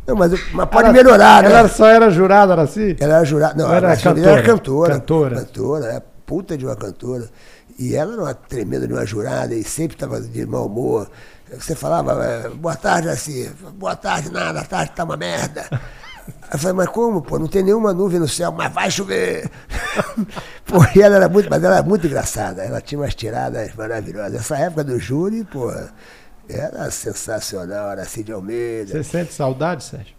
Não, 0.05 0.15
mas, 0.15 0.31
mas 0.53 0.69
pode 0.69 0.89
melhorar, 0.93 1.43
né? 1.43 1.49
Ela 1.49 1.67
só 1.67 1.87
era 1.87 2.09
jurada, 2.09 2.53
Araci? 2.53 2.95
Ela 2.99 3.15
era 3.15 3.25
jurada. 3.25 3.55
Não, 3.55 3.73
era 3.73 3.97
cantora, 3.97 4.29
era 4.29 4.43
cantora. 4.43 4.93
Cantora. 4.93 5.35
Cantora, 5.37 5.85
é 5.87 6.01
puta 6.25 6.57
de 6.57 6.65
uma 6.65 6.75
cantora. 6.75 7.27
E 7.77 7.95
ela 7.95 8.13
era 8.13 8.21
uma 8.23 8.33
tremenda 8.33 8.87
de 8.87 8.93
uma 8.93 9.05
jurada 9.05 9.53
e 9.53 9.63
sempre 9.63 9.95
estava 9.95 10.19
de 10.19 10.45
mau 10.45 10.65
humor. 10.65 11.09
Você 11.51 11.75
falava, 11.75 12.25
é, 12.25 12.49
boa 12.49 12.75
tarde, 12.75 13.09
assim, 13.09 13.49
boa 13.75 13.95
tarde, 13.95 14.31
nada, 14.31 14.61
a 14.61 14.65
tarde 14.65 14.91
tá 14.93 15.03
uma 15.03 15.15
merda. 15.15 15.67
Eu 16.51 16.59
falei, 16.59 16.73
mas 16.75 16.89
como, 16.89 17.21
pô? 17.21 17.39
Não 17.39 17.47
tem 17.47 17.63
nenhuma 17.63 17.93
nuvem 17.93 18.19
no 18.19 18.27
céu, 18.27 18.51
mas 18.51 18.73
vai 18.73 18.91
chover. 18.91 19.49
pô, 20.65 20.77
e 20.93 21.01
ela 21.01 21.15
era 21.15 21.29
muito, 21.29 21.49
mas 21.49 21.63
ela 21.63 21.75
era 21.77 21.83
muito 21.83 22.05
engraçada. 22.05 22.63
Ela 22.63 22.81
tinha 22.81 22.99
umas 22.99 23.15
tiradas 23.15 23.73
maravilhosas. 23.75 24.41
Essa 24.41 24.57
época 24.57 24.83
do 24.83 24.99
júri, 24.99 25.45
pô, 25.45 25.71
era 26.49 26.89
sensacional, 26.91 27.91
era 27.91 28.01
assim 28.01 28.23
de 28.23 28.33
Almeida. 28.33 28.91
Você 28.91 29.03
sente 29.03 29.33
saudade, 29.33 29.83
Sérgio? 29.85 30.15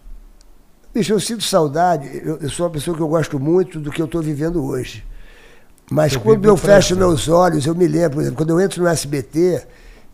Bicho, 0.93 1.13
eu 1.13 1.19
sinto 1.19 1.43
saudade. 1.43 2.09
Eu, 2.23 2.37
eu 2.37 2.49
sou 2.49 2.65
uma 2.65 2.71
pessoa 2.71 2.95
que 2.95 3.03
eu 3.03 3.07
gosto 3.07 3.39
muito 3.39 3.79
do 3.79 3.91
que 3.91 4.01
eu 4.01 4.05
estou 4.05 4.21
vivendo 4.21 4.63
hoje. 4.63 5.05
Mas 5.89 6.13
eu 6.13 6.21
quando 6.21 6.45
eu 6.45 6.55
fecho 6.55 6.95
meus 6.95 7.27
olhos, 7.27 7.65
eu 7.65 7.73
me 7.73 7.87
lembro, 7.87 8.11
por 8.11 8.21
exemplo, 8.21 8.37
quando 8.37 8.49
eu 8.51 8.59
entro 8.59 8.83
no 8.83 8.87
SBT, 8.87 9.65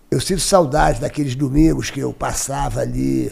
eu 0.09 0.21
sinto 0.21 0.41
saudade 0.41 1.01
daqueles 1.01 1.35
domingos 1.35 1.89
que 1.89 1.99
eu 1.99 2.13
passava 2.13 2.79
ali 2.79 3.31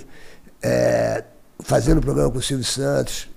é, 0.62 1.24
fazendo 1.60 2.02
programa 2.02 2.32
com 2.32 2.40
o 2.40 2.42
Silvio 2.42 2.66
Santos, 2.66 3.30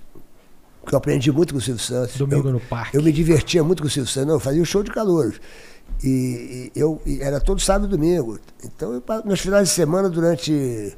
que 0.85 0.93
eu 0.93 0.97
aprendi 0.97 1.31
muito 1.31 1.53
com 1.53 1.59
o 1.59 1.61
Silvio 1.61 1.83
Santos. 1.83 2.17
Domingo 2.17 2.49
eu, 2.49 2.53
no 2.53 2.59
parque. 2.59 2.97
Eu 2.97 3.03
me 3.03 3.11
divertia 3.11 3.63
muito 3.63 3.81
com 3.81 3.87
o 3.87 3.91
Silvio 3.91 4.11
Santos. 4.11 4.27
Não, 4.27 4.35
eu 4.35 4.39
fazia 4.39 4.59
o 4.59 4.63
um 4.63 4.65
show 4.65 4.83
de 4.83 4.91
calouros. 4.91 5.39
E, 6.03 6.71
e 6.75 6.79
eu 6.79 7.01
e 7.05 7.21
era 7.21 7.39
todo 7.39 7.61
sábado 7.61 7.87
e 7.87 7.89
domingo. 7.89 8.39
Então, 8.63 8.93
eu, 8.93 9.03
meus 9.25 9.39
finais 9.39 9.69
de 9.69 9.73
semana 9.73 10.09
durante 10.09 10.95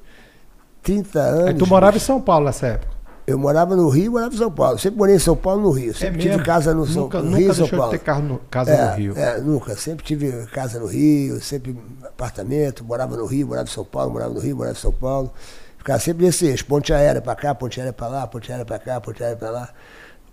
30 0.84 1.20
anos. 1.20 1.48
Aí 1.48 1.54
tu 1.56 1.68
morava 1.68 1.98
em 1.98 2.00
São 2.00 2.22
Paulo 2.22 2.46
nessa 2.46 2.68
época? 2.68 2.99
Eu 3.30 3.38
morava 3.38 3.76
no 3.76 3.88
Rio, 3.90 4.14
morava 4.14 4.34
em 4.34 4.38
São 4.38 4.52
Paulo. 4.52 4.80
Sempre 4.80 4.98
morei 4.98 5.16
em 5.16 5.20
São 5.20 5.36
Paulo 5.36 5.62
no 5.62 5.70
Rio. 5.70 5.94
Sempre 5.94 6.18
É 6.28 6.32
tive 6.32 6.44
casa 6.44 6.74
no, 6.74 6.84
São, 6.84 7.04
nunca, 7.04 7.20
no 7.20 7.26
nunca 7.26 7.38
Rio 7.38 7.52
e 7.52 7.54
São 7.54 7.64
deixou 7.64 7.78
Paulo. 7.78 7.94
de 7.94 8.00
ter 8.00 8.04
carro 8.04 8.24
no, 8.24 8.40
casa 8.50 8.72
é, 8.72 8.90
no 8.90 8.96
Rio. 8.98 9.14
É, 9.16 9.40
nunca. 9.40 9.76
Sempre 9.76 10.04
tive 10.04 10.48
casa 10.48 10.80
no 10.80 10.88
Rio, 10.88 11.40
sempre 11.40 11.78
apartamento, 12.04 12.84
morava 12.84 13.16
no 13.16 13.28
Rio, 13.28 13.46
morava 13.46 13.70
em 13.70 13.72
São 13.72 13.86
Paulo, 13.86 14.12
morava 14.12 14.34
no 14.34 14.40
Rio, 14.40 14.56
morava 14.58 14.76
em 14.76 14.82
São 14.82 14.92
Paulo. 14.92 15.32
Ficava 15.78 16.00
sempre 16.00 16.26
nesse 16.26 16.48
eixo, 16.48 16.66
ponte 16.66 16.92
aérea 16.92 17.22
pra 17.22 17.36
cá, 17.36 17.54
ponte 17.54 17.80
aérea 17.80 17.94
pra 17.94 18.08
lá, 18.08 18.26
ponte 18.26 18.52
aérea 18.52 18.66
pra 18.66 18.80
cá, 18.80 19.00
ponte 19.00 19.24
aérea 19.24 19.38
pra 19.38 19.52
lá. 19.52 19.70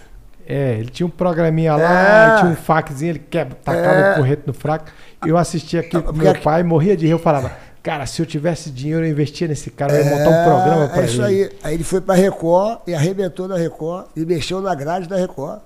É, 0.47 0.73
ele 0.79 0.91
tinha 0.91 1.07
um 1.07 1.11
programinha 1.11 1.77
lá, 1.77 2.37
É. 2.37 2.41
tinha 2.41 2.51
um 2.53 2.57
faxinho, 2.57 3.11
ele 3.11 3.19
quebra, 3.19 3.57
tacava 3.63 3.95
É. 3.99 4.13
o 4.13 4.17
corrente 4.17 4.43
no 4.47 4.53
fraco. 4.55 4.87
Eu 5.27 5.37
assistia 5.37 5.81
aquilo 5.81 6.03
com 6.03 6.13
meu 6.13 6.35
pai, 6.41 6.63
morria 6.63 6.97
de 6.97 7.07
rir. 7.07 7.13
Eu 7.13 7.19
falava, 7.19 7.53
cara, 7.83 8.05
se 8.07 8.21
eu 8.23 8.27
tivesse 8.27 8.71
dinheiro, 8.71 9.05
eu 9.05 9.11
investia 9.11 9.47
nesse 9.47 9.71
cara, 9.71 9.93
eu 9.95 10.05
ia 10.05 10.11
montar 10.11 10.31
um 10.31 10.35
É, 10.35 10.45
programa 10.45 10.89
pra 10.89 11.03
é 11.03 11.05
isso 11.05 11.23
ele. 11.23 11.43
aí. 11.45 11.51
Aí 11.63 11.75
ele 11.75 11.85
foi 11.85 12.01
pra 12.01 12.15
Record 12.15 12.81
e 12.87 12.95
arrebentou 12.95 13.47
na 13.47 13.57
Record 13.57 14.07
e 14.17 14.25
mexeu 14.25 14.61
na 14.61 14.75
grade 14.75 15.09
da 15.09 15.17
Record. 15.17 15.59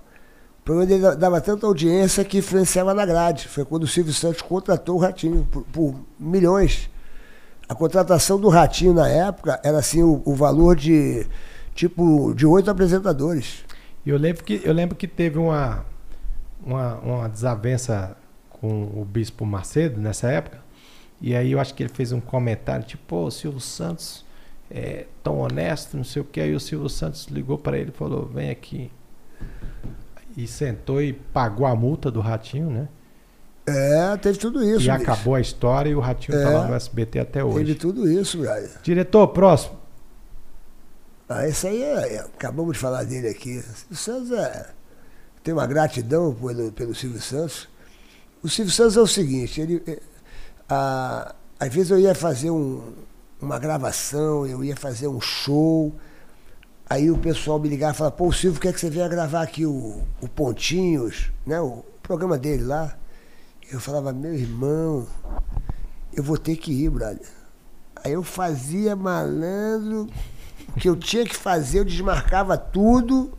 O 0.61 0.65
programa 0.65 0.87
dele 0.87 1.17
dava 1.17 1.41
tanta 1.41 1.67
audiência 1.67 2.25
que 2.25 2.39
influenciava 2.39 2.93
na 2.95 3.05
grade. 3.07 3.49
Foi 3.49 3.65
quando 3.65 3.85
o 3.85 3.87
Silvio 3.87 4.13
Santos 4.13 4.43
contratou 4.43 4.97
o 4.97 4.99
Ratinho 4.99 5.47
por, 5.51 5.63
por 5.65 5.95
milhões. 6.19 6.89
A 7.69 7.75
contratação 7.75 8.39
do 8.39 8.49
Ratinho 8.49 8.93
na 8.93 9.09
época 9.09 9.59
era 9.65 9.79
assim 9.79 10.03
o, 10.03 10.23
o 10.25 10.35
valor 10.35 10.77
de 10.77 11.27
tipo 11.75 12.35
de 12.35 12.47
oito 12.47 12.71
apresentadores. 12.71 13.65
Eu 14.05 14.19
lembro 14.19 14.45
que, 14.45 14.61
eu 14.63 14.73
lembro 14.73 14.95
que 14.95 15.09
teve 15.09 15.39
uma, 15.39 15.85
uma, 16.65 16.95
uma 16.97 17.29
desavença 17.29 18.17
com 18.51 18.85
o 18.95 19.05
Bispo 19.05 19.47
Macedo 19.47 20.01
nessa 20.01 20.31
época. 20.31 20.63
E 21.21 21.35
aí 21.35 21.53
eu 21.53 21.61
acho 21.61 21.75
que 21.75 21.83
ele 21.83 21.93
fez 21.93 22.13
um 22.13 22.21
comentário, 22.21 22.85
tipo, 22.85 23.17
o 23.17 23.31
Silvio 23.31 23.61
Santos 23.61 24.25
é 24.71 25.07
tão 25.23 25.39
honesto, 25.39 25.97
não 25.97 26.05
sei 26.05 26.21
o 26.21 26.25
que. 26.25 26.41
Aí 26.41 26.55
o 26.55 26.61
Silvio 26.61 26.89
Santos 26.89 27.27
ligou 27.27 27.57
para 27.57 27.79
ele 27.79 27.91
e 27.91 27.97
falou, 27.97 28.27
vem 28.27 28.51
aqui. 28.51 28.91
E 30.37 30.47
sentou 30.47 31.01
e 31.01 31.13
pagou 31.13 31.67
a 31.67 31.75
multa 31.75 32.11
do 32.11 32.21
Ratinho, 32.21 32.69
né? 32.69 32.89
É, 33.67 34.17
teve 34.19 34.39
tudo 34.39 34.63
isso. 34.63 34.75
e 34.75 34.91
bicho. 34.91 34.93
acabou 34.93 35.35
a 35.35 35.41
história 35.41 35.89
e 35.89 35.95
o 35.95 36.01
Ratinho 36.01 36.37
tá 36.39 36.51
É. 36.51 36.55
lá 36.55 36.69
no 36.69 36.75
SBT 36.75 37.19
até 37.21 37.43
hoje. 37.43 37.59
Teve 37.59 37.75
tudo 37.77 38.11
isso, 38.11 38.39
brother. 38.39 38.71
Diretor, 38.83 39.29
próximo. 39.29 39.79
Ah, 41.29 41.49
esse 41.49 41.67
aí 41.67 41.83
é, 41.83 42.15
é- 42.17 42.19
acabamos 42.21 42.75
de 42.75 42.79
falar 42.79 43.05
dele 43.05 43.29
aqui. 43.29 43.59
O 43.91 43.95
Silvio 43.95 43.97
Santos 43.97 44.33
é, 44.33 44.67
tem 45.43 45.55
uma 45.55 45.67
gratidão 45.67 46.35
pelo, 46.35 46.73
pelo 46.73 46.95
Silvio 46.95 47.21
Santos. 47.23 47.67
O 48.43 48.49
Silvio 48.49 48.73
Santos 48.73 48.97
é 48.99 49.01
o 49.01 49.07
seguinte, 49.07 49.59
ele, 49.61 49.83
é, 49.87 49.99
a- 50.69 51.35
às 51.59 51.73
vezes 51.75 51.91
eu 51.91 51.99
ia 51.99 52.15
fazer 52.15 52.51
um- 52.51 52.93
uma 53.41 53.59
gravação, 53.59 54.47
eu 54.47 54.63
ia 54.63 54.77
fazer 54.77 55.09
um 55.09 55.21
show, 55.21 55.95
aí 56.89 57.11
o 57.11 57.17
pessoal 57.17 57.59
me 57.59 57.69
ligava 57.71 57.95
e 57.95 57.97
falava, 57.97 58.15
pô, 58.17 58.27
o 58.29 58.33
Silvio 58.33 58.61
quer 58.61 58.75
que 58.75 58.81
você 58.81 58.91
venha 58.91 59.09
gravar 59.09 59.41
aqui 59.41 59.65
o, 59.65 60.03
o 60.21 60.29
Pontinhos, 60.29 61.33
né, 61.47 61.59
o 61.59 61.83
programa 62.03 62.37
dele 62.37 62.65
lá. 62.65 62.95
Eu 63.73 63.81
falava, 63.81 64.13
meu 64.13 64.35
irmão, 64.35 65.07
eu 66.15 66.23
vou 66.23 66.37
ter 66.39 66.57
que 66.57 66.73
ir, 66.73 66.91
brother. 66.91 67.27
Aí 68.05 68.13
eu 68.13 68.23
fazia 68.23 68.95
malandro, 68.95 70.07
o 70.77 70.81
que 70.81 70.89
eu 70.89 70.97
tinha 70.97 71.25
que 71.25 71.35
fazer, 71.35 71.79
eu 71.81 71.85
desmarcava 71.85 72.57
tudo, 72.57 73.33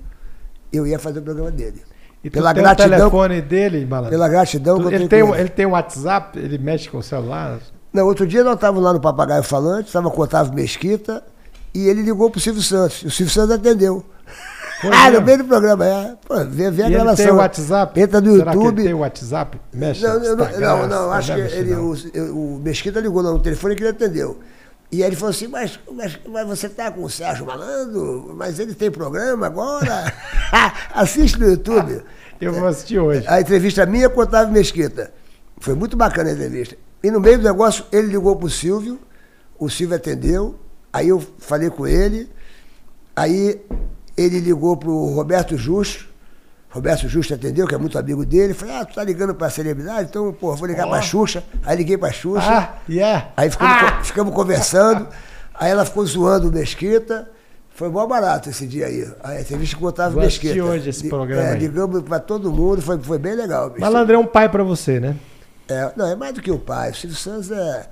eu 0.74 0.86
ia 0.88 0.98
fazer 1.00 1.20
o 1.20 1.22
programa 1.22 1.52
dele. 1.52 1.82
E 2.24 2.30
Pela 2.30 2.54
tem 2.54 2.64
gratidão- 2.64 2.88
o 3.08 3.12
telefone 3.12 3.42
dele, 3.42 3.86
malandro? 3.86 4.10
Pela 4.10 4.28
gratidão 4.28 4.78
Tu- 4.78 4.82
que 4.82 4.88
eu 4.88 4.92
ele, 5.00 5.08
tem, 5.08 5.24
um- 5.24 5.36
ele. 5.36 5.50
tem 5.50 5.66
um 5.68 5.72
WhatsApp, 5.72 6.38
ele 6.40 6.58
mexe 6.58 6.90
com 6.90 6.98
o 6.98 7.04
celular. 7.04 7.60
Não, 7.94 8.06
outro 8.08 8.26
dia 8.26 8.44
nós 8.44 8.56
estávamos 8.56 8.84
lá 8.84 8.92
no 8.92 9.00
Papagaio 9.00 9.44
Falante, 9.44 9.88
estava 9.88 10.10
com 10.10 10.20
o 10.20 10.24
Otávio 10.24 10.54
Mesquita, 10.54 11.24
e 11.74 11.88
ele 11.88 12.02
ligou 12.02 12.32
pro 12.32 12.42
Silvio 12.42 12.64
Santos. 12.64 13.04
E 13.04 13.08
o 13.08 13.12
Silvio 13.12 13.32
Santos 13.34 13.52
atendeu. 13.52 14.04
Ah, 14.84 15.06
no 15.06 15.12
mesmo? 15.12 15.26
meio 15.26 15.38
do 15.40 15.44
programa, 15.46 15.86
é. 15.86 16.16
Pô, 16.28 16.36
vê, 16.46 16.70
vê 16.72 16.84
a 16.84 16.86
E 16.86 16.90
ele 16.90 16.96
gravação. 16.96 17.26
tem 17.26 17.34
o 17.34 17.38
WhatsApp? 17.38 18.00
Entra 18.00 18.22
no 18.22 18.38
Será 18.38 18.52
que 18.52 18.58
YouTube. 18.58 18.80
ele 18.80 18.84
tem 18.88 18.94
o 18.94 19.00
WhatsApp? 19.00 19.62
Mexe 19.74 20.04
Não, 20.04 20.24
eu 20.24 20.36
não, 20.36 20.60
não, 20.60 20.88
não, 20.88 21.12
acho 21.12 21.34
que 21.34 21.40
ele, 21.40 21.72
não. 21.74 21.92
o, 22.34 22.56
o 22.56 22.60
Mesquita 22.64 23.00
ligou 23.00 23.22
lá 23.22 23.32
no 23.32 23.40
telefone 23.40 23.76
que 23.76 23.84
ele 23.84 23.90
atendeu. 23.90 24.40
E 24.92 25.02
aí 25.02 25.10
ele 25.10 25.16
falou 25.16 25.32
assim, 25.32 25.48
mas, 25.48 25.80
mas, 25.92 26.20
mas 26.28 26.48
você 26.48 26.70
tá 26.70 26.92
com 26.92 27.04
o 27.04 27.10
Sérgio 27.10 27.46
Malandro? 27.46 28.34
Mas 28.38 28.60
ele 28.60 28.74
tem 28.76 28.92
programa 28.92 29.48
agora? 29.48 30.14
Assiste 30.94 31.40
no 31.40 31.48
YouTube. 31.50 32.02
Eu 32.40 32.54
vou 32.54 32.68
assistir 32.68 33.00
hoje. 33.00 33.26
A 33.28 33.40
entrevista 33.42 33.86
minha 33.86 34.10
com 34.10 34.20
o 34.20 34.24
Otávio 34.24 34.54
Mesquita. 34.54 35.12
Foi 35.58 35.74
muito 35.74 35.96
bacana 35.98 36.30
a 36.30 36.34
entrevista. 36.34 36.78
E 37.02 37.10
no 37.10 37.20
meio 37.20 37.38
do 37.38 37.44
negócio, 37.44 37.86
ele 37.92 38.08
ligou 38.08 38.36
pro 38.36 38.50
Silvio, 38.50 39.00
o 39.58 39.70
Silvio 39.70 39.96
atendeu, 39.96 40.56
aí 40.92 41.08
eu 41.10 41.24
falei 41.40 41.70
com 41.70 41.88
ele, 41.88 42.30
aí 43.16 43.62
ele 44.18 44.40
ligou 44.40 44.76
pro 44.78 45.08
Roberto 45.14 45.58
Justo, 45.58 46.06
Roberto 46.70 47.08
Justo 47.08 47.34
atendeu, 47.34 47.66
que 47.68 47.74
é 47.76 47.78
muito 47.78 47.98
amigo 47.98 48.26
dele, 48.26 48.54
falei, 48.54 48.76
ah, 48.76 48.86
tu 48.86 48.96
tá 48.96 49.04
ligando 49.04 49.34
pra 49.34 49.50
celebridade? 49.50 50.10
Então, 50.10 50.34
pô, 50.34 50.54
vou 50.56 50.68
ligar 50.68 50.88
Ó. 50.88 50.90
pra 50.90 51.02
Xuxa. 51.02 51.44
Aí 51.64 51.78
liguei 51.78 51.98
pra 51.98 52.12
Xuxa. 52.12 52.42
Ah, 52.46 52.76
yeah. 52.90 53.30
Aí 53.38 53.50
ficamos, 53.50 53.74
Ah! 53.74 54.04
ficamos 54.04 54.34
conversando, 54.34 55.08
aí 55.54 55.72
ela 55.72 55.86
ficou 55.86 56.06
zoando 56.06 56.50
o 56.50 56.52
Mesquita. 56.52 57.30
Foi 57.74 57.90
mó 57.90 58.06
barato 58.08 58.50
esse 58.50 58.66
dia 58.68 58.86
aí. 58.88 59.06
A 59.22 59.40
entrevista 59.42 59.76
com 59.78 59.84
o 59.86 59.88
Otávio 59.90 60.14
Vou 60.14 60.24
Mesquita. 60.24 60.64
hoje 60.64 60.90
esse 60.90 61.10
programa 61.10 61.50
é. 61.50 61.56
Ligamos 61.58 62.02
pra 62.04 62.20
todo 62.20 62.52
mundo, 62.52 62.82
foi, 62.82 62.98
foi 63.00 63.18
bem 63.20 63.36
legal. 63.36 63.70
bicho. 63.70 63.82
Malandro 63.82 64.16
é 64.16 64.18
um 64.18 64.26
pai 64.26 64.48
pra 64.48 64.64
você, 64.64 64.98
né? 65.00 65.16
É, 65.68 65.92
não, 65.96 66.08
é 66.08 66.16
mais 66.16 66.34
do 66.34 66.42
que 66.42 66.52
o 66.52 66.60
pai. 66.60 66.92
O 66.92 66.96
Silvio 66.96 67.18
Santos 67.18 67.52
é, 67.52 67.90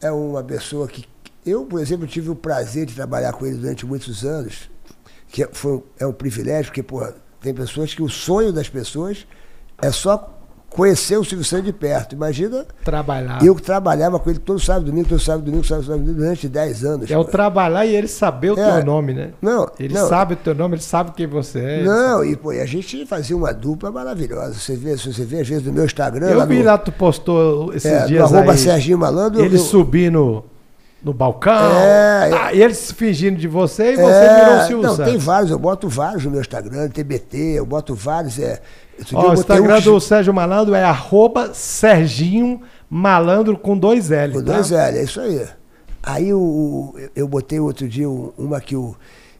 é 0.00 0.10
uma 0.10 0.42
pessoa 0.42 0.86
que. 0.88 1.04
Eu, 1.44 1.64
por 1.64 1.80
exemplo, 1.80 2.06
tive 2.06 2.30
o 2.30 2.34
prazer 2.34 2.86
de 2.86 2.94
trabalhar 2.94 3.32
com 3.32 3.44
ele 3.46 3.56
durante 3.56 3.84
muitos 3.84 4.24
anos, 4.24 4.70
que 5.30 5.42
é- 5.44 5.48
foi, 5.52 5.72
um- 5.74 5.82
é 5.98 6.06
um 6.06 6.12
privilégio, 6.12 6.66
porque, 6.66 6.82
pô, 6.82 7.06
tem 7.40 7.54
pessoas 7.54 7.94
que 7.94 8.02
o 8.02 8.08
sonho 8.08 8.52
das 8.52 8.68
pessoas 8.68 9.26
é 9.80 9.90
só 9.90 10.36
conhecer 10.68 11.16
o 11.16 11.24
Silvio 11.24 11.44
Santos 11.44 11.66
de 11.66 11.72
perto. 11.72 12.14
Imagina 12.14 12.64
Trabalhar. 12.84 13.42
eu 13.44 13.56
que 13.56 13.62
trabalhava 13.62 14.20
com 14.20 14.30
ele 14.30 14.38
todo 14.38 14.60
sábado, 14.60 14.84
domingo, 14.86 15.08
todo 15.08 15.18
sábado, 15.18 15.44
domingo, 15.44 15.64
sábado, 15.64 15.84
sábado, 15.84 16.02
domingo, 16.02 16.20
durante 16.20 16.48
10 16.48 16.84
anos. 16.84 17.10
É 17.10 17.18
o 17.18 17.24
trabalhar 17.24 17.84
e 17.86 17.96
ele 17.96 18.06
saber 18.06 18.52
o 18.52 18.60
É. 18.60 18.76
teu 18.76 18.84
nome, 18.86 19.12
né? 19.12 19.30
Não, 19.42 19.68
Ele 19.80 19.94
não. 19.94 20.08
sabe 20.08 20.34
o 20.34 20.36
teu 20.36 20.54
nome, 20.54 20.76
ele 20.76 20.82
sabe 20.82 21.10
quem 21.12 21.26
você 21.26 21.58
é. 21.58 21.82
Não, 21.82 22.24
e, 22.24 22.36
pô, 22.36 22.52
e 22.52 22.60
a 22.60 22.66
gente 22.66 23.04
fazia 23.04 23.36
uma 23.36 23.52
dupla 23.52 23.90
maravilhosa. 23.90 24.54
Você 24.54 24.76
vê, 24.76 24.96
você 24.96 25.24
vê, 25.24 25.40
às 25.40 25.48
vezes, 25.48 25.64
no 25.66 25.72
meu 25.72 25.84
Instagram. 25.84 26.28
Eu 26.28 26.46
vi 26.46 26.58
no- 26.60 26.64
lá, 26.66 26.78
tu 26.78 26.92
postou 26.92 27.72
esses 27.74 27.90
é, 27.90 28.02
no 28.02 28.06
dias 28.06 28.32
arroba 28.32 28.52
aí, 28.52 28.58
Serginho 28.58 28.98
Malandro. 28.98 29.44
ele 29.44 29.56
eu- 29.56 29.60
subindo 29.60 30.44
no 31.02 31.12
balcão. 31.12 31.52
É, 31.52 32.30
Ah, 32.32 32.52
e 32.54 32.62
ele 32.62 32.74
se 32.74 32.92
fingindo 32.94 33.38
de 33.38 33.48
você 33.48 33.92
e 33.92 33.96
você 33.96 34.12
É, 34.12 34.34
virou 34.44 34.54
o 34.56 34.60
Silvio 34.66 34.82
não, 34.88 34.96
Santos. 34.96 35.10
tem 35.12 35.18
vários, 35.20 35.50
eu 35.50 35.58
boto 35.58 35.88
vários 35.88 36.24
no 36.24 36.30
meu 36.30 36.40
Instagram, 36.40 36.88
TBT, 36.90 37.38
eu 37.58 37.64
boto 37.66 37.94
vários. 37.94 38.38
É, 38.38 38.60
Ó, 39.14 39.22
eu 39.24 39.30
o 39.30 39.34
Instagram 39.34 39.78
um 39.78 39.80
do 39.80 40.00
Sérgio 40.00 40.34
Malandro 40.34 40.74
é 40.74 40.82
arroba 40.84 41.54
Serginho 41.54 42.60
Malandro 42.88 43.56
com 43.56 43.76
dois 43.78 44.10
L. 44.10 44.34
com 44.34 44.44
tá? 44.44 44.52
dois 44.54 44.72
L, 44.72 44.98
é 44.98 45.02
isso 45.02 45.20
aí. 45.20 45.46
Aí 46.02 46.32
o, 46.34 46.38
o- 46.38 46.94
eu 47.16 47.26
botei 47.28 47.60
outro 47.60 47.88
dia 47.88 48.08
um- 48.08 48.32
uma 48.36 48.60
que, 48.60 48.74
o, 48.76 48.94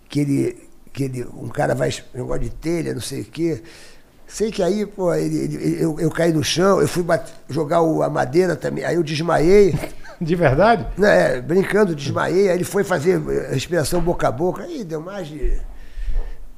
que, 0.09 0.21
ele, 0.21 0.57
que 0.93 1.05
ele. 1.05 1.27
Um 1.37 1.49
cara 1.49 1.75
vai. 1.75 1.91
negócio 2.15 2.43
de 2.43 2.51
telha, 2.51 2.95
não 2.95 3.01
sei 3.01 3.21
o 3.23 3.25
quê. 3.25 3.63
Sei 4.33 4.51
que 4.53 4.63
aí, 4.63 4.87
pô, 4.87 5.13
ele, 5.13 5.37
ele- 5.37 5.83
eu, 5.83 5.99
eu 5.99 6.11
caí 6.11 6.33
no 6.33 6.43
chão, 6.45 6.81
eu 6.81 6.87
fui 6.87 7.05
jogar 7.49 7.83
o- 7.83 8.03
a 8.03 8.09
madeira 8.09 8.55
também, 8.55 8.85
aí 8.85 8.95
eu 8.95 9.03
desmaiei. 9.03 9.75
De 10.21 10.37
verdade? 10.37 10.87
né, 10.99 11.41
brincando, 11.41 11.95
desmaiei, 11.95 12.49
aí 12.51 12.55
ele 12.57 12.65
foi 12.65 12.85
fazer 12.85 13.19
eh, 13.29 13.49
respiração 13.55 14.03
boca 14.03 14.29
a 14.29 14.31
boca, 14.31 14.63
aí 14.65 14.85
deu 14.85 15.01
mais 15.01 15.27
de 15.27 15.59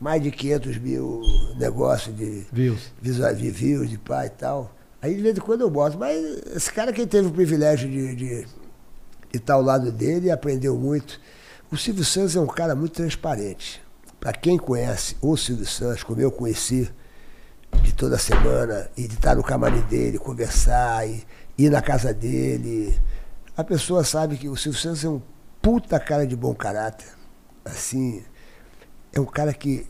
mais 0.01 0.21
de 0.21 0.33
500 0.33 0.79
mil 0.79 1.21
negócio 1.57 2.13
de 2.13 2.45
Views. 2.53 2.93
de 3.01 3.51
views, 3.53 3.89
de 3.89 3.99
pai 3.99 4.27
e 4.27 4.31
tal. 4.31 4.75
Aí 5.01 5.15
de 5.15 5.23
vez 5.23 5.37
em 5.39 5.41
quando 5.41 5.61
eu 5.61 5.71
boto, 5.71 5.97
mas 5.97 6.17
esse 6.57 6.73
cara 6.73 6.93
que 6.93 7.07
teve 7.07 7.29
o 7.29 7.31
privilégio 7.33 7.89
de, 7.89 8.17
de, 8.17 8.41
de 8.41 8.47
estar 9.33 9.55
ao 9.55 9.63
lado 9.63 9.93
dele 9.93 10.29
aprendeu 10.31 10.77
muito. 10.77 11.21
O 11.71 11.77
Silvio 11.77 12.05
Santos 12.05 12.35
é 12.35 12.41
um 12.41 12.47
cara 12.49 12.75
muito 12.75 12.93
transparente. 12.95 13.81
para 14.19 14.33
quem 14.33 14.59
conhece 14.59 15.17
o 15.23 15.37
Silvio 15.37 15.67
Santos, 15.67 16.03
como 16.03 16.21
eu 16.21 16.33
conheci, 16.33 16.91
de 17.83 17.93
toda 17.95 18.19
semana, 18.19 18.91
e 18.97 19.07
de 19.07 19.15
estar 19.15 19.35
no 19.35 19.43
camarim 19.43 19.81
dele, 19.83 20.19
conversar, 20.19 21.09
e 21.09 21.25
ir 21.57 21.71
na 21.71 21.81
casa 21.81 22.13
dele, 22.13 22.99
a 23.57 23.63
pessoa 23.63 24.05
sabe 24.05 24.37
que 24.37 24.49
o 24.49 24.57
Silvio 24.57 24.81
Santos 24.81 25.05
é 25.05 25.09
um 25.09 25.21
puta 25.61 25.99
cara 26.01 26.27
de 26.27 26.35
bom 26.35 26.55
caráter. 26.55 27.09
Assim, 27.65 28.25
é 29.13 29.21
um 29.21 29.25
cara 29.25 29.53
que, 29.53 29.87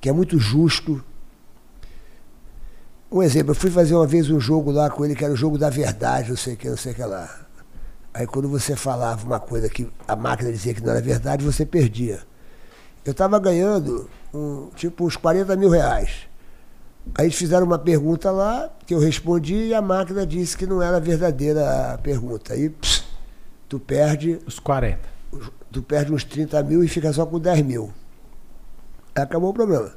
que 0.00 0.08
é 0.08 0.12
muito 0.12 0.38
justo. 0.38 1.02
Um 3.10 3.22
exemplo, 3.22 3.52
eu 3.52 3.54
fui 3.54 3.70
fazer 3.70 3.94
uma 3.94 4.06
vez 4.06 4.28
um 4.28 4.40
jogo 4.40 4.70
lá 4.70 4.90
com 4.90 5.04
ele, 5.04 5.14
que 5.14 5.24
era 5.24 5.32
o 5.32 5.36
jogo 5.36 5.56
da 5.56 5.70
verdade, 5.70 6.30
não 6.30 6.36
sei 6.36 6.54
o 6.54 6.56
que, 6.56 6.68
não 6.68 6.76
sei 6.76 6.92
o 6.92 6.94
que 6.94 7.04
lá. 7.04 7.46
Aí 8.12 8.26
quando 8.26 8.48
você 8.48 8.74
falava 8.74 9.24
uma 9.24 9.38
coisa 9.38 9.68
que 9.68 9.88
a 10.08 10.16
máquina 10.16 10.50
dizia 10.50 10.74
que 10.74 10.82
não 10.82 10.90
era 10.90 11.00
verdade, 11.00 11.44
você 11.44 11.64
perdia. 11.64 12.22
Eu 13.04 13.12
estava 13.12 13.38
ganhando 13.38 14.10
um, 14.34 14.68
tipo 14.74 15.06
uns 15.06 15.16
40 15.16 15.54
mil 15.54 15.70
reais. 15.70 16.26
Aí 17.14 17.26
eles 17.26 17.36
fizeram 17.36 17.66
uma 17.66 17.78
pergunta 17.78 18.30
lá, 18.30 18.70
que 18.86 18.94
eu 18.94 18.98
respondi, 18.98 19.54
e 19.54 19.74
a 19.74 19.80
máquina 19.80 20.26
disse 20.26 20.56
que 20.56 20.66
não 20.66 20.82
era 20.82 21.00
verdadeira 21.00 21.94
a 21.94 21.98
pergunta. 21.98 22.52
Aí 22.52 22.68
pss, 22.68 23.04
tu 23.68 23.78
perde. 23.78 24.38
Os 24.46 24.58
40. 24.58 24.98
Tu 25.72 25.82
perde 25.82 26.12
uns 26.12 26.24
30 26.24 26.62
mil 26.62 26.82
e 26.82 26.88
fica 26.88 27.12
só 27.12 27.24
com 27.26 27.38
10 27.38 27.62
mil. 27.62 27.92
Aí 29.14 29.22
acabou 29.22 29.50
o 29.50 29.54
problema. 29.54 29.92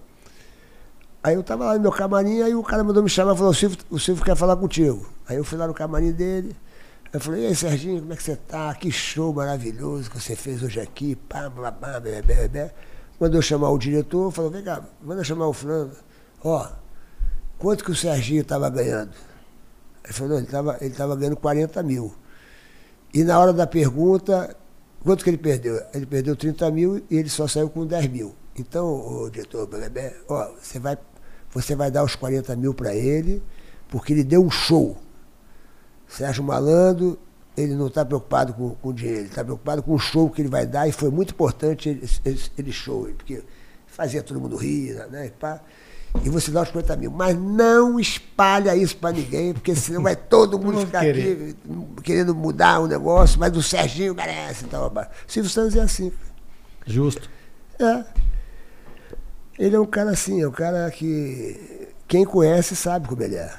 Aí 1.22 1.36
eu 1.36 1.44
tava 1.44 1.65
lá 1.65 1.73
no 1.73 1.81
meu 1.81 1.91
camarim, 1.91 2.41
aí 2.41 2.56
o 2.56 2.64
cara 2.64 2.84
mandou 2.84 3.03
me 3.03 3.10
chamar 3.10 3.34
e 3.34 3.38
falou, 3.38 3.52
o 3.52 3.53
Silvio, 3.53 3.77
o 3.90 3.99
Silvio 3.99 4.23
quer 4.23 4.38
falar 4.38 4.56
contigo. 4.56 5.06
Aí 5.27 5.36
eu 5.36 5.44
fui 5.44 5.57
lá 5.57 5.68
no 5.68 5.73
camarim 5.73 6.14
dele. 6.14 6.56
Eu 7.11 7.19
falei, 7.19 7.44
e 7.44 7.48
aí, 7.48 7.56
Serginho, 7.56 8.02
como 8.02 8.14
é 8.14 8.15
que 8.15 8.23
você 8.23 8.36
tá? 8.36 8.73
Que 8.76 8.91
show 8.91 9.34
maravilhoso 9.34 10.10
que 10.10 10.22
você 10.22 10.36
fez 10.36 10.64
hoje 10.64 10.80
aqui. 10.80 11.15
Pá, 11.15 11.49
pá, 11.49 11.72
pá, 11.72 11.99
bebê, 11.99 12.22
bebê. 12.22 12.72
Mandou 13.19 13.41
chamar 13.41 13.69
o 13.72 13.77
diretor, 13.77 14.31
falou, 14.31 14.49
vem 14.49 14.64
cá, 14.64 14.81
manda 15.02 15.23
chamar 15.23 15.48
o 15.48 15.53
fulano. 15.53 15.91
Ó, 16.41 16.68
quanto 17.60 17.84
que 17.84 17.91
o 17.91 17.95
Serginho 17.95 18.41
estava 18.41 18.69
ganhando? 18.69 19.11
Ele 20.03 20.14
falou, 20.14 20.38
ele 20.38 20.45
estava 20.45 20.77
ele 20.81 20.95
tava 20.95 21.15
ganhando 21.15 21.36
40 21.36 21.84
mil. 21.84 22.14
E 23.14 23.23
na 23.23 23.38
hora 23.38 23.53
da 23.53 23.68
pergunta, 23.68 24.56
quanto 25.03 25.23
que 25.23 25.30
ele 25.30 25.38
perdeu? 25.38 25.80
Ele 25.94 26.06
perdeu 26.06 26.36
30 26.36 26.72
mil 26.72 27.03
e 27.10 27.18
ele 27.18 27.30
só 27.30 27.48
saiu 27.48 27.69
com 27.69 27.86
10 27.86 28.07
mil. 28.07 28.36
Então, 28.57 28.86
o 28.88 29.30
diretor, 29.30 29.68
bebê, 29.68 30.15
ó, 30.27 30.52
você 30.60 30.80
vai, 30.80 30.98
você 31.52 31.76
vai 31.76 31.90
dar 31.91 32.03
os 32.03 32.15
40 32.15 32.56
mil 32.56 32.73
para 32.73 32.94
ele, 32.94 33.41
porque 33.88 34.14
ele 34.14 34.23
deu 34.23 34.44
um 34.44 34.49
show. 34.49 34.98
Sérgio 36.07 36.44
Malandro, 36.44 37.18
ele 37.56 37.76
não 37.76 37.88
está 37.88 38.03
preocupado 38.03 38.53
com, 38.53 38.72
com 38.72 38.94
dinheiro, 38.94 39.22
ele 39.22 39.30
está 39.30 39.44
preocupado 39.44 39.84
com 39.84 39.94
o 39.94 39.99
show 39.99 40.30
que 40.30 40.41
ele 40.41 40.49
vai 40.49 40.65
dar, 40.65 40.88
e 40.88 40.91
foi 40.91 41.10
muito 41.10 41.31
importante 41.31 41.90
esse, 42.02 42.22
esse 42.26 42.72
show, 42.72 43.07
porque 43.15 43.44
fazia 43.88 44.22
todo 44.22 44.40
mundo 44.41 44.56
rir, 44.56 44.95
né? 45.10 45.27
E, 45.27 45.30
pá, 45.30 45.61
e 46.23 46.30
você 46.30 46.52
dá 46.52 46.61
os 46.61 46.68
50 46.69 46.95
mil. 46.95 47.11
Mas 47.11 47.38
não 47.38 47.99
espalha 47.99 48.76
isso 48.76 48.98
para 48.98 49.11
ninguém, 49.11 49.53
porque 49.53 49.76
senão 49.76 50.02
vai 50.02 50.15
todo 50.15 50.60
mundo 50.60 50.86
ficar 50.86 51.02
querer. 51.02 51.22
aqui 51.31 51.56
querendo 52.03 52.34
mudar 52.34 52.80
o 52.80 52.88
negócio, 52.88 53.40
mas 53.40 53.56
o 53.56 53.61
Serginho 53.61 54.15
merece. 54.15 54.65
Então, 54.65 54.91
Silvio 55.27 55.49
Santos 55.49 55.76
é 55.76 55.81
assim. 55.81 56.11
Justo. 56.86 57.30
É. 57.77 58.03
Ele 59.57 59.76
é 59.76 59.80
um 59.80 59.86
cara 59.86 60.11
assim, 60.11 60.41
é 60.41 60.48
um 60.48 60.52
cara 60.52 60.90
que 60.90 61.90
quem 62.07 62.26
conhece 62.26 62.76
sabe 62.76 63.07
como 63.07 63.22
ele 63.22 63.36
é 63.36 63.52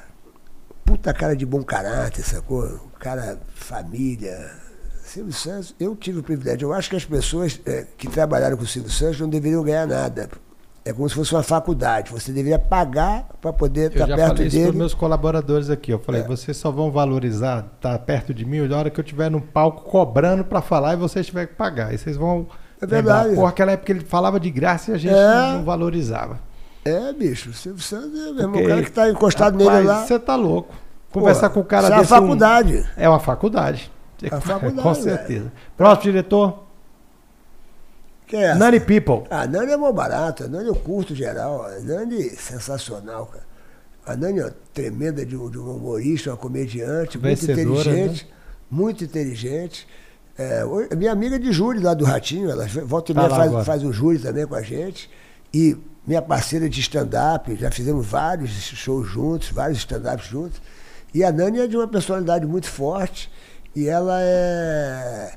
puta 0.90 1.14
cara 1.14 1.36
de 1.36 1.47
bom 1.47 1.62
caráter, 1.62 2.24
sacou? 2.24 2.64
Um 2.64 2.98
cara 2.98 3.39
família. 3.55 4.51
Silvio 5.05 5.32
Santos, 5.32 5.74
eu 5.78 5.94
tive 5.94 6.18
o 6.18 6.22
privilégio. 6.22 6.66
Eu 6.66 6.72
acho 6.72 6.90
que 6.90 6.97
as 6.97 7.05
pessoas 7.05 7.60
é, 7.64 7.86
que 7.97 8.09
trabalharam 8.09 8.56
com 8.56 8.64
o 8.64 8.66
Silvio 8.66 8.90
Santos 8.90 9.20
não 9.20 9.28
deveriam 9.28 9.62
ganhar 9.62 9.86
nada. 9.86 10.28
É 10.85 10.93
como 10.93 11.09
se 11.09 11.15
fosse 11.15 11.35
uma 11.35 11.43
faculdade. 11.43 12.11
Você 12.11 12.32
deveria 12.32 12.59
pagar 12.59 13.28
para 13.40 13.52
poder 13.52 13.93
estar 13.93 14.07
tá 14.07 14.16
perto 14.16 14.16
dele. 14.16 14.23
Eu 14.23 14.28
já 14.28 14.35
falei 14.35 14.47
isso 14.47 14.62
para 14.62 14.78
meus 14.78 14.94
colaboradores 14.94 15.70
aqui. 15.70 15.93
Eu 15.93 15.98
falei, 15.98 16.23
é. 16.23 16.24
vocês 16.24 16.57
só 16.57 16.70
vão 16.70 16.90
valorizar 16.90 17.59
estar 17.77 17.93
tá 17.93 17.98
perto 17.98 18.32
de 18.32 18.44
mim 18.44 18.66
na 18.66 18.78
hora 18.78 18.90
que 18.90 18.98
eu 18.98 19.05
estiver 19.05 19.31
no 19.31 19.40
palco 19.40 19.82
cobrando 19.82 20.44
para 20.44 20.62
falar 20.62 20.94
e 20.94 20.97
vocês 20.97 21.27
tiverem 21.27 21.48
que 21.48 21.55
pagar. 21.55 21.89
Aí 21.89 21.98
vocês 21.98 22.16
vão... 22.16 22.47
É 22.81 22.86
verdade. 22.86 23.35
Por 23.35 23.44
aquela 23.44 23.73
época 23.73 23.93
ele 23.93 24.01
falava 24.01 24.40
de 24.40 24.51
graça 24.51 24.93
e 24.93 24.94
a 24.94 24.98
gente 24.98 25.15
é. 25.15 25.52
não 25.52 25.65
valorizava. 25.65 26.39
É, 26.82 27.12
bicho, 27.12 27.52
Silvio 27.52 27.82
Santos 27.82 28.19
é 28.19 28.32
mesmo 28.32 28.57
o 28.57 28.66
cara 28.66 28.82
que 28.82 28.89
está 28.89 29.11
encostado 29.11 29.59
rapaz, 29.59 29.77
nele 29.77 29.86
lá. 29.86 30.07
Você 30.07 30.19
tá 30.19 30.35
louco. 30.35 30.74
Conversar 31.12 31.51
Pô, 31.51 31.57
com 31.57 31.61
o 31.61 31.65
cara 31.65 31.89
isso 31.89 31.98
desse. 31.98 32.12
É 32.12 32.16
uma 32.16 32.23
faculdade. 32.23 32.77
Um... 32.77 32.85
É 32.97 33.09
uma 33.09 33.20
faculdade. 33.20 33.93
É 34.23 34.35
uma 34.35 34.40
faculdade. 34.40 34.82
com 34.82 34.94
certeza. 34.94 35.40
Velho. 35.40 35.52
Próximo 35.77 36.02
diretor. 36.02 36.69
Quem 38.31 38.44
é 38.44 38.55
Nani 38.55 38.78
People. 38.78 39.27
Ah, 39.28 39.44
Nani 39.44 39.73
é 39.73 39.77
mó 39.77 39.90
barato. 39.90 40.44
A 40.44 40.48
Nani 40.48 40.69
eu 40.69 40.77
curto 40.77 41.16
geral. 41.16 41.65
A 41.65 41.81
Nani 41.81 42.28
é 42.28 42.31
sensacional, 42.31 43.27
cara. 43.27 43.44
A 44.07 44.16
Nani 44.16 44.39
é 44.39 44.52
tremenda 44.73 45.27
de 45.27 45.36
um, 45.36 45.51
de 45.51 45.59
um 45.59 45.74
humorista, 45.74 46.31
uma 46.31 46.36
comediante, 46.36 47.19
Vencedora, 47.19 47.66
muito 47.66 47.81
inteligente. 47.81 48.24
Né? 48.24 48.31
Muito 48.70 49.05
inteligente. 49.05 49.89
É, 50.39 50.65
minha 50.97 51.11
amiga 51.11 51.40
de 51.40 51.51
júri 51.52 51.81
lá 51.81 51.93
do 51.93 52.05
Ratinho, 52.05 52.48
ela 52.48 52.66
volta 52.85 53.11
e 53.11 53.15
tá 53.15 53.23
meia 53.23 53.35
faz, 53.35 53.66
faz 53.66 53.85
o 53.85 53.93
júri 53.93 54.20
também 54.20 54.47
com 54.47 54.55
a 54.55 54.62
gente. 54.62 55.11
E 55.52 55.77
minha 56.07 56.23
parceira 56.23 56.69
de 56.69 56.81
stand-up, 56.81 57.55
já 57.57 57.70
fizemos 57.70 58.07
vários 58.07 58.51
shows 58.51 59.09
juntos, 59.09 59.51
vários 59.51 59.78
stand-ups 59.78 60.27
juntos. 60.27 60.62
E 61.12 61.24
a 61.24 61.32
Nani 61.32 61.61
é 61.61 61.66
de 61.66 61.77
uma 61.77 61.89
personalidade 61.89 62.47
muito 62.47 62.69
forte 62.69 63.28
e 63.74 63.89
ela 63.89 64.20
é. 64.23 65.32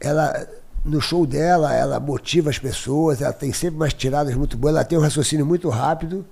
Ela, 0.00 0.48
no 0.84 1.00
show 1.00 1.26
dela, 1.26 1.74
ela 1.74 2.00
motiva 2.00 2.50
as 2.50 2.58
pessoas, 2.58 3.20
ela 3.20 3.32
tem 3.32 3.52
sempre 3.52 3.76
umas 3.76 3.92
tiradas 3.92 4.34
muito 4.34 4.56
boas, 4.56 4.74
ela 4.74 4.84
tem 4.84 4.98
um 4.98 5.02
raciocínio 5.02 5.44
muito 5.44 5.68
rápido. 5.68 6.24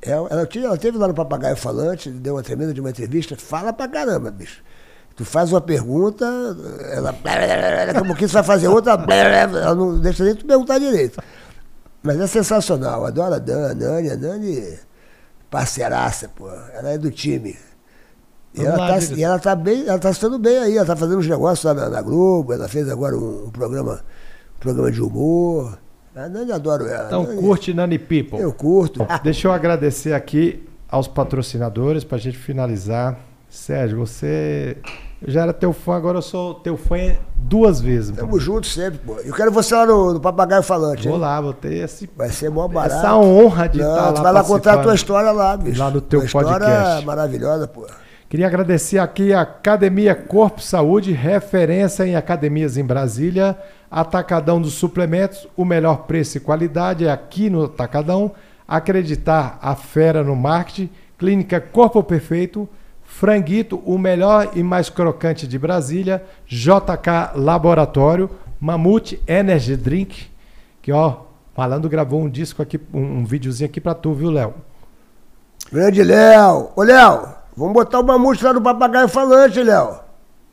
Ela, 0.00 0.28
ela, 0.30 0.48
ela 0.54 0.76
teve 0.76 0.98
lá 0.98 1.08
no 1.08 1.14
Papagaio 1.14 1.56
Falante, 1.56 2.10
deu 2.10 2.34
uma 2.34 2.42
tremenda 2.42 2.74
de 2.74 2.80
uma 2.80 2.90
entrevista, 2.90 3.36
fala 3.36 3.72
pra 3.72 3.88
caramba, 3.88 4.30
bicho. 4.30 4.62
Tu 5.16 5.24
faz 5.24 5.52
uma 5.52 5.60
pergunta, 5.60 6.26
ela. 6.90 7.12
Daqui 7.12 7.98
a 7.98 8.04
pouquinho 8.04 8.28
você 8.28 8.34
vai 8.34 8.42
fazer 8.42 8.68
outra, 8.68 8.92
ela 8.92 9.74
não 9.74 9.98
deixa 9.98 10.24
nem 10.24 10.34
tu 10.34 10.44
perguntar 10.44 10.78
direito. 10.78 11.22
Mas 12.02 12.20
é 12.20 12.26
sensacional, 12.26 13.06
adoro 13.06 13.34
a 13.34 13.38
Dani, 13.38 13.84
a 13.84 13.88
Nani, 13.88 14.10
a 14.10 14.16
Nani, 14.16 14.78
parceiraça, 15.48 16.28
pô. 16.28 16.50
Ela 16.50 16.90
é 16.90 16.98
do 16.98 17.10
time. 17.10 17.56
E 18.54 18.64
ela, 18.64 18.76
lá, 18.76 18.88
tá, 18.88 19.14
e 19.16 19.22
ela 19.22 19.38
tá 19.38 19.56
bem, 19.56 19.86
ela 19.86 19.98
tá 19.98 20.10
estando 20.10 20.38
bem 20.38 20.56
aí, 20.58 20.76
ela 20.76 20.86
tá 20.86 20.94
fazendo 20.94 21.18
uns 21.18 21.26
negócios 21.26 21.64
lá 21.64 21.74
na, 21.74 21.88
na 21.88 22.00
Globo, 22.00 22.52
ela 22.52 22.68
fez 22.68 22.88
agora 22.88 23.16
um, 23.16 23.46
um, 23.46 23.50
programa, 23.50 24.04
um 24.56 24.60
programa 24.60 24.92
de 24.92 25.02
humor. 25.02 25.76
A 26.14 26.28
Nani 26.28 26.52
adoro 26.52 26.86
ela. 26.86 27.06
Então 27.06 27.24
Nani, 27.24 27.40
curte 27.40 27.74
Nani 27.74 27.98
People. 27.98 28.38
Eu 28.38 28.52
curto. 28.52 29.04
Deixa 29.24 29.48
eu 29.48 29.52
agradecer 29.52 30.12
aqui 30.12 30.64
aos 30.88 31.08
patrocinadores 31.08 32.04
pra 32.04 32.16
gente 32.16 32.38
finalizar. 32.38 33.18
Sérgio, 33.48 33.98
você 33.98 34.78
eu 35.26 35.32
já 35.32 35.42
era 35.42 35.54
teu 35.54 35.72
fã, 35.72 35.96
agora 35.96 36.18
eu 36.18 36.22
sou 36.22 36.54
teu 36.54 36.76
fã 36.76 36.96
duas 37.34 37.80
vezes. 37.80 38.14
Tamo 38.14 38.38
junto 38.38 38.66
sempre, 38.66 38.98
pô. 38.98 39.16
Eu 39.24 39.32
quero 39.32 39.50
você 39.50 39.74
lá 39.74 39.86
no, 39.86 40.12
no 40.12 40.20
Papagaio 40.20 40.62
Falante. 40.62 41.08
Vou 41.08 41.16
hein? 41.16 41.22
lá, 41.22 41.40
vou 41.40 41.54
ter 41.54 41.72
esse. 41.72 42.10
Vai 42.14 42.28
ser 42.28 42.50
mó 42.50 42.68
barato. 42.68 42.96
Essa 42.96 43.16
honra 43.16 43.66
de 43.66 43.78
Não, 43.78 43.88
estar 43.88 44.10
lá. 44.10 44.22
Vai 44.22 44.32
lá 44.32 44.44
contar 44.44 44.74
a 44.74 44.82
tua 44.82 44.94
história 44.94 45.30
lá, 45.30 45.56
bicho. 45.56 45.80
Lá 45.80 45.90
no 45.90 46.02
teu 46.02 46.20
tua 46.20 46.42
podcast. 46.42 46.62
História 46.62 47.06
maravilhosa, 47.06 47.66
pô. 47.66 47.86
Queria 48.28 48.46
agradecer 48.46 48.98
aqui 48.98 49.32
a 49.32 49.42
Academia 49.42 50.14
Corpo 50.14 50.60
Saúde, 50.60 51.12
referência 51.12 52.06
em 52.06 52.16
academias 52.16 52.76
em 52.76 52.84
Brasília. 52.84 53.56
Atacadão 53.90 54.60
dos 54.60 54.74
Suplementos, 54.74 55.46
o 55.56 55.64
melhor 55.64 55.98
preço 56.06 56.36
e 56.36 56.40
qualidade 56.40 57.06
é 57.06 57.12
aqui 57.12 57.48
no 57.48 57.64
Atacadão. 57.64 58.32
Acreditar 58.66 59.58
a 59.62 59.74
fera 59.76 60.24
no 60.24 60.34
marketing. 60.34 60.90
Clínica 61.16 61.60
Corpo 61.60 62.02
Perfeito. 62.02 62.68
Franguito, 63.04 63.80
o 63.84 63.96
melhor 63.96 64.50
e 64.56 64.62
mais 64.62 64.88
crocante 64.88 65.46
de 65.46 65.56
Brasília, 65.56 66.24
JK 66.46 67.36
Laboratório, 67.36 68.28
Mamute 68.58 69.22
Energy 69.26 69.76
Drink, 69.76 70.26
que 70.82 70.90
ó, 70.90 71.18
falando 71.54 71.88
gravou 71.88 72.20
um 72.20 72.28
disco 72.28 72.60
aqui, 72.60 72.80
um, 72.92 73.18
um 73.18 73.24
videozinho 73.24 73.68
aqui 73.68 73.80
pra 73.80 73.94
tu, 73.94 74.12
viu, 74.14 74.30
Léo? 74.30 74.54
Grande 75.72 76.02
Léo! 76.02 76.70
Ô, 76.74 76.82
Léo, 76.82 77.28
vamos 77.56 77.72
botar 77.72 78.00
o 78.00 78.04
Mamute 78.04 78.44
lá 78.44 78.52
no 78.52 78.60
papagaio 78.60 79.08
falante, 79.08 79.62
Léo. 79.62 80.00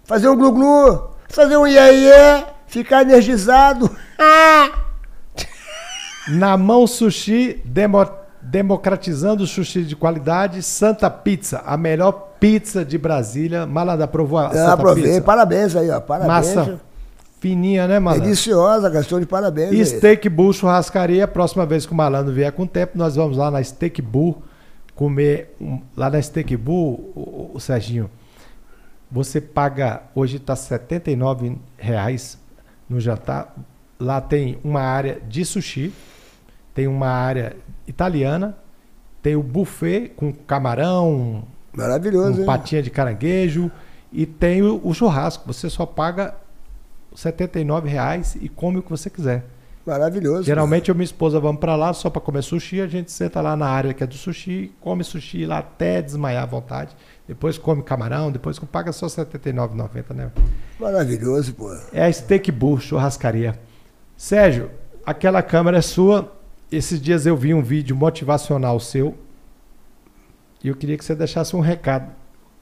Fazer 0.04 0.30
um 0.30 0.36
glu-glu, 0.36 1.12
fazer 1.30 1.58
um 1.58 1.68
iê-iê, 1.68 2.44
ficar 2.68 3.02
energizado. 3.04 3.90
Na 6.28 6.56
mão 6.56 6.86
sushi, 6.86 7.62
demo, 7.66 8.06
democratizando 8.42 9.44
o 9.44 9.48
sushi 9.48 9.84
de 9.84 9.96
qualidade, 9.96 10.62
Santa 10.62 11.10
Pizza, 11.10 11.64
a 11.66 11.76
melhor 11.76 12.12
pizza 12.40 12.86
de 12.86 12.98
Brasília. 12.98 13.66
Malandro, 13.66 14.04
aprovou 14.04 14.40
a 14.40 14.52
Eu 14.54 14.68
aprovei, 14.68 15.04
pizza. 15.04 15.22
parabéns 15.22 15.76
aí, 15.76 15.90
ó. 15.90 16.00
Parabéns. 16.00 16.56
Massa 16.56 16.80
fininha, 17.40 17.88
né, 17.88 18.00
Malandro? 18.00 18.26
Deliciosa, 18.26 18.90
gastou 18.90 19.20
de 19.20 19.26
parabéns. 19.26 19.72
E 19.74 19.84
Steak 19.84 20.30
Bull 20.30 20.54
Churrascaria, 20.54 21.28
próxima 21.28 21.66
vez 21.66 21.86
que 21.88 21.92
o 21.92 21.96
Malandro 21.96 22.32
vier 22.32 22.52
com 22.52 22.64
o 22.64 22.68
tempo, 22.68 22.98
nós 22.98 23.16
vamos 23.16 23.36
lá 23.38 23.50
na 23.50 23.64
Steak 23.64 24.00
Bull 24.02 24.44
comer, 25.02 25.56
um, 25.60 25.82
lá 25.98 26.12
na 26.12 26.22
Steak 26.22 26.56
Bull, 26.56 27.12
o, 27.16 27.52
o, 27.56 27.60
Serginho, 27.60 28.08
você 29.10 29.42
paga, 29.42 30.04
hoje 30.14 30.38
está 30.38 30.54
R$ 30.54 31.58
reais 31.76 32.38
no 32.88 33.00
jantar, 33.00 33.52
lá 34.00 34.22
tem 34.22 34.60
uma 34.64 34.82
área 34.82 35.20
de 35.28 35.44
sushi, 35.44 35.92
tem 36.76 36.86
uma 36.86 37.08
área 37.08 37.58
italiana, 37.88 38.56
tem 39.24 39.36
o 39.36 39.42
buffet 39.42 40.10
com 40.10 40.32
camarão, 40.32 41.46
Maravilhoso, 41.74 42.44
um 42.44 42.46
patinha 42.46 42.84
de 42.84 42.92
caranguejo 42.92 43.72
e 44.14 44.28
tem 44.28 44.62
o, 44.62 44.80
o 44.84 44.94
churrasco. 44.94 45.52
Você 45.52 45.68
só 45.68 45.84
paga 45.84 46.36
79 47.16 47.90
reais 47.90 48.38
e 48.40 48.48
come 48.48 48.78
o 48.78 48.84
que 48.84 48.90
você 48.92 49.10
quiser. 49.10 49.46
Maravilhoso. 49.86 50.44
Geralmente 50.44 50.90
eu 50.90 50.94
e 50.94 50.98
minha 50.98 51.06
esposa 51.06 51.40
vamos 51.40 51.60
para 51.60 51.76
lá 51.76 51.94
só 51.94 52.10
para 52.10 52.22
comer 52.22 52.44
sushi, 52.44 52.82
a 52.82 52.88
gente 52.88 53.12
senta 53.12 53.42
lá 53.42 53.56
na 53.56 53.68
área 53.68 53.94
que 53.94 54.04
é 54.04 54.08
do 54.08 54.16
sushi, 54.16 54.72
come 54.80 55.04
sushi 55.04 55.46
lá 55.46 55.60
até 55.60 56.02
desmaiar 56.02 56.44
à 56.44 56.46
vontade. 56.46 56.96
Depois 57.28 57.58
come 57.58 57.82
camarão, 57.82 58.32
depois 58.32 58.60
paga 58.60 58.92
só 58.92 59.08
R$ 59.08 59.26
79,90, 59.26 60.14
né? 60.14 60.32
Maravilhoso, 60.80 61.54
pô. 61.54 61.74
É 61.92 62.06
a 62.06 62.12
Steak 62.12 62.52
Bull, 62.52 62.80
churrascaria. 62.80 63.60
Sérgio, 64.16 64.70
aquela 65.06 65.42
câmera 65.42 65.78
é 65.78 65.82
sua. 65.82 66.32
Esses 66.72 67.02
dias 67.02 67.26
eu 67.26 67.36
vi 67.36 67.54
um 67.54 67.62
vídeo 67.62 67.96
motivacional 67.96 68.80
seu 68.80 69.18
e 70.64 70.68
eu 70.68 70.76
queria 70.76 70.98
que 70.98 71.04
você 71.04 71.16
deixasse 71.16 71.56
um 71.56 71.60
recado. 71.60 72.12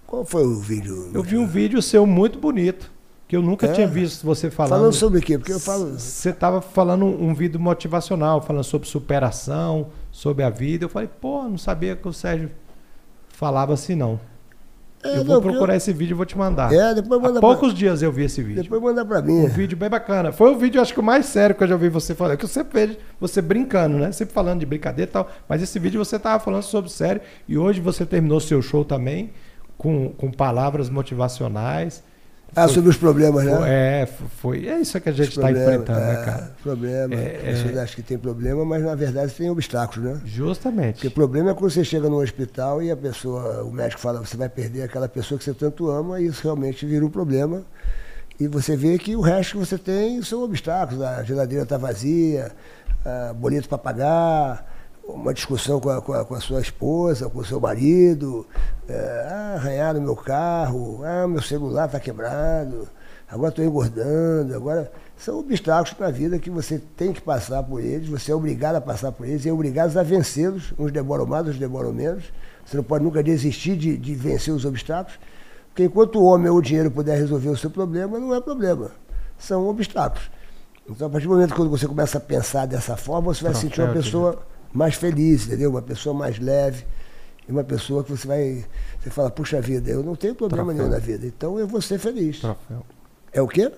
Qual 0.08 0.26
foi 0.26 0.44
o 0.44 0.60
vídeo? 0.60 1.12
Eu 1.14 1.22
vi 1.22 1.38
um 1.38 1.46
vídeo 1.46 1.82
seu 1.82 2.06
muito 2.08 2.40
bonito, 2.40 2.92
que 3.30 3.38
eu 3.38 3.44
nunca 3.44 3.68
É? 3.68 3.72
tinha 3.72 3.86
visto 3.86 4.26
você 4.26 4.50
falando. 4.50 4.72
Falando 4.72 4.94
sobre 4.94 5.20
o 5.20 5.22
quê? 5.22 5.38
Porque 5.38 5.54
eu 5.54 5.60
falo. 5.60 6.00
Você 6.00 6.32
estava 6.32 6.62
falando 6.62 7.06
um 7.06 7.32
vídeo 7.36 7.60
motivacional, 7.60 8.42
falando 8.42 8.64
sobre 8.64 8.88
superação, 8.88 9.90
sobre 10.12 10.44
a 10.44 10.50
vida. 10.50 10.86
Eu 10.86 10.90
falei, 10.90 11.08
pô, 11.22 11.44
não 11.44 11.58
sabia 11.58 11.96
que 11.96 12.08
o 12.08 12.12
Sérgio 12.12 12.50
falava 13.30 13.72
assim, 13.72 13.94
não. 13.94 14.20
É, 15.04 15.20
eu 15.20 15.24
vou 15.24 15.36
não, 15.36 15.42
procurar 15.44 15.76
esse 15.76 15.94
vídeo 15.94 16.16
e 16.16 16.18
vou 16.18 16.26
te 16.26 16.36
mandar. 16.36 16.74
É, 16.74 16.96
depois 16.96 17.22
manda 17.22 17.38
Há 17.38 17.42
poucos 17.42 17.72
dias 17.72 18.02
eu 18.02 18.12
vi 18.12 18.24
esse 18.24 18.42
pra... 18.42 18.48
vídeo. 18.48 18.64
Depois 18.64 18.82
manda 18.82 19.06
pra 19.06 19.22
mim. 19.22 19.32
Um 19.32 19.48
vídeo 19.48 19.78
bem 19.78 19.90
bacana. 19.92 20.32
Foi 20.32 20.52
o 20.52 20.58
vídeo, 20.58 20.82
acho 20.82 20.92
que 20.92 21.00
o 21.00 21.04
mais 21.04 21.28
sério 21.28 21.56
que 21.56 21.64
eu 21.64 21.68
já 21.68 21.76
ouvi 21.76 21.88
você 21.88 22.16
falar. 22.16 22.36
Que 22.36 22.46
eu 22.46 22.50
sempre 22.50 22.88
vejo 22.88 23.00
você 23.20 23.44
brincando, 23.44 24.00
né? 24.00 24.12
Sempre 24.12 24.34
falando 24.34 24.60
de 24.60 24.66
brincadeira 24.66 25.08
e 25.08 25.14
tal. 25.14 25.30
Mas 25.48 25.62
esse 25.62 25.78
vídeo 25.78 26.04
você 26.04 26.18
tava 26.18 26.44
falando 26.44 26.64
sobre 26.64 26.90
sério. 26.90 27.22
E 27.48 27.60
hoje 27.60 27.80
você 27.80 28.08
terminou 28.08 28.40
seu 28.40 28.60
show 28.60 28.84
também 28.84 29.30
com, 29.78 30.10
com 30.18 30.32
palavras 30.32 30.90
motivacionais. 30.90 32.04
Ah, 32.56 32.68
sobre 32.68 32.90
os 32.90 32.98
problemas, 32.98 33.46
né? 33.46 33.56
Foi- 33.56 33.70
é, 33.70 34.10
foi. 34.42 34.68
É 34.68 34.80
isso 34.80 35.00
que 35.00 35.10
a 35.10 35.12
gente 35.12 35.30
está 35.30 35.52
enfrentando, 35.52 36.00
né, 36.00 36.12
é, 36.22 36.26
cara? 36.26 36.52
Problema. 36.64 37.16
É, 37.16 37.36
As 37.52 37.60
pessoas 37.60 37.78
acham 37.78 37.96
que 37.96 38.02
tem 38.04 38.18
problema, 38.18 38.66
mas 38.66 38.84
na 38.84 38.96
verdade 38.96 39.34
tem 39.34 39.50
obstáculos, 39.50 40.04
né? 40.06 40.14
Porque 40.16 40.30
Justamente. 40.30 41.08
o 41.08 41.12
problema 41.12 41.52
é 41.52 41.54
quando 41.54 41.72
você 41.72 41.84
chega 41.84 42.10
no 42.10 42.22
hospital 42.22 42.82
e 42.82 42.92
a 42.92 42.98
pessoa, 42.98 43.64
o 43.64 43.72
médico 43.72 44.02
fala, 44.02 44.20
você 44.20 44.36
vai 44.36 44.50
perder 44.50 44.84
aquela 44.84 45.08
pessoa 45.08 45.38
que 45.38 45.44
você 45.44 45.54
tanto 45.54 45.90
ama, 45.90 46.20
e 46.20 46.26
isso 46.28 46.44
realmente 46.44 46.86
vira 46.86 47.06
um 47.06 47.10
problema. 47.10 47.64
E 48.40 48.48
você 48.48 48.76
vê 48.76 48.98
que 48.98 49.16
o 49.16 49.22
resto 49.22 49.52
que 49.54 49.66
você 49.66 49.78
tem 49.78 50.22
são 50.24 50.44
obstáculos. 50.44 51.02
A 51.04 51.24
geladeira 51.24 51.64
está 51.64 51.78
vazia, 51.78 52.52
ah, 53.06 53.34
boleto 53.36 53.68
para 53.70 53.78
pagar, 53.78 54.69
uma 55.14 55.34
discussão 55.34 55.80
com 55.80 55.90
a, 55.90 56.02
com 56.02 56.14
a- 56.14 56.26
com 56.26 56.36
a 56.36 56.40
sua 56.40 56.62
esposa, 56.62 57.30
com 57.30 57.40
o 57.40 57.46
seu 57.46 57.60
marido, 57.60 58.46
eh, 58.88 59.28
ah, 59.30 59.54
arranharam 59.56 60.02
meu 60.02 60.16
carro, 60.16 61.02
ah, 61.04 61.28
meu 61.28 61.42
celular 61.42 61.86
está 61.86 62.00
quebrado, 62.00 62.88
agora 63.30 63.50
estou 63.50 63.66
engordando, 63.66 64.56
agora. 64.56 64.92
São 65.18 65.38
obstáculos 65.40 65.92
para 65.94 66.08
a 66.08 66.12
vida 66.12 66.40
que 66.40 66.50
você 66.50 66.82
tem 66.96 67.12
que 67.12 67.20
passar 67.22 67.62
por 67.64 67.82
eles, 67.82 68.08
você 68.08 68.32
é 68.32 68.36
obrigado 68.36 68.78
a 68.78 68.82
passar 68.82 69.12
por 69.12 69.28
eles 69.28 69.44
e 69.46 69.50
é 69.50 69.54
obrigado 69.54 69.98
a 69.98 70.04
vencê-los. 70.04 70.74
Uns 70.80 70.92
demoram 70.94 71.26
mais, 71.26 71.42
outros 71.42 71.60
demoram 71.60 71.92
menos. 71.92 72.24
Você 72.66 72.78
não 72.78 72.84
pode 72.86 73.04
nunca 73.04 73.22
desistir 73.22 73.76
de, 73.76 73.98
de 73.98 74.16
vencer 74.16 74.54
os 74.54 74.64
obstáculos, 74.64 75.20
porque 75.68 75.84
enquanto 75.84 76.16
o 76.20 76.24
homem 76.24 76.50
ou 76.50 76.58
o 76.58 76.62
dinheiro 76.62 76.90
puder 76.90 77.18
resolver 77.18 77.50
o 77.50 77.58
seu 77.58 77.70
problema, 77.70 78.18
não 78.18 78.34
é 78.34 78.40
problema. 78.40 78.92
São 79.38 79.68
obstáculos. 79.68 80.32
Então, 80.90 81.08
a 81.08 81.10
partir 81.10 81.28
do 81.28 81.34
momento 81.34 81.54
que 81.54 81.62
você 81.64 81.86
começa 81.88 82.18
a 82.18 82.22
pensar 82.22 82.66
dessa 82.66 82.96
forma, 82.96 83.34
você 83.34 83.44
vai 83.44 83.52
Troféu 83.52 83.70
sentir 83.70 83.82
uma 83.82 83.88
de 83.90 83.94
pessoa 83.94 84.40
mais 84.74 84.96
feliz, 84.96 85.48
entendeu? 85.48 85.70
Uma 85.70 85.82
pessoa 85.82 86.14
mais 86.14 86.40
leve. 86.40 86.86
E 87.48 87.52
uma 87.52 87.64
pessoa 87.64 88.04
que 88.04 88.12
você 88.12 88.28
vai. 88.28 88.66
Você 89.00 89.10
fala, 89.10 89.32
puxa 89.32 89.60
vida, 89.60 89.90
eu 89.90 90.04
não 90.04 90.16
tenho 90.16 90.36
problema 90.36 90.68
Troféu. 90.68 90.84
nenhum 90.88 90.96
na 90.96 91.00
vida, 91.00 91.26
então 91.26 91.60
eu 91.60 91.68
vou 91.68 91.82
ser 91.82 91.98
feliz. 91.98 92.40
Troféu. 92.40 92.86
É 93.32 93.42
o 93.42 93.48
quê? 93.48 93.72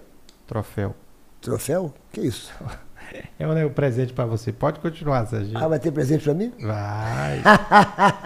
Troféu. 0.48 0.96
Troféu? 1.40 1.94
Que 2.12 2.22
isso? 2.22 2.52
É 3.38 3.46
um 3.46 3.70
presente 3.70 4.14
pra 4.14 4.26
você. 4.26 4.54
Pode 4.54 4.80
continuar, 4.80 5.26
Sérgio. 5.26 5.58
Ah, 5.58 5.68
vai 5.68 5.80
ter 5.80 5.92
presente 5.92 6.24
para 6.24 6.34
mim? 6.34 6.54
Vai. 6.62 7.42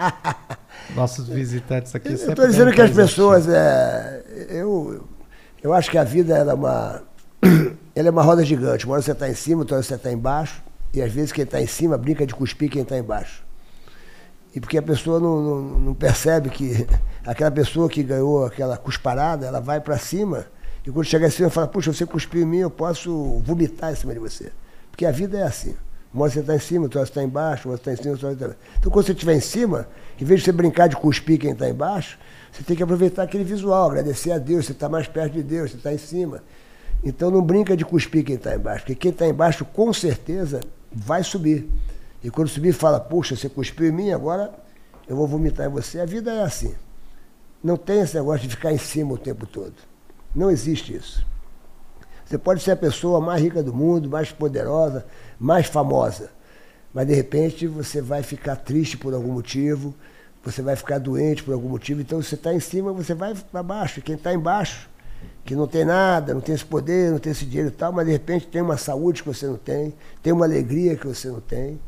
Nossos 0.94 1.26
visitantes 1.26 1.92
aqui 1.94 2.12
Eu 2.12 2.16
sempre 2.16 2.32
estou 2.32 2.46
dizendo 2.46 2.72
que 2.72 2.80
as 2.80 2.92
pessoas. 2.92 3.48
É, 3.48 4.22
eu, 4.48 5.04
eu 5.60 5.72
acho 5.72 5.90
que 5.90 5.98
a 5.98 6.04
vida 6.04 6.36
ela 6.36 6.52
é 6.52 6.54
uma. 6.54 7.02
Ela 7.96 8.08
é 8.08 8.10
uma 8.10 8.22
roda 8.22 8.44
gigante. 8.44 8.84
Uma 8.84 8.92
hora 8.92 9.02
você 9.02 9.12
está 9.12 9.26
em 9.26 9.34
cima, 9.34 9.62
outra 9.62 9.76
hora 9.76 9.82
você 9.82 9.94
está 9.94 10.12
embaixo. 10.12 10.62
E 10.92 11.02
às 11.02 11.12
vezes 11.12 11.32
quem 11.32 11.44
está 11.44 11.60
em 11.60 11.66
cima 11.66 11.98
brinca 11.98 12.26
de 12.26 12.34
cuspir 12.34 12.70
quem 12.70 12.82
está 12.82 12.96
embaixo. 12.96 13.44
E 14.54 14.60
porque 14.60 14.78
a 14.78 14.82
pessoa 14.82 15.20
não, 15.20 15.42
não, 15.42 15.60
não 15.80 15.94
percebe 15.94 16.48
que 16.48 16.86
aquela 17.26 17.50
pessoa 17.50 17.88
que 17.88 18.02
ganhou 18.02 18.46
aquela 18.46 18.76
cusparada, 18.76 19.46
ela 19.46 19.60
vai 19.60 19.80
para 19.80 19.98
cima. 19.98 20.46
E 20.86 20.90
quando 20.90 21.04
chegar 21.04 21.26
em 21.26 21.30
cima, 21.30 21.50
fala: 21.50 21.66
Puxa, 21.66 21.92
você 21.92 22.06
cuspiu 22.06 22.42
em 22.42 22.46
mim, 22.46 22.58
eu 22.58 22.70
posso 22.70 23.40
vomitar 23.44 23.92
em 23.92 23.96
cima 23.96 24.14
de 24.14 24.18
você. 24.18 24.50
Porque 24.90 25.04
a 25.04 25.10
vida 25.10 25.38
é 25.38 25.42
assim. 25.42 25.76
Uma 26.14 26.22
hora 26.22 26.32
você 26.32 26.40
está 26.40 26.54
em 26.54 26.58
cima, 26.58 26.84
outra 26.84 27.00
você 27.00 27.10
está 27.10 27.22
embaixo, 27.22 27.68
hora 27.68 27.76
você 27.76 27.90
está 27.90 27.92
em 27.92 27.96
cima, 27.96 28.12
outra 28.12 28.28
você 28.28 28.44
está 28.44 28.56
Então, 28.78 28.90
quando 28.90 29.04
você 29.04 29.12
estiver 29.12 29.34
em 29.34 29.40
cima, 29.40 29.86
em 30.18 30.24
vez 30.24 30.40
de 30.40 30.46
você 30.46 30.52
brincar 30.52 30.88
de 30.88 30.96
cuspir 30.96 31.38
quem 31.38 31.50
está 31.50 31.68
embaixo, 31.68 32.18
você 32.50 32.62
tem 32.62 32.74
que 32.74 32.82
aproveitar 32.82 33.24
aquele 33.24 33.44
visual, 33.44 33.90
agradecer 33.90 34.32
a 34.32 34.38
Deus, 34.38 34.64
você 34.64 34.72
está 34.72 34.88
mais 34.88 35.06
perto 35.06 35.34
de 35.34 35.42
Deus, 35.42 35.72
você 35.72 35.76
está 35.76 35.92
em 35.92 35.98
cima. 35.98 36.42
Então, 37.06 37.30
não 37.30 37.40
brinca 37.40 37.76
de 37.76 37.84
cuspir 37.84 38.24
quem 38.24 38.34
está 38.34 38.56
embaixo, 38.56 38.80
porque 38.80 38.96
quem 38.96 39.12
está 39.12 39.28
embaixo, 39.28 39.64
com 39.64 39.92
certeza, 39.92 40.58
vai 40.90 41.22
subir. 41.22 41.70
E 42.20 42.28
quando 42.30 42.48
subir, 42.48 42.72
fala: 42.72 42.98
Puxa, 42.98 43.36
você 43.36 43.48
cuspiu 43.48 43.86
em 43.86 43.92
mim, 43.92 44.10
agora 44.10 44.52
eu 45.08 45.14
vou 45.14 45.24
vomitar 45.24 45.66
em 45.66 45.70
você. 45.70 46.00
A 46.00 46.04
vida 46.04 46.32
é 46.32 46.42
assim. 46.42 46.74
Não 47.62 47.76
tem 47.76 48.00
esse 48.00 48.16
negócio 48.16 48.48
de 48.48 48.56
ficar 48.56 48.72
em 48.72 48.78
cima 48.78 49.12
o 49.12 49.18
tempo 49.18 49.46
todo. 49.46 49.74
Não 50.34 50.50
existe 50.50 50.96
isso. 50.96 51.24
Você 52.24 52.36
pode 52.36 52.60
ser 52.60 52.72
a 52.72 52.76
pessoa 52.76 53.20
mais 53.20 53.40
rica 53.40 53.62
do 53.62 53.72
mundo, 53.72 54.10
mais 54.10 54.32
poderosa, 54.32 55.06
mais 55.38 55.66
famosa. 55.66 56.30
Mas 56.92 57.06
de 57.06 57.14
repente 57.14 57.68
você 57.68 58.02
vai 58.02 58.24
ficar 58.24 58.56
triste 58.56 58.96
por 58.96 59.14
algum 59.14 59.32
motivo, 59.32 59.94
você 60.44 60.60
vai 60.60 60.74
ficar 60.74 60.98
doente 60.98 61.44
por 61.44 61.54
algum 61.54 61.68
motivo. 61.68 62.00
Então 62.00 62.20
você 62.20 62.34
está 62.34 62.52
em 62.52 62.58
cima, 62.58 62.92
você 62.92 63.14
vai 63.14 63.32
para 63.32 63.62
baixo. 63.62 64.02
Quem 64.02 64.16
está 64.16 64.34
embaixo, 64.34 64.90
que 65.44 65.54
não 65.54 65.66
tem 65.66 65.84
nada, 65.84 66.34
não 66.34 66.40
tem 66.40 66.54
esse 66.54 66.64
poder, 66.64 67.10
não 67.10 67.18
tem 67.18 67.30
esse 67.30 67.46
dinheiro 67.46 67.68
e 67.68 67.72
tal, 67.72 67.92
mas 67.92 68.04
de 68.04 68.12
repente 68.12 68.46
tem 68.48 68.60
uma 68.60 68.76
saúde 68.76 69.22
que 69.22 69.28
você 69.28 69.46
não 69.46 69.56
tem, 69.56 69.94
tem 70.22 70.32
uma 70.32 70.44
alegria 70.44 70.96
que 70.96 71.06
você 71.06 71.28
não 71.28 71.40
tem. 71.40 71.80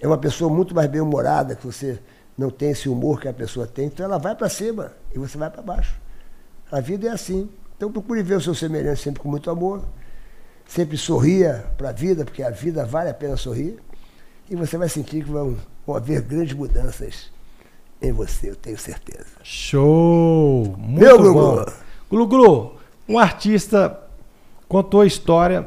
É 0.00 0.06
uma 0.06 0.18
pessoa 0.18 0.52
muito 0.52 0.74
mais 0.74 0.88
bem-humorada, 0.88 1.54
que 1.54 1.66
você 1.66 1.98
não 2.36 2.50
tem 2.50 2.70
esse 2.70 2.88
humor 2.88 3.20
que 3.20 3.28
a 3.28 3.32
pessoa 3.32 3.66
tem. 3.66 3.86
Então 3.86 4.04
ela 4.04 4.18
vai 4.18 4.34
para 4.34 4.48
cima 4.48 4.92
e 5.14 5.18
você 5.18 5.36
vai 5.36 5.50
para 5.50 5.62
baixo. 5.62 5.94
A 6.72 6.80
vida 6.80 7.08
é 7.08 7.10
assim. 7.10 7.48
Então 7.76 7.92
procure 7.92 8.22
ver 8.22 8.36
o 8.36 8.40
seu 8.40 8.54
semelhante 8.54 9.02
sempre 9.02 9.20
com 9.20 9.28
muito 9.28 9.50
amor. 9.50 9.82
Sempre 10.66 10.96
sorria 10.96 11.66
para 11.76 11.90
a 11.90 11.92
vida, 11.92 12.24
porque 12.24 12.42
a 12.42 12.50
vida 12.50 12.86
vale 12.86 13.10
a 13.10 13.14
pena 13.14 13.36
sorrir. 13.36 13.78
E 14.48 14.56
você 14.56 14.78
vai 14.78 14.88
sentir 14.88 15.22
que 15.22 15.30
vão, 15.30 15.56
vão 15.86 15.96
haver 15.96 16.22
grandes 16.22 16.54
mudanças 16.54 17.30
em 18.00 18.12
você, 18.12 18.50
eu 18.50 18.56
tenho 18.56 18.78
certeza. 18.78 19.26
Show! 19.42 20.74
Muito 20.78 21.00
Meu 21.00 21.32
bom. 21.32 21.64
Glu-Glu, 22.14 22.76
um 23.08 23.18
artista 23.18 23.98
contou 24.68 25.00
a 25.00 25.06
história, 25.06 25.66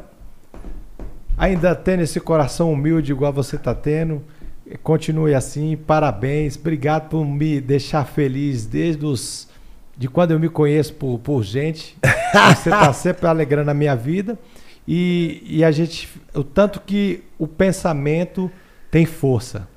ainda 1.37 1.75
tendo 1.75 2.03
esse 2.03 2.21
coração 2.21 2.71
humilde 2.71 3.11
igual 3.11 3.33
você 3.33 3.57
está 3.57 3.75
tendo. 3.75 4.23
Continue 4.81 5.35
assim, 5.35 5.75
parabéns. 5.75 6.55
Obrigado 6.55 7.09
por 7.09 7.25
me 7.25 7.59
deixar 7.59 8.05
feliz 8.05 8.65
desde 8.65 9.05
os 9.05 9.49
de 9.97 10.07
quando 10.07 10.31
eu 10.31 10.39
me 10.39 10.47
conheço 10.47 10.93
por, 10.93 11.19
por 11.19 11.43
gente. 11.43 11.97
Você 12.55 12.69
está 12.69 12.93
sempre 12.93 13.25
alegrando 13.25 13.71
a 13.71 13.73
minha 13.73 13.95
vida. 13.95 14.37
E, 14.87 15.41
e 15.43 15.63
a 15.63 15.71
gente. 15.71 16.07
O 16.33 16.43
tanto 16.43 16.81
que 16.81 17.23
o 17.37 17.47
pensamento 17.47 18.49
tem 18.91 19.05
força. 19.05 19.67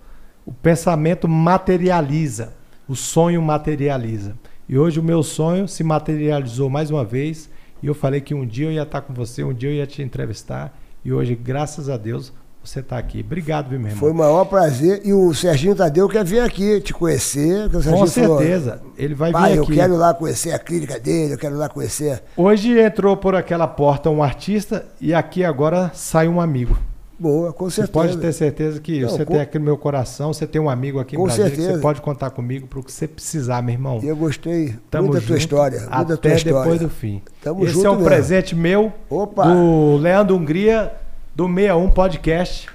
O 0.44 0.52
pensamento 0.52 1.26
materializa. 1.26 2.52
O 2.86 2.94
sonho 2.94 3.40
materializa. 3.40 4.36
E 4.70 4.78
hoje 4.78 5.00
o 5.00 5.02
meu 5.02 5.20
sonho 5.24 5.66
se 5.66 5.82
materializou 5.82 6.70
mais 6.70 6.92
uma 6.92 7.04
vez. 7.04 7.50
E 7.82 7.88
eu 7.88 7.94
falei 7.94 8.20
que 8.20 8.32
um 8.32 8.46
dia 8.46 8.68
eu 8.68 8.70
ia 8.70 8.84
estar 8.84 9.00
com 9.00 9.12
você, 9.12 9.42
um 9.42 9.52
dia 9.52 9.68
eu 9.68 9.74
ia 9.74 9.86
te 9.86 10.00
entrevistar. 10.00 10.78
E 11.04 11.12
hoje, 11.12 11.34
graças 11.34 11.88
a 11.88 11.96
Deus, 11.96 12.32
você 12.62 12.78
está 12.78 12.96
aqui. 12.96 13.18
Obrigado, 13.18 13.68
viu, 13.68 13.80
meu 13.80 13.88
irmão? 13.88 13.98
Foi 13.98 14.12
o 14.12 14.14
maior 14.14 14.44
prazer. 14.44 15.00
E 15.04 15.12
o 15.12 15.34
Serginho 15.34 15.74
Tadeu 15.74 16.08
quer 16.08 16.24
vir 16.24 16.38
aqui 16.38 16.80
te 16.80 16.94
conhecer. 16.94 17.68
Com 17.68 17.82
Serginho 17.82 18.06
falou, 18.06 18.38
certeza. 18.38 18.80
Ele 18.96 19.12
vai 19.12 19.32
vir 19.32 19.56
eu 19.56 19.64
aqui. 19.64 19.74
quero 19.74 19.94
ir 19.94 19.96
lá 19.96 20.14
conhecer 20.14 20.52
a 20.52 20.58
clínica 20.60 21.00
dele, 21.00 21.34
eu 21.34 21.38
quero 21.38 21.56
lá 21.56 21.68
conhecer. 21.68 22.22
Hoje 22.36 22.78
entrou 22.78 23.16
por 23.16 23.34
aquela 23.34 23.66
porta 23.66 24.08
um 24.08 24.22
artista 24.22 24.86
e 25.00 25.12
aqui 25.12 25.42
agora 25.42 25.90
sai 25.92 26.28
um 26.28 26.40
amigo. 26.40 26.78
Boa, 27.20 27.52
com 27.52 27.66
Você 27.68 27.82
certeza. 27.82 27.92
pode 27.92 28.16
ter 28.16 28.32
certeza 28.32 28.80
que 28.80 29.02
Não, 29.02 29.08
você 29.10 29.26
com- 29.26 29.32
tem 29.34 29.42
aqui 29.42 29.58
no 29.58 29.64
meu 29.66 29.76
coração, 29.76 30.32
você 30.32 30.46
tem 30.46 30.58
um 30.58 30.70
amigo 30.70 30.98
aqui 30.98 31.16
em 31.16 31.18
Com 31.18 31.24
Brasília 31.26 31.50
que 31.50 31.56
certeza. 31.56 31.76
você 31.76 31.82
pode 31.82 32.00
contar 32.00 32.30
comigo 32.30 32.66
para 32.66 32.78
o 32.78 32.82
que 32.82 32.90
você 32.90 33.06
precisar, 33.06 33.60
meu 33.60 33.74
irmão. 33.74 34.00
E 34.02 34.08
eu 34.08 34.16
gostei 34.16 34.74
Tamo 34.90 35.08
muito 35.08 35.20
da 35.20 35.26
tua 35.26 35.36
história. 35.36 35.80
Muito 35.80 35.90
da 35.90 36.04
tua 36.04 36.14
até 36.14 36.34
história. 36.34 36.58
depois 36.62 36.80
do 36.80 36.88
fim. 36.88 37.20
Tamo 37.42 37.62
Esse 37.66 37.84
é 37.84 37.90
um 37.90 37.96
mesmo. 37.96 38.08
presente 38.08 38.54
meu 38.56 38.90
Opa! 39.10 39.44
do 39.44 39.98
Leandro 39.98 40.34
Hungria 40.34 40.94
do 41.36 41.44
61 41.46 41.90
Podcast. 41.90 42.70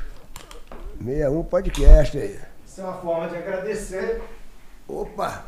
61 1.03 1.43
Podcast 1.43 2.15
aí. 2.17 2.39
Isso 2.67 2.81
é 2.81 2.83
uma 2.83 2.93
forma 2.93 3.27
de 3.29 3.37
agradecer. 3.37 4.21
Opa! 4.87 5.45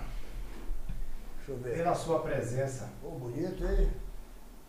Deixa 1.37 1.51
eu 1.51 1.57
ver. 1.63 1.77
Pela 1.77 1.93
sua 1.93 2.17
presença. 2.19 2.89
Pô, 3.03 3.11
bonito, 3.11 3.63
hein? 3.63 3.87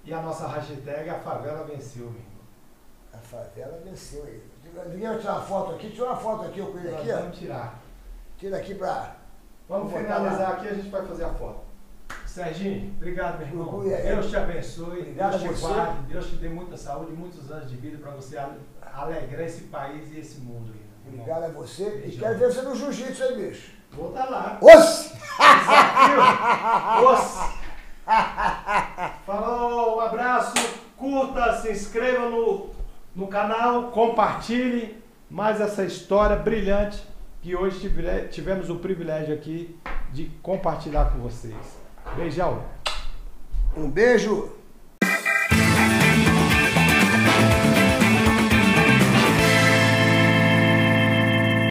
E 0.05 0.13
a 0.13 0.21
nossa 0.21 0.47
hashtag 0.49 1.09
A 1.09 1.15
Favela 1.15 1.65
Venceu. 1.65 2.13
A 3.19 3.21
favela 3.21 3.81
venceu 3.85 4.25
aí. 4.25 4.43
Ninguém 4.91 5.09
vai 5.09 5.19
tirar 5.19 5.33
uma 5.33 5.43
foto 5.43 5.75
aqui? 5.75 5.91
Tira 5.91 6.05
uma 6.07 6.17
foto 6.17 6.45
aqui, 6.47 6.59
eu 6.61 6.67
com 6.69 6.79
ele 6.79 6.95
aqui, 6.95 7.11
ó. 7.11 7.17
Vamos 7.21 7.39
tirar. 7.39 7.79
Tira 8.37 8.57
aqui 8.59 8.75
pra. 8.75 9.17
Vamos 9.69 9.93
finalizar 9.93 10.41
lá. 10.41 10.49
aqui 10.57 10.67
e 10.67 10.69
a 10.69 10.75
gente 10.75 10.89
vai 10.89 11.05
fazer 11.07 11.25
a 11.25 11.31
foto. 11.35 11.61
Serginho, 12.27 12.93
obrigado, 12.97 13.39
meu 13.39 13.47
irmão. 13.49 13.81
Deus 13.83 14.31
te 14.31 14.37
abençoe, 14.37 15.01
Obrigado 15.01 15.39
Deus 15.39 15.59
te 15.59 15.61
guarde, 15.67 16.03
Deus 16.07 16.27
te 16.29 16.37
dê 16.37 16.49
muita 16.49 16.77
saúde, 16.77 17.13
muitos 17.13 17.51
anos 17.51 17.69
de 17.69 17.77
vida 17.77 17.99
para 17.99 18.13
você 18.13 18.39
ale- 18.39 18.61
alegrar 18.95 19.43
esse 19.45 19.63
país 19.65 20.11
e 20.13 20.21
esse 20.21 20.39
mundo. 20.41 20.73
aí, 20.73 20.81
irmão. 21.13 21.25
Obrigado 21.25 21.45
a 21.45 21.49
você. 21.49 21.83
E 21.83 22.01
Beijão. 22.03 22.21
quero 22.21 22.39
ver 22.39 22.53
você 22.53 22.63
no 22.63 22.75
jiu-jitsu 22.77 23.23
aí, 23.25 23.37
bicho. 23.49 23.73
Vou 23.93 24.09
estar 24.11 24.25
lá. 24.31 24.59
Osse! 24.63 25.13
Desafio! 25.39 27.11
Os- 27.13 27.59
Falou, 29.27 29.97
um 29.97 30.01
abraço, 30.01 30.55
curta, 30.97 31.61
se 31.61 31.71
inscreva 31.73 32.29
no, 32.31 32.71
no 33.19 33.27
canal, 33.27 33.91
compartilhe 33.91 34.97
mais 35.29 35.61
essa 35.61 35.85
história 35.85 36.37
brilhante 36.37 37.03
que 37.43 37.55
hoje 37.57 37.81
tive- 37.81 38.29
tivemos 38.29 38.71
o 38.71 38.77
privilégio 38.77 39.35
aqui 39.35 39.77
de 40.13 40.27
compartilhar 40.43 41.07
com 41.13 41.19
vocês. 41.19 41.55
Beijão! 42.17 42.63
Um 43.77 43.91
beijo. 43.91 44.53